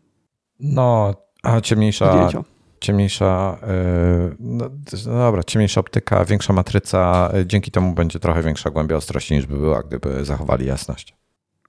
No, 0.60 1.14
a 1.42 1.60
ciemniejsza, 1.60 2.12
Zdjęcia. 2.12 2.44
ciemniejsza, 2.80 3.58
yy, 3.62 4.36
no, 4.40 4.70
no, 5.06 5.18
dobra, 5.18 5.44
ciemniejsza 5.44 5.80
optyka, 5.80 6.24
większa 6.24 6.52
matryca, 6.52 7.30
yy, 7.34 7.46
dzięki 7.46 7.70
temu 7.70 7.94
będzie 7.94 8.18
trochę 8.18 8.42
większa 8.42 8.70
głębia 8.70 8.96
ostrości 8.96 9.34
niż 9.34 9.46
by 9.46 9.56
była, 9.56 9.82
gdyby 9.82 10.24
zachowali 10.24 10.66
jasność. 10.66 11.16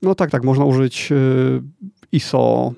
No 0.02 0.16
tak, 0.16 0.32
tak, 0.32 0.44
można 0.44 0.66
użyć 0.66 1.14
ISO 2.12 2.74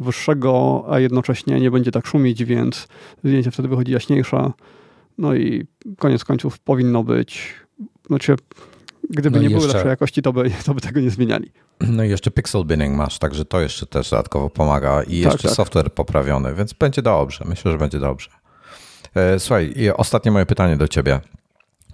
wyższego, 0.00 0.84
a 0.90 1.00
jednocześnie 1.00 1.60
nie 1.60 1.70
będzie 1.70 1.90
tak 1.90 2.06
szumić, 2.06 2.44
więc 2.44 2.88
zdjęcie 3.24 3.50
wtedy 3.50 3.68
wychodzi 3.68 3.92
jaśniejsze. 3.92 4.52
No 5.18 5.34
i 5.34 5.66
koniec 5.98 6.24
końców 6.24 6.58
powinno 6.58 7.04
być, 7.04 7.54
znaczy 8.06 8.36
gdyby 9.10 9.30
no 9.30 9.42
nie 9.42 9.48
jeszcze, 9.48 9.58
były 9.58 9.72
lepszej 9.72 9.90
jakości, 9.90 10.22
to 10.22 10.32
by, 10.32 10.50
to 10.64 10.74
by 10.74 10.80
tego 10.80 11.00
nie 11.00 11.10
zmieniali. 11.10 11.52
No 11.80 12.04
i 12.04 12.08
jeszcze 12.08 12.30
pixel 12.30 12.64
binning 12.64 12.96
masz, 12.96 13.18
także 13.18 13.44
to 13.44 13.60
jeszcze 13.60 13.86
też 13.86 14.10
dodatkowo 14.10 14.50
pomaga 14.50 15.02
i 15.02 15.22
tak, 15.22 15.32
jeszcze 15.32 15.48
tak. 15.48 15.56
software 15.56 15.92
poprawiony, 15.92 16.54
więc 16.54 16.72
będzie 16.72 17.02
dobrze. 17.02 17.44
Myślę, 17.48 17.72
że 17.72 17.78
będzie 17.78 18.00
dobrze. 18.00 18.30
E, 19.14 19.38
słuchaj, 19.38 19.74
ostatnie 19.96 20.30
moje 20.30 20.46
pytanie 20.46 20.76
do 20.76 20.88
ciebie. 20.88 21.20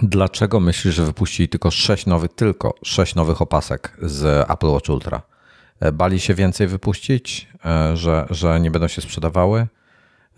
Dlaczego 0.03 0.61
myślisz, 0.61 0.95
że 0.95 1.05
wypuścili 1.05 1.49
tylko 1.49 1.71
sześć 1.71 2.07
nowych, 2.07 2.33
tylko 2.35 2.75
sześć 2.85 3.15
nowych 3.15 3.43
opasek 3.43 3.97
z 4.03 4.51
Apple 4.51 4.67
Watch 4.67 4.89
Ultra? 4.89 5.23
E, 5.81 5.93
bali 5.93 6.21
się 6.21 6.35
więcej 6.35 6.67
wypuścić, 6.67 7.49
e, 7.65 7.97
że, 7.97 8.27
że 8.31 8.61
nie 8.61 8.71
będą 8.71 8.89
się 8.89 9.03
sprzedawały 9.03 9.67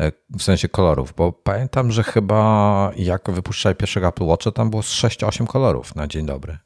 e, 0.00 0.12
w 0.30 0.42
sensie 0.42 0.68
kolorów, 0.68 1.14
bo 1.16 1.32
pamiętam, 1.32 1.92
że 1.92 2.02
chyba 2.02 2.92
jak 2.96 3.30
wypuszczali 3.30 3.76
pierwszego 3.76 4.08
Apple 4.08 4.24
Watcha, 4.24 4.50
tam 4.50 4.70
było 4.70 4.82
6-8 4.82 5.46
kolorów 5.46 5.94
na 5.94 6.06
dzień 6.06 6.26
dobry. 6.26 6.58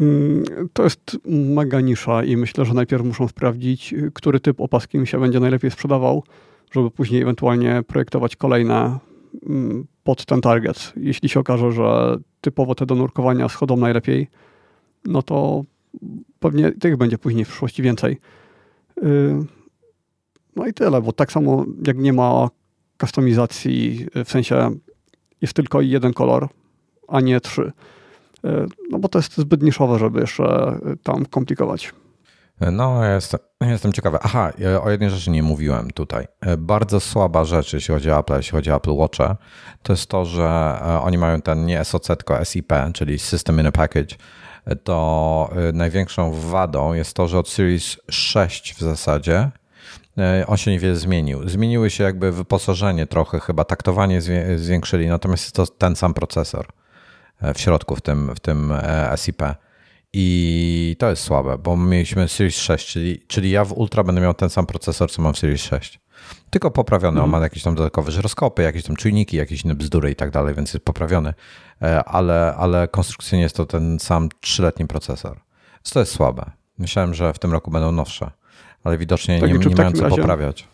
Mm, 0.00 0.44
to 0.72 0.84
jest 0.84 1.18
mega 1.26 1.80
nisza 1.80 2.24
i 2.24 2.36
myślę, 2.36 2.64
że 2.64 2.74
najpierw 2.74 3.04
muszą 3.04 3.28
sprawdzić, 3.28 3.94
który 4.14 4.40
typ 4.40 4.60
opaski 4.60 4.98
mi 4.98 5.06
się 5.06 5.20
będzie 5.20 5.40
najlepiej 5.40 5.70
sprzedawał, 5.70 6.24
żeby 6.72 6.90
później 6.90 7.22
ewentualnie 7.22 7.82
projektować 7.86 8.36
kolejne 8.36 8.98
mm, 9.46 9.86
pod 10.04 10.24
ten 10.24 10.40
target. 10.40 10.92
Jeśli 10.96 11.28
się 11.28 11.40
okaże, 11.40 11.72
że 11.72 12.16
typowo 12.40 12.74
te 12.74 12.86
do 12.86 12.94
nurkowania 12.94 13.48
schodzą 13.48 13.76
najlepiej, 13.76 14.28
no 15.04 15.22
to 15.22 15.64
pewnie 16.38 16.72
tych 16.72 16.96
będzie 16.96 17.18
później 17.18 17.44
w 17.44 17.48
przyszłości 17.48 17.82
więcej. 17.82 18.20
Y, 19.04 19.36
no 20.56 20.66
i 20.66 20.72
tyle, 20.72 21.02
bo 21.02 21.12
tak 21.12 21.32
samo 21.32 21.64
jak 21.86 21.98
nie 21.98 22.12
ma 22.12 22.48
kustomizacji, 23.00 24.06
w 24.24 24.30
sensie 24.30 24.70
jest 25.40 25.54
tylko 25.54 25.80
jeden 25.80 26.12
kolor, 26.12 26.48
a 27.08 27.20
nie 27.20 27.40
trzy. 27.40 27.72
Y, 28.44 28.48
no 28.90 28.98
bo 28.98 29.08
to 29.08 29.18
jest 29.18 29.36
zbyt 29.36 29.62
niszowe, 29.62 29.98
żeby 29.98 30.20
jeszcze 30.20 30.78
tam 31.02 31.26
komplikować. 31.26 31.92
No, 32.72 33.00
jestem, 33.60 33.92
ciekawy. 33.92 34.18
Aha, 34.22 34.52
o 34.82 34.90
jednej 34.90 35.10
rzeczy 35.10 35.30
nie 35.30 35.42
mówiłem 35.42 35.90
tutaj. 35.90 36.26
Bardzo 36.58 37.00
słaba 37.00 37.44
rzecz, 37.44 37.72
jeśli 37.72 37.94
chodzi 37.94 38.10
o 38.10 38.18
Apple, 38.18 38.36
jeśli 38.36 38.52
chodzi 38.52 38.70
o 38.70 38.76
Apple 38.76 38.92
Watcha, 38.92 39.36
to 39.82 39.92
jest 39.92 40.06
to, 40.06 40.24
że 40.24 40.78
oni 41.02 41.18
mają 41.18 41.42
ten 41.42 41.66
nie 41.66 41.84
SOC, 41.84 42.06
tylko 42.06 42.44
SIP, 42.44 42.72
czyli 42.94 43.18
System 43.18 43.60
in 43.60 43.66
a 43.66 43.72
Package. 43.72 44.16
To 44.84 45.50
e, 45.68 45.72
największą 45.72 46.32
wadą 46.32 46.92
jest 46.92 47.14
to, 47.14 47.28
że 47.28 47.38
od 47.38 47.48
Series 47.48 47.96
6 48.10 48.74
w 48.74 48.80
zasadzie 48.80 49.50
e, 50.18 50.44
on 50.46 50.56
się 50.56 50.70
niewiele 50.70 50.96
zmienił. 50.96 51.48
Zmieniły 51.48 51.90
się 51.90 52.04
jakby 52.04 52.32
wyposażenie 52.32 53.06
trochę, 53.06 53.40
chyba 53.40 53.64
taktowanie 53.64 54.20
zwiększyli, 54.56 55.08
natomiast 55.08 55.44
jest 55.44 55.56
to 55.56 55.66
ten 55.66 55.96
sam 55.96 56.14
procesor 56.14 56.66
w 57.54 57.60
środku 57.60 57.96
w 57.96 58.00
tym, 58.00 58.34
w 58.34 58.40
tym 58.40 58.72
SIP. 59.16 59.42
I 60.12 60.96
to 60.98 61.10
jest 61.10 61.22
słabe, 61.22 61.58
bo 61.58 61.76
mieliśmy 61.76 62.28
Series 62.28 62.56
6, 62.56 62.88
czyli, 62.92 63.22
czyli 63.26 63.50
ja 63.50 63.64
w 63.64 63.72
Ultra 63.72 64.04
będę 64.04 64.20
miał 64.20 64.34
ten 64.34 64.50
sam 64.50 64.66
procesor, 64.66 65.10
co 65.10 65.22
mam 65.22 65.34
w 65.34 65.38
Series 65.38 65.62
6. 65.62 66.00
Tylko 66.50 66.70
poprawiony, 66.70 67.22
on 67.22 67.30
ma 67.30 67.38
jakieś 67.38 67.62
tam 67.62 67.74
dodatkowe 67.74 68.12
żyroskopy, 68.12 68.62
jakieś 68.62 68.84
tam 68.84 68.96
czujniki, 68.96 69.36
jakieś 69.36 69.64
inne 69.64 69.74
bzdury 69.74 70.10
i 70.10 70.16
tak 70.16 70.30
dalej, 70.30 70.54
więc 70.54 70.74
jest 70.74 70.84
poprawiony, 70.84 71.28
e, 71.28 71.34
ale, 72.06 72.54
ale 72.58 72.88
konstrukcyjnie 72.88 73.42
jest 73.42 73.56
to 73.56 73.66
ten 73.66 73.98
sam 73.98 74.28
trzyletni 74.40 74.86
procesor. 74.86 75.40
Więc 75.74 75.90
to 75.92 76.00
jest 76.00 76.12
słabe. 76.12 76.50
Myślałem, 76.78 77.14
że 77.14 77.32
w 77.32 77.38
tym 77.38 77.52
roku 77.52 77.70
będą 77.70 77.92
nowsze, 77.92 78.30
ale 78.84 78.98
widocznie 78.98 79.40
tak, 79.40 79.52
nie, 79.52 79.58
nie 79.58 79.76
mają 79.76 79.92
co 79.92 80.02
razie, 80.02 80.16
poprawiać. 80.16 80.68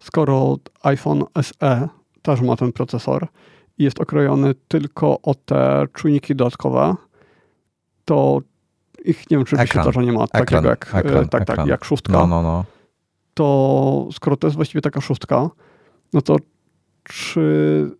Skoro 0.00 0.56
iPhone 0.82 1.24
SE 1.42 1.88
też 2.22 2.40
ma 2.40 2.56
ten 2.56 2.72
procesor 2.72 3.28
i 3.78 3.84
jest 3.84 4.00
okrojony 4.00 4.54
tylko 4.68 5.20
o 5.22 5.34
te 5.34 5.86
czujniki 5.92 6.34
dodatkowe, 6.34 6.94
to 8.04 8.40
ich 9.04 9.30
nie 9.30 9.36
wiem, 9.36 9.46
czy 9.46 9.56
wyświetlacza 9.56 10.02
nie 10.02 10.12
ma 10.12 10.24
ekran, 10.24 10.44
takiego 10.46 10.68
jak, 10.68 10.94
ekran, 10.94 11.28
tak, 11.28 11.44
tak, 11.44 11.66
jak 11.66 11.84
szóstka. 11.84 12.12
No, 12.12 12.26
no, 12.26 12.42
no. 12.42 12.64
To 13.34 14.08
skoro 14.12 14.36
to 14.36 14.46
jest 14.46 14.56
właściwie 14.56 14.80
taka 14.80 15.00
szóstka, 15.00 15.50
no 16.12 16.22
to 16.22 16.36
czy 17.04 17.90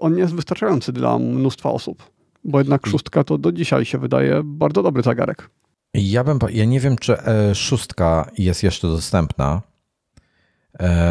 on 0.00 0.14
nie 0.14 0.20
jest 0.20 0.34
wystarczający 0.34 0.92
dla 0.92 1.18
mnóstwa 1.18 1.70
osób? 1.70 2.10
Bo 2.44 2.58
jednak 2.58 2.86
szóstka 2.86 3.24
to 3.24 3.38
do 3.38 3.52
dzisiaj 3.52 3.84
się 3.84 3.98
wydaje 3.98 4.40
bardzo 4.44 4.82
dobry 4.82 5.02
zegarek. 5.02 5.50
Ja, 5.94 6.24
bym, 6.24 6.38
ja 6.50 6.64
nie 6.64 6.80
wiem, 6.80 6.96
czy 6.96 7.18
e, 7.18 7.54
szóstka 7.54 8.30
jest 8.38 8.62
jeszcze 8.62 8.88
dostępna. 8.88 9.62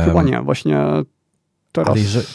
Chyba 0.06 0.24
nie, 0.24 0.42
właśnie 0.42 0.80
teraz 1.72 1.98
jeżeli... 1.98 2.26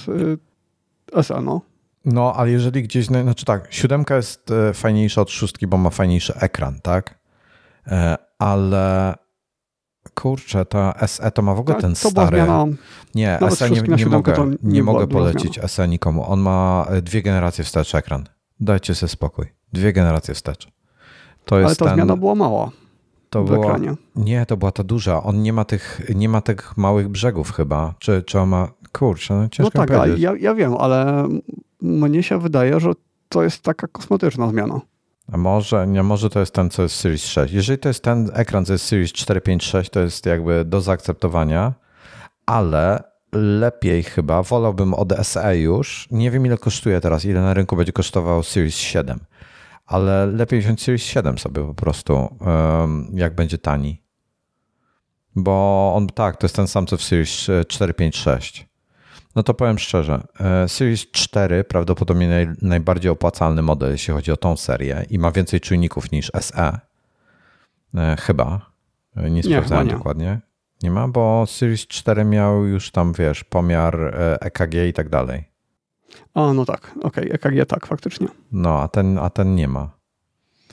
SE, 1.22 1.40
no. 1.40 1.60
No, 2.04 2.32
ale 2.36 2.50
jeżeli 2.50 2.82
gdzieś, 2.82 3.10
no, 3.10 3.22
znaczy 3.22 3.44
tak, 3.44 3.66
siódemka 3.70 4.16
jest 4.16 4.50
e, 4.50 4.74
fajniejsza 4.74 5.20
od 5.20 5.30
szóstki, 5.30 5.66
bo 5.66 5.76
ma 5.76 5.90
fajniejszy 5.90 6.34
ekran, 6.34 6.80
tak? 6.80 7.18
E, 7.86 8.16
ale 8.38 9.14
kurczę, 10.14 10.64
ta 10.64 11.06
SE 11.06 11.30
to 11.30 11.42
ma 11.42 11.54
w 11.54 11.58
ogóle 11.58 11.76
ten 11.76 11.94
stary. 11.94 12.36
Zmiana, 12.36 12.66
nie, 13.14 13.38
SE 13.50 13.70
nie, 13.70 13.80
nie 13.80 14.06
mogę, 14.06 14.34
nie, 14.62 14.72
nie 14.72 14.82
mogę 14.82 15.06
polecić 15.06 15.60
SE 15.66 15.88
nikomu. 15.88 16.30
On 16.30 16.40
ma 16.40 16.86
e, 16.88 17.02
dwie 17.02 17.22
generacje 17.22 17.64
wstecz 17.64 17.94
ekran. 17.94 18.24
Dajcie 18.60 18.94
sobie 18.94 19.10
spokój. 19.10 19.46
Dwie 19.72 19.92
generacje 19.92 20.34
wstecz. 20.34 20.68
To 21.44 21.56
ale 21.56 21.76
ta 21.76 21.84
ten, 21.84 21.94
zmiana 21.94 22.16
była 22.16 22.34
mała. 22.34 22.70
To 23.30 23.44
była, 23.44 23.66
ekranie. 23.66 23.94
nie, 24.16 24.46
to 24.46 24.56
była 24.56 24.72
ta 24.72 24.84
duża. 24.84 25.22
On 25.22 25.42
nie 25.42 25.52
ma 25.52 25.64
tych, 25.64 26.00
nie 26.14 26.28
ma 26.28 26.40
tych 26.40 26.76
małych 26.76 27.08
brzegów 27.08 27.52
chyba. 27.52 27.94
Czy, 27.98 28.22
czy 28.22 28.40
on 28.40 28.48
ma, 28.48 28.68
kurczę, 28.92 29.34
no 29.34 29.48
ciężko 29.48 29.78
No 29.78 29.86
tak, 29.86 30.18
ja, 30.18 30.32
ja 30.40 30.54
wiem, 30.54 30.74
ale 30.78 31.28
mnie 31.82 32.22
się 32.22 32.38
wydaje, 32.40 32.80
że 32.80 32.92
to 33.28 33.42
jest 33.42 33.62
taka 33.62 33.86
kosmetyczna 33.88 34.48
zmiana. 34.48 34.80
Może, 35.36 35.86
nie, 35.86 36.02
może 36.02 36.30
to 36.30 36.40
jest 36.40 36.54
ten, 36.54 36.70
co 36.70 36.82
jest 36.82 36.96
Series 36.96 37.24
6. 37.24 37.54
Jeżeli 37.54 37.78
to 37.78 37.88
jest 37.88 38.04
ten 38.04 38.30
ekran, 38.34 38.64
co 38.64 38.72
jest 38.72 38.84
Series 38.84 39.12
4, 39.12 39.40
5, 39.40 39.64
6, 39.64 39.90
to 39.90 40.00
jest 40.00 40.26
jakby 40.26 40.64
do 40.64 40.80
zaakceptowania, 40.80 41.72
ale 42.46 43.02
lepiej 43.32 44.02
chyba, 44.02 44.42
wolałbym 44.42 44.94
od 44.94 45.12
SE 45.22 45.58
już. 45.58 46.08
Nie 46.10 46.30
wiem, 46.30 46.46
ile 46.46 46.58
kosztuje 46.58 47.00
teraz, 47.00 47.24
ile 47.24 47.40
na 47.40 47.54
rynku 47.54 47.76
będzie 47.76 47.92
kosztował 47.92 48.42
Series 48.42 48.76
7, 48.76 49.20
ale 49.86 50.26
lepiej 50.26 50.60
wziąć 50.60 50.82
Series 50.82 51.02
7 51.02 51.38
sobie 51.38 51.66
po 51.66 51.74
prostu, 51.74 52.36
jak 53.14 53.34
będzie 53.34 53.58
tani. 53.58 54.02
Bo 55.36 55.92
on 55.96 56.06
tak, 56.06 56.36
to 56.36 56.44
jest 56.44 56.56
ten 56.56 56.66
sam 56.66 56.86
co 56.86 56.96
w 56.96 57.02
Series 57.02 57.50
4, 57.68 57.94
5, 57.94 58.16
6. 58.16 58.71
No 59.34 59.42
to 59.42 59.54
powiem 59.54 59.78
szczerze, 59.78 60.22
e, 60.40 60.68
Series 60.68 61.10
4 61.10 61.64
prawdopodobnie 61.64 62.28
naj, 62.28 62.48
najbardziej 62.62 63.10
opłacalny 63.10 63.62
model, 63.62 63.92
jeśli 63.92 64.14
chodzi 64.14 64.32
o 64.32 64.36
tą 64.36 64.56
serię 64.56 65.06
i 65.10 65.18
ma 65.18 65.32
więcej 65.32 65.60
czujników 65.60 66.12
niż 66.12 66.30
SE. 66.40 66.78
E, 67.94 68.16
chyba. 68.20 68.70
E, 69.16 69.30
nie 69.30 69.42
sprawdzałem 69.42 69.86
nie, 69.86 69.92
dokładnie. 69.92 70.40
Nie 70.82 70.90
ma, 70.90 71.08
bo 71.08 71.44
Series 71.46 71.86
4 71.86 72.24
miał 72.24 72.64
już 72.64 72.90
tam, 72.90 73.12
wiesz, 73.12 73.44
pomiar 73.44 74.14
EKG 74.40 74.74
i 74.88 74.92
tak 74.92 75.08
dalej. 75.08 75.44
A, 76.34 76.52
no 76.52 76.64
tak, 76.64 76.92
okej, 77.02 77.32
okay. 77.32 77.52
EKG 77.52 77.68
tak, 77.68 77.86
faktycznie. 77.86 78.28
No, 78.52 78.80
a 78.80 78.88
ten, 78.88 79.18
a 79.18 79.30
ten 79.30 79.54
nie 79.54 79.68
ma. 79.68 79.90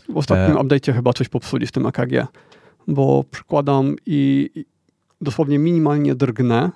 W 0.09 0.17
ostatnim 0.17 0.57
e... 0.57 0.59
update'cie 0.59 0.93
chyba 0.93 1.13
coś 1.13 1.29
popsuli 1.29 1.67
z 1.67 1.71
tym 1.71 1.85
EKG, 1.85 2.27
bo 2.87 3.23
przykładam 3.31 3.95
i 4.05 4.49
dosłownie 5.21 5.59
minimalnie 5.59 6.15
drgnę 6.15 6.71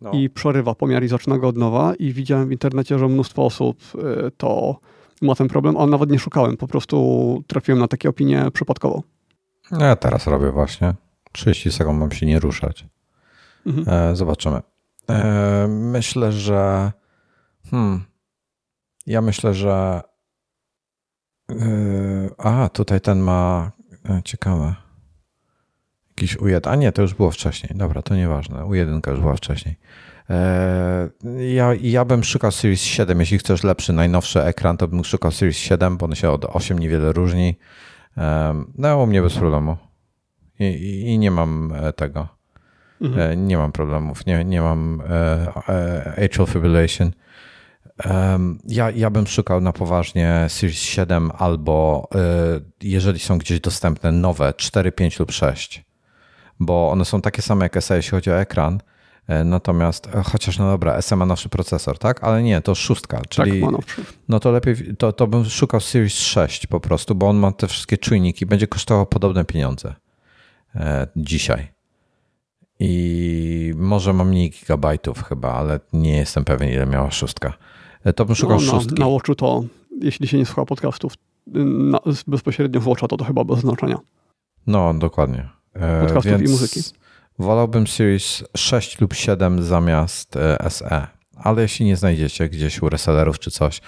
no. 0.00 0.12
i 0.12 0.30
przerywa 0.30 0.74
pomiar 0.74 1.04
i 1.04 1.08
zaczyna 1.08 1.38
go 1.38 1.48
od 1.48 1.56
nowa 1.56 1.94
i 1.94 2.12
widziałem 2.12 2.48
w 2.48 2.52
internecie, 2.52 2.98
że 2.98 3.08
mnóstwo 3.08 3.46
osób 3.46 3.78
y, 3.94 4.30
to 4.36 4.80
ma 5.22 5.34
ten 5.34 5.48
problem, 5.48 5.76
a 5.76 5.86
nawet 5.86 6.10
nie 6.10 6.18
szukałem, 6.18 6.56
po 6.56 6.68
prostu 6.68 7.44
trafiłem 7.46 7.78
na 7.78 7.88
takie 7.88 8.08
opinie 8.08 8.50
przypadkowo. 8.52 9.02
Ja 9.70 9.96
teraz 9.96 10.26
robię 10.26 10.52
właśnie. 10.52 10.94
30 11.32 11.72
sekund 11.72 11.98
mam 11.98 12.12
się 12.12 12.26
nie 12.26 12.40
ruszać. 12.40 12.86
Mhm. 13.66 14.10
E, 14.10 14.16
zobaczymy. 14.16 14.60
E, 15.10 15.66
myślę, 15.68 16.32
że 16.32 16.92
hmm, 17.70 18.04
ja 19.06 19.22
myślę, 19.22 19.54
że 19.54 20.02
e, 21.50 21.54
a, 22.38 22.68
tutaj 22.68 23.00
ten 23.00 23.20
ma 23.20 23.72
e, 24.10 24.22
ciekawe. 24.24 24.74
Jakiś 26.16 26.36
U1. 26.36 26.70
A 26.70 26.76
nie, 26.76 26.92
to 26.92 27.02
już 27.02 27.14
było 27.14 27.30
wcześniej. 27.30 27.72
Dobra, 27.74 28.02
to 28.02 28.14
nieważne. 28.14 28.58
U1 28.58 29.10
już 29.10 29.20
była 29.20 29.36
wcześniej. 29.36 29.76
E, 30.30 31.08
ja, 31.54 31.70
ja 31.80 32.04
bym 32.04 32.24
szukał 32.24 32.52
Series 32.52 32.82
7. 32.82 33.20
Jeśli 33.20 33.38
chcesz 33.38 33.62
lepszy, 33.64 33.92
najnowszy 33.92 34.42
ekran, 34.42 34.76
to 34.76 34.88
bym 34.88 35.04
szukał 35.04 35.30
Series 35.30 35.56
7, 35.56 35.96
bo 35.96 36.06
on 36.06 36.14
się 36.14 36.30
od 36.30 36.44
8 36.44 36.78
niewiele 36.78 37.12
różni. 37.12 37.58
E, 38.16 38.54
no, 38.78 39.02
u 39.02 39.06
mnie 39.06 39.22
bez 39.22 39.34
problemu. 39.34 39.76
I, 40.60 40.64
i, 40.64 41.00
i 41.00 41.18
nie 41.18 41.30
mam 41.30 41.72
e, 41.76 41.92
tego. 41.92 42.28
Mhm. 43.00 43.46
Nie 43.46 43.56
mam 43.56 43.72
problemów. 43.72 44.26
Nie, 44.26 44.44
nie 44.44 44.60
mam 44.60 45.02
atrial 46.24 46.46
fibrillation. 46.46 47.12
Ja, 48.68 48.90
ja 48.90 49.10
bym 49.10 49.26
szukał 49.26 49.60
na 49.60 49.72
poważnie 49.72 50.46
Series 50.48 50.78
7 50.78 51.30
albo 51.38 52.08
jeżeli 52.82 53.18
są 53.18 53.38
gdzieś 53.38 53.60
dostępne 53.60 54.12
nowe 54.12 54.54
4, 54.56 54.92
5 54.92 55.18
lub 55.18 55.32
6 55.32 55.86
bo 56.60 56.90
one 56.90 57.04
są 57.04 57.20
takie 57.20 57.42
same 57.42 57.64
jak 57.64 57.84
SE, 57.84 57.96
jeśli 57.96 58.10
chodzi 58.10 58.30
o 58.30 58.40
ekran. 58.40 58.80
E, 59.28 59.44
natomiast, 59.44 60.08
e, 60.14 60.22
chociaż 60.22 60.58
no 60.58 60.70
dobra, 60.70 61.02
SE 61.02 61.16
ma 61.16 61.26
nowszy 61.26 61.48
procesor, 61.48 61.98
tak? 61.98 62.24
Ale 62.24 62.42
nie, 62.42 62.60
to 62.60 62.74
szóstka, 62.74 63.22
czyli 63.28 63.60
tak, 63.60 63.70
no 64.28 64.40
to 64.40 64.50
lepiej, 64.50 64.76
to, 64.98 65.12
to 65.12 65.26
bym 65.26 65.44
szukał 65.44 65.80
Series 65.80 66.14
6 66.14 66.66
po 66.66 66.80
prostu, 66.80 67.14
bo 67.14 67.28
on 67.28 67.36
ma 67.36 67.52
te 67.52 67.66
wszystkie 67.66 67.98
czujniki, 67.98 68.46
będzie 68.46 68.66
kosztował 68.66 69.06
podobne 69.06 69.44
pieniądze 69.44 69.94
e, 70.74 71.06
dzisiaj. 71.16 71.68
I 72.80 73.72
może 73.76 74.12
ma 74.12 74.24
mniej 74.24 74.50
gigabajtów 74.50 75.24
chyba, 75.24 75.52
ale 75.52 75.80
nie 75.92 76.16
jestem 76.16 76.44
pewien, 76.44 76.68
ile 76.68 76.86
miała 76.86 77.10
szóstka. 77.10 77.52
To 78.16 78.24
bym 78.24 78.34
szukał 78.34 78.56
no, 78.56 78.62
szóstki. 78.62 78.94
Na, 78.94 79.06
na 79.06 79.12
Watchu 79.12 79.34
to, 79.34 79.64
jeśli 80.00 80.28
się 80.28 80.38
nie 80.38 80.46
słucha 80.46 80.64
podcastów 80.64 81.12
na, 81.46 82.00
bezpośrednio 82.26 82.80
w 82.80 82.88
Watcha, 82.88 83.08
to 83.08 83.16
to 83.16 83.24
chyba 83.24 83.44
bez 83.44 83.58
znaczenia. 83.58 83.98
No, 84.66 84.94
dokładnie. 84.94 85.48
E, 85.80 86.00
podcastów 86.00 86.24
Więc 86.24 86.50
i 86.50 86.52
muzyki. 86.52 86.80
Wolałbym 87.38 87.86
Series 87.86 88.44
6 88.56 89.00
lub 89.00 89.14
7 89.14 89.62
zamiast 89.62 90.36
e, 90.36 90.70
SE. 90.70 91.06
Ale 91.36 91.62
jeśli 91.62 91.86
nie 91.86 91.96
znajdziecie 91.96 92.48
gdzieś 92.48 92.82
u 92.82 92.88
resellerów 92.88 93.38
czy 93.38 93.50
coś, 93.50 93.80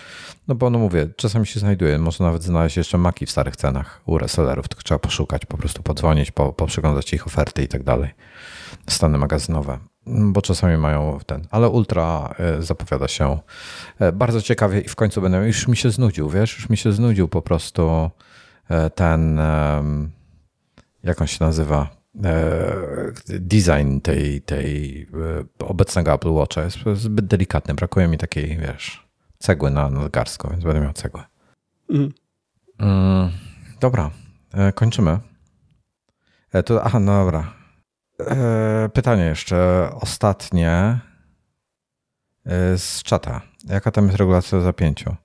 no 0.48 0.54
bo 0.54 0.70
no 0.70 0.78
mówię, 0.78 1.08
czasami 1.16 1.46
się 1.46 1.60
znajduje, 1.60 1.98
można 1.98 2.26
nawet 2.26 2.42
znaleźć 2.42 2.76
jeszcze 2.76 2.98
maki 2.98 3.26
w 3.26 3.30
starych 3.30 3.56
cenach 3.56 4.00
u 4.06 4.18
resellerów, 4.18 4.68
tylko 4.68 4.82
trzeba 4.82 4.98
poszukać, 4.98 5.46
po 5.46 5.58
prostu 5.58 5.82
podzwonić, 5.82 6.30
po, 6.30 6.52
poprzeglądać 6.52 7.12
ich 7.12 7.26
oferty 7.26 7.62
i 7.62 7.68
tak 7.68 7.82
dalej. 7.82 8.10
Stany 8.86 9.18
magazynowe. 9.18 9.78
bo 10.06 10.42
czasami 10.42 10.76
mają 10.76 11.18
ten, 11.26 11.46
ale 11.50 11.68
ultra 11.68 12.34
zapowiada 12.58 13.08
się 13.08 13.38
bardzo 14.12 14.42
ciekawie 14.42 14.80
i 14.80 14.88
w 14.88 14.96
końcu 14.96 15.20
będę, 15.20 15.46
już 15.46 15.68
mi 15.68 15.76
się 15.76 15.90
znudził, 15.90 16.30
wiesz, 16.30 16.58
już 16.58 16.68
mi 16.68 16.76
się 16.76 16.92
znudził 16.92 17.28
po 17.28 17.42
prostu 17.42 18.10
ten, 18.94 19.40
jak 21.02 21.20
on 21.20 21.26
się 21.26 21.44
nazywa, 21.44 21.98
design 23.28 24.00
tej, 24.00 24.42
tej 24.42 25.06
obecnego 25.58 26.12
Apple 26.12 26.30
Watcha 26.30 26.62
jest 26.62 26.78
zbyt 26.94 27.26
delikatny, 27.26 27.74
brakuje 27.74 28.08
mi 28.08 28.18
takiej, 28.18 28.58
wiesz, 28.58 29.08
cegły 29.38 29.70
na 29.70 29.90
nadgarstku, 29.90 30.50
więc 30.50 30.64
będę 30.64 30.80
miał 30.80 30.92
cegłę. 30.92 31.24
Mm. 31.90 32.12
Mm, 32.78 33.30
dobra, 33.80 34.10
e, 34.54 34.72
kończymy. 34.72 35.18
E, 36.52 36.62
to, 36.62 36.84
aha, 36.84 37.00
no 37.00 37.24
dobra. 37.24 37.52
E, 38.20 38.88
pytanie 38.92 39.24
jeszcze 39.24 39.90
ostatnie 40.00 40.98
z 42.76 43.02
czata. 43.02 43.40
Jaka 43.64 43.90
tam 43.90 44.04
jest 44.04 44.18
regulacja 44.18 44.60
zapięciu? 44.60 45.16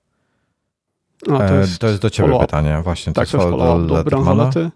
A, 1.32 1.48
to, 1.48 1.54
jest 1.54 1.78
to 1.78 1.88
jest 1.88 2.02
do 2.02 2.10
ciebie 2.10 2.38
pytanie, 2.38 2.80
właśnie. 2.82 3.12
Tak, 3.12 3.28
to 3.28 3.36
jest 3.36 3.50
follow 3.50 3.88
do, 3.88 3.94
do 3.94 4.04
bransolety. 4.04 4.70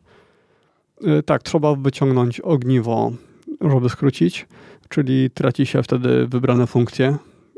Tak, 1.26 1.42
trzeba 1.42 1.74
wyciągnąć 1.74 2.40
ogniwo, 2.40 3.12
żeby 3.60 3.88
skrócić, 3.88 4.46
czyli 4.88 5.30
traci 5.30 5.66
się 5.66 5.82
wtedy 5.82 6.26
wybrane 6.26 6.66
funkcje. 6.66 7.16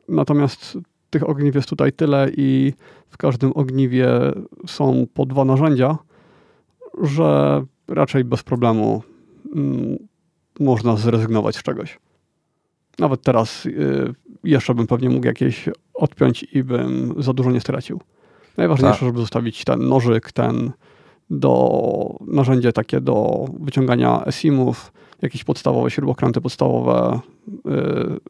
Natomiast 0.09 0.79
tych 1.11 1.29
ogniw 1.29 1.55
jest 1.55 1.69
tutaj 1.69 1.93
tyle 1.93 2.31
i 2.37 2.73
w 3.11 3.17
każdym 3.17 3.53
ogniwie 3.55 4.09
są 4.67 5.07
po 5.15 5.27
dwa 5.27 5.45
narzędzia, 5.45 5.99
że 7.03 7.63
raczej 7.89 8.25
bez 8.25 8.43
problemu 8.43 9.03
mm, 9.55 9.99
można 10.61 10.97
zrezygnować 10.97 11.57
z 11.57 11.63
czegoś. 11.63 11.99
Nawet 12.99 13.23
teraz 13.23 13.67
y, 13.67 14.15
jeszcze 14.45 14.75
bym 14.75 14.87
pewnie 14.87 15.11
mógł 15.11 15.27
jakieś 15.27 15.69
odpiąć 15.95 16.43
i 16.43 16.65
bym 16.65 17.15
za 17.19 17.33
dużo 17.33 17.51
nie 17.51 17.61
stracił. 17.61 18.01
Najważniejsze, 18.57 18.99
tak. 18.99 19.09
żeby 19.09 19.19
zostawić 19.19 19.65
ten 19.65 19.89
nożyk, 19.89 20.33
ten 20.33 20.73
do 21.31 22.17
narzędzie 22.27 22.73
takie 22.73 23.01
do 23.01 23.45
wyciągania 23.61 24.25
esimów, 24.25 24.93
jakieś 25.23 25.45
podstawowe 25.45 25.91
śrubokręty 25.91 26.41
podstawowe, 26.41 27.21
y, 27.49 28.21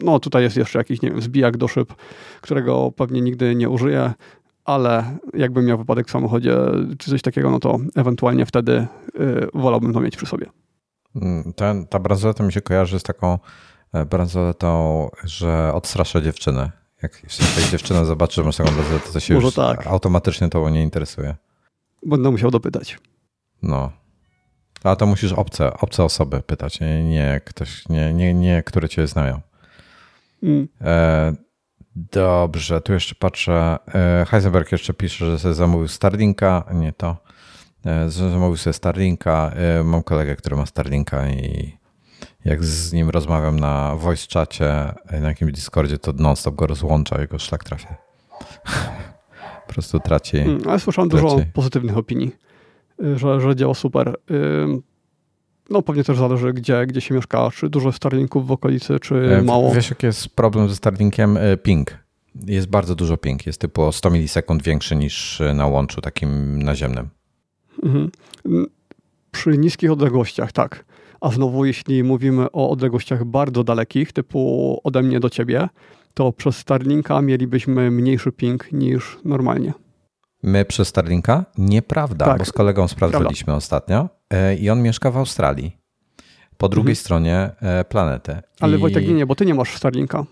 no 0.00 0.20
tutaj 0.20 0.42
jest 0.42 0.56
jeszcze 0.56 0.78
jakiś, 0.78 1.02
nie 1.02 1.10
wiem, 1.10 1.22
zbijak 1.22 1.56
do 1.56 1.68
szyb, 1.68 1.94
którego 2.40 2.92
pewnie 2.96 3.20
nigdy 3.20 3.54
nie 3.54 3.68
użyję, 3.68 4.12
ale 4.64 5.18
jakbym 5.34 5.64
miał 5.64 5.78
wypadek 5.78 6.08
w 6.08 6.10
samochodzie 6.10 6.56
czy 6.98 7.10
coś 7.10 7.22
takiego, 7.22 7.50
no 7.50 7.58
to 7.58 7.78
ewentualnie 7.94 8.46
wtedy 8.46 8.86
y, 9.20 9.48
wolałbym 9.54 9.92
to 9.92 10.00
mieć 10.00 10.16
przy 10.16 10.26
sobie. 10.26 10.46
Mm, 11.16 11.52
ten, 11.52 11.86
ta 11.86 11.98
bransoleta 11.98 12.44
mi 12.44 12.52
się 12.52 12.60
kojarzy 12.60 12.98
z 12.98 13.02
taką 13.02 13.38
e, 13.92 14.04
bransoletą, 14.04 15.08
że 15.24 15.70
odstrasza 15.74 16.20
dziewczynę. 16.20 16.72
Jak 17.02 17.22
jeśli 17.22 17.70
dziewczyna 17.70 18.04
zobaczy, 18.04 18.34
że 18.34 18.44
masz 18.44 18.56
taką 18.56 18.70
bransoletę, 18.74 19.12
to 19.12 19.20
się 19.20 19.34
Może 19.34 19.46
już 19.46 19.54
tak. 19.54 19.86
automatycznie 19.86 20.48
to 20.48 20.70
nie 20.70 20.82
interesuje. 20.82 21.34
Będę 22.06 22.30
musiał 22.30 22.50
dopytać. 22.50 22.98
No. 23.62 23.92
A 24.84 24.96
to 24.96 25.06
musisz 25.06 25.32
obce, 25.32 25.72
obce 25.78 26.04
osoby 26.04 26.42
pytać, 26.42 26.80
nie, 26.80 27.04
nie 27.04 27.40
ktoś, 27.44 27.88
nie, 27.88 28.14
nie, 28.14 28.34
nie, 28.34 28.62
które 28.62 28.88
cię 28.88 29.06
znają. 29.06 29.40
Mm. 30.42 30.68
E, 30.80 31.34
dobrze, 31.96 32.80
tu 32.80 32.92
jeszcze 32.92 33.14
patrzę. 33.14 33.78
E, 33.94 34.26
Heisenberg 34.28 34.72
jeszcze 34.72 34.94
pisze, 34.94 35.26
że 35.26 35.38
sobie 35.38 35.54
zamówił 35.54 35.88
Starlinka. 35.88 36.64
Nie 36.72 36.92
to. 36.92 37.16
E, 37.86 38.10
zamówił 38.10 38.56
sobie 38.56 38.74
Starlinka. 38.74 39.52
Mam 39.84 40.02
kolegę, 40.02 40.36
który 40.36 40.56
ma 40.56 40.66
Starlinka 40.66 41.28
i 41.28 41.72
jak 42.44 42.64
z 42.64 42.92
nim 42.92 43.10
rozmawiam 43.10 43.60
na 43.60 43.96
voice 43.96 44.26
czacie, 44.26 44.94
na 45.20 45.28
jakimś 45.28 45.52
Discordzie, 45.52 45.98
to 45.98 46.12
non-stop 46.12 46.54
go 46.54 46.66
rozłącza, 46.66 47.20
jego 47.20 47.38
szlak 47.38 47.64
trafia. 47.64 47.96
po 49.66 49.72
prostu 49.72 50.00
traci. 50.00 50.36
Mm, 50.38 50.58
ale 50.66 50.80
słyszałem 50.80 51.10
traci. 51.10 51.24
dużo 51.24 51.38
pozytywnych 51.52 51.98
opinii, 51.98 52.30
że, 53.16 53.40
że 53.40 53.56
działa 53.56 53.74
super. 53.74 54.14
No 55.70 55.82
pewnie 55.82 56.04
też 56.04 56.18
zależy, 56.18 56.52
gdzie, 56.52 56.86
gdzie 56.86 57.00
się 57.00 57.14
mieszka, 57.14 57.50
czy 57.50 57.68
dużo 57.68 57.92
Starlinków 57.92 58.46
w 58.46 58.52
okolicy, 58.52 59.00
czy 59.00 59.14
e, 59.14 59.42
mało. 59.42 59.74
Wiesz, 59.74 59.90
jaki 59.90 60.06
jest 60.06 60.28
problem 60.28 60.68
ze 60.68 60.76
Starlinkiem? 60.76 61.36
E, 61.36 61.56
ping. 61.56 61.98
Jest 62.46 62.68
bardzo 62.68 62.94
dużo 62.94 63.16
ping. 63.16 63.46
Jest 63.46 63.60
typu 63.60 63.92
100 63.92 64.10
milisekund 64.10 64.62
większy 64.62 64.96
niż 64.96 65.42
na 65.54 65.66
łączu 65.66 66.00
takim 66.00 66.62
naziemnym. 66.62 67.08
Mhm. 67.82 68.10
Przy 69.30 69.58
niskich 69.58 69.92
odległościach, 69.92 70.52
tak. 70.52 70.84
A 71.20 71.30
znowu, 71.30 71.64
jeśli 71.64 72.04
mówimy 72.04 72.52
o 72.52 72.70
odległościach 72.70 73.24
bardzo 73.24 73.64
dalekich, 73.64 74.12
typu 74.12 74.80
ode 74.84 75.02
mnie 75.02 75.20
do 75.20 75.30
ciebie, 75.30 75.68
to 76.14 76.32
przez 76.32 76.56
Starlinka 76.56 77.22
mielibyśmy 77.22 77.90
mniejszy 77.90 78.32
ping 78.32 78.72
niż 78.72 79.18
normalnie. 79.24 79.72
My 80.42 80.64
przez 80.64 80.88
Starlinka? 80.88 81.44
Nieprawda, 81.58 82.24
tak. 82.24 82.38
bo 82.38 82.44
z 82.44 82.52
kolegą 82.52 82.88
sprawdzaliśmy 82.88 83.44
Prawda. 83.44 83.56
ostatnio 83.56 84.08
e, 84.30 84.54
i 84.54 84.70
on 84.70 84.82
mieszka 84.82 85.10
w 85.10 85.16
Australii. 85.16 85.76
Po 86.56 86.68
drugiej 86.68 86.92
mhm. 86.92 86.96
stronie 86.96 87.50
e, 87.60 87.84
planety. 87.84 88.36
Ale 88.60 88.76
I... 88.76 88.80
Wojtek, 88.80 89.06
nie, 89.08 89.14
nie, 89.14 89.26
bo 89.26 89.34
ty 89.34 89.46
nie 89.46 89.54
masz 89.54 89.76
Starlinka. 89.76 90.24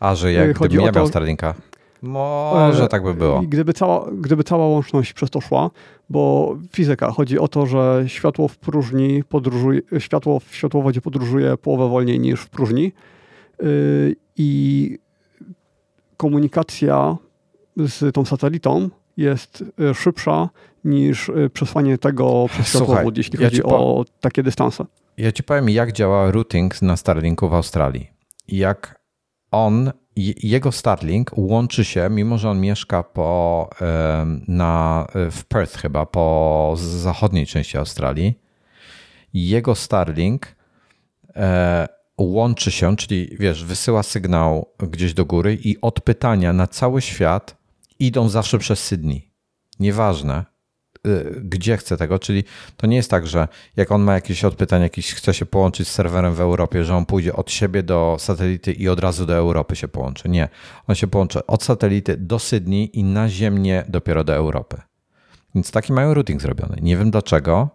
A, 0.00 0.14
że 0.14 0.32
jak 0.32 0.58
Chodzi 0.58 0.68
gdybym 0.68 0.86
ja 0.86 0.92
to... 0.92 0.98
miał 0.98 1.08
Starlinka? 1.08 1.54
Może 2.02 2.84
e, 2.84 2.88
tak 2.88 3.02
by 3.02 3.14
było. 3.14 3.42
Gdyby 3.42 3.72
cała, 3.72 4.06
gdyby 4.12 4.44
cała 4.44 4.66
łączność 4.66 5.12
przez 5.12 5.30
to 5.30 5.40
szła, 5.40 5.70
bo 6.10 6.54
fizyka, 6.72 7.10
chodzi 7.10 7.38
o 7.38 7.48
to, 7.48 7.66
że 7.66 8.04
światło 8.06 8.48
w 8.48 8.56
próżni 8.56 9.24
podróżuje, 9.24 9.80
światło 9.98 10.40
w 10.40 10.54
światłowodzie 10.54 11.00
podróżuje 11.00 11.56
połowę 11.56 11.88
wolniej 11.88 12.20
niż 12.20 12.40
w 12.40 12.48
próżni 12.48 12.92
i 14.36 14.98
komunikacja 16.16 17.16
z 17.76 18.14
tą 18.14 18.24
satelitą 18.24 18.90
jest 19.16 19.64
e, 19.80 19.94
szybsza 19.94 20.48
niż 20.84 21.28
e, 21.28 21.50
przesłanie 21.50 21.98
tego 21.98 22.46
przez 22.48 22.68
światłowód, 22.68 23.16
jeśli 23.16 23.38
chodzi 23.38 23.56
ja 23.56 23.64
o 23.64 24.04
takie 24.20 24.42
dystanse. 24.42 24.84
Ja 25.16 25.32
ci 25.32 25.42
powiem, 25.42 25.68
jak 25.68 25.92
działa 25.92 26.30
routing 26.30 26.82
na 26.82 26.96
Starlinku 26.96 27.48
w 27.48 27.54
Australii. 27.54 28.10
Jak 28.48 29.00
on, 29.50 29.92
jego 30.42 30.72
Starlink 30.72 31.30
łączy 31.36 31.84
się, 31.84 32.08
mimo 32.10 32.38
że 32.38 32.50
on 32.50 32.60
mieszka 32.60 33.02
po, 33.02 33.70
na, 34.48 35.06
w 35.30 35.44
Perth 35.44 35.78
chyba, 35.78 36.06
po 36.06 36.74
zachodniej 36.76 37.46
części 37.46 37.78
Australii, 37.78 38.38
jego 39.34 39.74
Starlink 39.74 40.56
e, 41.36 41.97
łączy 42.18 42.70
się, 42.70 42.96
czyli 42.96 43.36
wiesz, 43.40 43.64
wysyła 43.64 44.02
sygnał 44.02 44.66
gdzieś 44.78 45.14
do 45.14 45.24
góry 45.24 45.58
i 45.64 45.80
od 45.80 46.00
pytania 46.00 46.52
na 46.52 46.66
cały 46.66 47.02
świat 47.02 47.56
idą 47.98 48.28
zawsze 48.28 48.58
przez 48.58 48.84
Sydney. 48.84 49.30
Nieważne, 49.80 50.44
y, 51.06 51.40
gdzie 51.44 51.76
chce 51.76 51.96
tego, 51.96 52.18
czyli 52.18 52.44
to 52.76 52.86
nie 52.86 52.96
jest 52.96 53.10
tak, 53.10 53.26
że 53.26 53.48
jak 53.76 53.92
on 53.92 54.02
ma 54.02 54.14
jakieś 54.14 54.44
odpytanie, 54.44 54.82
jakiś 54.82 55.14
chce 55.14 55.34
się 55.34 55.46
połączyć 55.46 55.88
z 55.88 55.92
serwerem 55.92 56.34
w 56.34 56.40
Europie, 56.40 56.84
że 56.84 56.96
on 56.96 57.06
pójdzie 57.06 57.32
od 57.36 57.50
siebie 57.50 57.82
do 57.82 58.16
satelity 58.18 58.72
i 58.72 58.88
od 58.88 59.00
razu 59.00 59.26
do 59.26 59.34
Europy 59.34 59.76
się 59.76 59.88
połączy. 59.88 60.28
Nie, 60.28 60.48
on 60.86 60.94
się 60.94 61.06
połączy 61.06 61.46
od 61.46 61.62
satelity 61.62 62.16
do 62.16 62.38
Sydney 62.38 62.98
i 62.98 63.04
naziemnie 63.04 63.84
dopiero 63.88 64.24
do 64.24 64.34
Europy. 64.34 64.76
Więc 65.54 65.70
taki 65.70 65.92
mają 65.92 66.14
routing 66.14 66.42
zrobiony. 66.42 66.76
Nie 66.82 66.96
wiem 66.96 67.10
dlaczego, 67.10 67.68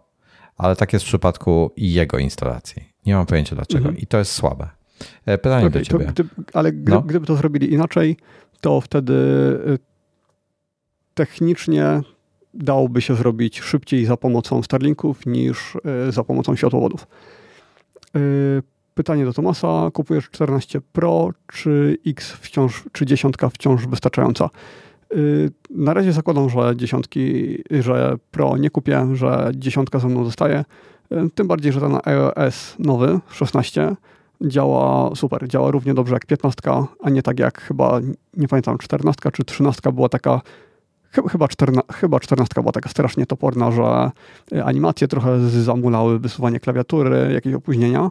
ale 0.56 0.76
tak 0.76 0.92
jest 0.92 1.04
w 1.04 1.08
przypadku 1.08 1.72
jego 1.76 2.18
instalacji. 2.18 2.93
Nie 3.06 3.14
mam 3.14 3.26
pojęcia 3.26 3.56
dlaczego 3.56 3.84
mhm. 3.84 3.98
i 3.98 4.06
to 4.06 4.18
jest 4.18 4.32
słabe. 4.32 4.68
E, 5.26 5.38
pytanie 5.38 5.66
okay, 5.66 5.80
do 5.80 5.84
ciebie. 5.84 6.12
Ale 6.52 6.72
gdy, 6.72 6.92
no? 6.92 7.02
gdyby 7.02 7.26
to 7.26 7.36
zrobili 7.36 7.72
inaczej, 7.72 8.16
to 8.60 8.80
wtedy 8.80 9.14
y, 9.68 9.78
technicznie 11.14 12.00
dałoby 12.54 13.00
się 13.00 13.14
zrobić 13.14 13.60
szybciej 13.60 14.04
za 14.04 14.16
pomocą 14.16 14.62
Starlinków 14.62 15.26
niż 15.26 15.76
e, 16.08 16.12
za 16.12 16.24
pomocą 16.24 16.56
światłowodów. 16.56 17.06
E, 18.16 18.18
pytanie 18.94 19.24
do 19.24 19.32
Tomasa. 19.32 19.90
Kupujesz 19.92 20.30
14 20.30 20.80
Pro, 20.80 21.30
czy 21.46 21.98
X 22.06 22.32
wciąż, 22.32 22.84
czy 22.92 23.06
dziesiątka 23.06 23.48
wciąż 23.48 23.86
wystarczająca? 23.86 24.44
E, 24.44 25.16
na 25.70 25.94
razie 25.94 26.12
zakładam, 26.12 26.50
że 26.50 26.76
dziesiątki, 26.76 27.56
że 27.70 28.16
Pro 28.30 28.56
nie 28.56 28.70
kupię, 28.70 29.08
że 29.12 29.52
dziesiątka 29.54 29.98
ze 29.98 30.08
mną 30.08 30.24
zostaje. 30.24 30.64
Tym 31.34 31.48
bardziej, 31.48 31.72
że 31.72 31.80
ten 31.80 31.98
iOS 32.04 32.74
nowy, 32.78 33.20
16, 33.30 33.96
działa 34.40 35.14
super. 35.14 35.48
Działa 35.48 35.70
równie 35.70 35.94
dobrze 35.94 36.14
jak 36.14 36.26
15, 36.26 36.60
a 37.02 37.10
nie 37.10 37.22
tak 37.22 37.38
jak 37.38 37.60
chyba, 37.60 38.00
nie 38.36 38.48
pamiętam, 38.48 38.78
14 38.78 39.30
czy 39.32 39.44
13 39.44 39.92
była 39.92 40.08
taka 40.08 40.40
Chyba, 41.30 41.48
czterna, 41.48 41.82
chyba 41.92 42.20
14 42.20 42.60
była 42.60 42.72
taka 42.72 42.88
strasznie 42.88 43.26
toporna, 43.26 43.70
że 43.70 44.10
animacje 44.64 45.08
trochę 45.08 45.48
zamulały, 45.48 46.18
wysuwanie 46.18 46.60
klawiatury, 46.60 47.32
jakieś 47.32 47.54
opóźnienia. 47.54 48.10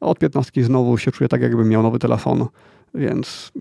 A 0.00 0.06
od 0.06 0.18
15 0.18 0.64
znowu 0.64 0.98
się 0.98 1.12
czuję 1.12 1.28
tak, 1.28 1.42
jakbym 1.42 1.68
miał 1.68 1.82
nowy 1.82 1.98
telefon, 1.98 2.46
więc 2.94 3.52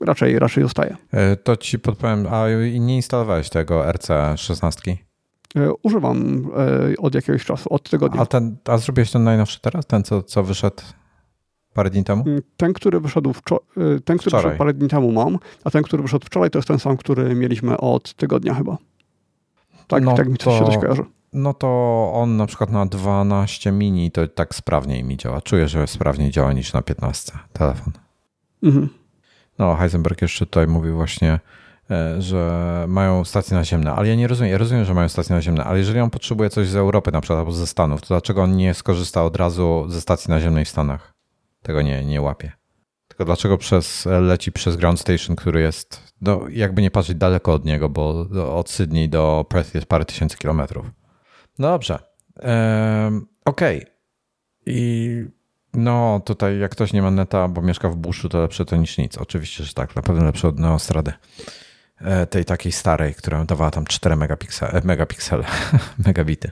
raczej, 0.00 0.38
raczej 0.38 0.62
zostaje. 0.62 0.96
E, 1.12 1.36
to 1.36 1.56
ci 1.56 1.78
podpowiem, 1.78 2.26
a 2.26 2.48
nie 2.80 2.96
instalowałeś 2.96 3.50
tego 3.50 3.82
RC16? 3.82 5.07
Używam 5.82 6.48
od 6.98 7.14
jakiegoś 7.14 7.44
czasu, 7.44 7.72
od 7.72 7.90
tygodnia. 7.90 8.20
A, 8.20 8.26
ten, 8.26 8.56
a 8.64 8.78
zrobiłeś 8.78 9.10
ten 9.10 9.24
najnowszy 9.24 9.60
teraz? 9.60 9.86
Ten, 9.86 10.02
co, 10.02 10.22
co 10.22 10.42
wyszedł 10.42 10.82
parę 11.74 11.90
dni 11.90 12.04
temu? 12.04 12.24
Mm, 12.26 12.42
ten, 12.56 12.72
który 12.72 13.00
wyszedł, 13.00 13.30
wczor- 13.30 14.00
ten, 14.04 14.18
który 14.18 14.36
wyszedł 14.36 14.56
parę 14.58 14.74
dni 14.74 14.88
temu 14.88 15.12
mam, 15.12 15.38
a 15.64 15.70
ten, 15.70 15.82
który 15.82 16.02
wyszedł 16.02 16.26
wczoraj, 16.26 16.50
to 16.50 16.58
jest 16.58 16.68
ten 16.68 16.78
sam, 16.78 16.96
który 16.96 17.34
mieliśmy 17.34 17.78
od 17.78 18.14
tygodnia 18.14 18.54
chyba. 18.54 18.78
Tak, 19.86 20.02
no 20.02 20.14
tak 20.14 20.28
mi 20.28 20.36
to, 20.36 20.58
się 20.58 20.64
coś 20.64 20.78
kojarzy. 20.78 21.04
No 21.32 21.54
to 21.54 21.68
on 22.14 22.36
na 22.36 22.46
przykład 22.46 22.70
na 22.70 22.86
12 22.86 23.72
mini 23.72 24.10
to 24.10 24.28
tak 24.28 24.54
sprawniej 24.54 25.04
mi 25.04 25.16
działa. 25.16 25.40
Czuję, 25.40 25.68
że 25.68 25.86
sprawniej 25.86 26.30
działa 26.30 26.52
niż 26.52 26.72
na 26.72 26.82
15 26.82 27.32
telefon. 27.52 27.92
Mhm. 28.62 28.88
No, 29.58 29.76
Heisenberg 29.76 30.22
jeszcze 30.22 30.46
tutaj 30.46 30.66
mówił 30.66 30.96
właśnie, 30.96 31.32
e, 31.32 31.40
że 32.18 32.84
mają 32.88 33.24
stacje 33.24 33.56
naziemne, 33.56 33.92
ale 33.92 34.08
ja 34.08 34.14
nie 34.14 34.28
rozumiem, 34.28 34.52
ja 34.52 34.58
rozumiem, 34.58 34.84
że 34.84 34.94
mają 34.94 35.08
stacje 35.08 35.36
naziemne, 35.36 35.64
ale 35.64 35.78
jeżeli 35.78 36.00
on 36.00 36.10
potrzebuje 36.10 36.50
coś 36.50 36.68
z 36.68 36.76
Europy 36.76 37.12
na 37.12 37.20
przykład 37.20 37.38
albo 37.38 37.52
ze 37.52 37.66
Stanów, 37.66 38.00
to 38.00 38.06
dlaczego 38.06 38.42
on 38.42 38.56
nie 38.56 38.74
skorzysta 38.74 39.24
od 39.24 39.36
razu 39.36 39.84
ze 39.88 40.00
stacji 40.00 40.30
naziemnej 40.30 40.64
w 40.64 40.68
Stanach? 40.68 41.14
Tego 41.62 41.82
nie, 41.82 42.04
nie 42.04 42.22
łapie. 42.22 42.52
Tylko 43.08 43.24
dlaczego 43.24 43.58
przez, 43.58 44.06
leci 44.20 44.52
przez 44.52 44.76
ground 44.76 45.00
station, 45.00 45.36
który 45.36 45.60
jest, 45.60 46.14
no, 46.20 46.40
jakby 46.50 46.82
nie 46.82 46.90
patrzeć 46.90 47.16
daleko 47.16 47.52
od 47.52 47.64
niego, 47.64 47.88
bo 47.88 48.26
od 48.56 48.70
Sydney 48.70 49.08
do 49.08 49.46
Perth 49.48 49.74
jest 49.74 49.86
parę 49.86 50.04
tysięcy 50.04 50.38
kilometrów. 50.38 50.86
No 51.58 51.68
dobrze. 51.68 51.98
Ehm, 52.40 53.26
Okej. 53.44 53.76
Okay. 53.78 53.92
I 54.66 55.24
no 55.74 56.20
tutaj 56.24 56.58
jak 56.58 56.70
ktoś 56.70 56.92
nie 56.92 57.02
ma 57.02 57.10
neta, 57.10 57.48
bo 57.48 57.62
mieszka 57.62 57.88
w 57.88 57.96
buszu, 57.96 58.28
to 58.28 58.40
lepsze 58.40 58.64
to 58.64 58.76
niż 58.76 58.98
nic. 58.98 59.18
Oczywiście, 59.18 59.64
że 59.64 59.74
tak. 59.74 59.96
Na 59.96 60.02
pewno 60.02 60.24
lepsze 60.24 60.48
od 60.48 60.58
Neostrady. 60.58 61.12
E, 62.00 62.26
tej 62.26 62.44
takiej 62.44 62.72
starej, 62.72 63.14
która 63.14 63.44
dawała 63.44 63.70
tam 63.70 63.84
4 63.84 64.16
megapiksele, 64.16 64.80
megapiksele 64.84 65.44
megabity. 66.06 66.50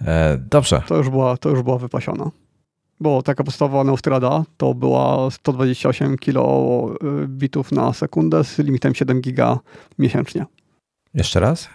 E, 0.00 0.38
dobrze. 0.50 0.82
To 0.86 0.96
już, 0.96 1.08
była, 1.08 1.36
to 1.36 1.48
już 1.48 1.62
była 1.62 1.78
wypasiona. 1.78 2.30
Bo 3.00 3.22
taka 3.22 3.44
podstawowa 3.44 3.84
Neostrada 3.84 4.44
to 4.56 4.74
była 4.74 5.30
128 5.30 6.18
kilobitów 6.18 7.72
na 7.72 7.92
sekundę 7.92 8.44
z 8.44 8.58
limitem 8.58 8.94
7 8.94 9.20
giga 9.20 9.58
miesięcznie. 9.98 10.46
Jeszcze 11.14 11.40
raz? 11.40 11.68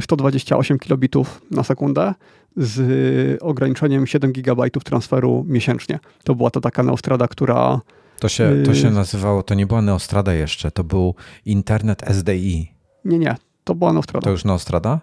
128 0.00 0.78
kilobitów 0.78 1.40
na 1.50 1.62
sekundę 1.62 2.14
z 2.56 3.42
ograniczeniem 3.42 4.06
7 4.06 4.32
GB 4.32 4.70
transferu 4.70 5.44
miesięcznie. 5.48 5.98
To 6.24 6.34
była 6.34 6.50
to 6.50 6.60
taka 6.60 6.82
Neostrada, 6.82 7.28
która... 7.28 7.80
To 8.20 8.28
się, 8.28 8.62
to 8.66 8.74
się 8.74 8.88
y, 8.88 8.90
nazywało, 8.90 9.42
to 9.42 9.54
nie 9.54 9.66
była 9.66 9.82
Neostrada 9.82 10.34
jeszcze, 10.34 10.70
to 10.70 10.84
był 10.84 11.14
internet 11.44 12.02
SDI. 12.10 12.72
Nie, 13.04 13.18
nie, 13.18 13.36
to 13.64 13.74
była 13.74 13.92
Neostrada. 13.92 14.24
To 14.24 14.30
już 14.30 14.44
Neostrada? 14.44 15.00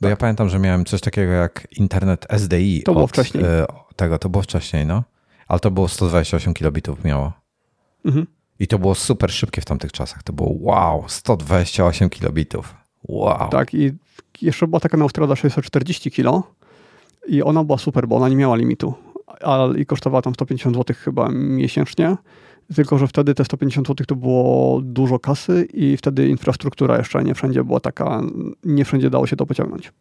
Bo 0.00 0.04
tak. 0.04 0.10
ja 0.10 0.16
pamiętam, 0.16 0.48
że 0.48 0.58
miałem 0.58 0.84
coś 0.84 1.00
takiego 1.00 1.32
jak 1.32 1.68
internet 1.78 2.26
SDI. 2.30 2.82
To 2.82 2.92
było 2.92 3.06
wcześniej. 3.06 3.44
Y, 3.44 3.66
tego, 3.96 4.18
to 4.18 4.28
było 4.28 4.42
wcześniej, 4.42 4.86
no. 4.86 5.02
Ale 5.48 5.60
to 5.60 5.70
było 5.70 5.88
128 5.88 6.54
kilobitów 6.54 7.04
miało. 7.04 7.32
Mhm. 8.04 8.26
I 8.60 8.66
to 8.66 8.78
było 8.78 8.94
super 8.94 9.32
szybkie 9.32 9.60
w 9.60 9.64
tamtych 9.64 9.92
czasach. 9.92 10.22
To 10.22 10.32
było 10.32 10.50
wow, 10.60 11.04
128 11.08 12.10
kilobitów. 12.10 12.74
Wow. 13.08 13.48
Tak, 13.48 13.74
i 13.74 13.92
jeszcze 14.42 14.66
była 14.66 14.80
taka 14.80 14.96
Neostrada 14.96 15.36
640 15.36 16.10
kilo 16.10 16.42
i 17.28 17.42
ona 17.42 17.64
była 17.64 17.78
super, 17.78 18.08
bo 18.08 18.16
ona 18.16 18.28
nie 18.28 18.36
miała 18.36 18.56
limitu 18.56 18.94
i 19.76 19.86
kosztowała 19.86 20.22
tam 20.22 20.34
150 20.34 20.76
zł 20.76 20.96
chyba 20.98 21.28
miesięcznie. 21.32 22.16
Tylko, 22.74 22.98
że 22.98 23.08
wtedy 23.08 23.34
te 23.34 23.44
150 23.44 23.88
zł 23.88 24.06
to 24.06 24.16
było 24.16 24.80
dużo 24.82 25.18
kasy 25.18 25.68
i 25.74 25.96
wtedy 25.96 26.28
infrastruktura 26.28 26.98
jeszcze 26.98 27.24
nie 27.24 27.34
wszędzie 27.34 27.64
była 27.64 27.80
taka, 27.80 28.22
nie 28.64 28.84
wszędzie 28.84 29.10
dało 29.10 29.26
się 29.26 29.36
to 29.36 29.46
pociągnąć. 29.46 29.92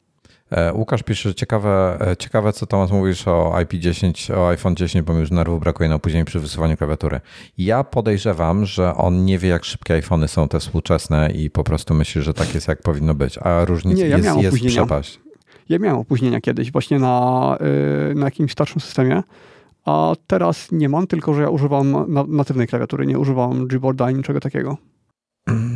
E, 0.52 0.74
Łukasz 0.74 1.04
pisze, 1.04 1.30
że 1.30 1.36
ciekawe, 1.36 1.98
e, 2.12 2.18
ciekawe 2.18 2.54
co 2.54 2.66
Tomasz 2.66 2.92
mówisz 2.92 3.28
o 3.28 3.54
IP10, 3.56 4.34
o 4.34 4.50
iPhone 4.50 4.76
10, 4.76 5.06
bo 5.06 5.14
mi 5.14 5.20
już 5.20 5.32
nerwów 5.32 5.60
brakuje 5.60 5.90
na 5.90 5.96
opóźnienie 5.96 6.26
przy 6.26 6.40
wysuwaniu 6.40 6.78
klawiatury. 6.78 7.20
Ja 7.58 7.84
podejrzewam, 7.84 8.66
że 8.66 8.96
on 8.96 9.26
nie 9.26 9.40
wie, 9.40 9.50
jak 9.50 9.66
szybkie 9.66 9.94
iPhony 9.94 10.28
są 10.28 10.48
te 10.48 10.60
współczesne 10.60 11.32
i 11.32 11.50
po 11.50 11.64
prostu 11.64 11.94
myśli, 11.94 12.22
że 12.22 12.34
tak 12.34 12.56
jest, 12.56 12.68
jak 12.68 12.82
powinno 12.82 13.14
być, 13.14 13.38
a 13.38 13.66
różnica 13.66 14.04
nie, 14.04 14.10
ja 14.10 14.18
jest, 14.18 14.38
jest 14.38 14.66
przepaść. 14.66 15.20
Ja 15.70 15.80
miałem 15.80 16.00
opóźnienia 16.00 16.42
kiedyś 16.42 16.72
właśnie 16.72 17.00
na, 17.00 17.58
y, 18.12 18.16
na 18.16 18.26
jakimś 18.26 18.52
starszym 18.52 18.82
systemie, 18.82 19.24
a 19.88 20.16
teraz 20.28 20.72
nie 20.72 20.90
mam, 20.90 21.08
tylko 21.08 21.34
że 21.34 21.42
ja 21.42 21.50
używam 21.50 22.06
natywnej 22.28 22.68
klawiatury, 22.68 23.06
nie 23.06 23.20
używam 23.20 23.68
Gboarda 23.68 24.06
ani 24.06 24.18
niczego 24.18 24.40
takiego. 24.40 24.78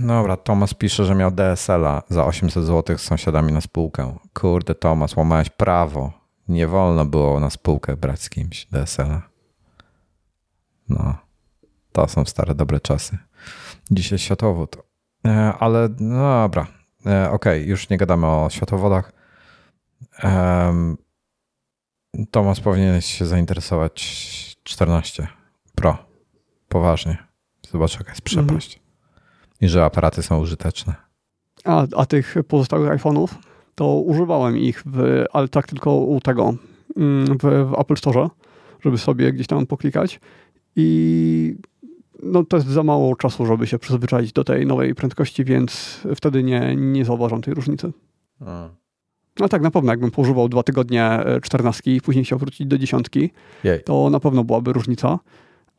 Dobra, 0.08 0.38
Tomas 0.38 0.74
pisze, 0.74 1.06
że 1.06 1.16
miał 1.16 1.32
DSL-a 1.32 2.02
za 2.10 2.26
800 2.26 2.66
zł 2.66 2.98
z 2.98 3.02
sąsiadami 3.02 3.54
na 3.54 3.62
spółkę. 3.62 4.18
Kurde, 4.34 4.76
Tomas, 4.76 5.16
łamałeś 5.16 5.50
prawo. 5.50 6.12
Nie 6.48 6.68
wolno 6.68 7.06
było 7.06 7.40
na 7.40 7.50
spółkę 7.50 7.98
brać 7.98 8.22
z 8.22 8.30
kimś 8.30 8.66
DSL-a. 8.66 9.22
No, 10.90 11.16
to 11.92 12.08
są 12.08 12.26
stare, 12.26 12.56
dobre 12.56 12.80
czasy. 12.80 13.18
Dzisiaj 13.92 14.20
światłowód. 14.20 14.78
E, 15.28 15.54
ale 15.60 15.90
no 16.00 16.42
dobra, 16.42 16.68
e, 17.06 17.32
okej, 17.32 17.62
okay, 17.62 17.70
już 17.70 17.90
nie 17.90 17.98
gadamy 17.98 18.28
o 18.28 18.50
światłowodach. 18.50 19.12
Tomas 22.32 22.60
powinien 22.60 23.02
się 23.02 23.26
zainteresować 23.26 24.02
14 24.64 25.28
Pro. 25.76 25.98
Poważnie. 26.68 27.18
Zobacz, 27.72 27.94
jaka 28.00 28.12
jest 28.12 28.22
przepaść. 28.22 28.74
Mhm. 28.76 28.92
I 29.62 29.70
że 29.70 29.86
aparaty 29.86 30.24
są 30.24 30.40
użyteczne. 30.40 30.96
A, 31.64 31.88
a 31.98 32.06
tych 32.06 32.36
pozostałych 32.48 33.02
iPhone'ów 33.02 33.28
to 33.76 33.96
używałem 33.96 34.58
ich, 34.58 34.84
w, 34.86 35.26
ale 35.34 35.48
tak 35.48 35.68
tylko 35.68 35.96
u 35.96 36.20
tego, 36.20 36.54
mm, 36.98 37.38
w, 37.38 37.70
w 37.70 37.80
Apple 37.80 37.96
Store, 37.96 38.30
żeby 38.84 38.98
sobie 38.98 39.34
gdzieś 39.34 39.48
tam 39.48 39.68
poklikać. 39.68 40.20
I 40.76 41.56
no, 42.24 42.44
to 42.44 42.58
jest 42.58 42.68
za 42.68 42.84
mało 42.84 43.16
czasu, 43.16 43.46
żeby 43.46 43.68
się 43.68 43.80
przyzwyczaić 43.80 44.34
do 44.34 44.44
tej 44.44 44.66
nowej 44.66 44.96
prędkości, 44.96 45.46
więc 45.46 46.02
wtedy 46.16 46.44
nie, 46.44 46.76
nie 46.76 47.06
zauważam 47.06 47.42
tej 47.42 47.54
różnicy. 47.54 47.92
A. 48.46 48.70
No 49.42 49.50
tak, 49.50 49.62
na 49.62 49.72
pewno, 49.72 49.92
jakbym 49.92 50.12
pożywał 50.12 50.50
dwa 50.50 50.64
tygodnie 50.64 51.20
14 51.44 51.96
i 51.96 52.02
później 52.02 52.26
chciał 52.26 52.40
wrócić 52.40 52.68
do 52.68 52.78
dziesiątki, 52.78 53.30
Jej. 53.64 53.84
to 53.84 54.10
na 54.10 54.20
pewno 54.20 54.44
byłaby 54.44 54.74
różnica. 54.74 55.20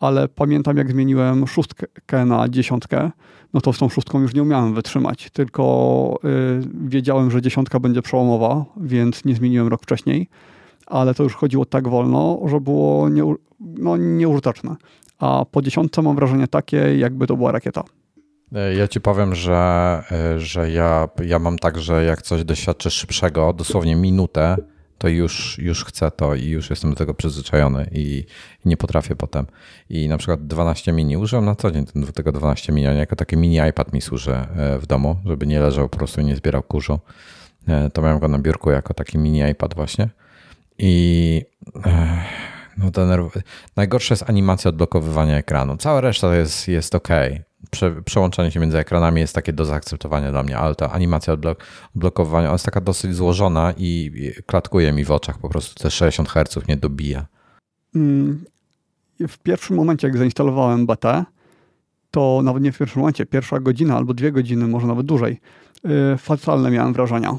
Ale 0.00 0.28
pamiętam, 0.28 0.76
jak 0.76 0.90
zmieniłem 0.90 1.46
szóstkę 1.46 2.26
na 2.26 2.48
dziesiątkę, 2.48 3.10
no 3.54 3.60
to 3.60 3.72
z 3.72 3.78
tą 3.78 3.88
szóstką 3.88 4.20
już 4.20 4.34
nie 4.34 4.42
umiałem 4.42 4.74
wytrzymać, 4.74 5.30
tylko 5.30 6.18
y, 6.24 6.88
wiedziałem, 6.88 7.30
że 7.30 7.42
dziesiątka 7.42 7.80
będzie 7.80 8.02
przełomowa, 8.02 8.64
więc 8.76 9.24
nie 9.24 9.34
zmieniłem 9.34 9.68
rok 9.68 9.82
wcześniej, 9.82 10.28
ale 10.86 11.14
to 11.14 11.22
już 11.22 11.34
chodziło 11.34 11.64
tak 11.64 11.88
wolno, 11.88 12.40
że 12.46 12.60
było 12.60 13.08
nie, 13.08 13.34
no, 13.60 13.96
nieużyteczne. 13.96 14.76
A 15.18 15.44
po 15.50 15.62
dziesiątce 15.62 16.02
mam 16.02 16.16
wrażenie 16.16 16.48
takie, 16.48 16.98
jakby 16.98 17.26
to 17.26 17.36
była 17.36 17.52
rakieta. 17.52 17.84
E, 18.54 18.74
ja 18.74 18.88
ci 18.88 19.00
powiem, 19.00 19.34
że, 19.34 20.02
e, 20.12 20.40
że 20.40 20.70
ja, 20.70 21.08
ja 21.24 21.38
mam 21.38 21.58
tak, 21.58 21.78
że 21.78 22.04
jak 22.04 22.22
coś 22.22 22.44
doświadczę 22.44 22.90
szybszego, 22.90 23.52
dosłownie 23.52 23.96
minutę, 23.96 24.56
to 24.98 25.08
już, 25.08 25.58
już 25.58 25.84
chcę 25.84 26.10
to 26.10 26.34
i 26.34 26.46
już 26.46 26.70
jestem 26.70 26.90
do 26.90 26.96
tego 26.96 27.14
przyzwyczajony 27.14 27.88
i 27.92 28.24
nie 28.64 28.76
potrafię 28.76 29.16
potem. 29.16 29.46
I 29.90 30.08
na 30.08 30.18
przykład 30.18 30.46
12 30.46 30.92
mini 30.92 31.16
używam 31.16 31.44
na 31.44 31.54
co 31.54 31.70
dzień 31.70 31.86
tego 32.14 32.32
12 32.32 32.72
mini, 32.72 32.98
jako 32.98 33.16
taki 33.16 33.36
mini 33.36 33.58
iPad 33.70 33.92
mi 33.92 34.00
służy 34.00 34.32
e, 34.32 34.78
w 34.78 34.86
domu, 34.86 35.16
żeby 35.24 35.46
nie 35.46 35.60
leżał 35.60 35.88
po 35.88 35.98
prostu 35.98 36.20
nie 36.20 36.36
zbierał 36.36 36.62
kurzu. 36.62 36.98
To 37.92 38.02
miałem 38.02 38.18
go 38.18 38.28
na 38.28 38.38
biurku 38.38 38.70
jako 38.70 38.94
taki 38.94 39.18
mini 39.18 39.50
iPad 39.50 39.74
właśnie. 39.74 40.08
I 40.78 41.44
no 42.78 42.90
denerw... 42.90 43.32
najgorsze 43.76 44.14
jest 44.14 44.30
animacja 44.30 44.68
odblokowywania 44.68 45.36
ekranu. 45.36 45.76
Cała 45.76 46.00
reszta 46.00 46.36
jest, 46.36 46.68
jest 46.68 46.94
ok 46.94 47.08
prze, 47.70 48.02
przełączanie 48.02 48.50
się 48.50 48.60
między 48.60 48.78
ekranami 48.78 49.20
jest 49.20 49.34
takie 49.34 49.52
do 49.52 49.64
zaakceptowania 49.64 50.30
dla 50.30 50.42
mnie, 50.42 50.58
ale 50.58 50.74
ta 50.74 50.92
animacja 50.92 51.32
odblok 51.32 51.64
odblokowania 51.96 52.48
ona 52.48 52.54
jest 52.54 52.64
taka 52.64 52.80
dosyć 52.80 53.14
złożona 53.14 53.74
i 53.76 54.10
klatkuje 54.46 54.92
mi 54.92 55.04
w 55.04 55.10
oczach, 55.10 55.38
po 55.38 55.48
prostu 55.48 55.82
te 55.82 55.90
60 55.90 56.28
Hz 56.28 56.66
mnie 56.68 56.76
dobija. 56.76 57.26
Mm, 57.94 58.44
w 59.28 59.38
pierwszym 59.38 59.76
momencie, 59.76 60.06
jak 60.06 60.16
zainstalowałem 60.16 60.86
BT, 60.86 61.24
to 62.10 62.40
nawet 62.44 62.62
nie 62.62 62.72
w 62.72 62.78
pierwszym 62.78 63.00
momencie, 63.00 63.26
pierwsza 63.26 63.60
godzina 63.60 63.96
albo 63.96 64.14
dwie 64.14 64.32
godziny, 64.32 64.66
może 64.66 64.86
nawet 64.86 65.06
dłużej, 65.06 65.40
y, 66.14 66.18
fatalne 66.18 66.70
miałem 66.70 66.92
wrażenia. 66.92 67.36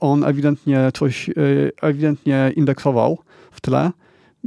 On 0.00 0.24
ewidentnie 0.24 0.90
coś, 0.94 1.28
y, 1.28 1.72
ewidentnie 1.82 2.52
indeksował 2.56 3.18
w 3.50 3.60
tle, 3.60 3.90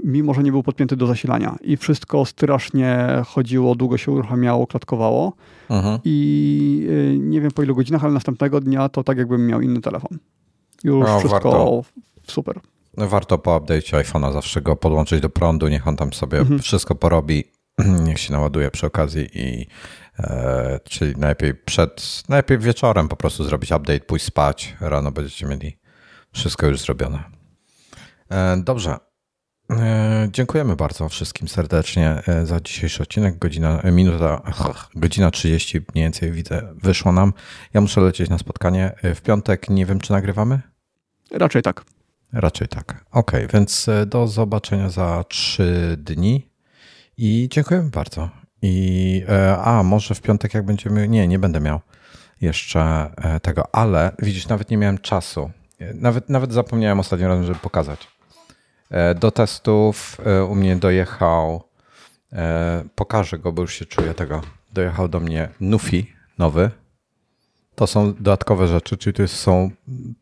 mimo 0.03 0.33
że 0.33 0.43
nie 0.43 0.51
był 0.51 0.63
podpięty 0.63 0.95
do 0.95 1.07
zasilania. 1.07 1.55
I 1.61 1.77
wszystko 1.77 2.25
strasznie 2.25 3.07
chodziło, 3.25 3.75
długo 3.75 3.97
się 3.97 4.11
uruchamiało, 4.11 4.67
klatkowało. 4.67 5.33
Aha. 5.69 5.99
I 6.03 6.87
y, 6.89 7.17
nie 7.19 7.41
wiem 7.41 7.51
po 7.51 7.63
ilu 7.63 7.75
godzinach, 7.75 8.03
ale 8.03 8.13
następnego 8.13 8.61
dnia 8.61 8.89
to 8.89 9.03
tak 9.03 9.17
jakbym 9.17 9.47
miał 9.47 9.61
inny 9.61 9.81
telefon. 9.81 10.17
Już 10.83 11.07
no, 11.07 11.19
wszystko 11.19 11.51
warto, 11.51 11.83
super. 12.27 12.59
Warto 12.97 13.37
po 13.37 13.59
update'cie 13.59 14.03
iPhone'a 14.03 14.33
zawsze 14.33 14.61
go 14.61 14.75
podłączyć 14.75 15.21
do 15.21 15.29
prądu, 15.29 15.67
niech 15.67 15.87
on 15.87 15.95
tam 15.95 16.13
sobie 16.13 16.39
mhm. 16.39 16.59
wszystko 16.59 16.95
porobi, 16.95 17.43
niech 18.05 18.19
się 18.19 18.33
naładuje 18.33 18.71
przy 18.71 18.87
okazji 18.87 19.29
i 19.33 19.67
e, 20.19 20.79
czyli 20.83 21.15
najlepiej 21.17 21.55
przed, 21.55 22.23
najlepiej 22.29 22.57
wieczorem 22.57 23.07
po 23.07 23.15
prostu 23.15 23.43
zrobić 23.43 23.71
update, 23.71 23.99
pójść 23.99 24.25
spać, 24.25 24.75
rano 24.79 25.11
będziecie 25.11 25.45
mieli 25.45 25.83
Wszystko 26.33 26.67
już 26.67 26.79
zrobione. 26.79 27.23
E, 28.29 28.57
dobrze. 28.57 28.97
E, 29.69 30.27
dziękujemy 30.31 30.75
bardzo 30.75 31.09
wszystkim 31.09 31.47
serdecznie 31.47 32.21
e, 32.27 32.45
za 32.45 32.59
dzisiejszy 32.59 33.03
odcinek. 33.03 33.39
Godzina, 33.39 33.81
minuta, 33.91 34.41
godzina 34.95 35.31
30 35.31 35.81
mniej 35.93 36.05
więcej 36.05 36.31
widzę, 36.31 36.73
wyszło 36.75 37.11
nam. 37.11 37.33
Ja 37.73 37.81
muszę 37.81 38.01
lecieć 38.01 38.29
na 38.29 38.37
spotkanie. 38.37 38.95
W 39.15 39.21
piątek 39.21 39.69
nie 39.69 39.85
wiem, 39.85 39.99
czy 39.99 40.11
nagrywamy? 40.11 40.61
Raczej 41.31 41.61
tak. 41.61 41.85
Raczej 42.33 42.67
tak. 42.67 43.05
Ok, 43.11 43.31
więc 43.53 43.89
do 44.07 44.27
zobaczenia 44.27 44.89
za 44.89 45.23
trzy 45.27 45.95
dni 45.99 46.49
i 47.17 47.47
dziękujemy 47.51 47.89
bardzo. 47.89 48.29
I 48.61 49.23
a, 49.63 49.83
może 49.83 50.15
w 50.15 50.21
piątek 50.21 50.53
jak 50.53 50.65
będziemy. 50.65 51.07
Nie, 51.07 51.27
nie 51.27 51.39
będę 51.39 51.59
miał 51.59 51.79
jeszcze 52.41 53.11
tego, 53.41 53.75
ale 53.75 54.11
widzisz, 54.19 54.47
nawet 54.47 54.69
nie 54.69 54.77
miałem 54.77 54.97
czasu 54.97 55.51
nawet, 55.93 56.29
nawet 56.29 56.53
zapomniałem 56.53 56.99
ostatnio 56.99 57.27
razem, 57.27 57.45
żeby 57.45 57.59
pokazać. 57.59 58.07
E, 58.93 59.15
do 59.15 59.31
testów 59.31 60.17
e, 60.25 60.43
u 60.45 60.55
mnie 60.55 60.75
dojechał, 60.75 61.63
e, 62.33 62.83
pokażę 62.95 63.39
go, 63.39 63.51
bo 63.51 63.61
już 63.61 63.73
się 63.73 63.85
czuję 63.85 64.13
tego. 64.13 64.41
Dojechał 64.73 65.07
do 65.07 65.19
mnie 65.19 65.49
Nufi 65.59 66.13
nowy. 66.37 66.71
To 67.75 67.87
są 67.87 68.13
dodatkowe 68.13 68.67
rzeczy, 68.67 68.97
czyli 68.97 69.13
to 69.13 69.27
są 69.27 69.71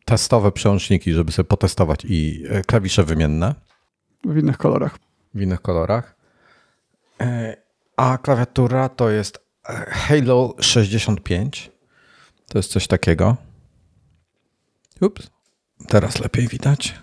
testowe 0.04 0.52
przełączniki, 0.52 1.12
żeby 1.12 1.32
sobie 1.32 1.48
potestować 1.48 2.04
i 2.04 2.44
klawisze 2.66 3.04
wymienne. 3.04 3.54
W 4.24 4.38
innych 4.38 4.58
kolorach. 4.58 4.98
W 5.34 5.40
innych 5.40 5.62
kolorach. 5.62 6.16
A 7.96 8.18
klawiatura 8.18 8.88
to 8.88 9.10
jest 9.10 9.38
Halo 9.88 10.54
65. 10.60 11.70
To 12.48 12.58
jest 12.58 12.70
coś 12.70 12.86
takiego. 12.86 13.36
Ups. 15.00 15.30
Teraz 15.88 16.20
lepiej 16.20 16.48
widać. 16.48 16.94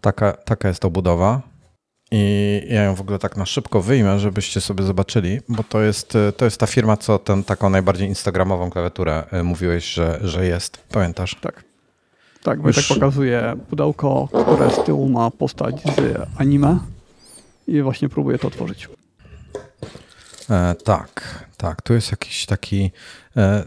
Taka, 0.00 0.32
taka 0.32 0.68
jest 0.68 0.84
obudowa. 0.84 1.40
I 2.12 2.62
ja 2.68 2.82
ją 2.82 2.94
w 2.94 3.00
ogóle 3.00 3.18
tak 3.18 3.36
na 3.36 3.46
szybko 3.46 3.82
wyjmę, 3.82 4.18
żebyście 4.18 4.60
sobie 4.60 4.84
zobaczyli, 4.84 5.40
bo 5.48 5.64
to 5.64 5.80
jest, 5.80 6.18
to 6.36 6.44
jest 6.44 6.60
ta 6.60 6.66
firma, 6.66 6.96
co 6.96 7.18
ten, 7.18 7.44
taką 7.44 7.70
najbardziej 7.70 8.08
instagramową 8.08 8.70
klawiaturę 8.70 9.24
y, 9.32 9.42
mówiłeś, 9.42 9.84
że, 9.84 10.18
że 10.22 10.46
jest. 10.46 10.78
Pamiętasz? 10.92 11.36
Tak. 11.40 11.64
Tak, 12.42 12.62
Wojtek 12.62 12.90
Już... 12.90 12.98
pokazuje 12.98 13.56
pudełko, 13.70 14.28
które 14.42 14.70
z 14.70 14.84
tyłu 14.84 15.08
ma 15.08 15.30
postać 15.30 15.82
z 15.82 16.28
anime 16.36 16.78
i 17.66 17.82
właśnie 17.82 18.08
próbuję 18.08 18.38
to 18.38 18.48
otworzyć. 18.48 18.88
E, 20.50 20.74
tak, 20.84 21.44
tak. 21.56 21.82
Tu 21.82 21.94
jest 21.94 22.10
jakiś 22.10 22.46
taki, 22.46 22.90
e, 23.36 23.40
e, 23.40 23.64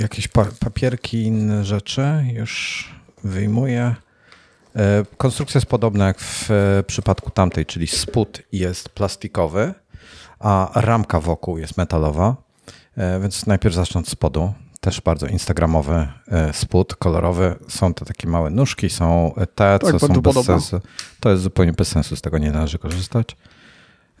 jakieś 0.00 0.28
pa 0.28 0.46
papierki, 0.60 1.22
inne 1.22 1.64
rzeczy. 1.64 2.02
Już 2.32 2.84
wyjmuję. 3.24 3.94
E, 4.76 5.04
konstrukcja 5.16 5.58
jest 5.58 5.68
podobna 5.68 6.06
jak 6.06 6.20
w 6.20 6.50
e, 6.50 6.82
przypadku 6.82 7.30
tamtej, 7.30 7.66
czyli 7.66 7.86
spód 7.86 8.42
jest 8.52 8.88
plastikowy, 8.88 9.74
a 10.38 10.70
ramka 10.74 11.20
wokół 11.20 11.58
jest 11.58 11.76
metalowa. 11.76 12.36
E, 12.96 13.20
więc 13.20 13.46
najpierw 13.46 13.74
zacznę 13.74 14.00
od 14.00 14.08
spodu. 14.08 14.52
Też 14.80 15.00
bardzo 15.00 15.26
instagramowy 15.26 16.08
spód, 16.52 16.94
kolorowy. 16.94 17.56
Są 17.68 17.94
te 17.94 18.04
takie 18.04 18.28
małe 18.28 18.50
nóżki, 18.50 18.90
są 18.90 19.32
te, 19.36 19.46
tak, 19.46 19.82
co 19.82 19.98
są 19.98 20.08
bez 20.08 20.16
podoba. 20.16 20.42
sensu. 20.42 20.80
To 21.20 21.30
jest 21.30 21.42
zupełnie 21.42 21.72
bez 21.72 21.88
sensu, 21.88 22.16
z 22.16 22.22
tego 22.22 22.38
nie 22.38 22.50
należy 22.50 22.78
korzystać. 22.78 23.36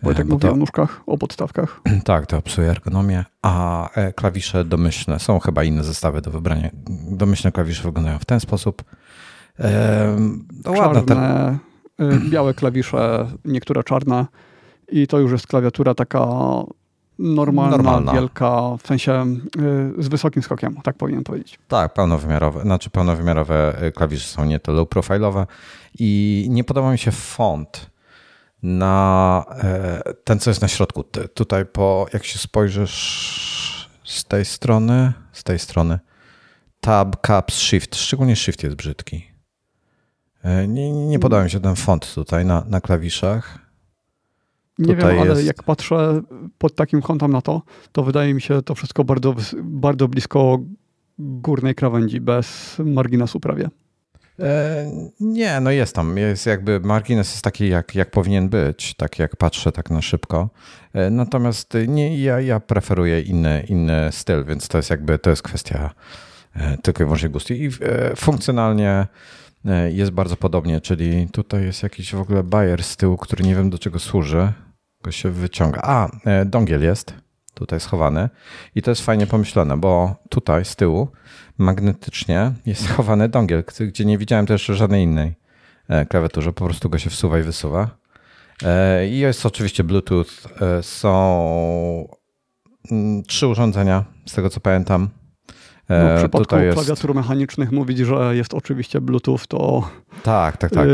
Wojtek 0.02 0.26
mówi 0.26 0.42
to, 0.42 0.52
o 0.52 0.56
nóżkach, 0.56 1.02
o 1.06 1.18
podstawkach. 1.18 1.80
Tak, 2.04 2.26
to 2.26 2.42
psuje 2.42 2.70
ergonomię, 2.70 3.24
a 3.42 3.88
klawisze 4.14 4.64
domyślne, 4.64 5.20
są 5.20 5.38
chyba 5.38 5.64
inne 5.64 5.84
zestawy 5.84 6.20
do 6.20 6.30
wybrania. 6.30 6.70
Domyślne 7.10 7.52
klawisze 7.52 7.82
wyglądają 7.82 8.18
w 8.18 8.24
ten 8.24 8.40
sposób. 8.40 8.84
No 10.64 10.74
czarne, 10.74 11.02
ten... 11.02 11.18
Y, 12.00 12.30
białe 12.30 12.54
klawisze, 12.54 13.26
niektóre 13.44 13.82
czarne 13.84 14.26
i 14.88 15.06
to 15.06 15.18
już 15.18 15.32
jest 15.32 15.46
klawiatura 15.46 15.94
taka 15.94 16.26
normalna, 17.18 17.76
normalna. 17.76 18.12
wielka, 18.12 18.76
w 18.82 18.86
sensie 18.86 19.26
y, 19.98 20.02
z 20.02 20.08
wysokim 20.08 20.42
skokiem, 20.42 20.76
tak 20.82 20.96
powinien 20.96 21.24
powiedzieć. 21.24 21.58
Tak, 21.68 21.94
pełnowymiarowe, 21.94 22.62
znaczy 22.62 22.90
pełnowymiarowe 22.90 23.82
y, 23.82 23.92
klawisze 23.92 24.28
są 24.28 24.44
nie 24.44 24.60
to 24.60 24.72
low 24.72 24.88
profile'owe 24.88 25.46
i 25.98 26.46
nie 26.50 26.64
podoba 26.64 26.92
mi 26.92 26.98
się 26.98 27.12
font 27.12 27.90
na 28.62 29.44
e, 29.50 30.02
ten, 30.24 30.38
co 30.38 30.50
jest 30.50 30.62
na 30.62 30.68
środku. 30.68 31.04
Tutaj 31.34 31.66
po, 31.66 32.06
jak 32.12 32.24
się 32.24 32.38
spojrzysz 32.38 33.90
z 34.04 34.24
tej 34.24 34.44
strony, 34.44 35.12
z 35.32 35.44
tej 35.44 35.58
strony, 35.58 35.98
tab, 36.80 37.26
caps, 37.26 37.58
shift, 37.58 37.96
szczególnie 37.96 38.36
shift 38.36 38.62
jest 38.62 38.76
brzydki. 38.76 39.35
E, 40.42 40.68
nie, 40.68 40.92
nie 40.92 41.18
mi 41.44 41.50
się 41.50 41.60
ten 41.60 41.76
font 41.76 42.14
tutaj 42.14 42.44
na, 42.44 42.64
na 42.68 42.80
klawiszach. 42.80 43.58
Nie 44.78 44.94
tutaj 44.94 45.12
wiem, 45.12 45.22
ale 45.22 45.30
jest... 45.30 45.46
jak 45.46 45.62
patrzę 45.62 46.22
pod 46.58 46.74
takim 46.74 47.02
kątem 47.02 47.32
na 47.32 47.42
to, 47.42 47.62
to 47.92 48.02
wydaje 48.02 48.34
mi 48.34 48.40
się 48.40 48.62
to 48.62 48.74
wszystko 48.74 49.04
bardzo, 49.04 49.34
bardzo 49.62 50.08
blisko 50.08 50.58
górnej 51.18 51.74
krawędzi, 51.74 52.20
bez 52.20 52.76
marginesu 52.78 53.40
prawie. 53.40 53.68
E, 54.40 54.90
nie, 55.20 55.60
no 55.60 55.70
jest 55.70 55.94
tam. 55.94 56.16
Jest 56.16 56.46
jakby 56.46 56.80
margines 56.80 57.32
jest 57.32 57.44
taki, 57.44 57.68
jak, 57.68 57.94
jak 57.94 58.10
powinien 58.10 58.48
być, 58.48 58.94
tak 58.94 59.18
jak 59.18 59.36
patrzę 59.36 59.72
tak 59.72 59.90
na 59.90 60.02
szybko. 60.02 60.50
E, 60.92 61.10
natomiast 61.10 61.74
nie, 61.88 62.22
ja, 62.22 62.40
ja 62.40 62.60
preferuję 62.60 63.20
inny, 63.20 63.64
inny 63.68 64.08
styl, 64.10 64.44
więc 64.44 64.68
to 64.68 64.78
jest 64.78 64.90
jakby 64.90 65.18
to 65.18 65.30
jest 65.30 65.42
kwestia 65.42 65.90
e, 66.54 66.78
tylko 66.78 67.02
i 67.02 67.06
wyłącznie 67.06 67.28
gustu. 67.28 67.54
I 67.54 67.70
funkcjonalnie 68.16 69.06
jest 69.92 70.10
bardzo 70.10 70.36
podobnie, 70.36 70.80
czyli 70.80 71.28
tutaj 71.28 71.64
jest 71.64 71.82
jakiś 71.82 72.14
w 72.14 72.20
ogóle 72.20 72.42
bajer 72.42 72.84
z 72.84 72.96
tyłu, 72.96 73.16
który 73.16 73.44
nie 73.44 73.54
wiem 73.54 73.70
do 73.70 73.78
czego 73.78 73.98
służy. 73.98 74.52
Go 75.02 75.10
się 75.12 75.30
wyciąga. 75.30 75.80
A, 75.82 76.08
dongiel 76.44 76.82
jest 76.82 77.14
tutaj 77.56 77.80
schowany 77.80 78.28
i 78.74 78.82
to 78.82 78.90
jest 78.90 79.02
fajnie 79.02 79.26
pomyślane, 79.26 79.76
bo 79.76 80.16
tutaj 80.28 80.64
z 80.64 80.76
tyłu 80.76 81.08
magnetycznie 81.58 82.52
jest 82.66 82.84
schowany 82.88 83.28
dongiel, 83.28 83.64
gdzie 83.80 84.04
nie 84.04 84.18
widziałem 84.18 84.46
też 84.46 84.66
żadnej 84.66 85.04
innej 85.04 85.34
e, 85.88 86.06
klawiaturze, 86.06 86.52
po 86.52 86.64
prostu 86.64 86.90
go 86.90 86.98
się 86.98 87.10
wsuwa 87.10 87.38
i 87.38 87.42
wysuwa. 87.42 87.90
E, 88.64 89.08
I 89.08 89.18
jest 89.18 89.46
oczywiście 89.46 89.84
Bluetooth. 89.84 90.24
E, 90.60 90.82
są 90.82 92.08
mm, 92.90 93.22
trzy 93.22 93.46
urządzenia, 93.46 94.04
z 94.26 94.32
tego 94.32 94.50
co 94.50 94.60
pamiętam. 94.60 95.08
No, 95.88 96.16
w 96.16 96.18
przypadku 96.18 96.44
Tutaj 96.44 96.72
klawiatur 96.72 97.10
jest... 97.10 97.16
mechanicznych 97.16 97.72
mówić, 97.72 97.98
że 97.98 98.36
jest 98.36 98.54
oczywiście 98.54 99.00
Bluetooth, 99.00 99.38
to... 99.48 99.90
Tak, 100.22 100.56
tak, 100.56 100.70
tak. 100.70 100.88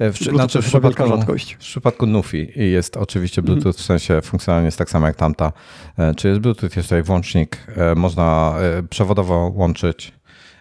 W, 0.00 0.18
znaczy 0.18 0.62
w, 0.62 0.64
przypadku, 0.64 1.06
rzadkość. 1.06 1.54
w 1.54 1.58
przypadku 1.58 2.06
Nufi 2.06 2.52
jest 2.56 2.96
oczywiście 2.96 3.42
Bluetooth, 3.42 3.68
mhm. 3.68 3.74
w 3.74 3.80
sensie 3.80 4.20
funkcjonalnie 4.20 4.66
jest 4.66 4.78
tak 4.78 4.90
samo 4.90 5.06
jak 5.06 5.16
tamta. 5.16 5.52
E, 5.98 6.14
czy 6.14 6.28
jest 6.28 6.40
Bluetooth, 6.40 6.68
jest 6.76 6.88
tutaj 6.88 7.02
włącznik, 7.02 7.66
e, 7.76 7.94
można 7.94 8.54
e, 8.78 8.82
przewodowo 8.82 9.52
łączyć 9.54 10.12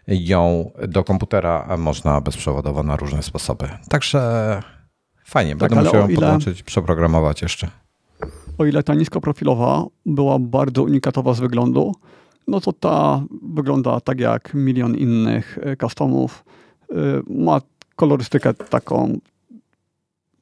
ją 0.07 0.71
do 0.87 1.03
komputera, 1.03 1.65
a 1.69 1.77
można 1.77 2.21
bezprzewodowo 2.21 2.83
na 2.83 2.95
różne 2.95 3.23
sposoby. 3.23 3.69
Także 3.89 4.63
fajnie, 5.25 5.55
tak, 5.55 5.69
będę 5.69 5.85
musiał 5.85 6.01
ją 6.01 6.07
ile... 6.07 6.15
podłączyć, 6.15 6.63
przeprogramować 6.63 7.41
jeszcze. 7.41 7.67
O 8.57 8.65
ile 8.65 8.83
ta 8.83 8.93
niskoprofilowa 8.93 9.85
była 10.05 10.39
bardzo 10.39 10.83
unikatowa 10.83 11.33
z 11.33 11.39
wyglądu, 11.39 11.95
no 12.49 12.61
to 12.61 12.73
ta 12.73 13.23
wygląda 13.41 13.99
tak 13.99 14.19
jak 14.19 14.53
milion 14.53 14.95
innych 14.95 15.59
customów. 15.81 16.45
Ma 17.30 17.61
kolorystykę 17.95 18.53
taką, 18.53 19.19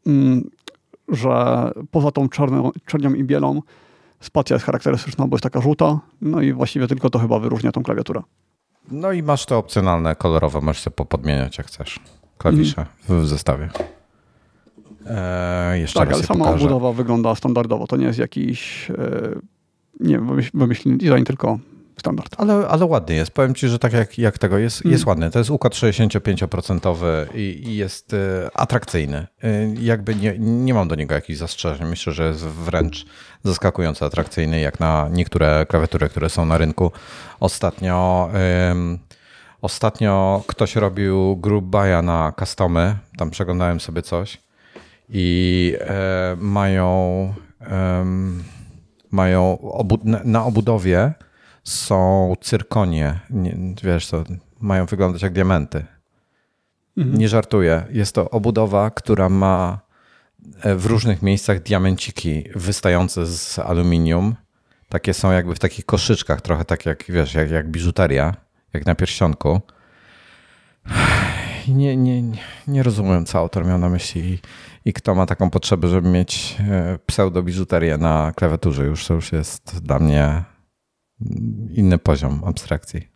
mm, 0.07 0.49
że 1.09 1.31
poza 1.91 2.11
tą 2.11 2.29
czarną, 2.29 2.71
czernią 2.85 3.13
i 3.13 3.23
bielą 3.23 3.61
spacja 4.19 4.53
jest 4.55 4.65
charakterystyczna, 4.65 5.27
bo 5.27 5.35
jest 5.35 5.43
taka 5.43 5.61
żółta, 5.61 5.99
no 6.21 6.41
i 6.41 6.53
właściwie 6.53 6.88
tylko 6.88 7.09
to 7.09 7.19
chyba 7.19 7.39
wyróżnia 7.39 7.71
tą 7.71 7.84
klawiaturę. 7.84 8.21
No 8.91 9.11
i 9.11 9.23
masz 9.23 9.45
te 9.45 9.57
opcjonalne 9.57 10.15
kolorowe, 10.15 10.61
możesz 10.61 10.81
sobie 10.81 11.05
podmieniać 11.05 11.57
jak 11.57 11.67
chcesz 11.67 11.99
klawisze 12.38 12.85
mm. 13.09 13.23
w 13.23 13.27
zestawie. 13.27 13.69
Eee, 15.09 15.81
jeszcze 15.81 15.99
tak, 15.99 16.13
ale 16.13 16.23
sama 16.23 16.45
pokażę. 16.45 16.65
obudowa 16.65 16.93
wygląda 16.93 17.35
standardowo. 17.35 17.88
To 17.88 17.97
nie 17.97 18.05
jest 18.05 18.19
jakiś, 18.19 18.91
e, 18.91 18.95
nie 19.99 20.19
wymyślny 20.53 20.97
design, 20.97 21.23
tylko 21.23 21.59
standard. 21.99 22.35
Ale, 22.37 22.67
ale 22.67 22.85
ładny 22.85 23.15
jest. 23.15 23.31
Powiem 23.31 23.55
ci, 23.55 23.67
że 23.67 23.79
tak 23.79 23.93
jak, 23.93 24.17
jak 24.17 24.37
tego 24.37 24.57
jest, 24.57 24.81
mm. 24.85 24.91
jest 24.91 25.05
ładny. 25.05 25.31
To 25.31 25.39
jest 25.39 25.51
układ 25.51 25.73
65% 25.73 26.95
i, 27.33 27.39
i 27.39 27.75
jest 27.75 28.13
y, 28.13 28.17
atrakcyjny. 28.53 29.27
Y, 29.43 29.75
jakby 29.81 30.15
nie, 30.15 30.35
nie 30.39 30.73
mam 30.73 30.87
do 30.87 30.95
niego 30.95 31.15
jakichś 31.15 31.39
zastrzeżeń. 31.39 31.87
Myślę, 31.87 32.13
że 32.13 32.27
jest 32.27 32.45
wręcz 32.45 33.05
zaskakująco 33.43 34.05
atrakcyjny, 34.05 34.59
jak 34.59 34.79
na 34.79 35.09
niektóre 35.11 35.65
klawiatury, 35.69 36.09
które 36.09 36.29
są 36.29 36.45
na 36.45 36.57
rynku. 36.57 36.91
Ostatnio, 37.39 38.29
y, 38.93 38.99
ostatnio 39.61 40.43
ktoś 40.47 40.75
robił 40.75 41.37
group 41.37 41.65
buya 41.65 42.01
na 42.03 42.33
customy. 42.39 42.95
Tam 43.17 43.29
przeglądałem 43.29 43.79
sobie 43.79 44.01
coś 44.01 44.47
i 45.09 45.73
e, 45.79 46.35
mają, 46.39 47.33
mają 49.11 49.61
obu 49.61 49.99
na 50.03 50.45
obudowie 50.45 51.13
są 51.68 52.34
cyrkonie. 52.41 53.19
Nie, 53.30 53.57
wiesz, 53.84 54.07
to 54.07 54.23
mają 54.60 54.85
wyglądać 54.85 55.22
jak 55.22 55.34
diamenty. 55.34 55.85
Mhm. 56.98 57.18
Nie 57.18 57.30
żartuję. 57.30 57.85
Jest 57.91 58.15
to 58.15 58.30
obudowa, 58.30 58.89
która 58.89 59.30
ma 59.30 59.80
e, 60.61 60.76
w 60.76 60.85
różnych 60.85 61.22
miejscach 61.22 61.64
diamenciki 61.64 62.44
wystające 62.56 63.26
z 63.26 63.60
aluminium. 63.60 64.35
Takie 64.89 65.14
są 65.14 65.31
jakby 65.31 65.56
w 65.56 65.60
takich 65.60 65.85
koszyczkach, 65.85 66.41
trochę 66.41 66.65
tak 66.65 66.85
jak, 66.85 67.03
wiesz, 67.10 67.34
jak, 67.34 67.52
jak 67.52 67.72
biżuteria, 67.72 68.35
jak 68.73 68.85
na 68.85 68.95
pierścionku. 68.95 69.61
Nie, 71.68 71.98
nie, 71.98 72.23
nie 72.68 72.84
rozumiem, 72.84 73.26
co 73.26 73.38
autor 73.38 73.65
miał 73.65 73.77
na 73.77 73.89
myśli 73.89 74.22
i, 74.22 74.39
i 74.89 74.94
kto 74.94 75.15
ma 75.15 75.26
taką 75.26 75.49
potrzebę, 75.49 75.88
żeby 75.88 76.10
mieć 76.10 76.57
e, 76.60 76.99
pseudo-biżuterię 77.06 77.98
na 77.98 78.31
klawiaturze. 78.35 78.85
Już 78.85 79.07
to 79.07 79.14
już 79.14 79.31
jest 79.31 79.80
dla 79.84 79.99
mnie 79.99 80.44
inny 81.69 81.98
poziom 81.98 82.44
abstrakcji. 82.45 83.07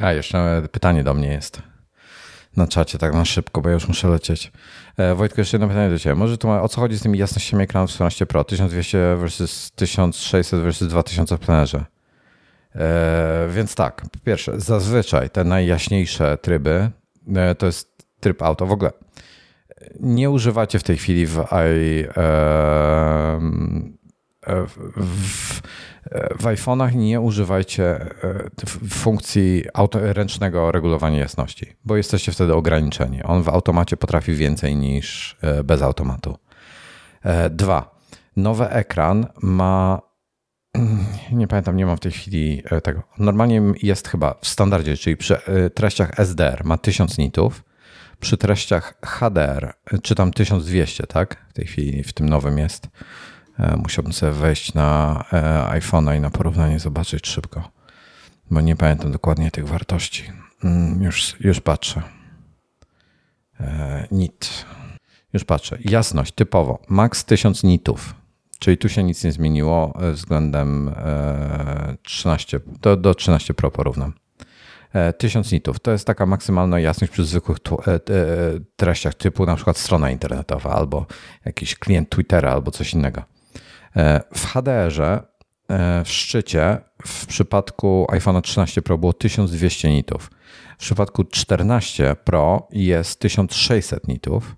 A, 0.00 0.12
jeszcze 0.12 0.62
pytanie 0.72 1.04
do 1.04 1.14
mnie 1.14 1.28
jest 1.28 1.62
na 2.56 2.66
czacie, 2.66 2.98
tak 2.98 3.14
na 3.14 3.24
szybko, 3.24 3.60
bo 3.60 3.68
ja 3.68 3.74
już 3.74 3.88
muszę 3.88 4.08
lecieć. 4.08 4.52
E, 4.96 5.14
Wojtku, 5.14 5.40
jeszcze 5.40 5.56
jedno 5.56 5.68
pytanie 5.68 5.90
do 5.90 5.98
Ciebie. 5.98 6.14
Może 6.14 6.38
tu 6.38 6.50
o 6.50 6.68
co 6.68 6.80
chodzi 6.80 6.98
z 6.98 7.02
tymi 7.02 7.18
jasnościami 7.18 7.62
ekranów 7.62 7.90
14 7.90 8.26
Pro? 8.26 8.44
1200 8.44 9.16
versus 9.16 9.70
1600 9.70 10.60
versus 10.60 10.88
2000 10.88 11.36
w 11.36 11.40
plenerze. 11.40 11.84
E, 12.74 13.48
więc 13.50 13.74
tak, 13.74 14.02
po 14.12 14.18
pierwsze, 14.24 14.60
zazwyczaj 14.60 15.30
te 15.30 15.44
najjaśniejsze 15.44 16.38
tryby 16.38 16.90
e, 17.36 17.54
to 17.54 17.66
jest 17.66 18.06
tryb 18.20 18.42
auto. 18.42 18.66
W 18.66 18.72
ogóle 18.72 18.90
nie 20.00 20.30
używacie 20.30 20.78
w 20.78 20.82
tej 20.82 20.96
chwili 20.96 21.26
w, 21.26 21.44
i, 21.82 22.04
w, 24.46 24.76
w 24.96 25.60
iPhone'ach 26.38 26.94
nie 26.94 27.20
używajcie 27.20 27.84
e, 27.84 28.50
funkcji 28.88 29.64
auto, 29.74 30.12
ręcznego 30.12 30.72
regulowania 30.72 31.18
jasności, 31.18 31.76
bo 31.84 31.96
jesteście 31.96 32.32
wtedy 32.32 32.54
ograniczeni. 32.54 33.22
On 33.22 33.42
w 33.42 33.48
automacie 33.48 33.96
potrafi 33.96 34.34
więcej 34.34 34.76
niż 34.76 35.36
e, 35.42 35.64
bez 35.64 35.82
automatu. 35.82 36.38
E, 37.22 37.50
dwa. 37.50 38.00
Nowy 38.36 38.68
ekran 38.68 39.26
ma. 39.42 40.00
Nie 41.32 41.48
pamiętam, 41.48 41.76
nie 41.76 41.86
mam 41.86 41.96
w 41.96 42.00
tej 42.00 42.12
chwili 42.12 42.62
tego. 42.82 43.02
Normalnie 43.18 43.62
jest 43.82 44.08
chyba 44.08 44.34
w 44.40 44.48
standardzie, 44.48 44.96
czyli 44.96 45.16
przy 45.16 45.36
treściach 45.74 46.20
SDR 46.20 46.64
ma 46.64 46.78
1000 46.78 47.18
nitów, 47.18 47.64
przy 48.20 48.36
treściach 48.36 48.94
HDR, 49.04 49.74
czy 50.02 50.14
tam 50.14 50.32
1200, 50.32 51.06
tak? 51.06 51.46
W 51.48 51.52
tej 51.52 51.66
chwili 51.66 52.02
w 52.02 52.12
tym 52.12 52.28
nowym 52.28 52.58
jest 52.58 52.88
musiałbym 53.76 54.12
sobie 54.12 54.32
wejść 54.32 54.74
na 54.74 55.24
e, 55.32 55.80
iPhone'a 55.80 56.16
i 56.16 56.20
na 56.20 56.30
porównanie 56.30 56.78
zobaczyć 56.78 57.26
szybko, 57.26 57.70
bo 58.50 58.60
nie 58.60 58.76
pamiętam 58.76 59.12
dokładnie 59.12 59.50
tych 59.50 59.68
wartości. 59.68 60.24
Mm, 60.64 61.02
już, 61.02 61.36
już 61.40 61.60
patrzę. 61.60 62.02
E, 63.60 64.06
nit. 64.10 64.64
Już 65.32 65.44
patrzę. 65.44 65.78
Jasność 65.84 66.32
typowo. 66.32 66.78
Max 66.88 67.24
1000 67.24 67.62
nitów. 67.62 68.14
Czyli 68.58 68.78
tu 68.78 68.88
się 68.88 69.02
nic 69.02 69.24
nie 69.24 69.32
zmieniło 69.32 69.98
względem 70.12 70.94
13, 72.02 72.60
do, 72.80 72.96
do 72.96 73.14
13 73.14 73.54
Pro 73.54 73.70
porównam. 73.70 74.12
1000 75.18 75.52
nitów 75.52 75.80
to 75.80 75.90
jest 75.90 76.06
taka 76.06 76.26
maksymalna 76.26 76.80
jasność 76.80 77.12
przy 77.12 77.24
zwykłych 77.24 77.58
treściach 78.76 79.14
typu 79.14 79.46
na 79.46 79.56
przykład 79.56 79.78
strona 79.78 80.10
internetowa 80.10 80.70
albo 80.70 81.06
jakiś 81.44 81.74
klient 81.74 82.10
Twittera 82.10 82.52
albo 82.52 82.70
coś 82.70 82.94
innego. 82.94 83.22
E, 83.96 84.20
w 84.34 84.46
HDR-ze 84.46 85.22
e, 85.68 86.04
w 86.04 86.08
szczycie 86.08 86.78
w 87.06 87.26
przypadku 87.26 88.06
iPhone 88.08 88.42
13 88.42 88.82
Pro 88.82 88.98
było 88.98 89.12
1200 89.12 89.90
nitów. 89.90 90.30
W 90.78 90.80
przypadku 90.80 91.24
14 91.24 92.16
Pro 92.24 92.68
jest 92.70 93.20
1600 93.20 94.08
nitów. 94.08 94.56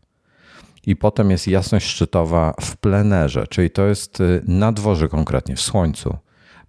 I 0.86 0.96
potem 0.96 1.30
jest 1.30 1.48
jasność 1.48 1.86
szczytowa 1.86 2.54
w 2.60 2.76
plenerze, 2.76 3.46
czyli 3.46 3.70
to 3.70 3.86
jest 3.86 4.20
y, 4.20 4.42
na 4.46 4.72
dworze 4.72 5.08
konkretnie, 5.08 5.56
w 5.56 5.60
słońcu. 5.60 6.16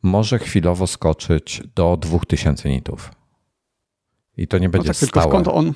Może 0.04 0.40
chwilowo 0.40 0.88
skoczyć 0.88 1.64
do 1.76 1.98
2000 1.98 2.70
nitów. 2.70 3.12
I 4.38 4.48
to 4.48 4.58
nie 4.58 4.70
będzie 4.70 4.88
no 4.88 4.94
tak, 4.94 5.10
stałe. 5.10 5.26
Tylko 5.26 5.30
skąd 5.30 5.48
on, 5.48 5.74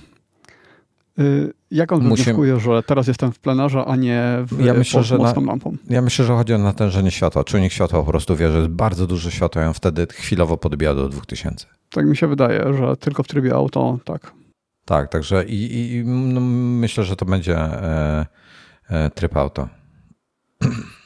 jak 1.71 1.91
on 1.91 2.03
Musimy... 2.03 2.25
wnioskuje, 2.25 2.59
że 2.59 2.83
teraz 2.83 3.07
jestem 3.07 3.31
w 3.31 3.39
plenarze, 3.39 3.85
a 3.85 3.95
nie 3.95 4.23
w, 4.45 4.65
ja 4.65 4.73
myślę, 4.73 5.03
że 5.03 5.17
na, 5.17 5.33
lampą? 5.41 5.77
Ja 5.89 6.01
myślę, 6.01 6.25
że 6.25 6.33
chodzi 6.33 6.53
o 6.53 6.57
natężenie 6.57 7.11
światła. 7.11 7.43
Czujnik 7.43 7.71
światła 7.71 8.03
po 8.03 8.09
prostu 8.09 8.35
wie, 8.35 8.51
że 8.51 8.57
jest 8.57 8.69
bardzo 8.69 9.07
duże 9.07 9.31
światło 9.31 9.61
i 9.61 9.65
on 9.65 9.73
wtedy 9.73 10.07
chwilowo 10.11 10.57
podbija 10.57 10.95
do 10.95 11.09
2000. 11.09 11.67
Tak 11.89 12.05
mi 12.05 12.17
się 12.17 12.27
wydaje, 12.27 12.73
że 12.73 12.97
tylko 12.97 13.23
w 13.23 13.27
trybie 13.27 13.53
auto, 13.53 13.99
tak. 14.05 14.31
Tak, 14.85 15.09
także 15.11 15.45
i, 15.45 15.91
i 15.95 16.03
no 16.05 16.41
myślę, 16.41 17.03
że 17.03 17.15
to 17.15 17.25
będzie 17.25 17.57
e, 17.57 18.25
e, 18.89 19.09
tryb 19.09 19.37
auto. 19.37 19.67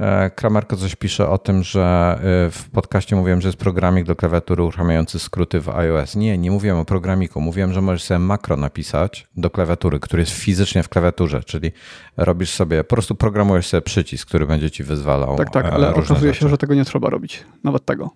E, 0.00 0.30
Kramerko 0.30 0.76
coś 0.76 0.96
pisze 0.96 1.28
o 1.28 1.38
tym, 1.38 1.62
że 1.62 2.18
e, 2.18 2.50
w 2.50 2.70
podcaście 2.72 3.16
mówiłem, 3.16 3.40
że 3.40 3.48
jest 3.48 3.58
programik 3.58 4.06
do 4.06 4.16
klawiatury 4.16 4.62
uruchamiający 4.62 5.18
skróty 5.18 5.60
w 5.60 5.68
iOS. 5.68 6.16
Nie, 6.16 6.38
nie 6.38 6.50
mówiłem 6.50 6.78
o 6.78 6.84
programiku. 6.84 7.40
Mówiłem, 7.40 7.72
że 7.72 7.80
możesz 7.80 8.02
sobie 8.02 8.18
makro 8.18 8.56
napisać 8.56 9.28
do 9.36 9.50
klawiatury, 9.50 10.00
który 10.00 10.22
jest 10.22 10.32
fizycznie 10.32 10.82
w 10.82 10.88
klawiaturze, 10.88 11.42
czyli 11.42 11.72
robisz 12.16 12.50
sobie, 12.50 12.84
po 12.84 12.94
prostu 12.94 13.14
programujesz 13.14 13.66
sobie 13.66 13.82
przycisk, 13.82 14.28
który 14.28 14.46
będzie 14.46 14.70
ci 14.70 14.84
wyzwalał. 14.84 15.36
Tak, 15.36 15.50
tak, 15.50 15.66
ale 15.66 15.94
okazuje 15.94 16.32
rzeczy. 16.32 16.40
się, 16.40 16.48
że 16.48 16.58
tego 16.58 16.74
nie 16.74 16.84
trzeba 16.84 17.10
robić. 17.10 17.44
Nawet 17.64 17.84
tego. 17.84 18.10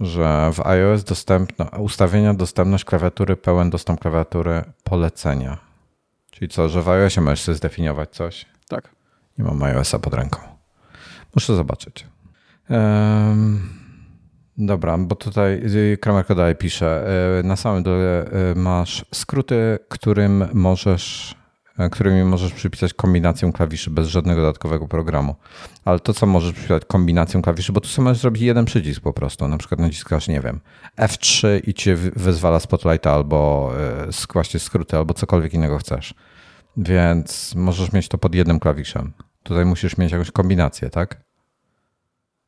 Że 0.00 0.50
w 0.52 0.66
iOS 0.66 1.04
dostępna, 1.04 1.64
ustawienia, 1.64 2.34
dostępność 2.34 2.84
klawiatury, 2.84 3.36
pełen 3.36 3.70
dostęp 3.70 4.00
klawiatury, 4.00 4.62
polecenia. 4.84 5.58
Czyli 6.30 6.48
co, 6.48 6.68
że 6.68 6.82
w 6.82 6.88
iOSie 6.88 7.20
możesz 7.20 7.40
sobie 7.40 7.56
zdefiniować 7.56 8.10
coś? 8.10 8.46
Tak. 8.68 8.88
Nie 9.38 9.44
mam 9.44 9.62
iOSa 9.62 9.98
pod 9.98 10.14
ręką. 10.14 10.53
Muszę 11.34 11.56
zobaczyć. 11.56 12.06
Um, 12.70 13.68
dobra, 14.58 14.98
bo 14.98 15.16
tutaj 15.16 15.62
Kramerko 16.00 16.34
dalej 16.34 16.56
pisze. 16.56 17.06
E, 17.38 17.42
na 17.42 17.56
samym 17.56 17.82
dole 17.82 18.24
e, 18.24 18.54
masz 18.54 19.04
skróty, 19.14 19.78
którym 19.88 20.48
możesz, 20.52 21.34
którymi 21.90 22.24
możesz 22.24 22.52
przypisać 22.52 22.94
kombinację 22.94 23.52
klawiszy 23.52 23.90
bez 23.90 24.08
żadnego 24.08 24.40
dodatkowego 24.40 24.88
programu. 24.88 25.34
Ale 25.84 26.00
to, 26.00 26.14
co 26.14 26.26
możesz 26.26 26.52
przypisać 26.52 26.84
kombinacją 26.84 27.42
klawiszy, 27.42 27.72
bo 27.72 27.80
tu 27.80 27.88
sobie 27.88 28.04
możesz 28.04 28.22
zrobić 28.22 28.42
jeden 28.42 28.64
przycisk 28.64 29.00
po 29.00 29.12
prostu. 29.12 29.48
Na 29.48 29.58
przykład 29.58 29.80
naciskasz, 29.80 30.28
nie 30.28 30.40
wiem, 30.40 30.60
F3 30.98 31.60
i 31.68 31.74
cię 31.74 31.96
wyzwala 31.96 32.60
Spotlighta 32.60 33.12
albo 33.12 33.72
właśnie 34.32 34.60
skróty, 34.60 34.96
albo 34.96 35.14
cokolwiek 35.14 35.54
innego 35.54 35.78
chcesz. 35.78 36.14
Więc 36.76 37.54
możesz 37.54 37.92
mieć 37.92 38.08
to 38.08 38.18
pod 38.18 38.34
jednym 38.34 38.60
klawiszem. 38.60 39.12
Tutaj 39.42 39.64
musisz 39.64 39.98
mieć 39.98 40.12
jakąś 40.12 40.30
kombinację, 40.30 40.90
tak? 40.90 41.23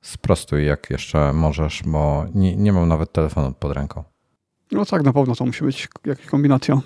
Sprostuj 0.07 0.67
jak 0.67 0.91
jeszcze 0.91 1.33
możesz, 1.33 1.83
bo 1.87 2.25
nie, 2.35 2.57
nie 2.57 2.73
mam 2.73 2.89
nawet 2.89 3.13
telefonu 3.13 3.55
pod 3.59 3.73
ręką. 3.73 4.05
No 4.73 4.85
tak, 4.85 5.03
na 5.03 5.13
pewno 5.13 5.35
to 5.35 5.47
musi 5.47 5.65
być 5.65 5.89
jakaś 6.05 6.27
kombinacja. 6.27 6.81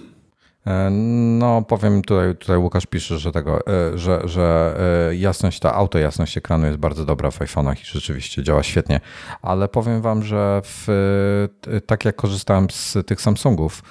E, 0.66 0.90
no, 1.38 1.62
powiem 1.62 2.02
tutaj, 2.02 2.36
tutaj 2.36 2.56
Łukasz 2.56 2.86
pisze, 2.86 3.18
że 3.18 3.32
tego, 3.32 3.66
e, 3.66 3.98
że, 3.98 4.20
że 4.24 4.76
e, 5.10 5.16
jasność, 5.16 5.60
ta 5.60 5.74
auto 5.74 5.98
jasność 5.98 6.36
ekranu 6.36 6.66
jest 6.66 6.78
bardzo 6.78 7.04
dobra 7.04 7.30
w 7.30 7.38
iPhone'ach 7.38 7.80
i 7.82 7.84
rzeczywiście 7.84 8.42
działa 8.42 8.62
świetnie, 8.62 9.00
ale 9.42 9.68
powiem 9.68 10.02
wam, 10.02 10.22
że 10.22 10.62
w, 10.64 11.48
tak 11.86 12.04
jak 12.04 12.16
korzystałem 12.16 12.70
z 12.70 12.96
tych 13.06 13.20
Samsungów 13.20 13.82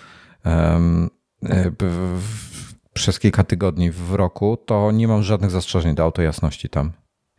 przez 2.93 3.19
kilka 3.19 3.43
tygodni 3.43 3.91
w 3.91 4.13
roku, 4.13 4.57
to 4.65 4.91
nie 4.91 5.07
mam 5.07 5.23
żadnych 5.23 5.51
zastrzeżeń 5.51 5.95
do 5.95 6.03
auto 6.03 6.21
jasności 6.21 6.69
tam 6.69 6.91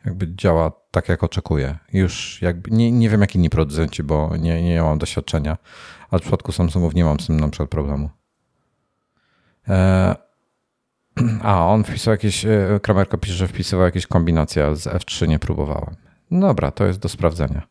jakby 0.05 0.35
działa 0.35 0.73
tak, 0.91 1.09
jak 1.09 1.25
oczekuję. 1.25 1.79
Już 1.93 2.43
jakby 2.43 2.71
nie, 2.71 2.93
nie 2.93 3.09
wiem, 3.09 3.21
jak 3.21 3.35
inni 3.35 3.51
producenci, 3.51 4.03
bo 4.03 4.37
nie, 4.37 4.63
nie 4.63 4.83
mam 4.83 4.99
doświadczenia, 4.99 5.59
ale 6.11 6.19
w 6.19 6.23
przypadku 6.23 6.53
Samsungów 6.53 6.95
nie 6.95 7.05
mam 7.05 7.21
z 7.21 7.27
tym 7.27 7.41
na 7.41 7.49
przykład 7.49 7.71
problemu. 7.71 8.11
E, 9.69 10.15
a, 11.43 11.67
on 11.67 11.85
wpisał 11.85 12.13
jakieś, 12.13 12.45
e, 12.45 12.81
Kramerko 12.83 13.19
pisze, 13.19 13.35
że 13.35 13.49
wpisywał 13.49 13.85
jakieś 13.85 14.07
kombinacje, 14.07 14.77
z 14.77 14.87
F3 14.87 15.29
nie 15.29 15.39
próbowałem. 15.39 15.97
Dobra, 16.31 16.71
to 16.71 16.87
jest 16.87 16.99
do 16.99 17.09
sprawdzenia. 17.09 17.63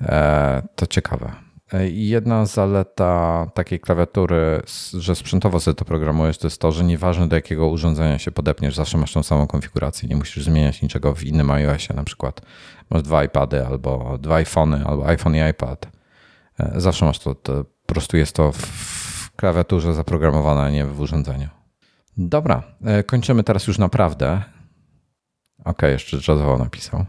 E, 0.00 0.62
to 0.74 0.86
ciekawe. 0.86 1.47
Jedna 1.90 2.46
zaleta 2.46 3.46
takiej 3.54 3.80
klawiatury, 3.80 4.62
że 4.94 5.14
sprzętowo 5.14 5.60
sobie 5.60 5.74
to 5.74 5.84
programujesz, 5.84 6.38
to 6.38 6.46
jest 6.46 6.60
to, 6.60 6.72
że 6.72 6.84
nieważne 6.84 7.28
do 7.28 7.36
jakiego 7.36 7.68
urządzenia 7.68 8.18
się 8.18 8.30
podepniesz, 8.30 8.74
zawsze 8.74 8.98
masz 8.98 9.12
tą 9.12 9.22
samą 9.22 9.46
konfigurację. 9.46 10.08
Nie 10.08 10.16
musisz 10.16 10.44
zmieniać 10.44 10.82
niczego 10.82 11.14
w 11.14 11.24
innym 11.24 11.50
iOSie. 11.50 11.94
Na 11.94 12.04
przykład 12.04 12.40
masz 12.90 13.02
dwa 13.02 13.24
iPady, 13.24 13.66
albo 13.66 14.18
dwa 14.18 14.34
iPhony, 14.34 14.84
albo 14.86 15.06
iPhone 15.06 15.36
i 15.36 15.50
iPad. 15.50 15.88
E, 16.60 16.80
zawsze 16.80 17.04
masz 17.04 17.18
to, 17.18 17.34
to 17.34 17.64
po 17.64 17.94
prostu 17.94 18.16
jest 18.16 18.36
to 18.36 18.52
w 18.52 19.30
klawiaturze 19.36 19.94
zaprogramowane, 19.94 20.62
a 20.62 20.70
nie 20.70 20.84
w 20.84 21.00
urządzeniu. 21.00 21.48
Dobra, 22.16 22.62
e, 22.84 23.02
kończymy 23.02 23.44
teraz 23.44 23.66
już 23.66 23.78
naprawdę. 23.78 24.42
Ok, 25.64 25.82
jeszcze 25.82 26.16
jazzowo 26.16 26.58
napisał. 26.58 27.04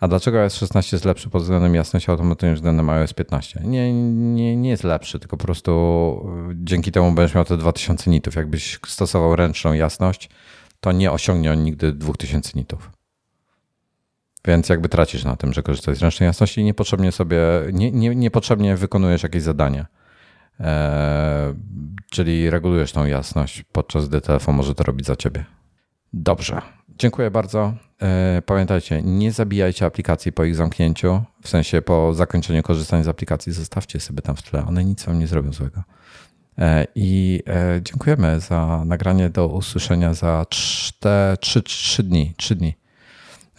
A 0.00 0.08
dlaczego 0.08 0.40
iOS 0.40 0.54
16 0.54 0.96
jest 0.96 1.04
lepszy 1.04 1.30
pod 1.30 1.42
względem 1.42 1.74
jasności 1.74 2.10
automatycznej 2.10 2.54
względem 2.54 2.90
iOS 2.90 3.12
15? 3.12 3.60
Nie, 3.64 3.92
nie, 4.12 4.56
nie 4.56 4.70
jest 4.70 4.84
lepszy, 4.84 5.18
tylko 5.18 5.36
po 5.36 5.44
prostu 5.44 5.72
e, 6.50 6.54
dzięki 6.54 6.92
temu 6.92 7.12
będziesz 7.12 7.34
miał 7.34 7.44
te 7.44 7.56
2000 7.56 8.10
nitów. 8.10 8.34
Jakbyś 8.34 8.78
stosował 8.86 9.36
ręczną 9.36 9.72
jasność, 9.72 10.30
to 10.80 10.92
nie 10.92 11.12
osiągnie 11.12 11.52
on 11.52 11.64
nigdy 11.64 11.92
2000 11.92 12.52
nitów. 12.54 12.90
Więc 14.44 14.68
jakby 14.68 14.88
tracisz 14.88 15.24
na 15.24 15.36
tym, 15.36 15.52
że 15.52 15.62
korzystasz 15.62 15.98
z 15.98 16.02
ręcznej 16.02 16.26
jasności 16.26 16.60
i 16.60 16.64
niepotrzebnie 16.64 17.12
sobie, 17.12 17.38
nie, 17.72 17.92
nie, 17.92 18.14
niepotrzebnie 18.14 18.76
wykonujesz 18.76 19.22
jakieś 19.22 19.42
zadania. 19.42 19.86
Eee, 20.60 21.54
czyli 22.10 22.50
regulujesz 22.50 22.92
tą 22.92 23.04
jasność, 23.04 23.64
podczas 23.72 24.08
gdy 24.08 24.20
telefon 24.20 24.54
może 24.54 24.74
to 24.74 24.84
robić 24.84 25.06
za 25.06 25.16
ciebie. 25.16 25.44
Dobrze, 26.12 26.62
dziękuję 26.98 27.30
bardzo. 27.30 27.74
Eee, 28.00 28.42
pamiętajcie, 28.42 29.02
nie 29.02 29.32
zabijajcie 29.32 29.86
aplikacji 29.86 30.32
po 30.32 30.44
ich 30.44 30.56
zamknięciu, 30.56 31.22
w 31.42 31.48
sensie 31.48 31.82
po 31.82 32.14
zakończeniu 32.14 32.62
korzystania 32.62 33.04
z 33.04 33.08
aplikacji, 33.08 33.52
zostawcie 33.52 34.00
sobie 34.00 34.22
tam 34.22 34.36
w 34.36 34.42
tle, 34.42 34.66
one 34.66 34.84
nic 34.84 35.04
wam 35.04 35.18
nie 35.18 35.26
zrobią 35.26 35.52
złego. 35.52 35.82
Eee, 36.58 36.86
I 36.94 37.42
e, 37.46 37.80
dziękujemy 37.82 38.40
za 38.40 38.82
nagranie 38.86 39.30
do 39.30 39.48
usłyszenia 39.48 40.14
za 40.14 40.46
3 40.50 40.92
dni. 42.02 42.34
3 42.36 42.54
dni 42.54 42.74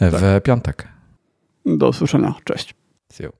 w 0.00 0.20
tak. 0.20 0.42
piątek. 0.42 0.88
Do 1.66 1.88
usłyszenia. 1.88 2.34
Cześć. 2.44 2.74
See 3.12 3.24
you. 3.24 3.39